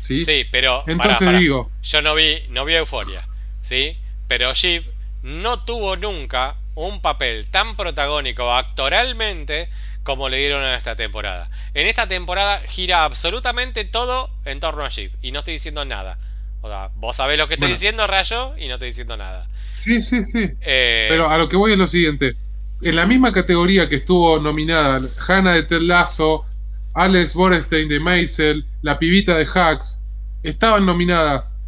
Sí, 0.00 0.18
sí 0.18 0.46
pero 0.50 0.82
entonces 0.86 1.38
digo, 1.38 1.70
yo 1.82 2.02
no 2.02 2.14
vi 2.14 2.42
no 2.48 2.64
vi 2.64 2.74
Euforia, 2.74 3.26
¿sí? 3.60 3.96
Pero 4.26 4.52
Shiv 4.54 4.90
no 5.22 5.62
tuvo 5.64 5.96
nunca 5.96 6.56
un 6.74 7.00
papel 7.00 7.48
tan 7.50 7.76
protagónico 7.76 8.52
actoralmente 8.52 9.68
como 10.02 10.28
le 10.28 10.38
dieron 10.38 10.62
en 10.64 10.74
esta 10.74 10.96
temporada. 10.96 11.50
En 11.74 11.86
esta 11.86 12.06
temporada 12.06 12.62
gira 12.66 13.04
absolutamente 13.04 13.84
todo 13.84 14.30
en 14.44 14.60
torno 14.60 14.84
a 14.84 14.88
Shiv 14.88 15.12
y 15.22 15.30
no 15.30 15.40
estoy 15.40 15.54
diciendo 15.54 15.84
nada. 15.84 16.18
O 16.64 16.66
sea, 16.66 16.88
vos 16.94 17.14
sabés 17.14 17.36
lo 17.36 17.46
que 17.46 17.54
estoy 17.54 17.68
diciendo, 17.68 18.06
Rayo, 18.06 18.54
y 18.56 18.68
no 18.68 18.74
estoy 18.74 18.88
diciendo 18.88 19.18
nada. 19.18 19.46
Sí, 19.74 20.00
sí, 20.00 20.24
sí. 20.24 20.48
Eh, 20.62 21.08
Pero 21.10 21.28
a 21.28 21.36
lo 21.36 21.46
que 21.46 21.56
voy 21.56 21.72
es 21.72 21.78
lo 21.78 21.86
siguiente. 21.86 22.36
En 22.80 22.96
la 22.96 23.04
misma 23.04 23.34
categoría 23.34 23.86
que 23.86 23.96
estuvo 23.96 24.38
nominada 24.38 25.02
Hannah 25.28 25.52
de 25.52 25.64
Ted 25.64 25.82
Lasso, 25.82 26.46
Alex 26.94 27.34
Borstein 27.34 27.86
de 27.86 28.00
Maisel, 28.00 28.64
la 28.80 28.98
pibita 28.98 29.36
de 29.36 29.46
Hacks, 29.46 30.00
estaban 30.42 30.86
nominadas. 30.86 31.60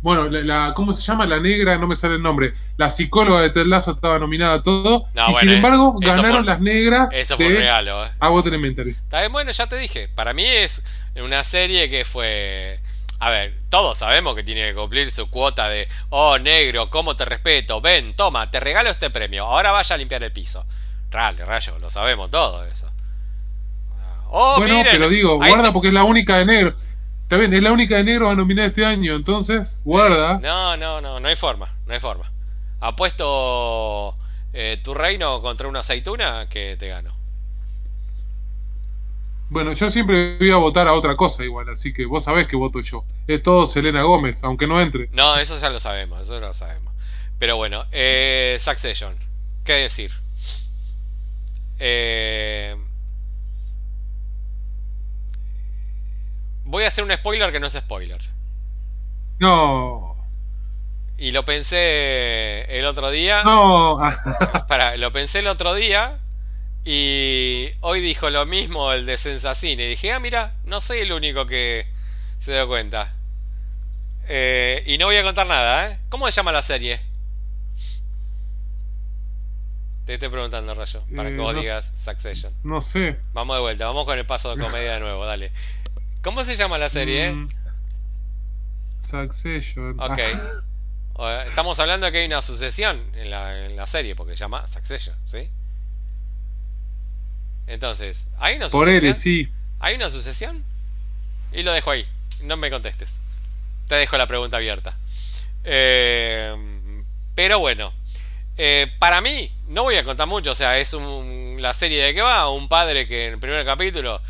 Bueno, 0.00 0.28
la, 0.28 0.74
¿cómo 0.76 0.92
se 0.92 1.02
llama? 1.02 1.26
La 1.26 1.40
negra, 1.40 1.76
no 1.76 1.88
me 1.88 1.96
sale 1.96 2.14
el 2.14 2.22
nombre. 2.22 2.54
La 2.76 2.88
psicóloga 2.88 3.40
de 3.40 3.50
Ted 3.50 3.66
Lasso 3.66 3.90
estaba 3.90 4.20
nominada 4.20 4.62
todo. 4.62 5.02
y 5.28 5.34
sin 5.40 5.48
embargo, 5.54 5.98
ganaron 5.98 6.46
las 6.46 6.60
negras. 6.60 7.10
Eso 7.12 7.36
fue 7.36 7.48
regalo. 7.48 8.06
¿eh? 8.06 8.12
A 8.20 8.28
Elementary. 8.46 8.90
Está 8.90 9.18
bien, 9.18 9.32
bueno, 9.32 9.50
ya 9.50 9.66
te 9.66 9.76
dije. 9.76 10.08
Para 10.14 10.32
mí 10.34 10.44
es 10.44 10.84
una 11.16 11.42
serie 11.42 11.90
que 11.90 12.04
fue. 12.04 12.78
A 13.18 13.30
ver, 13.30 13.54
todos 13.70 13.96
sabemos 13.96 14.34
que 14.34 14.44
tiene 14.44 14.68
que 14.68 14.74
cumplir 14.74 15.10
su 15.10 15.30
cuota 15.30 15.68
de, 15.68 15.88
oh 16.10 16.38
negro, 16.38 16.90
cómo 16.90 17.16
te 17.16 17.24
respeto, 17.24 17.80
ven, 17.80 18.14
toma, 18.14 18.50
te 18.50 18.60
regalo 18.60 18.90
este 18.90 19.10
premio, 19.10 19.46
ahora 19.46 19.70
vaya 19.72 19.94
a 19.94 19.98
limpiar 19.98 20.22
el 20.22 20.32
piso. 20.32 20.64
Rale, 21.10 21.44
rayo, 21.44 21.78
lo 21.78 21.88
sabemos 21.88 22.30
todo 22.30 22.64
eso. 22.64 22.90
Oh, 24.28 24.56
bueno, 24.58 24.74
miren, 24.74 24.92
pero 24.92 25.08
digo, 25.08 25.36
guarda 25.36 25.72
porque 25.72 25.88
es 25.88 25.94
la 25.94 26.04
única 26.04 26.36
de 26.38 26.44
negro. 26.44 26.74
Está 27.22 27.36
bien, 27.36 27.54
es 27.54 27.62
la 27.62 27.72
única 27.72 27.96
de 27.96 28.04
negro 28.04 28.28
a 28.28 28.34
nominar 28.34 28.66
este 28.66 28.84
año, 28.84 29.14
entonces, 29.14 29.80
guarda. 29.82 30.38
No, 30.38 30.76
no, 30.76 31.00
no, 31.00 31.18
no 31.18 31.28
hay 31.28 31.36
forma, 31.36 31.72
no 31.86 31.94
hay 31.94 32.00
forma. 32.00 32.30
Apuesto 32.80 34.16
eh, 34.52 34.78
tu 34.84 34.94
reino 34.94 35.40
contra 35.40 35.68
una 35.68 35.80
aceituna 35.80 36.48
que 36.48 36.76
te 36.76 36.88
gano. 36.88 37.15
Bueno, 39.48 39.72
yo 39.74 39.90
siempre 39.90 40.36
voy 40.38 40.50
a 40.50 40.56
votar 40.56 40.88
a 40.88 40.94
otra 40.94 41.14
cosa 41.16 41.44
igual, 41.44 41.68
así 41.68 41.92
que 41.92 42.04
vos 42.04 42.24
sabés 42.24 42.48
que 42.48 42.56
voto 42.56 42.80
yo. 42.80 43.04
Es 43.26 43.42
todo 43.42 43.66
Selena 43.66 44.02
Gómez, 44.02 44.42
aunque 44.42 44.66
no 44.66 44.80
entre. 44.80 45.08
No, 45.12 45.36
eso 45.36 45.56
ya 45.56 45.70
lo 45.70 45.78
sabemos, 45.78 46.20
eso 46.20 46.40
ya 46.40 46.46
lo 46.46 46.54
sabemos. 46.54 46.92
Pero 47.38 47.56
bueno, 47.56 47.84
eh, 47.92 48.56
Succession. 48.58 49.14
¿Qué 49.64 49.74
decir? 49.74 50.10
Eh, 51.78 52.76
voy 56.64 56.84
a 56.84 56.88
hacer 56.88 57.04
un 57.04 57.12
spoiler 57.12 57.52
que 57.52 57.60
no 57.60 57.68
es 57.68 57.74
spoiler. 57.74 58.20
No. 59.38 60.16
Y 61.18 61.30
lo 61.30 61.44
pensé 61.44 62.78
el 62.78 62.84
otro 62.84 63.10
día. 63.10 63.44
No. 63.44 63.98
para, 64.66 64.96
lo 64.96 65.12
pensé 65.12 65.38
el 65.38 65.46
otro 65.46 65.74
día 65.74 66.18
y 66.88 67.68
hoy 67.80 68.00
dijo 68.00 68.30
lo 68.30 68.46
mismo 68.46 68.92
el 68.92 69.06
de 69.06 69.18
Sensacine. 69.18 69.86
Y 69.86 69.88
dije, 69.88 70.12
ah, 70.12 70.20
mira, 70.20 70.54
no 70.62 70.80
soy 70.80 71.00
el 71.00 71.12
único 71.12 71.44
que 71.44 71.84
se 72.38 72.52
dio 72.52 72.68
cuenta. 72.68 73.12
Eh, 74.28 74.84
y 74.86 74.96
no 74.96 75.06
voy 75.06 75.16
a 75.16 75.24
contar 75.24 75.48
nada, 75.48 75.90
¿eh? 75.90 75.98
¿Cómo 76.08 76.26
se 76.26 76.30
llama 76.32 76.52
la 76.52 76.62
serie? 76.62 77.00
Te 80.04 80.14
estoy 80.14 80.28
preguntando, 80.28 80.74
Rayo, 80.74 81.02
para 81.16 81.28
que 81.28 81.36
vos 81.36 81.56
eh, 81.56 81.58
digas 81.58 81.92
Succession. 81.96 82.54
No 82.62 82.80
sé. 82.80 83.18
Vamos 83.32 83.56
de 83.56 83.62
vuelta, 83.62 83.86
vamos 83.86 84.04
con 84.04 84.16
el 84.16 84.24
paso 84.24 84.54
de 84.54 84.62
comedia 84.62 84.92
de 84.92 85.00
nuevo, 85.00 85.26
dale. 85.26 85.50
¿Cómo 86.22 86.44
se 86.44 86.54
llama 86.54 86.78
la 86.78 86.88
serie? 86.88 87.32
Mm, 87.32 87.48
Succession. 89.00 89.98
Ok. 89.98 90.20
Estamos 91.48 91.80
hablando 91.80 92.06
de 92.06 92.12
que 92.12 92.18
hay 92.18 92.26
una 92.26 92.42
sucesión 92.42 93.10
en 93.16 93.30
la, 93.30 93.66
en 93.66 93.74
la 93.74 93.88
serie, 93.88 94.14
porque 94.14 94.34
se 94.34 94.38
llama 94.38 94.68
Succession, 94.68 95.16
¿sí? 95.24 95.50
Entonces, 97.66 98.28
¿hay 98.38 98.56
una 98.56 98.68
sucesión? 98.68 99.00
Por 99.00 99.04
él, 99.08 99.14
sí. 99.14 99.48
¿Hay 99.80 99.94
una 99.96 100.08
sucesión? 100.08 100.64
Y 101.52 101.62
lo 101.62 101.72
dejo 101.72 101.90
ahí. 101.90 102.06
No 102.42 102.56
me 102.56 102.70
contestes. 102.70 103.22
Te 103.86 103.94
dejo 103.96 104.16
la 104.16 104.26
pregunta 104.26 104.56
abierta. 104.56 104.96
Eh, 105.64 106.54
pero 107.34 107.58
bueno. 107.58 107.92
Eh, 108.58 108.90
para 108.98 109.20
mí, 109.20 109.52
no 109.68 109.82
voy 109.82 109.96
a 109.96 110.04
contar 110.04 110.26
mucho. 110.26 110.52
O 110.52 110.54
sea, 110.54 110.78
es 110.78 110.96
la 111.58 111.72
serie 111.72 112.02
de 112.02 112.14
que 112.14 112.22
va. 112.22 112.50
Un 112.50 112.68
padre 112.68 113.06
que 113.06 113.26
en 113.26 113.34
el 113.34 113.38
primer 113.38 113.64
capítulo 113.64 114.20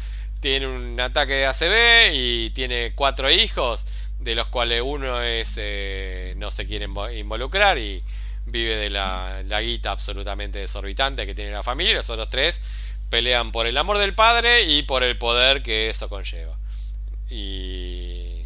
tiene 0.41 0.67
un 0.67 0.99
ataque 1.01 1.35
de 1.35 1.47
ACB 1.47 2.13
y 2.15 2.51
tiene 2.51 2.93
cuatro 2.95 3.31
hijos. 3.31 3.87
De 4.19 4.35
los 4.35 4.49
cuales 4.49 4.83
uno 4.85 5.23
es 5.23 5.57
eh, 5.59 6.35
no 6.39 6.51
se 6.51 6.67
quiere 6.67 6.89
involucrar 7.15 7.77
y 7.79 8.03
vive 8.47 8.77
de 8.77 8.89
la, 8.89 9.43
la 9.47 9.61
guita 9.61 9.91
absolutamente 9.91 10.59
desorbitante 10.59 11.27
que 11.27 11.35
tiene 11.35 11.51
la 11.51 11.63
familia. 11.63 11.95
Los 11.95 12.11
otros 12.11 12.31
tres 12.31 12.63
pelean 13.09 13.53
por 13.53 13.67
el 13.67 13.77
amor 13.79 13.99
del 13.99 14.15
padre 14.15 14.63
y 14.63 14.83
por 14.83 15.03
el 15.03 15.17
poder 15.19 15.63
que 15.63 15.89
eso 15.89 16.09
conlleva. 16.09 16.57
Y, 17.31 18.43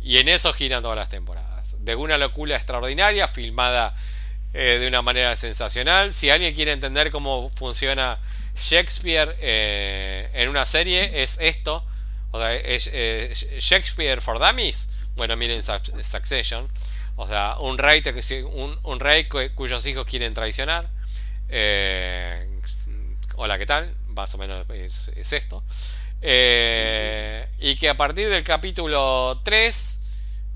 y 0.00 0.18
en 0.18 0.28
eso 0.28 0.52
giran 0.52 0.82
todas 0.82 0.96
las 0.96 1.08
temporadas. 1.08 1.84
De 1.84 1.94
una 1.94 2.18
locura 2.18 2.56
extraordinaria, 2.56 3.28
filmada 3.28 3.94
eh, 4.54 4.78
de 4.80 4.88
una 4.88 5.02
manera 5.02 5.36
sensacional. 5.36 6.12
Si 6.12 6.30
alguien 6.30 6.54
quiere 6.54 6.72
entender 6.72 7.10
cómo 7.10 7.50
funciona 7.50 8.18
Shakespeare 8.56 9.36
eh, 9.40 10.30
en 10.32 10.48
una 10.48 10.64
serie, 10.64 11.22
es 11.22 11.38
esto. 11.40 11.84
O 12.30 12.38
sea, 12.38 12.54
eh, 12.54 13.32
Shakespeare 13.58 14.20
for 14.20 14.38
Dummies. 14.38 14.90
Bueno, 15.16 15.36
miren 15.36 15.60
Succession. 15.62 16.68
O 17.16 17.26
sea, 17.26 17.56
un 17.58 17.76
rey, 17.76 18.02
un, 18.52 18.78
un 18.84 19.00
rey 19.00 19.28
cuyos 19.54 19.86
hijos 19.86 20.06
quieren 20.06 20.32
traicionar. 20.34 20.88
Hola, 23.38 23.56
¿qué 23.56 23.66
tal? 23.66 23.94
Más 24.08 24.34
o 24.34 24.38
menos 24.38 24.66
es, 24.70 25.32
esto. 25.32 25.62
Eh, 26.20 27.48
y 27.60 27.76
que 27.76 27.88
a 27.88 27.96
partir 27.96 28.28
del 28.28 28.42
capítulo 28.42 29.40
3, 29.44 30.00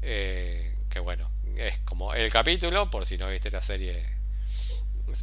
eh, 0.02 0.74
que 0.90 0.98
bueno, 0.98 1.30
es 1.56 1.78
como 1.84 2.12
el 2.12 2.30
capítulo, 2.30 2.90
por 2.90 3.06
si 3.06 3.18
no 3.18 3.28
viste 3.28 3.52
la 3.52 3.62
serie, 3.62 4.04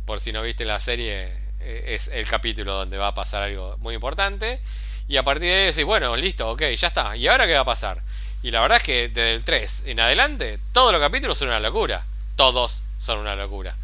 por 0.06 0.22
si 0.22 0.32
no 0.32 0.42
viste 0.42 0.64
la 0.64 0.80
serie, 0.80 1.34
eh, 1.60 1.96
es 1.96 2.08
el 2.08 2.26
capítulo 2.28 2.74
donde 2.74 2.98
va 2.98 3.08
a 3.08 3.14
pasar 3.14 3.44
algo 3.44 3.76
muy 3.80 3.94
importante. 3.94 4.62
Y 5.10 5.18
a 5.18 5.24
partir 5.24 5.50
de 5.50 5.56
ahí 5.56 5.66
decís, 5.66 5.84
bueno, 5.84 6.16
listo, 6.16 6.50
ok, 6.50 6.62
ya 6.78 6.88
está. 6.88 7.18
¿Y 7.18 7.28
ahora 7.28 7.46
qué 7.46 7.54
va 7.56 7.62
a 7.62 7.66
pasar? 7.66 8.02
Y 8.42 8.52
la 8.52 8.62
verdad 8.62 8.78
es 8.78 8.84
que 8.84 9.10
desde 9.10 9.34
el 9.34 9.44
3 9.44 9.84
en 9.88 10.00
adelante, 10.00 10.60
todos 10.72 10.94
los 10.94 11.02
capítulos 11.02 11.38
son 11.38 11.50
una 11.50 11.60
locura. 11.60 12.06
Todos 12.38 12.84
son 12.96 13.20
una 13.20 13.36
locura. 13.36 13.76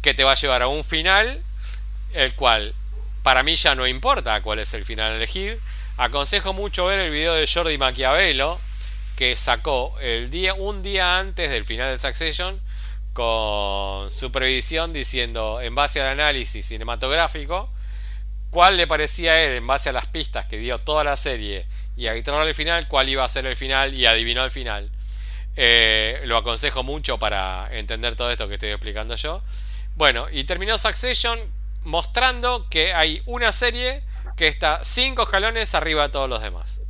Que 0.00 0.14
te 0.14 0.24
va 0.24 0.32
a 0.32 0.36
llevar 0.36 0.62
a 0.62 0.68
un 0.68 0.82
final 0.82 1.42
el 2.14 2.34
cual 2.34 2.74
para 3.22 3.42
mí 3.42 3.56
ya 3.56 3.74
no 3.74 3.86
importa 3.86 4.42
cuál 4.42 4.58
es 4.58 4.74
el 4.74 4.84
final 4.84 5.12
a 5.12 5.16
elegir. 5.16 5.60
Aconsejo 5.96 6.52
mucho 6.52 6.86
ver 6.86 7.00
el 7.00 7.10
video 7.10 7.34
de 7.34 7.46
Jordi 7.46 7.78
Maquiavelo 7.78 8.60
que 9.16 9.36
sacó 9.36 9.96
el 10.00 10.30
día, 10.30 10.54
un 10.54 10.82
día 10.82 11.18
antes 11.18 11.50
del 11.50 11.64
final 11.64 11.92
de 11.92 11.98
Succession 11.98 12.60
con 13.12 14.10
su 14.10 14.32
previsión 14.32 14.92
diciendo 14.92 15.60
en 15.60 15.74
base 15.74 16.00
al 16.00 16.08
análisis 16.08 16.66
cinematográfico 16.66 17.70
cuál 18.50 18.76
le 18.76 18.86
parecía 18.86 19.32
a 19.32 19.40
él 19.42 19.52
en 19.52 19.66
base 19.66 19.88
a 19.88 19.92
las 19.92 20.08
pistas 20.08 20.46
que 20.46 20.58
dio 20.58 20.78
toda 20.78 21.04
la 21.04 21.16
serie 21.16 21.66
y 21.96 22.08
a 22.08 22.14
el 22.14 22.54
final 22.54 22.88
cuál 22.88 23.08
iba 23.08 23.24
a 23.24 23.28
ser 23.28 23.46
el 23.46 23.56
final 23.56 23.94
y 23.94 24.06
adivinó 24.06 24.44
el 24.44 24.50
final. 24.50 24.90
Eh, 25.56 26.20
lo 26.24 26.36
aconsejo 26.36 26.82
mucho 26.82 27.18
para 27.18 27.68
entender 27.70 28.16
todo 28.16 28.30
esto 28.30 28.48
que 28.48 28.54
estoy 28.54 28.70
explicando 28.70 29.14
yo. 29.14 29.42
Bueno, 29.94 30.26
y 30.30 30.42
terminó 30.44 30.76
Succession 30.76 31.38
mostrando 31.84 32.68
que 32.68 32.92
hay 32.92 33.22
una 33.26 33.52
serie 33.52 34.02
que 34.36 34.48
está 34.48 34.80
cinco 34.82 35.22
escalones 35.22 35.74
arriba 35.74 36.02
de 36.04 36.08
todos 36.08 36.28
los 36.28 36.42
demás. 36.42 36.80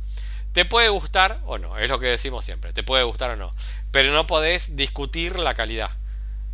Te 0.53 0.65
puede 0.65 0.89
gustar 0.89 1.39
o 1.45 1.57
no, 1.57 1.77
es 1.77 1.89
lo 1.89 1.99
que 1.99 2.07
decimos 2.07 2.45
siempre, 2.45 2.73
te 2.73 2.81
puede 2.81 3.03
gustar 3.03 3.31
o 3.31 3.35
no, 3.35 3.53
pero 3.91 4.11
no 4.13 4.25
podés 4.25 4.75
discutir 4.75 5.37
la 5.37 5.53
calidad. 5.53 5.91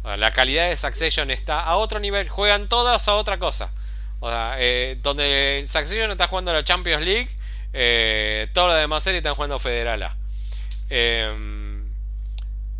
La 0.03 0.31
calidad 0.31 0.68
de 0.68 0.76
Succession 0.76 1.30
está 1.30 1.61
a 1.61 1.76
otro 1.76 1.99
nivel, 1.99 2.27
juegan 2.27 2.68
todas 2.68 3.07
a 3.07 3.13
otra 3.13 3.38
cosa. 3.38 3.72
O 4.19 4.30
sea, 4.30 4.55
eh, 4.57 4.97
donde 5.01 5.61
Succession 5.63 6.09
está 6.09 6.27
jugando 6.27 6.51
la 6.51 6.63
Champions 6.63 7.03
League, 7.03 7.30
eh, 7.73 8.47
todas 8.53 8.73
las 8.73 8.81
demás 8.81 9.03
series 9.03 9.19
están 9.19 9.35
jugando 9.35 9.59
Federala. 9.59 10.15
Eh, 10.89 11.60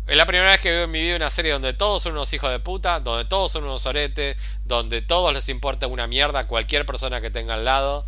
es 0.06 0.16
la 0.16 0.26
primera 0.26 0.50
vez 0.50 0.60
que 0.60 0.70
veo 0.70 0.84
en 0.84 0.90
mi 0.90 1.00
vida 1.00 1.16
una 1.16 1.30
serie 1.30 1.52
donde 1.52 1.74
todos 1.74 2.02
son 2.02 2.12
unos 2.12 2.32
hijos 2.32 2.50
de 2.50 2.58
puta, 2.58 2.98
donde 3.00 3.24
todos 3.24 3.52
son 3.52 3.64
unos 3.64 3.86
oretes, 3.86 4.36
donde 4.64 5.00
todos 5.00 5.32
les 5.32 5.48
importa 5.48 5.86
una 5.86 6.06
mierda 6.06 6.48
cualquier 6.48 6.84
persona 6.84 7.20
que 7.20 7.30
tenga 7.30 7.54
al 7.54 7.64
lado, 7.64 8.04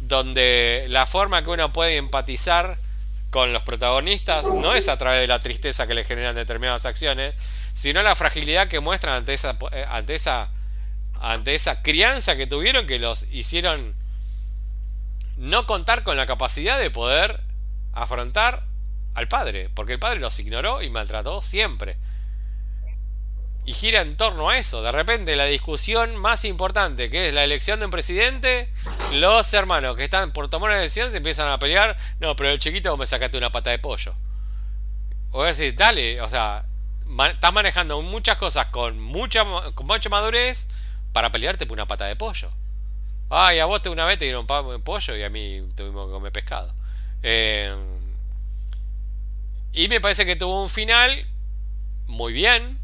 donde 0.00 0.84
la 0.88 1.06
forma 1.06 1.42
que 1.42 1.50
uno 1.50 1.72
puede 1.72 1.96
empatizar 1.96 2.78
con 3.30 3.52
los 3.52 3.62
protagonistas 3.62 4.48
no 4.48 4.74
es 4.74 4.88
a 4.88 4.98
través 4.98 5.20
de 5.20 5.26
la 5.26 5.40
tristeza 5.40 5.86
que 5.86 5.94
le 5.94 6.04
generan 6.04 6.34
determinadas 6.34 6.86
acciones, 6.86 7.34
sino 7.72 8.02
la 8.02 8.14
fragilidad 8.14 8.68
que 8.68 8.80
muestran 8.80 9.14
ante 9.14 9.34
esa, 9.34 9.56
ante 9.88 10.14
esa, 10.14 10.50
ante 11.20 11.54
esa 11.54 11.82
crianza 11.82 12.36
que 12.36 12.46
tuvieron 12.46 12.86
que 12.86 12.98
los 12.98 13.30
hicieron 13.32 13.94
no 15.36 15.66
contar 15.66 16.02
con 16.02 16.16
la 16.16 16.26
capacidad 16.26 16.78
de 16.78 16.90
poder 16.90 17.40
afrontar 17.92 18.67
al 19.14 19.28
padre, 19.28 19.70
porque 19.74 19.94
el 19.94 19.98
padre 19.98 20.20
los 20.20 20.38
ignoró 20.40 20.82
y 20.82 20.90
maltrató 20.90 21.42
siempre. 21.42 21.96
Y 23.64 23.72
gira 23.72 24.00
en 24.00 24.16
torno 24.16 24.48
a 24.48 24.56
eso. 24.56 24.82
De 24.82 24.92
repente 24.92 25.36
la 25.36 25.44
discusión 25.44 26.16
más 26.16 26.44
importante, 26.46 27.10
que 27.10 27.28
es 27.28 27.34
la 27.34 27.44
elección 27.44 27.78
de 27.78 27.84
un 27.84 27.90
presidente, 27.90 28.72
los 29.12 29.52
hermanos 29.52 29.96
que 29.96 30.04
están 30.04 30.30
por 30.30 30.48
tomar 30.48 30.70
una 30.70 30.80
decisión 30.80 31.10
se 31.10 31.18
empiezan 31.18 31.48
a 31.48 31.58
pelear. 31.58 31.96
No, 32.18 32.34
pero 32.34 32.48
el 32.48 32.58
chiquito 32.58 32.96
me 32.96 33.06
sacaste 33.06 33.36
una 33.36 33.50
pata 33.50 33.68
de 33.70 33.78
pollo. 33.78 34.14
O 35.32 35.44
decir, 35.44 35.76
dale, 35.76 36.20
o 36.22 36.28
sea, 36.30 36.64
estás 37.30 37.52
manejando 37.52 38.00
muchas 38.00 38.38
cosas 38.38 38.68
con 38.68 38.98
mucha, 38.98 39.44
con 39.74 39.86
mucha 39.86 40.08
madurez 40.08 40.70
para 41.12 41.30
pelearte 41.30 41.66
por 41.66 41.76
una 41.76 41.86
pata 41.86 42.06
de 42.06 42.16
pollo. 42.16 42.50
Ay, 43.30 43.58
a 43.58 43.66
vos 43.66 43.82
te 43.82 43.90
una 43.90 44.06
vez 44.06 44.18
te 44.18 44.24
dieron 44.24 44.46
pollo 44.46 45.16
y 45.16 45.22
a 45.22 45.28
mí 45.28 45.62
tuvimos 45.76 46.06
que 46.06 46.12
comer 46.12 46.32
pescado. 46.32 46.72
Eh, 47.22 47.74
y 49.72 49.88
me 49.88 50.00
parece 50.00 50.26
que 50.26 50.36
tuvo 50.36 50.62
un 50.62 50.70
final 50.70 51.26
muy 52.06 52.32
bien, 52.32 52.78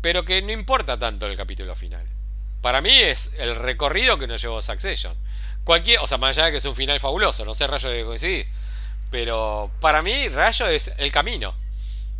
pero 0.00 0.24
que 0.24 0.40
no 0.42 0.52
importa 0.52 0.98
tanto 0.98 1.26
el 1.26 1.36
capítulo 1.36 1.74
final. 1.74 2.06
Para 2.60 2.80
mí 2.80 2.90
es 2.90 3.34
el 3.38 3.56
recorrido 3.56 4.18
que 4.18 4.26
nos 4.26 4.42
llevó 4.42 4.60
Succession. 4.60 5.16
Cualquier, 5.64 6.00
o 6.00 6.06
sea, 6.06 6.18
más 6.18 6.36
allá 6.36 6.46
de 6.46 6.52
que 6.52 6.58
es 6.58 6.64
un 6.64 6.74
final 6.74 7.00
fabuloso, 7.00 7.44
no 7.44 7.54
sé 7.54 7.66
Rayo 7.66 7.90
de 7.90 8.04
coincidir. 8.04 8.46
Pero 9.10 9.70
para 9.80 10.02
mí 10.02 10.28
Rayo 10.28 10.66
es 10.66 10.92
el 10.98 11.10
camino. 11.10 11.54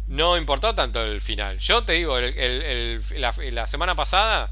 No 0.09 0.37
importó 0.37 0.75
tanto 0.75 1.03
el 1.05 1.21
final. 1.21 1.59
Yo 1.59 1.85
te 1.85 1.93
digo, 1.93 2.19
la, 2.19 3.67
semana 3.67 3.95
pasada, 3.95 4.51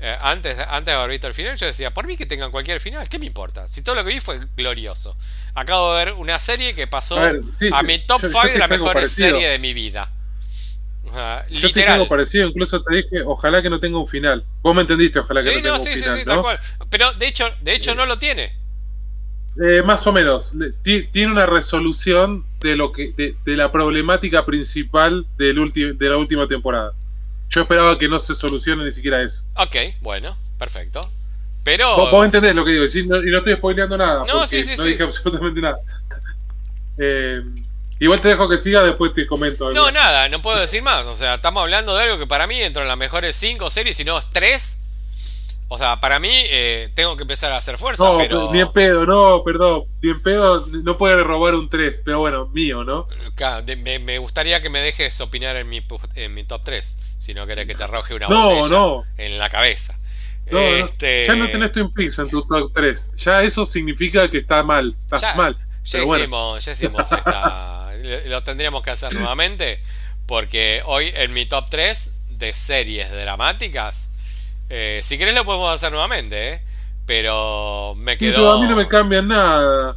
eh, 0.00 0.16
antes, 0.20 0.56
antes 0.68 0.86
de 0.86 0.92
haber 0.92 1.10
visto 1.10 1.26
el 1.26 1.34
final, 1.34 1.56
yo 1.56 1.66
decía, 1.66 1.92
por 1.92 2.06
mí 2.06 2.16
que 2.16 2.26
tengan 2.26 2.50
cualquier 2.50 2.80
final, 2.80 3.08
¿qué 3.08 3.18
me 3.18 3.26
importa? 3.26 3.66
Si 3.66 3.82
todo 3.82 3.96
lo 3.96 4.04
que 4.04 4.14
vi 4.14 4.20
fue 4.20 4.38
glorioso. 4.56 5.16
Acabo 5.54 5.94
de 5.94 6.04
ver 6.04 6.14
una 6.14 6.38
serie 6.38 6.74
que 6.74 6.86
pasó 6.86 7.18
a, 7.18 7.82
mi 7.82 7.98
top 7.98 8.20
5 8.22 8.46
de 8.46 8.58
la 8.58 8.68
mejor 8.68 9.06
serie 9.08 9.48
de 9.48 9.58
mi 9.58 9.74
vida. 9.74 10.12
Yo 11.50 11.72
te 11.72 11.82
tengo 11.82 12.06
parecido, 12.06 12.46
incluso 12.46 12.82
te 12.82 12.96
dije, 12.96 13.22
ojalá 13.24 13.62
que 13.62 13.70
no 13.70 13.80
tenga 13.80 13.98
un 13.98 14.06
final. 14.06 14.44
Vos 14.62 14.74
me 14.74 14.82
entendiste, 14.82 15.18
ojalá 15.18 15.40
que 15.40 15.48
no, 15.48 15.54
tenga 15.54 15.74
un 15.74 15.80
final. 15.80 15.96
Sí, 15.96 16.04
sí, 16.04 16.18
sí, 16.20 16.24
tal 16.24 16.42
cual. 16.42 16.60
Pero 16.90 17.12
de 17.14 17.26
hecho, 17.26 17.44
de 17.62 17.74
hecho 17.74 17.94
no 17.94 18.06
lo 18.06 18.18
tiene. 18.18 18.52
Eh, 19.60 19.82
más 19.82 20.06
o 20.06 20.12
menos. 20.12 20.52
Tiene 20.82 21.32
una 21.32 21.46
resolución 21.46 22.44
de 22.60 22.76
lo 22.76 22.92
que 22.92 23.12
de, 23.16 23.56
la 23.56 23.72
problemática 23.72 24.44
principal 24.44 25.26
del 25.36 25.72
de 25.72 26.08
la 26.08 26.16
última 26.16 26.46
temporada. 26.46 26.92
Yo 27.48 27.62
esperaba 27.62 27.98
que 27.98 28.08
no 28.08 28.18
se 28.18 28.34
solucione 28.34 28.84
ni 28.84 28.90
siquiera 28.90 29.22
eso. 29.22 29.44
Ok, 29.56 29.76
bueno, 30.00 30.36
perfecto. 30.58 31.10
Pero. 31.64 31.96
Vos, 31.96 32.24
entendés 32.24 32.54
lo 32.54 32.64
que 32.64 32.72
digo, 32.72 32.84
y 32.84 33.06
no, 33.06 33.38
estoy 33.38 33.54
spoileando 33.54 33.96
nada. 33.96 34.24
No, 34.26 34.46
sí, 34.46 34.62
sí, 34.62 34.74
no 34.76 34.84
dije 34.84 35.02
absolutamente 35.02 35.60
nada. 35.60 35.78
Eh, 37.00 37.44
Igual 38.00 38.20
te 38.20 38.28
dejo 38.28 38.48
que 38.48 38.56
siga, 38.56 38.82
después 38.82 39.12
te 39.12 39.26
comento. 39.26 39.72
No, 39.72 39.90
nada, 39.90 40.28
no 40.28 40.40
puedo 40.40 40.58
decir 40.60 40.82
más. 40.82 41.04
O 41.06 41.14
sea, 41.14 41.34
estamos 41.34 41.62
hablando 41.62 41.96
de 41.96 42.04
algo 42.04 42.18
que 42.18 42.26
para 42.26 42.46
mí, 42.46 42.58
dentro 42.58 42.82
de 42.82 42.88
las 42.88 42.96
mejores 42.96 43.34
5 43.36 43.70
series, 43.70 43.96
si 43.96 44.04
no 44.04 44.20
3. 44.20 44.80
O 45.70 45.76
sea, 45.76 46.00
para 46.00 46.18
mí, 46.18 46.30
eh, 46.32 46.90
tengo 46.94 47.16
que 47.16 47.22
empezar 47.22 47.52
a 47.52 47.56
hacer 47.58 47.76
fuerza. 47.76 48.04
No, 48.04 48.16
pero... 48.16 48.50
ni 48.52 48.60
en 48.60 48.72
pedo, 48.72 49.04
no, 49.04 49.42
perdón. 49.44 49.84
Ni 50.02 50.10
en 50.10 50.22
pedo, 50.22 50.66
no 50.82 50.96
puede 50.96 51.22
robar 51.22 51.54
un 51.54 51.68
3, 51.68 52.02
pero 52.04 52.20
bueno, 52.20 52.46
mío, 52.48 52.84
¿no? 52.84 53.06
me, 53.82 54.18
gustaría 54.18 54.62
que 54.62 54.70
me 54.70 54.80
dejes 54.80 55.20
opinar 55.20 55.56
en 55.56 55.68
mi, 55.68 55.82
en 56.14 56.34
mi 56.34 56.44
top 56.44 56.62
3. 56.64 57.16
Si 57.18 57.34
no 57.34 57.46
querés 57.46 57.66
que 57.66 57.74
te 57.74 57.84
arroje 57.84 58.14
una 58.14 58.28
no, 58.28 58.44
botella 58.44 58.68
no. 58.68 59.04
en 59.18 59.38
la 59.38 59.50
cabeza. 59.50 59.98
No, 60.50 60.58
este... 60.58 61.26
Ya 61.26 61.36
no 61.36 61.46
tenés 61.48 61.72
Twin 61.72 61.92
Peaks 61.92 62.18
en 62.18 62.30
tu 62.30 62.42
top 62.46 62.72
3. 62.72 63.10
Ya 63.16 63.42
eso 63.42 63.66
significa 63.66 64.30
que 64.30 64.38
está 64.38 64.62
mal. 64.62 64.96
Estás 65.02 65.36
mal. 65.36 65.56
Ya 65.84 66.02
hicimos, 66.02 66.64
ya 66.64 66.72
hicimos 66.72 67.12
esta 67.12 67.78
lo 68.26 68.42
tendríamos 68.42 68.82
que 68.82 68.90
hacer 68.90 69.14
nuevamente. 69.14 69.82
Porque 70.26 70.82
hoy 70.84 71.10
en 71.14 71.32
mi 71.32 71.46
top 71.46 71.70
3 71.70 72.12
de 72.30 72.52
series 72.52 73.10
dramáticas, 73.10 74.10
eh, 74.68 75.00
si 75.02 75.18
querés 75.18 75.34
lo 75.34 75.44
podemos 75.44 75.72
hacer 75.72 75.90
nuevamente, 75.90 76.54
¿eh? 76.54 76.62
Pero 77.06 77.94
me 77.96 78.18
quedó... 78.18 78.52
a 78.52 78.60
mí 78.60 78.68
no 78.68 78.76
me 78.76 78.86
cambia 78.86 79.22
nada. 79.22 79.96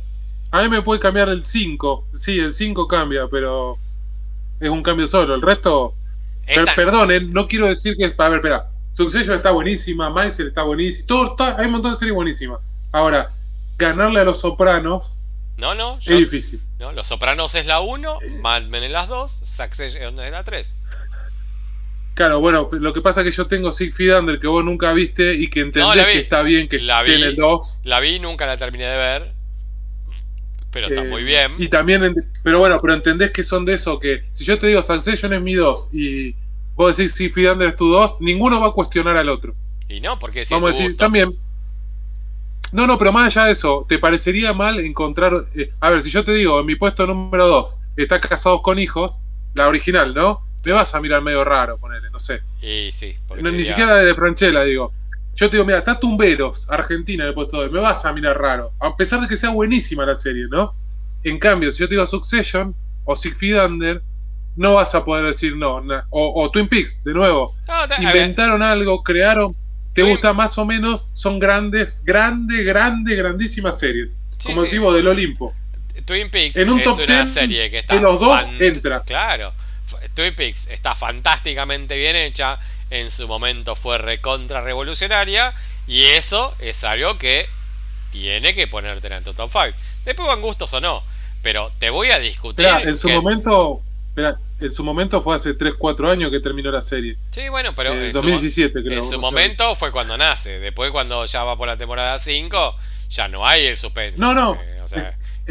A 0.49 0.61
mí 0.61 0.69
me 0.69 0.81
puede 0.81 0.99
cambiar 0.99 1.29
el 1.29 1.45
5. 1.45 2.07
Sí, 2.13 2.39
el 2.39 2.53
5 2.53 2.87
cambia, 2.87 3.27
pero 3.29 3.77
es 4.59 4.69
un 4.69 4.81
cambio 4.81 5.07
solo. 5.07 5.35
El 5.35 5.41
resto... 5.41 5.93
perdón, 6.75 7.11
eh, 7.11 7.19
no 7.21 7.47
quiero 7.47 7.67
decir 7.67 7.97
que 7.97 8.05
es... 8.05 8.13
A 8.17 8.29
ver, 8.29 8.39
espera. 8.39 8.69
Succession 8.91 9.35
está 9.35 9.51
buenísima, 9.51 10.09
Mindset 10.09 10.47
está 10.47 10.63
buenísima. 10.63 11.07
Todo, 11.07 11.35
hay 11.57 11.65
un 11.65 11.71
montón 11.71 11.91
de 11.91 11.97
series 11.97 12.15
buenísimas. 12.15 12.59
Ahora, 12.91 13.31
ganarle 13.77 14.19
a 14.19 14.23
los 14.23 14.39
sopranos 14.39 15.21
no, 15.61 15.75
no. 15.75 15.99
es 15.99 16.05
difícil. 16.05 16.59
No, 16.79 16.91
Los 16.91 17.07
Sopranos 17.07 17.53
es 17.53 17.67
la 17.67 17.81
1, 17.81 18.19
Mad 18.41 18.63
Men 18.63 18.83
es 18.83 18.91
las 18.91 19.07
2, 19.07 19.29
Succession 19.45 20.19
es 20.19 20.31
la 20.31 20.43
3. 20.43 20.81
Claro, 22.13 22.39
bueno, 22.39 22.69
lo 22.71 22.93
que 22.93 23.01
pasa 23.01 23.21
es 23.21 23.25
que 23.25 23.31
yo 23.31 23.47
tengo 23.47 23.71
Siegfried 23.71 24.15
Under 24.17 24.39
que 24.39 24.47
vos 24.47 24.63
nunca 24.63 24.91
viste 24.91 25.33
y 25.33 25.49
que 25.49 25.61
entendés 25.61 26.05
que 26.05 26.19
está 26.19 26.41
bien 26.41 26.67
que 26.67 26.79
la 26.79 27.03
tiene 27.03 27.31
dos. 27.33 27.79
La 27.83 27.99
vi, 27.99 28.19
nunca 28.19 28.45
la 28.45 28.57
terminé 28.57 28.85
de 28.85 28.97
ver. 28.97 29.33
Pero 30.71 30.87
está 30.87 31.03
muy 31.03 31.23
bien. 31.23 31.53
Y 31.57 31.67
también, 31.67 32.13
pero 32.43 32.59
bueno, 32.59 32.79
pero 32.81 32.93
entendés 32.93 33.31
que 33.31 33.43
son 33.43 33.65
de 33.65 33.73
eso 33.73 33.99
que 33.99 34.23
si 34.31 34.43
yo 34.45 34.57
te 34.57 34.67
digo 34.67 34.81
Succession 34.81 35.33
es 35.33 35.41
mi 35.41 35.53
2 35.53 35.89
y 35.91 36.35
vos 36.75 36.95
decís 36.95 37.13
Siegfried 37.13 37.51
Under 37.51 37.69
es 37.69 37.75
tu 37.75 37.89
2, 37.89 38.21
ninguno 38.21 38.61
va 38.61 38.67
a 38.67 38.71
cuestionar 38.71 39.17
al 39.17 39.29
otro. 39.29 39.53
Y 39.89 39.99
no, 39.99 40.17
porque 40.19 40.45
si 40.45 40.53
Vamos 40.53 40.69
a 40.69 40.73
decir, 40.73 40.95
también 40.95 41.37
no, 42.71 42.87
no, 42.87 42.97
pero 42.97 43.11
más 43.11 43.35
allá 43.35 43.47
de 43.47 43.51
eso, 43.51 43.85
¿te 43.87 43.99
parecería 43.99 44.53
mal 44.53 44.79
encontrar... 44.79 45.45
Eh, 45.55 45.71
a 45.79 45.89
ver, 45.89 46.01
si 46.01 46.09
yo 46.09 46.23
te 46.23 46.31
digo, 46.31 46.59
en 46.59 46.65
mi 46.65 46.75
puesto 46.75 47.05
número 47.05 47.47
2, 47.47 47.81
está 47.97 48.19
casados 48.19 48.61
con 48.61 48.79
hijos, 48.79 49.25
la 49.53 49.67
original, 49.67 50.13
¿no? 50.13 50.41
Me 50.65 50.71
vas 50.71 50.93
a 50.93 51.01
mirar 51.01 51.21
medio 51.21 51.43
raro, 51.43 51.77
ponele, 51.77 52.09
no 52.09 52.19
sé. 52.19 52.41
Y 52.61 52.91
sí, 52.91 53.15
Ni 53.41 53.63
siquiera 53.63 53.95
de 53.95 54.13
Franchella, 54.13 54.63
digo. 54.63 54.93
Yo 55.33 55.49
te 55.49 55.55
digo, 55.55 55.65
mira, 55.65 55.79
está 55.79 55.99
Tumberos, 55.99 56.69
Argentina 56.69 57.23
en 57.23 57.29
el 57.29 57.33
puesto 57.33 57.57
2, 57.61 57.71
me 57.71 57.79
vas 57.79 58.05
a 58.05 58.11
mirar 58.11 58.37
raro. 58.37 58.73
A 58.79 58.95
pesar 58.97 59.21
de 59.21 59.27
que 59.27 59.37
sea 59.37 59.49
buenísima 59.49 60.05
la 60.05 60.15
serie, 60.15 60.45
¿no? 60.49 60.75
En 61.23 61.39
cambio, 61.39 61.71
si 61.71 61.79
yo 61.79 61.87
te 61.87 61.95
digo 61.95 62.05
Succession 62.05 62.75
o 63.05 63.15
Siegfried 63.15 63.63
Under, 63.63 64.01
no 64.57 64.73
vas 64.73 64.93
a 64.93 65.05
poder 65.05 65.25
decir 65.25 65.55
no. 65.55 65.81
O, 66.09 66.51
Twin 66.51 66.67
Peaks, 66.67 67.03
de 67.03 67.13
nuevo. 67.13 67.55
Inventaron 67.99 68.61
algo, 68.61 69.01
crearon 69.01 69.55
te 69.93 70.03
gusta 70.03 70.33
más 70.33 70.57
o 70.57 70.65
menos, 70.65 71.07
son 71.13 71.39
grandes, 71.39 72.03
grandes, 72.05 72.65
grandes, 72.65 73.17
grandísimas 73.17 73.77
series. 73.79 74.23
como 74.45 74.63
decimos 74.63 74.95
del 74.95 75.07
Olimpo. 75.07 75.53
Twin 76.05 76.29
Peaks 76.29 76.57
es 76.57 76.67
una 76.67 77.25
serie 77.25 77.69
que 77.69 77.79
está. 77.79 77.95
los 77.95 78.19
dos 78.19 78.41
entra. 78.59 79.01
Claro. 79.01 79.53
Twin 80.13 80.33
Peaks 80.35 80.67
está 80.67 80.95
fantásticamente 80.95 81.95
bien 81.95 82.15
hecha. 82.15 82.59
En 82.89 83.09
su 83.09 83.27
momento 83.27 83.75
fue 83.75 83.97
recontra 83.97 84.61
revolucionaria. 84.61 85.53
Y 85.87 86.03
eso 86.03 86.55
es 86.59 86.83
algo 86.83 87.17
que 87.17 87.47
tiene 88.11 88.53
que 88.53 88.67
ponerte 88.67 89.13
en 89.13 89.23
tu 89.23 89.33
top 89.33 89.49
5. 89.51 89.77
Después 90.05 90.27
van 90.27 90.41
gustos 90.41 90.73
o 90.73 90.81
no. 90.81 91.03
Pero 91.41 91.71
te 91.79 91.89
voy 91.89 92.11
a 92.11 92.19
discutir. 92.19 92.67
en 92.67 92.95
su 92.95 93.09
momento. 93.09 93.81
en 94.59 94.71
su 94.71 94.83
momento 94.83 95.21
fue 95.21 95.35
hace 95.35 95.53
3, 95.53 95.73
4 95.77 96.11
años 96.11 96.31
que 96.31 96.39
terminó 96.39 96.69
la 96.71 96.81
serie. 96.81 97.17
Sí, 97.31 97.49
bueno, 97.49 97.73
pero 97.73 97.93
eh, 97.93 98.07
en 98.07 98.11
2017 98.11 98.81
su, 98.81 98.89
En 98.89 99.03
su 99.03 99.19
momento 99.19 99.73
fue 99.75 99.91
cuando 99.91 100.17
nace. 100.17 100.59
Después 100.59 100.91
cuando 100.91 101.25
ya 101.25 101.43
va 101.43 101.55
por 101.55 101.67
la 101.67 101.77
temporada 101.77 102.17
5, 102.19 102.75
ya 103.09 103.27
no 103.27 103.47
hay 103.47 103.65
el 103.65 103.77
suspense. 103.77 104.21
No, 104.21 104.33
no. 104.33 104.57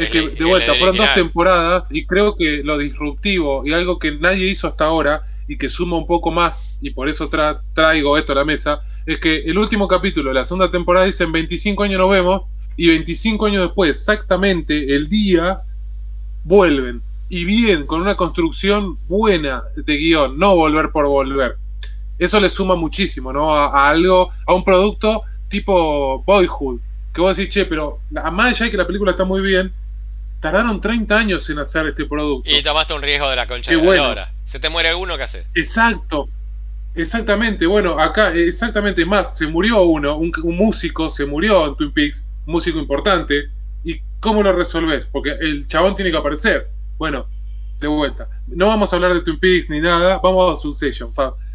Es 0.03 0.11
que 0.11 0.29
de 0.29 0.45
vuelta, 0.45 0.73
fueron 0.75 0.97
dos 0.97 1.13
temporadas 1.13 1.91
y 1.91 2.05
creo 2.05 2.35
que 2.35 2.63
lo 2.63 2.77
disruptivo 2.77 3.63
y 3.65 3.73
algo 3.73 3.99
que 3.99 4.11
nadie 4.11 4.47
hizo 4.47 4.67
hasta 4.67 4.85
ahora 4.85 5.23
y 5.47 5.57
que 5.57 5.69
suma 5.69 5.97
un 5.97 6.07
poco 6.07 6.31
más, 6.31 6.77
y 6.81 6.91
por 6.91 7.09
eso 7.09 7.29
traigo 7.73 8.17
esto 8.17 8.31
a 8.31 8.35
la 8.35 8.45
mesa, 8.45 8.81
es 9.05 9.19
que 9.19 9.39
el 9.39 9.57
último 9.57 9.87
capítulo 9.87 10.29
de 10.29 10.35
la 10.35 10.45
segunda 10.45 10.71
temporada 10.71 11.05
dice 11.05 11.25
en 11.25 11.31
25 11.31 11.83
años 11.83 11.99
nos 11.99 12.09
vemos 12.09 12.45
y 12.77 12.87
25 12.87 13.45
años 13.47 13.63
después, 13.63 13.97
exactamente 13.97 14.95
el 14.95 15.09
día, 15.09 15.61
vuelven 16.43 17.01
y 17.27 17.45
bien, 17.45 17.85
con 17.85 18.01
una 18.01 18.15
construcción 18.15 18.97
buena 19.07 19.63
de 19.75 19.97
guion, 19.97 20.37
no 20.37 20.55
volver 20.55 20.91
por 20.91 21.05
volver. 21.07 21.55
Eso 22.19 22.39
le 22.39 22.49
suma 22.49 22.75
muchísimo, 22.75 23.31
¿no? 23.31 23.55
A, 23.55 23.89
algo, 23.89 24.31
a 24.45 24.53
un 24.53 24.63
producto 24.63 25.23
tipo 25.47 26.23
Boyhood, 26.25 26.79
que 27.13 27.21
vos 27.21 27.35
decís, 27.35 27.53
che, 27.53 27.65
pero 27.65 27.99
a 28.15 28.31
más 28.31 28.53
allá 28.53 28.65
de 28.65 28.71
que 28.71 28.77
la 28.77 28.87
película 28.87 29.11
está 29.11 29.25
muy 29.25 29.41
bien, 29.41 29.71
tardaron 30.41 30.81
30 30.81 31.15
años 31.15 31.49
en 31.49 31.59
hacer 31.59 31.87
este 31.87 32.05
producto. 32.05 32.49
Y 32.49 32.61
tomaste 32.61 32.93
un 32.93 33.01
riesgo 33.01 33.29
de 33.29 33.35
la 33.37 33.47
concha 33.47 33.71
de 33.71 33.81
la 33.81 34.07
hora. 34.09 34.33
Se 34.43 34.59
te 34.59 34.69
muere 34.69 34.93
uno, 34.93 35.15
¿qué 35.15 35.23
haces? 35.23 35.47
Exacto. 35.55 36.27
Exactamente, 36.93 37.65
bueno, 37.65 37.97
acá, 37.97 38.33
exactamente 38.33 39.05
más, 39.05 39.37
se 39.37 39.47
murió 39.47 39.83
uno, 39.83 40.17
un, 40.17 40.29
un 40.43 40.57
músico 40.57 41.09
se 41.09 41.25
murió 41.25 41.65
en 41.67 41.77
Twin 41.77 41.93
Peaks, 41.93 42.27
un 42.45 42.51
músico 42.51 42.79
importante, 42.79 43.45
¿y 43.85 44.01
cómo 44.19 44.43
lo 44.43 44.51
resolves? 44.51 45.05
Porque 45.05 45.31
el 45.39 45.69
chabón 45.69 45.95
tiene 45.95 46.11
que 46.11 46.17
aparecer 46.17 46.69
bueno, 47.01 47.25
de 47.79 47.87
vuelta. 47.87 48.29
No 48.45 48.67
vamos 48.67 48.93
a 48.93 48.95
hablar 48.95 49.15
de 49.15 49.21
Twin 49.21 49.39
Peaks 49.39 49.71
ni 49.71 49.81
nada, 49.81 50.19
vamos 50.21 50.55
a 50.55 50.61
Succession. 50.61 51.11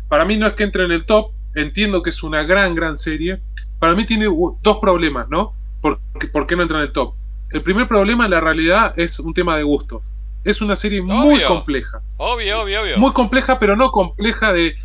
Para 0.09 0.25
mí 0.25 0.37
no 0.37 0.49
es 0.49 0.55
que 0.55 0.65
entre 0.65 0.83
en 0.83 0.91
el 0.91 1.05
top, 1.05 1.31
entiendo 1.55 2.03
que 2.03 2.11
es 2.11 2.21
una 2.25 2.43
gran, 2.43 2.75
gran 2.75 2.97
serie. 2.97 3.41
Para 3.79 3.95
mí 3.95 4.05
tiene 4.05 4.27
dos 4.27 4.79
problemas, 4.81 5.29
¿no? 5.29 5.55
¿Por, 5.81 6.01
por 6.33 6.49
qué 6.49 6.57
no 6.57 6.63
entra 6.63 6.79
en 6.79 6.83
el 6.87 6.93
top? 6.93 7.15
El 7.51 7.63
primer 7.63 7.87
problema 7.89 8.25
en 8.25 8.31
la 8.33 8.41
realidad 8.41 8.99
es 8.99 9.21
un 9.21 9.33
tema 9.33 9.57
de 9.57 9.63
gustos. 9.63 10.15
Es 10.45 10.61
una 10.61 10.77
serie 10.77 11.03
muy 11.03 11.41
compleja. 11.43 12.01
Obvio, 12.17 12.63
obvio, 12.63 12.83
obvio. 12.83 12.99
Muy 12.99 13.13
compleja, 13.13 13.59
pero 13.59 13.77
no 13.77 13.91
compleja 13.91 14.53
de, 14.53 14.77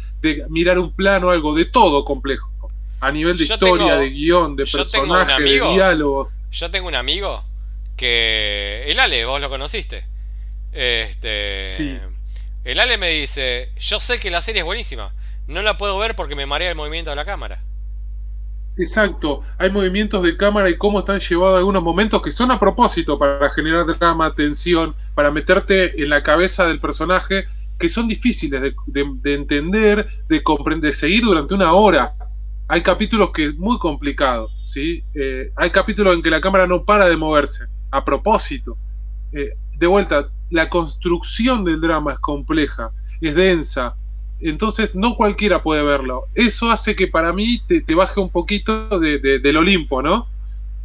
mirar 0.49 0.79
un 0.79 0.93
plano, 0.93 1.29
algo, 1.29 1.53
de 1.53 1.65
todo 1.65 2.03
complejo. 2.03 2.49
A 2.99 3.11
nivel 3.11 3.35
de 3.35 3.43
historia, 3.43 3.95
de 3.97 4.09
guion, 4.09 4.55
de 4.55 4.65
personajes, 4.65 5.37
de 5.37 5.73
diálogos. 5.73 6.33
Yo 6.51 6.69
tengo 6.69 6.87
un 6.87 6.95
amigo 6.95 7.43
que. 7.95 8.83
El 8.87 8.99
Ale, 8.99 9.25
vos 9.25 9.41
lo 9.41 9.49
conociste. 9.49 10.05
Este. 10.71 11.99
El 12.63 12.79
Ale 12.79 12.97
me 12.97 13.09
dice: 13.09 13.71
Yo 13.79 13.99
sé 13.99 14.19
que 14.19 14.29
la 14.29 14.41
serie 14.41 14.61
es 14.61 14.65
buenísima. 14.65 15.11
No 15.47 15.61
la 15.63 15.77
puedo 15.77 15.97
ver 15.97 16.15
porque 16.15 16.35
me 16.35 16.45
marea 16.45 16.69
el 16.69 16.75
movimiento 16.75 17.09
de 17.09 17.15
la 17.15 17.25
cámara. 17.25 17.59
Exacto, 18.77 19.41
hay 19.57 19.69
movimientos 19.69 20.23
de 20.23 20.37
cámara 20.37 20.69
y 20.69 20.77
cómo 20.77 20.99
están 20.99 21.19
llevados 21.19 21.57
algunos 21.57 21.83
momentos 21.83 22.21
que 22.21 22.31
son 22.31 22.51
a 22.51 22.59
propósito 22.59 23.19
para 23.19 23.49
generar 23.49 23.85
drama, 23.85 24.33
tensión, 24.33 24.95
para 25.13 25.29
meterte 25.29 26.01
en 26.01 26.09
la 26.09 26.23
cabeza 26.23 26.65
del 26.65 26.79
personaje, 26.79 27.45
que 27.77 27.89
son 27.89 28.07
difíciles 28.07 28.61
de, 28.61 29.33
entender, 29.33 30.07
de 30.29 30.43
comprender, 30.43 30.91
de 30.91 30.97
seguir 30.97 31.23
durante 31.23 31.53
una 31.53 31.73
hora. 31.73 32.15
Hay 32.69 32.81
capítulos 32.81 33.31
que 33.31 33.47
es 33.47 33.57
muy 33.57 33.77
complicado, 33.77 34.49
¿sí? 34.61 35.03
Eh, 35.15 35.51
hay 35.57 35.69
capítulos 35.71 36.15
en 36.15 36.21
que 36.21 36.29
la 36.29 36.39
cámara 36.39 36.65
no 36.65 36.85
para 36.85 37.09
de 37.09 37.17
moverse, 37.17 37.65
a 37.91 38.05
propósito. 38.05 38.77
Eh, 39.33 39.49
de 39.77 39.87
vuelta, 39.87 40.29
la 40.49 40.69
construcción 40.69 41.65
del 41.65 41.81
drama 41.81 42.13
es 42.13 42.19
compleja, 42.19 42.91
es 43.19 43.35
densa, 43.35 43.97
entonces 44.49 44.95
no 44.95 45.15
cualquiera 45.15 45.61
puede 45.61 45.83
verlo. 45.83 46.25
Eso 46.35 46.71
hace 46.71 46.95
que 46.95 47.07
para 47.07 47.33
mí 47.33 47.61
te, 47.67 47.83
baje 47.95 48.19
un 48.19 48.29
poquito 48.29 48.99
del 48.99 49.57
Olimpo, 49.57 50.01
¿no? 50.01 50.27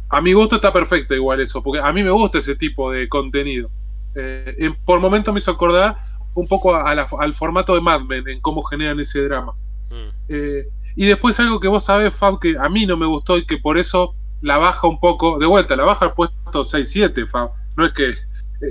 A 0.09 0.21
mi 0.21 0.33
gusto 0.33 0.55
está 0.55 0.71
perfecto 0.71 1.15
igual 1.15 1.41
eso, 1.41 1.61
porque 1.61 1.81
a 1.81 1.91
mí 1.91 2.03
me 2.03 2.11
gusta 2.11 2.37
ese 2.37 2.55
tipo 2.55 2.91
de 2.91 3.09
contenido. 3.09 3.69
Eh, 4.15 4.71
por 4.85 4.99
momentos 4.99 5.33
me 5.33 5.39
hizo 5.39 5.51
acordar 5.51 5.97
un 6.33 6.47
poco 6.47 6.75
al 6.75 7.33
formato 7.33 7.73
de 7.73 7.81
Mad 7.81 8.01
Men, 8.01 8.27
en 8.27 8.39
cómo 8.41 8.61
generan 8.63 8.99
ese 8.99 9.23
drama. 9.23 9.53
Mm. 9.89 10.09
Eh, 10.29 10.67
y 10.95 11.05
después 11.05 11.39
algo 11.39 11.59
que 11.59 11.67
vos 11.67 11.83
sabés, 11.83 12.15
Fab, 12.15 12.39
que 12.39 12.55
a 12.59 12.69
mí 12.69 12.85
no 12.85 12.95
me 12.95 13.05
gustó 13.05 13.37
y 13.37 13.45
que 13.45 13.57
por 13.57 13.77
eso 13.77 14.15
la 14.41 14.57
baja 14.57 14.87
un 14.87 14.99
poco, 14.99 15.39
de 15.39 15.45
vuelta, 15.45 15.75
la 15.75 15.83
baja 15.83 16.05
al 16.05 16.13
puesto 16.13 16.63
6-7, 16.63 17.27
Fab. 17.27 17.51
No 17.75 17.85
es 17.85 17.93
que 17.93 18.09
eh, 18.09 18.15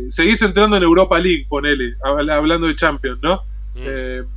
seguís 0.08 0.40
entrando 0.42 0.76
en 0.76 0.84
Europa 0.84 1.18
League, 1.18 1.46
ponele, 1.48 1.96
hablando 2.02 2.66
de 2.66 2.74
Champions, 2.74 3.18
¿no? 3.20 3.42
Mm 3.74 4.35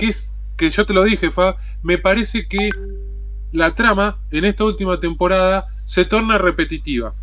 que 0.00 0.08
es, 0.08 0.34
que 0.56 0.70
yo 0.70 0.86
te 0.86 0.94
lo 0.94 1.04
dije, 1.04 1.30
Fa, 1.30 1.56
me 1.82 1.98
parece 1.98 2.46
que 2.48 2.70
la 3.52 3.74
trama 3.74 4.18
en 4.30 4.46
esta 4.46 4.64
última 4.64 4.98
temporada 4.98 5.66
se 5.84 6.06
torna 6.06 6.38
repetitiva. 6.38 7.14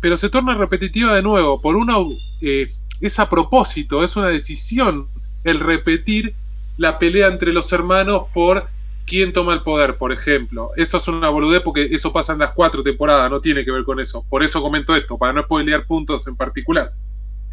Pero 0.00 0.16
se 0.16 0.30
torna 0.30 0.54
repetitiva 0.54 1.14
de 1.14 1.22
nuevo, 1.22 1.60
por 1.60 1.76
una... 1.76 1.96
Eh, 2.42 2.72
es 3.00 3.18
a 3.18 3.28
propósito, 3.28 4.02
es 4.02 4.16
una 4.16 4.28
decisión 4.28 5.08
el 5.42 5.60
repetir 5.60 6.34
la 6.78 6.98
pelea 6.98 7.28
entre 7.28 7.52
los 7.52 7.70
hermanos 7.72 8.22
por 8.32 8.68
quién 9.04 9.32
toma 9.32 9.52
el 9.52 9.62
poder, 9.62 9.96
por 9.96 10.10
ejemplo. 10.10 10.70
Eso 10.76 10.96
es 10.96 11.08
una 11.08 11.28
boludez 11.28 11.60
porque 11.62 11.88
eso 11.90 12.12
pasa 12.12 12.32
en 12.32 12.38
las 12.38 12.52
cuatro 12.52 12.82
temporadas, 12.82 13.30
no 13.30 13.40
tiene 13.40 13.64
que 13.64 13.72
ver 13.72 13.84
con 13.84 14.00
eso. 14.00 14.24
Por 14.30 14.42
eso 14.42 14.62
comento 14.62 14.96
esto, 14.96 15.18
para 15.18 15.34
no 15.34 15.42
spoilear 15.42 15.84
puntos 15.84 16.26
en 16.26 16.36
particular. 16.36 16.92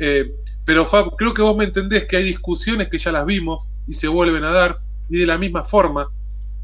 Eh, 0.04 0.34
pero 0.66 0.84
Fab, 0.84 1.16
creo 1.16 1.32
que 1.32 1.44
vos 1.44 1.56
me 1.56 1.64
entendés 1.64 2.06
que 2.06 2.18
hay 2.18 2.24
discusiones 2.24 2.90
que 2.90 2.98
ya 2.98 3.12
las 3.12 3.24
vimos 3.24 3.72
y 3.88 3.94
se 3.94 4.08
vuelven 4.08 4.44
a 4.44 4.52
dar 4.52 4.80
y 5.08 5.20
de 5.20 5.28
la 5.28 5.38
misma 5.38 5.64
forma. 5.64 6.10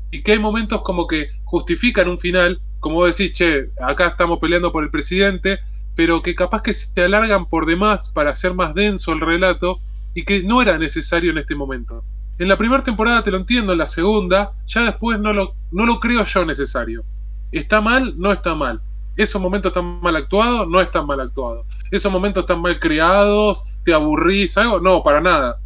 Y 0.10 0.24
que 0.24 0.32
hay 0.32 0.40
momentos 0.40 0.82
como 0.82 1.06
que 1.06 1.30
justifican 1.44 2.10
un 2.10 2.18
final, 2.18 2.60
como 2.80 2.96
vos 2.96 3.16
decís, 3.16 3.38
che, 3.38 3.70
acá 3.80 4.08
estamos 4.08 4.40
peleando 4.40 4.72
por 4.72 4.84
el 4.84 4.90
presidente, 4.90 5.60
pero 5.96 6.24
que 6.24 6.34
capaz 6.34 6.64
que 6.64 6.74
se 6.74 7.00
alargan 7.00 7.48
por 7.48 7.68
demás 7.68 8.12
para 8.12 8.32
hacer 8.32 8.56
más 8.56 8.74
denso 8.74 9.14
el 9.14 9.22
relato 9.22 9.82
y 10.16 10.26
que 10.26 10.42
no 10.42 10.60
era 10.60 10.80
necesario 10.80 11.30
en 11.30 11.38
este 11.38 11.54
momento. 11.54 12.04
En 12.40 12.48
la 12.48 12.58
primera 12.58 12.82
temporada 12.82 13.24
te 13.24 13.30
lo 13.30 13.38
entiendo, 13.38 13.74
en 13.74 13.78
la 13.78 13.88
segunda, 13.88 14.54
ya 14.66 14.82
después 14.82 15.20
no 15.20 15.32
lo, 15.32 15.54
no 15.72 15.86
lo 15.86 16.00
creo 16.00 16.24
yo 16.24 16.44
necesario. 16.44 17.04
¿Está 17.52 17.82
mal? 17.82 18.16
No 18.18 18.32
está 18.32 18.56
mal. 18.56 18.82
¿Esos 19.18 19.42
momentos 19.42 19.72
están 19.72 20.00
mal 20.00 20.16
actuados? 20.16 20.68
No 20.68 20.80
están 20.80 21.08
mal 21.08 21.20
actuados. 21.20 21.66
¿Esos 21.90 22.12
momentos 22.12 22.44
están 22.44 22.62
mal 22.62 22.80
creados? 22.80 23.64
¿Te 23.84 23.92
aburrís? 23.92 24.56
¿Algo? 24.60 24.80
No, 24.80 25.02
para 25.02 25.20
nada. 25.20 25.60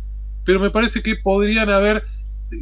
Pero 0.45 0.60
me 0.61 0.72
parece 0.72 1.03
que 1.03 1.18
podrían 1.18 1.69
haber. 1.69 2.06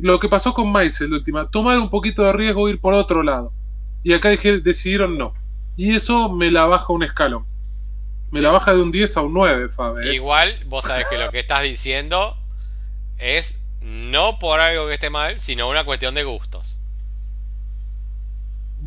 Lo 0.01 0.19
que 0.19 0.27
pasó 0.27 0.53
con 0.53 0.71
Maisel, 0.71 1.11
la 1.11 1.17
última, 1.17 1.49
tomar 1.49 1.77
un 1.79 1.89
poquito 1.89 2.23
de 2.23 2.33
riesgo 2.33 2.67
e 2.67 2.71
ir 2.71 2.81
por 2.81 2.95
otro 2.95 3.21
lado. 3.21 3.53
Y 4.03 4.13
acá 4.13 4.29
decidieron 4.29 5.17
no. 5.17 5.33
Y 5.75 5.93
eso 5.93 6.29
me 6.29 6.51
la 6.51 6.65
baja 6.65 6.91
un 6.91 7.03
escalón. 7.03 7.45
Me 8.31 8.41
la 8.41 8.51
baja 8.51 8.73
de 8.73 8.81
un 8.81 8.91
10 8.91 9.17
a 9.17 9.21
un 9.21 9.33
9, 9.33 9.69
Fabe. 9.69 10.09
¿eh? 10.09 10.15
Igual, 10.15 10.53
vos 10.67 10.85
sabés 10.85 11.07
que 11.07 11.17
lo 11.17 11.29
que 11.29 11.39
estás 11.39 11.63
diciendo 11.63 12.35
es 13.17 13.63
no 13.81 14.37
por 14.39 14.59
algo 14.59 14.87
que 14.87 14.93
esté 14.95 15.09
mal, 15.09 15.39
sino 15.39 15.69
una 15.69 15.83
cuestión 15.83 16.13
de 16.13 16.23
gustos 16.23 16.81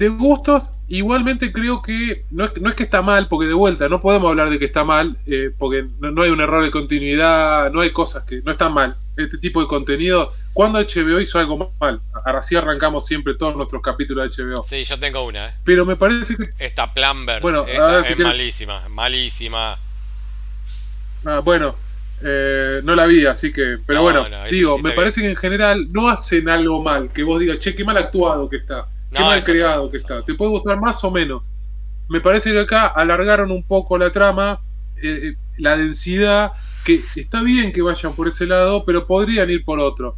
de 0.03 0.09
gustos, 0.09 0.73
igualmente 0.89 1.53
creo 1.53 1.81
que 1.81 2.24
no 2.33 2.45
es, 2.45 2.61
no 2.61 2.69
es, 2.69 2.74
que 2.74 2.83
está 2.83 3.03
mal, 3.03 3.29
porque 3.29 3.47
de 3.47 3.55
vuelta 3.55 3.89
no 3.89 4.01
podemos 4.01 4.29
hablar 4.31 4.51
de 4.51 4.59
que 4.59 4.65
está 4.65 4.83
mal, 4.83 5.16
eh, 5.27 5.51
porque 5.57 5.87
no, 6.01 6.23
hay 6.23 6.31
un 6.31 6.41
error 6.41 6.65
de 6.65 6.73
continuidad, 6.73 7.70
no 7.70 7.83
hay 7.83 7.93
cosas 7.93 8.24
que 8.24 8.43
no 8.43 8.51
están 8.51 8.74
mal. 8.74 8.97
Este 9.16 9.39
tipo 9.39 9.61
de 9.61 9.69
contenido, 9.69 10.33
cuando 10.55 10.81
HBO 10.81 11.20
hizo 11.20 11.39
algo 11.39 11.73
mal, 11.79 12.01
así 12.24 12.57
arrancamos 12.57 13.07
siempre 13.07 13.35
todos 13.35 13.55
nuestros 13.55 13.81
capítulos 13.81 14.37
de 14.37 14.45
HBO. 14.45 14.62
Sí, 14.65 14.83
yo 14.83 14.99
tengo 14.99 15.24
una. 15.24 15.47
¿eh? 15.47 15.55
Pero 15.62 15.87
me 15.87 15.95
parece 15.95 16.35
que. 16.35 16.51
Esta 16.59 16.93
Planverse 16.93 17.43
bueno, 17.43 17.65
es 17.66 18.19
malísima, 18.19 18.89
malísima. 18.89 19.79
Ah, 21.24 21.41
bueno, 21.45 21.77
eh, 22.23 22.81
no 22.83 22.97
la 22.97 23.07
vi, 23.07 23.24
así 23.27 23.53
que. 23.53 23.79
Pero 23.87 24.03
bueno, 24.03 24.27
digo, 24.51 24.79
me 24.79 24.91
parece 24.93 25.20
que 25.20 25.31
en 25.31 25.37
general 25.37 25.93
no 25.93 26.09
hacen 26.09 26.49
algo 26.49 26.83
mal, 26.83 27.12
que 27.12 27.23
vos 27.23 27.39
digas, 27.39 27.61
che, 27.61 27.74
qué 27.77 27.85
mal 27.85 27.99
actuado 27.99 28.49
que 28.49 28.57
está 28.57 28.89
Qué 29.13 29.23
mal 29.23 29.45
creado 29.45 29.91
que 29.91 29.97
está. 29.97 30.23
Te 30.23 30.35
puede 30.35 30.51
gustar 30.51 30.81
más 30.81 31.03
o 31.05 31.11
menos. 31.11 31.55
Me 32.09 32.21
parece 32.21 32.53
que 32.53 32.61
acá 32.61 32.89
alargaron 32.89 33.51
un 33.51 33.63
poco 33.63 33.97
la 33.99 34.11
trama, 34.11 34.61
eh, 34.97 35.21
eh, 35.23 35.37
la 35.59 35.77
densidad, 35.77 36.53
que 36.85 37.03
está 37.17 37.43
bien 37.43 37.73
que 37.73 37.83
vayan 37.83 38.15
por 38.15 38.29
ese 38.29 38.47
lado, 38.47 38.85
pero 38.85 39.07
podrían 39.07 39.51
ir 39.51 39.65
por 39.65 39.79
otro. 39.81 40.17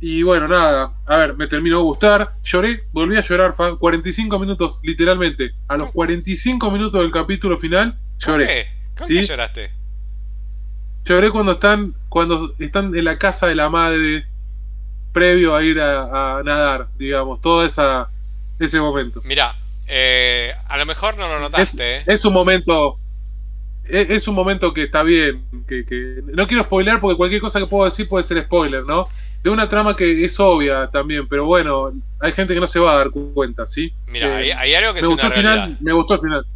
Y 0.00 0.22
bueno, 0.22 0.46
nada, 0.46 0.94
a 1.06 1.16
ver, 1.16 1.36
me 1.36 1.46
terminó 1.46 1.78
de 1.78 1.82
gustar, 1.82 2.34
lloré, 2.42 2.84
volví 2.92 3.16
a 3.16 3.20
llorar, 3.20 3.54
45 3.78 4.38
minutos, 4.38 4.80
literalmente. 4.82 5.52
A 5.68 5.76
los 5.76 5.90
45 5.90 6.70
minutos 6.70 7.00
del 7.00 7.10
capítulo 7.10 7.56
final, 7.56 7.98
lloré. 8.18 8.46
qué? 8.46 8.66
¿Con 8.96 9.06
qué 9.06 9.22
lloraste? 9.22 9.70
Lloré 11.04 11.30
cuando 11.30 11.52
están, 11.52 11.94
cuando 12.08 12.54
están 12.58 12.94
en 12.94 13.04
la 13.04 13.16
casa 13.16 13.46
de 13.46 13.54
la 13.54 13.68
madre 13.68 14.26
previo 15.16 15.56
a 15.56 15.64
ir 15.64 15.80
a, 15.80 16.42
nadar, 16.44 16.88
digamos, 16.98 17.40
todo 17.40 17.64
esa, 17.64 18.10
ese 18.58 18.78
momento. 18.78 19.22
Mira, 19.24 19.56
eh, 19.88 20.52
a 20.68 20.76
lo 20.76 20.84
mejor 20.84 21.16
no 21.16 21.26
lo 21.26 21.40
notaste. 21.40 22.04
Es, 22.06 22.22
¿eh? 22.22 22.28
un 22.28 22.34
momento. 22.34 22.98
Es, 23.88 24.28
un 24.28 24.34
momento 24.34 24.74
que 24.74 24.82
está 24.82 25.02
bien. 25.02 25.42
Que, 25.66 26.20
no 26.26 26.46
quiero 26.46 26.64
spoiler 26.64 27.00
porque 27.00 27.16
cualquier 27.16 27.40
cosa 27.40 27.58
que 27.58 27.66
puedo 27.66 27.86
decir 27.86 28.06
puede 28.06 28.24
ser 28.24 28.44
spoiler, 28.44 28.82
¿no? 28.82 29.08
De 29.42 29.48
una 29.48 29.66
trama 29.70 29.96
que 29.96 30.22
es 30.22 30.38
obvia 30.38 30.90
también, 30.92 31.26
pero 31.26 31.46
bueno, 31.46 31.92
hay 32.20 32.32
gente 32.32 32.52
que 32.52 32.60
no 32.60 32.66
se 32.66 32.78
va 32.78 32.92
a 32.92 32.96
dar 32.96 33.10
cuenta, 33.10 33.66
¿sí? 33.66 33.94
Mira, 34.08 34.42
eh, 34.42 34.52
hay, 34.52 34.74
algo 34.74 34.92
que 34.92 35.00
es 35.00 35.06
una 35.06 35.30
realidad. 35.30 35.70
me 35.80 35.92
gustó 35.92 36.14
el 36.14 36.20
final. 36.20 36.46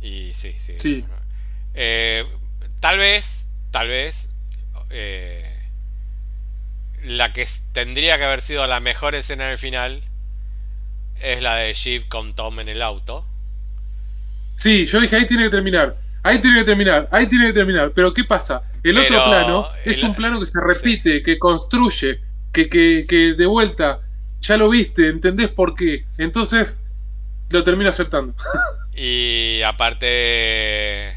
Y 0.00 0.32
sí, 0.32 0.54
sí. 0.56 1.04
tal 2.78 2.98
vez, 2.98 3.48
tal 3.72 3.88
vez 3.88 4.36
la 7.04 7.32
que 7.32 7.46
tendría 7.72 8.18
que 8.18 8.24
haber 8.24 8.40
sido 8.40 8.66
la 8.66 8.80
mejor 8.80 9.14
escena 9.14 9.46
del 9.46 9.58
final 9.58 10.02
es 11.20 11.42
la 11.42 11.56
de 11.56 11.72
Shiv 11.72 12.08
con 12.08 12.34
Tom 12.34 12.60
en 12.60 12.68
el 12.68 12.82
auto. 12.82 13.26
Sí, 14.56 14.86
yo 14.86 15.00
dije, 15.00 15.16
ahí 15.16 15.26
tiene 15.26 15.44
que 15.44 15.50
terminar. 15.50 15.96
Ahí 16.22 16.40
tiene 16.40 16.58
que 16.58 16.64
terminar, 16.64 17.08
ahí 17.12 17.26
tiene 17.26 17.46
que 17.46 17.52
terminar. 17.52 17.92
Pero 17.94 18.12
¿qué 18.12 18.24
pasa? 18.24 18.62
El 18.82 18.98
otro 18.98 19.24
plano 19.24 19.68
es 19.84 20.02
un 20.02 20.14
plano 20.14 20.40
que 20.40 20.46
se 20.46 20.60
repite, 20.60 21.22
que 21.22 21.38
construye, 21.38 22.20
que, 22.52 22.68
que, 22.68 23.06
que, 23.08 23.34
de 23.34 23.46
vuelta 23.46 24.00
ya 24.40 24.56
lo 24.56 24.68
viste, 24.68 25.08
entendés 25.08 25.48
por 25.48 25.74
qué. 25.74 26.04
Entonces 26.18 26.86
lo 27.50 27.64
termino 27.64 27.88
aceptando. 27.88 28.34
y 28.94 29.62
aparte, 29.62 31.16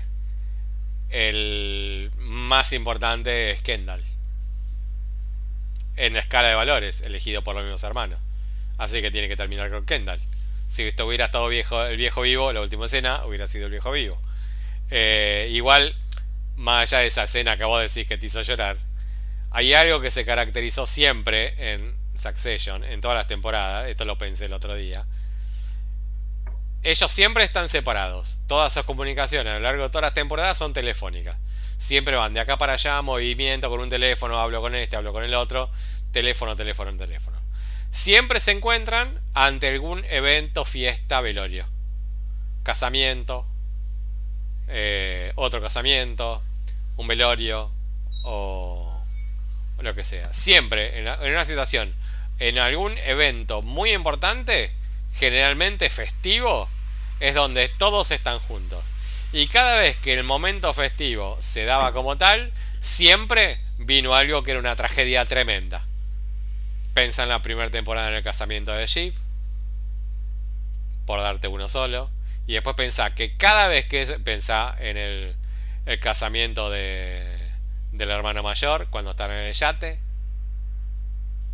el 1.10 2.12
más 2.18 2.74
importante 2.74 3.52
es 3.52 3.62
Kendall 3.62 4.11
en 6.02 6.14
la 6.14 6.20
escala 6.20 6.48
de 6.50 6.56
valores, 6.56 7.02
elegido 7.02 7.44
por 7.44 7.54
los 7.54 7.64
mismos 7.64 7.84
hermanos. 7.84 8.20
Así 8.80 9.02
que 9.04 9.12
tiene 9.12 9.28
que 9.28 9.36
terminar 9.36 9.70
con 9.70 9.86
Kendall. 9.86 10.20
Si 10.68 10.84
esto 10.84 11.06
hubiera 11.06 11.26
estado 11.26 11.48
viejo, 11.48 11.84
el 11.86 11.96
viejo 11.96 12.22
vivo, 12.22 12.52
la 12.52 12.62
última 12.62 12.86
escena 12.86 13.24
hubiera 13.26 13.46
sido 13.46 13.66
el 13.66 13.72
viejo 13.72 13.92
vivo. 13.92 14.20
Eh, 14.90 15.50
igual, 15.52 15.96
más 16.56 16.92
allá 16.92 17.02
de 17.02 17.08
esa 17.08 17.24
escena 17.24 17.56
que 17.56 17.66
vos 17.66 17.80
decís 17.82 18.08
que 18.08 18.18
te 18.18 18.26
hizo 18.26 18.42
llorar, 18.42 18.78
hay 19.52 19.76
algo 19.76 20.02
que 20.02 20.10
se 20.10 20.26
caracterizó 20.26 20.88
siempre 20.88 21.74
en 21.74 21.96
Succession, 22.16 22.84
en 22.84 23.00
todas 23.00 23.16
las 23.16 23.28
temporadas, 23.28 23.88
esto 23.88 24.04
lo 24.04 24.18
pensé 24.18 24.46
el 24.46 24.54
otro 24.54 24.76
día. 24.76 25.06
Ellos 26.82 27.12
siempre 27.12 27.44
están 27.44 27.70
separados. 27.70 28.40
Todas 28.48 28.74
sus 28.74 28.84
comunicaciones 28.86 29.52
a 29.52 29.58
lo 29.58 29.64
largo 29.64 29.84
de 29.84 29.90
todas 29.90 30.02
las 30.02 30.14
temporadas 30.16 30.58
son 30.58 30.74
telefónicas. 30.74 31.38
Siempre 31.82 32.16
van 32.16 32.32
de 32.32 32.40
acá 32.40 32.60
para 32.60 32.74
allá, 32.74 33.02
movimiento 33.02 33.68
con 33.68 33.80
un 33.80 33.90
teléfono, 33.90 34.40
hablo 34.40 34.62
con 34.62 34.76
este, 34.76 34.96
hablo 34.96 35.12
con 35.14 35.24
el 35.24 35.34
otro, 35.34 35.72
teléfono, 36.12 36.56
teléfono, 36.56 36.96
teléfono. 36.96 37.42
Siempre 37.90 38.40
se 38.40 38.52
encuentran 38.52 39.20
ante 39.34 39.70
algún 39.70 40.06
evento, 40.06 40.64
fiesta, 40.64 41.22
velorio. 41.22 41.66
Casamiento, 42.62 43.48
eh, 44.68 45.32
otro 45.34 45.60
casamiento, 45.60 46.44
un 46.98 47.08
velorio 47.08 47.72
o, 48.26 49.04
lo 49.80 49.96
que 49.96 50.04
sea. 50.04 50.32
Siempre 50.32 51.00
en, 51.00 51.08
una 51.08 51.46
situación, 51.46 51.96
en 52.38 52.60
algún 52.60 52.96
evento 53.00 53.64
muy 53.64 53.92
importante, 53.94 54.72
generalmente 55.16 55.90
festivo, 55.90 56.70
es 57.20 57.34
donde 57.34 57.70
todos 57.70 58.12
están 58.12 58.38
juntos. 58.38 58.91
Y 59.34 59.48
cada 59.48 59.78
vez 59.78 59.98
que 59.98 60.14
el 60.14 60.24
momento 60.24 60.74
festivo 60.74 61.38
se 61.40 61.66
daba 61.66 61.94
como 61.94 62.18
tal, 62.18 62.52
siempre 62.82 63.60
vino 63.78 64.14
algo 64.14 64.44
que 64.44 64.52
era 64.52 64.60
una 64.60 64.76
tragedia 64.76 65.26
tremenda. 65.26 65.86
Pensa 66.94 67.24
en 67.24 67.30
la 67.30 67.42
primera 67.42 67.70
temporada 67.70 68.10
en 68.10 68.16
el 68.16 68.24
casamiento 68.24 68.74
de 68.74 68.86
Shiv, 68.86 69.14
por 71.06 71.22
darte 71.22 71.48
uno 71.48 71.70
solo. 71.70 72.10
Y 72.48 72.54
después 72.54 72.76
pensá 72.76 73.16
que 73.16 73.38
cada 73.38 73.68
vez 73.68 73.86
que 73.86 74.06
pensá 74.24 74.76
en 74.80 74.98
el, 74.98 75.36
el 75.86 76.00
casamiento 76.00 76.70
de, 76.70 77.42
del 77.92 78.10
hermano 78.10 78.44
mayor, 78.44 78.88
cuando 78.90 79.12
están 79.12 79.32
en 79.32 79.46
el 79.46 79.54
yate. 79.54 80.00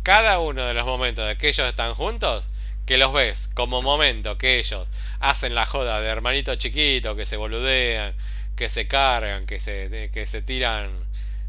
Cada 0.02 0.38
uno 0.38 0.64
de 0.64 0.74
los 0.74 0.86
momentos 0.86 1.26
de 1.26 1.36
que 1.36 1.48
ellos 1.48 1.68
están 1.68 1.94
juntos, 1.94 2.48
que 2.88 2.96
los 2.96 3.12
ves 3.12 3.50
como 3.52 3.82
momento 3.82 4.38
que 4.38 4.58
ellos 4.58 4.88
hacen 5.20 5.54
la 5.54 5.66
joda 5.66 6.00
de 6.00 6.08
hermanito 6.08 6.54
chiquito, 6.54 7.14
que 7.16 7.26
se 7.26 7.36
boludean, 7.36 8.14
que 8.56 8.70
se 8.70 8.88
cargan, 8.88 9.44
que 9.44 9.60
se, 9.60 10.08
que 10.10 10.26
se 10.26 10.40
tiran, 10.40 10.90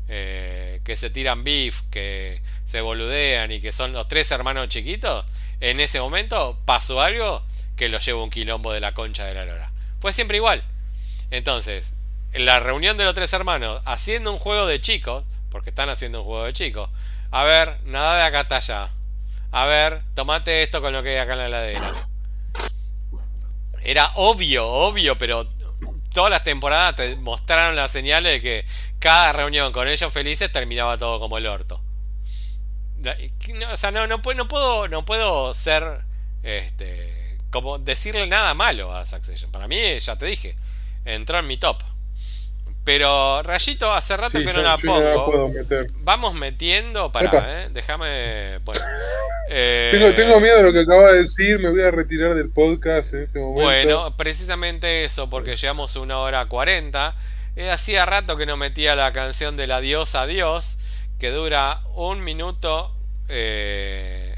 eh, 0.10 0.82
que 0.84 0.98
se 0.98 1.10
tiran 1.10 1.46
beef, 1.46 1.84
que 1.92 2.42
se 2.66 2.82
boludean 2.82 3.54
y 3.54 3.62
que 3.62 3.72
son 3.72 3.94
los 3.94 4.10
tres 4.10 4.30
hermanos 4.32 4.68
chiquitos, 4.68 5.26
en 5.62 5.80
ese 5.80 6.02
momento 6.02 6.60
pasó 6.66 7.02
algo 7.02 7.46
que 7.78 7.88
los 7.88 8.04
lleva 8.06 8.22
un 8.22 8.32
quilombo 8.32 8.74
de 8.74 8.82
la 8.82 8.94
concha 8.94 9.24
de 9.24 9.34
la 9.34 9.46
lora. 9.46 9.72
Fue 10.02 10.12
siempre 10.12 10.36
igual. 10.36 10.62
Entonces, 11.32 11.96
en 12.34 12.46
la 12.46 12.60
reunión 12.60 12.98
de 12.98 13.06
los 13.06 13.14
tres 13.14 13.32
hermanos, 13.32 13.82
haciendo 13.86 14.34
un 14.34 14.40
juego 14.40 14.66
de 14.66 14.82
chicos, 14.82 15.24
porque 15.52 15.70
están 15.70 15.88
haciendo 15.88 16.20
un 16.20 16.26
juego 16.26 16.44
de 16.44 16.52
chicos, 16.52 16.90
a 17.32 17.46
ver, 17.46 17.78
nada 17.86 18.18
de 18.18 18.24
acá 18.24 18.42
hasta 18.42 18.58
allá 18.58 18.92
a 19.52 19.66
ver, 19.66 20.04
tomate 20.14 20.64
esto 20.64 20.82
con 20.82 20.94
lo 20.94 21.02
que 21.02 21.10
hay 21.10 21.18
acá 21.18 21.34
en 21.34 21.40
la 21.40 21.46
heladera. 21.48 21.92
Era 23.82 24.12
obvio, 24.16 24.68
obvio, 24.68 25.18
pero 25.18 25.48
todas 26.14 26.30
las 26.30 26.44
temporadas 26.44 26.96
te 26.96 27.16
mostraron 27.16 27.76
las 27.76 27.92
señales 27.92 28.34
de 28.34 28.42
que 28.42 28.66
cada 29.00 29.34
reunión 29.34 29.72
con 29.72 29.88
ellos 29.88 30.14
felices 30.14 30.52
terminaba 30.52 30.98
todo 30.98 31.20
como 31.20 31.38
el 31.38 31.48
orto. 31.48 31.82
o 33.72 33.78
sea, 33.78 33.92
no, 33.92 34.06
no, 34.08 34.18
no, 34.18 34.48
puedo, 34.48 34.88
no 34.88 35.06
puedo 35.06 35.54
ser, 35.54 36.02
este, 36.44 37.38
como 37.50 37.78
decirle 37.78 38.28
nada 38.28 38.54
malo 38.54 38.94
a 38.94 39.06
Succession. 39.06 39.52
Para 39.52 39.68
mí, 39.68 39.78
ya 39.98 40.16
te 40.18 40.26
dije, 40.26 40.56
entró 41.06 41.40
en 41.40 41.48
mi 41.48 41.58
top. 41.58 41.82
Pero 42.84 43.44
Rayito, 43.44 43.92
hace 43.92 44.18
rato 44.18 44.40
que 44.40 44.54
no 44.54 44.62
la 44.62 44.78
pongo. 44.78 45.52
Vamos 46.02 46.34
metiendo. 46.34 47.12
para, 47.12 47.64
¿eh? 47.64 47.70
Déjame. 47.72 48.60
Bueno. 48.60 48.82
Eh, 49.52 50.14
tengo, 50.16 50.40
miedo 50.40 50.58
de 50.58 50.62
lo 50.62 50.72
que 50.72 50.82
acaba 50.82 51.12
de 51.12 51.20
decir. 51.20 51.58
Me 51.58 51.72
voy 51.72 51.82
a 51.82 51.90
retirar 51.90 52.36
del 52.36 52.52
podcast 52.52 53.16
en 53.16 53.24
este 53.24 53.40
momento. 53.40 53.64
Bueno, 53.64 54.16
precisamente 54.16 55.06
eso, 55.06 55.28
porque 55.28 55.56
llegamos 55.56 55.96
a 55.96 56.02
una 56.02 56.20
hora 56.20 56.46
cuarenta. 56.46 57.16
Eh, 57.56 57.72
hacía 57.72 58.06
rato 58.06 58.38
que 58.38 58.46
no 58.46 58.58
metía 58.58 58.96
la 58.96 59.12
canción 59.12 59.58
del 59.58 59.72
adiós, 59.72 60.14
adiós, 60.14 60.78
que 61.18 61.32
dura 61.32 61.82
un 61.96 62.24
minuto 62.24 62.94
eh, 63.28 64.38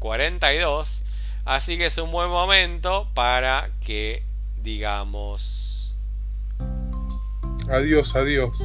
42. 0.00 1.04
Así 1.44 1.78
que 1.78 1.86
es 1.86 1.98
un 1.98 2.10
buen 2.10 2.28
momento 2.28 3.08
para 3.14 3.70
que 3.86 4.24
digamos 4.56 5.73
Adiós, 7.70 8.14
adiós. 8.16 8.62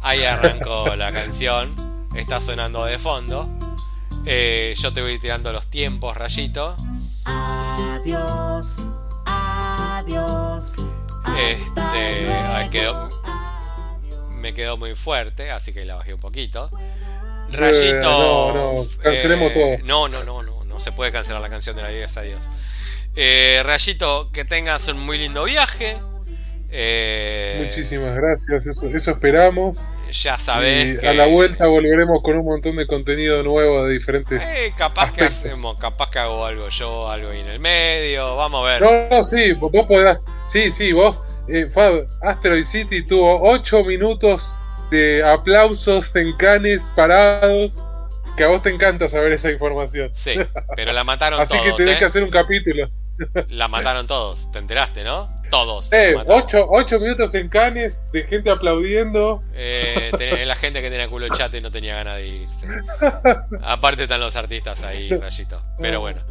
Ahí 0.00 0.24
arrancó 0.24 0.94
la 0.96 1.12
canción. 1.12 1.74
Está 2.14 2.40
sonando 2.40 2.84
de 2.84 2.98
fondo. 2.98 3.48
Eh, 4.26 4.74
yo 4.76 4.92
te 4.92 5.02
voy 5.02 5.18
tirando 5.18 5.52
los 5.52 5.68
tiempos, 5.68 6.16
rayito. 6.16 6.76
Adiós, 7.24 8.66
adiós. 9.24 10.74
Este, 11.38 12.68
quedó, 12.70 13.08
me 14.30 14.54
quedó 14.54 14.76
muy 14.76 14.94
fuerte, 14.94 15.50
así 15.50 15.72
que 15.72 15.84
la 15.84 15.96
bajé 15.96 16.14
un 16.14 16.20
poquito. 16.20 16.70
Rayito. 17.50 18.00
no, 18.00 18.74
no, 18.74 18.82
cancelemos 19.02 19.52
eh, 19.52 19.78
todo. 19.78 19.86
No, 19.86 20.08
no, 20.08 20.24
no, 20.24 20.42
no, 20.42 20.64
no 20.64 20.80
se 20.80 20.90
puede 20.92 21.12
cancelar 21.12 21.42
la 21.42 21.50
canción 21.50 21.76
de 21.76 21.82
la 21.82 21.88
10 21.88 22.16
adiós. 22.16 22.50
Eh, 23.14 23.62
Rayito, 23.64 24.30
que 24.32 24.44
tengas 24.44 24.88
un 24.88 24.98
muy 24.98 25.18
lindo 25.18 25.44
viaje. 25.44 25.98
Eh, 26.74 27.66
Muchísimas 27.66 28.14
gracias, 28.14 28.66
eso, 28.66 28.86
eso 28.86 29.10
esperamos. 29.10 29.90
Ya 30.10 30.38
sabes. 30.38 30.98
que... 30.98 31.06
A 31.06 31.12
la 31.12 31.26
vuelta 31.26 31.66
volveremos 31.66 32.22
con 32.22 32.38
un 32.38 32.46
montón 32.46 32.76
de 32.76 32.86
contenido 32.86 33.42
nuevo 33.42 33.84
de 33.84 33.92
diferentes. 33.92 34.42
Eh, 34.42 34.72
capaz 34.74 35.12
que 35.12 35.24
hacemos, 35.24 35.76
capaz 35.76 36.08
que 36.10 36.18
hago 36.18 36.46
algo 36.46 36.70
yo, 36.70 37.10
algo 37.10 37.28
ahí 37.28 37.40
en 37.40 37.46
el 37.48 37.60
medio, 37.60 38.36
vamos 38.36 38.64
a 38.64 38.68
ver. 38.68 38.80
No, 38.80 39.16
no, 39.16 39.22
sí, 39.22 39.52
vos 39.52 39.70
podrás. 39.86 40.24
Sí, 40.46 40.70
sí, 40.70 40.92
vos. 40.92 41.22
Eh, 41.46 41.66
Fab, 41.66 42.06
Asteroid 42.22 42.64
City 42.64 43.02
tuvo 43.02 43.50
8 43.50 43.84
minutos 43.84 44.54
de 44.90 45.22
aplausos 45.22 46.16
en 46.16 46.34
canes 46.38 46.90
parados. 46.96 47.84
Que 48.34 48.44
a 48.44 48.48
vos 48.48 48.62
te 48.62 48.70
encanta 48.70 49.08
saber 49.08 49.32
esa 49.32 49.50
información. 49.50 50.10
Sí, 50.14 50.36
pero 50.74 50.94
la 50.94 51.04
mataron 51.04 51.38
Así 51.38 51.52
todos. 51.52 51.66
Así 51.66 51.76
que 51.76 51.84
tenés 51.84 51.98
que 51.98 52.04
hacer 52.06 52.22
un 52.22 52.30
capítulo. 52.30 52.88
La 53.48 53.68
mataron 53.68 54.06
todos, 54.06 54.50
te 54.52 54.58
enteraste, 54.58 55.04
¿no? 55.04 55.41
Todos. 55.52 55.92
Eh, 55.92 56.16
ocho, 56.28 56.98
minutos 56.98 57.34
en 57.34 57.50
Canes 57.50 58.08
de 58.10 58.22
gente 58.22 58.48
aplaudiendo. 58.48 59.44
Eh, 59.52 60.44
la 60.46 60.56
gente 60.56 60.80
que 60.80 60.88
tenía 60.88 61.08
culo 61.08 61.28
chat 61.28 61.54
y 61.54 61.60
no 61.60 61.70
tenía 61.70 61.94
ganas 61.96 62.16
de 62.16 62.26
irse. 62.26 62.68
Aparte 63.60 64.04
están 64.04 64.20
los 64.20 64.34
artistas 64.36 64.82
ahí, 64.82 65.10
rayito. 65.10 65.62
Pero 65.78 66.00
bueno. 66.00 66.22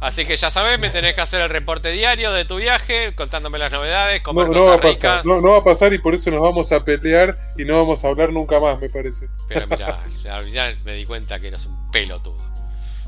Así 0.00 0.24
que 0.24 0.34
ya 0.34 0.48
sabes, 0.48 0.78
me 0.78 0.88
tenés 0.88 1.14
que 1.14 1.20
hacer 1.20 1.42
el 1.42 1.50
reporte 1.50 1.92
diario 1.92 2.32
de 2.32 2.46
tu 2.46 2.56
viaje, 2.56 3.14
contándome 3.14 3.58
las 3.58 3.70
novedades, 3.70 4.22
comer 4.22 4.48
no, 4.48 4.54
cosas 4.54 4.80
ricas. 4.80 5.26
No, 5.26 5.42
no, 5.42 5.50
va 5.50 5.58
a 5.58 5.64
pasar 5.64 5.92
y 5.92 5.98
por 5.98 6.14
eso 6.14 6.30
nos 6.30 6.40
vamos 6.40 6.72
a 6.72 6.82
pelear 6.82 7.36
y 7.58 7.66
no 7.66 7.76
vamos 7.76 8.02
a 8.02 8.08
hablar 8.08 8.32
nunca 8.32 8.58
más, 8.60 8.80
me 8.80 8.88
parece. 8.88 9.28
Pero 9.46 9.66
mira, 9.66 10.02
ya, 10.22 10.42
ya 10.44 10.74
me 10.84 10.94
di 10.94 11.04
cuenta 11.04 11.38
que 11.38 11.48
eres 11.48 11.66
un 11.66 11.90
pelotudo. 11.90 12.40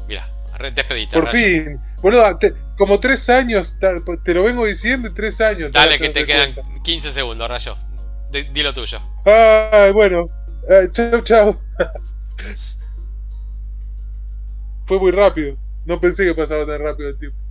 Mira, 0.07 0.29
Por 1.21 1.29
fin. 1.29 1.81
Boludo, 2.01 2.39
como 2.77 2.99
tres 3.01 3.29
años, 3.31 3.77
te 4.25 4.35
lo 4.35 4.43
vengo 4.45 4.67
diciendo 4.67 5.09
en 5.09 5.15
tres 5.15 5.41
años. 5.41 5.73
Dale, 5.73 5.99
que 5.99 6.09
te 6.09 6.27
quedan 6.27 6.55
15 6.83 7.11
segundos, 7.13 7.49
Rayo. 7.49 7.77
Dilo 8.53 8.73
tuyo. 8.73 9.01
Ay, 9.25 9.93
bueno. 9.93 10.29
chao, 10.93 11.21
chao. 11.23 11.61
Fue 14.87 14.99
muy 14.99 15.13
rápido. 15.13 15.57
No 15.85 16.01
pensé 16.01 16.25
que 16.25 16.35
pasaba 16.35 16.67
tan 16.67 16.81
rápido 16.81 17.11
el 17.11 17.19
tiempo. 17.19 17.42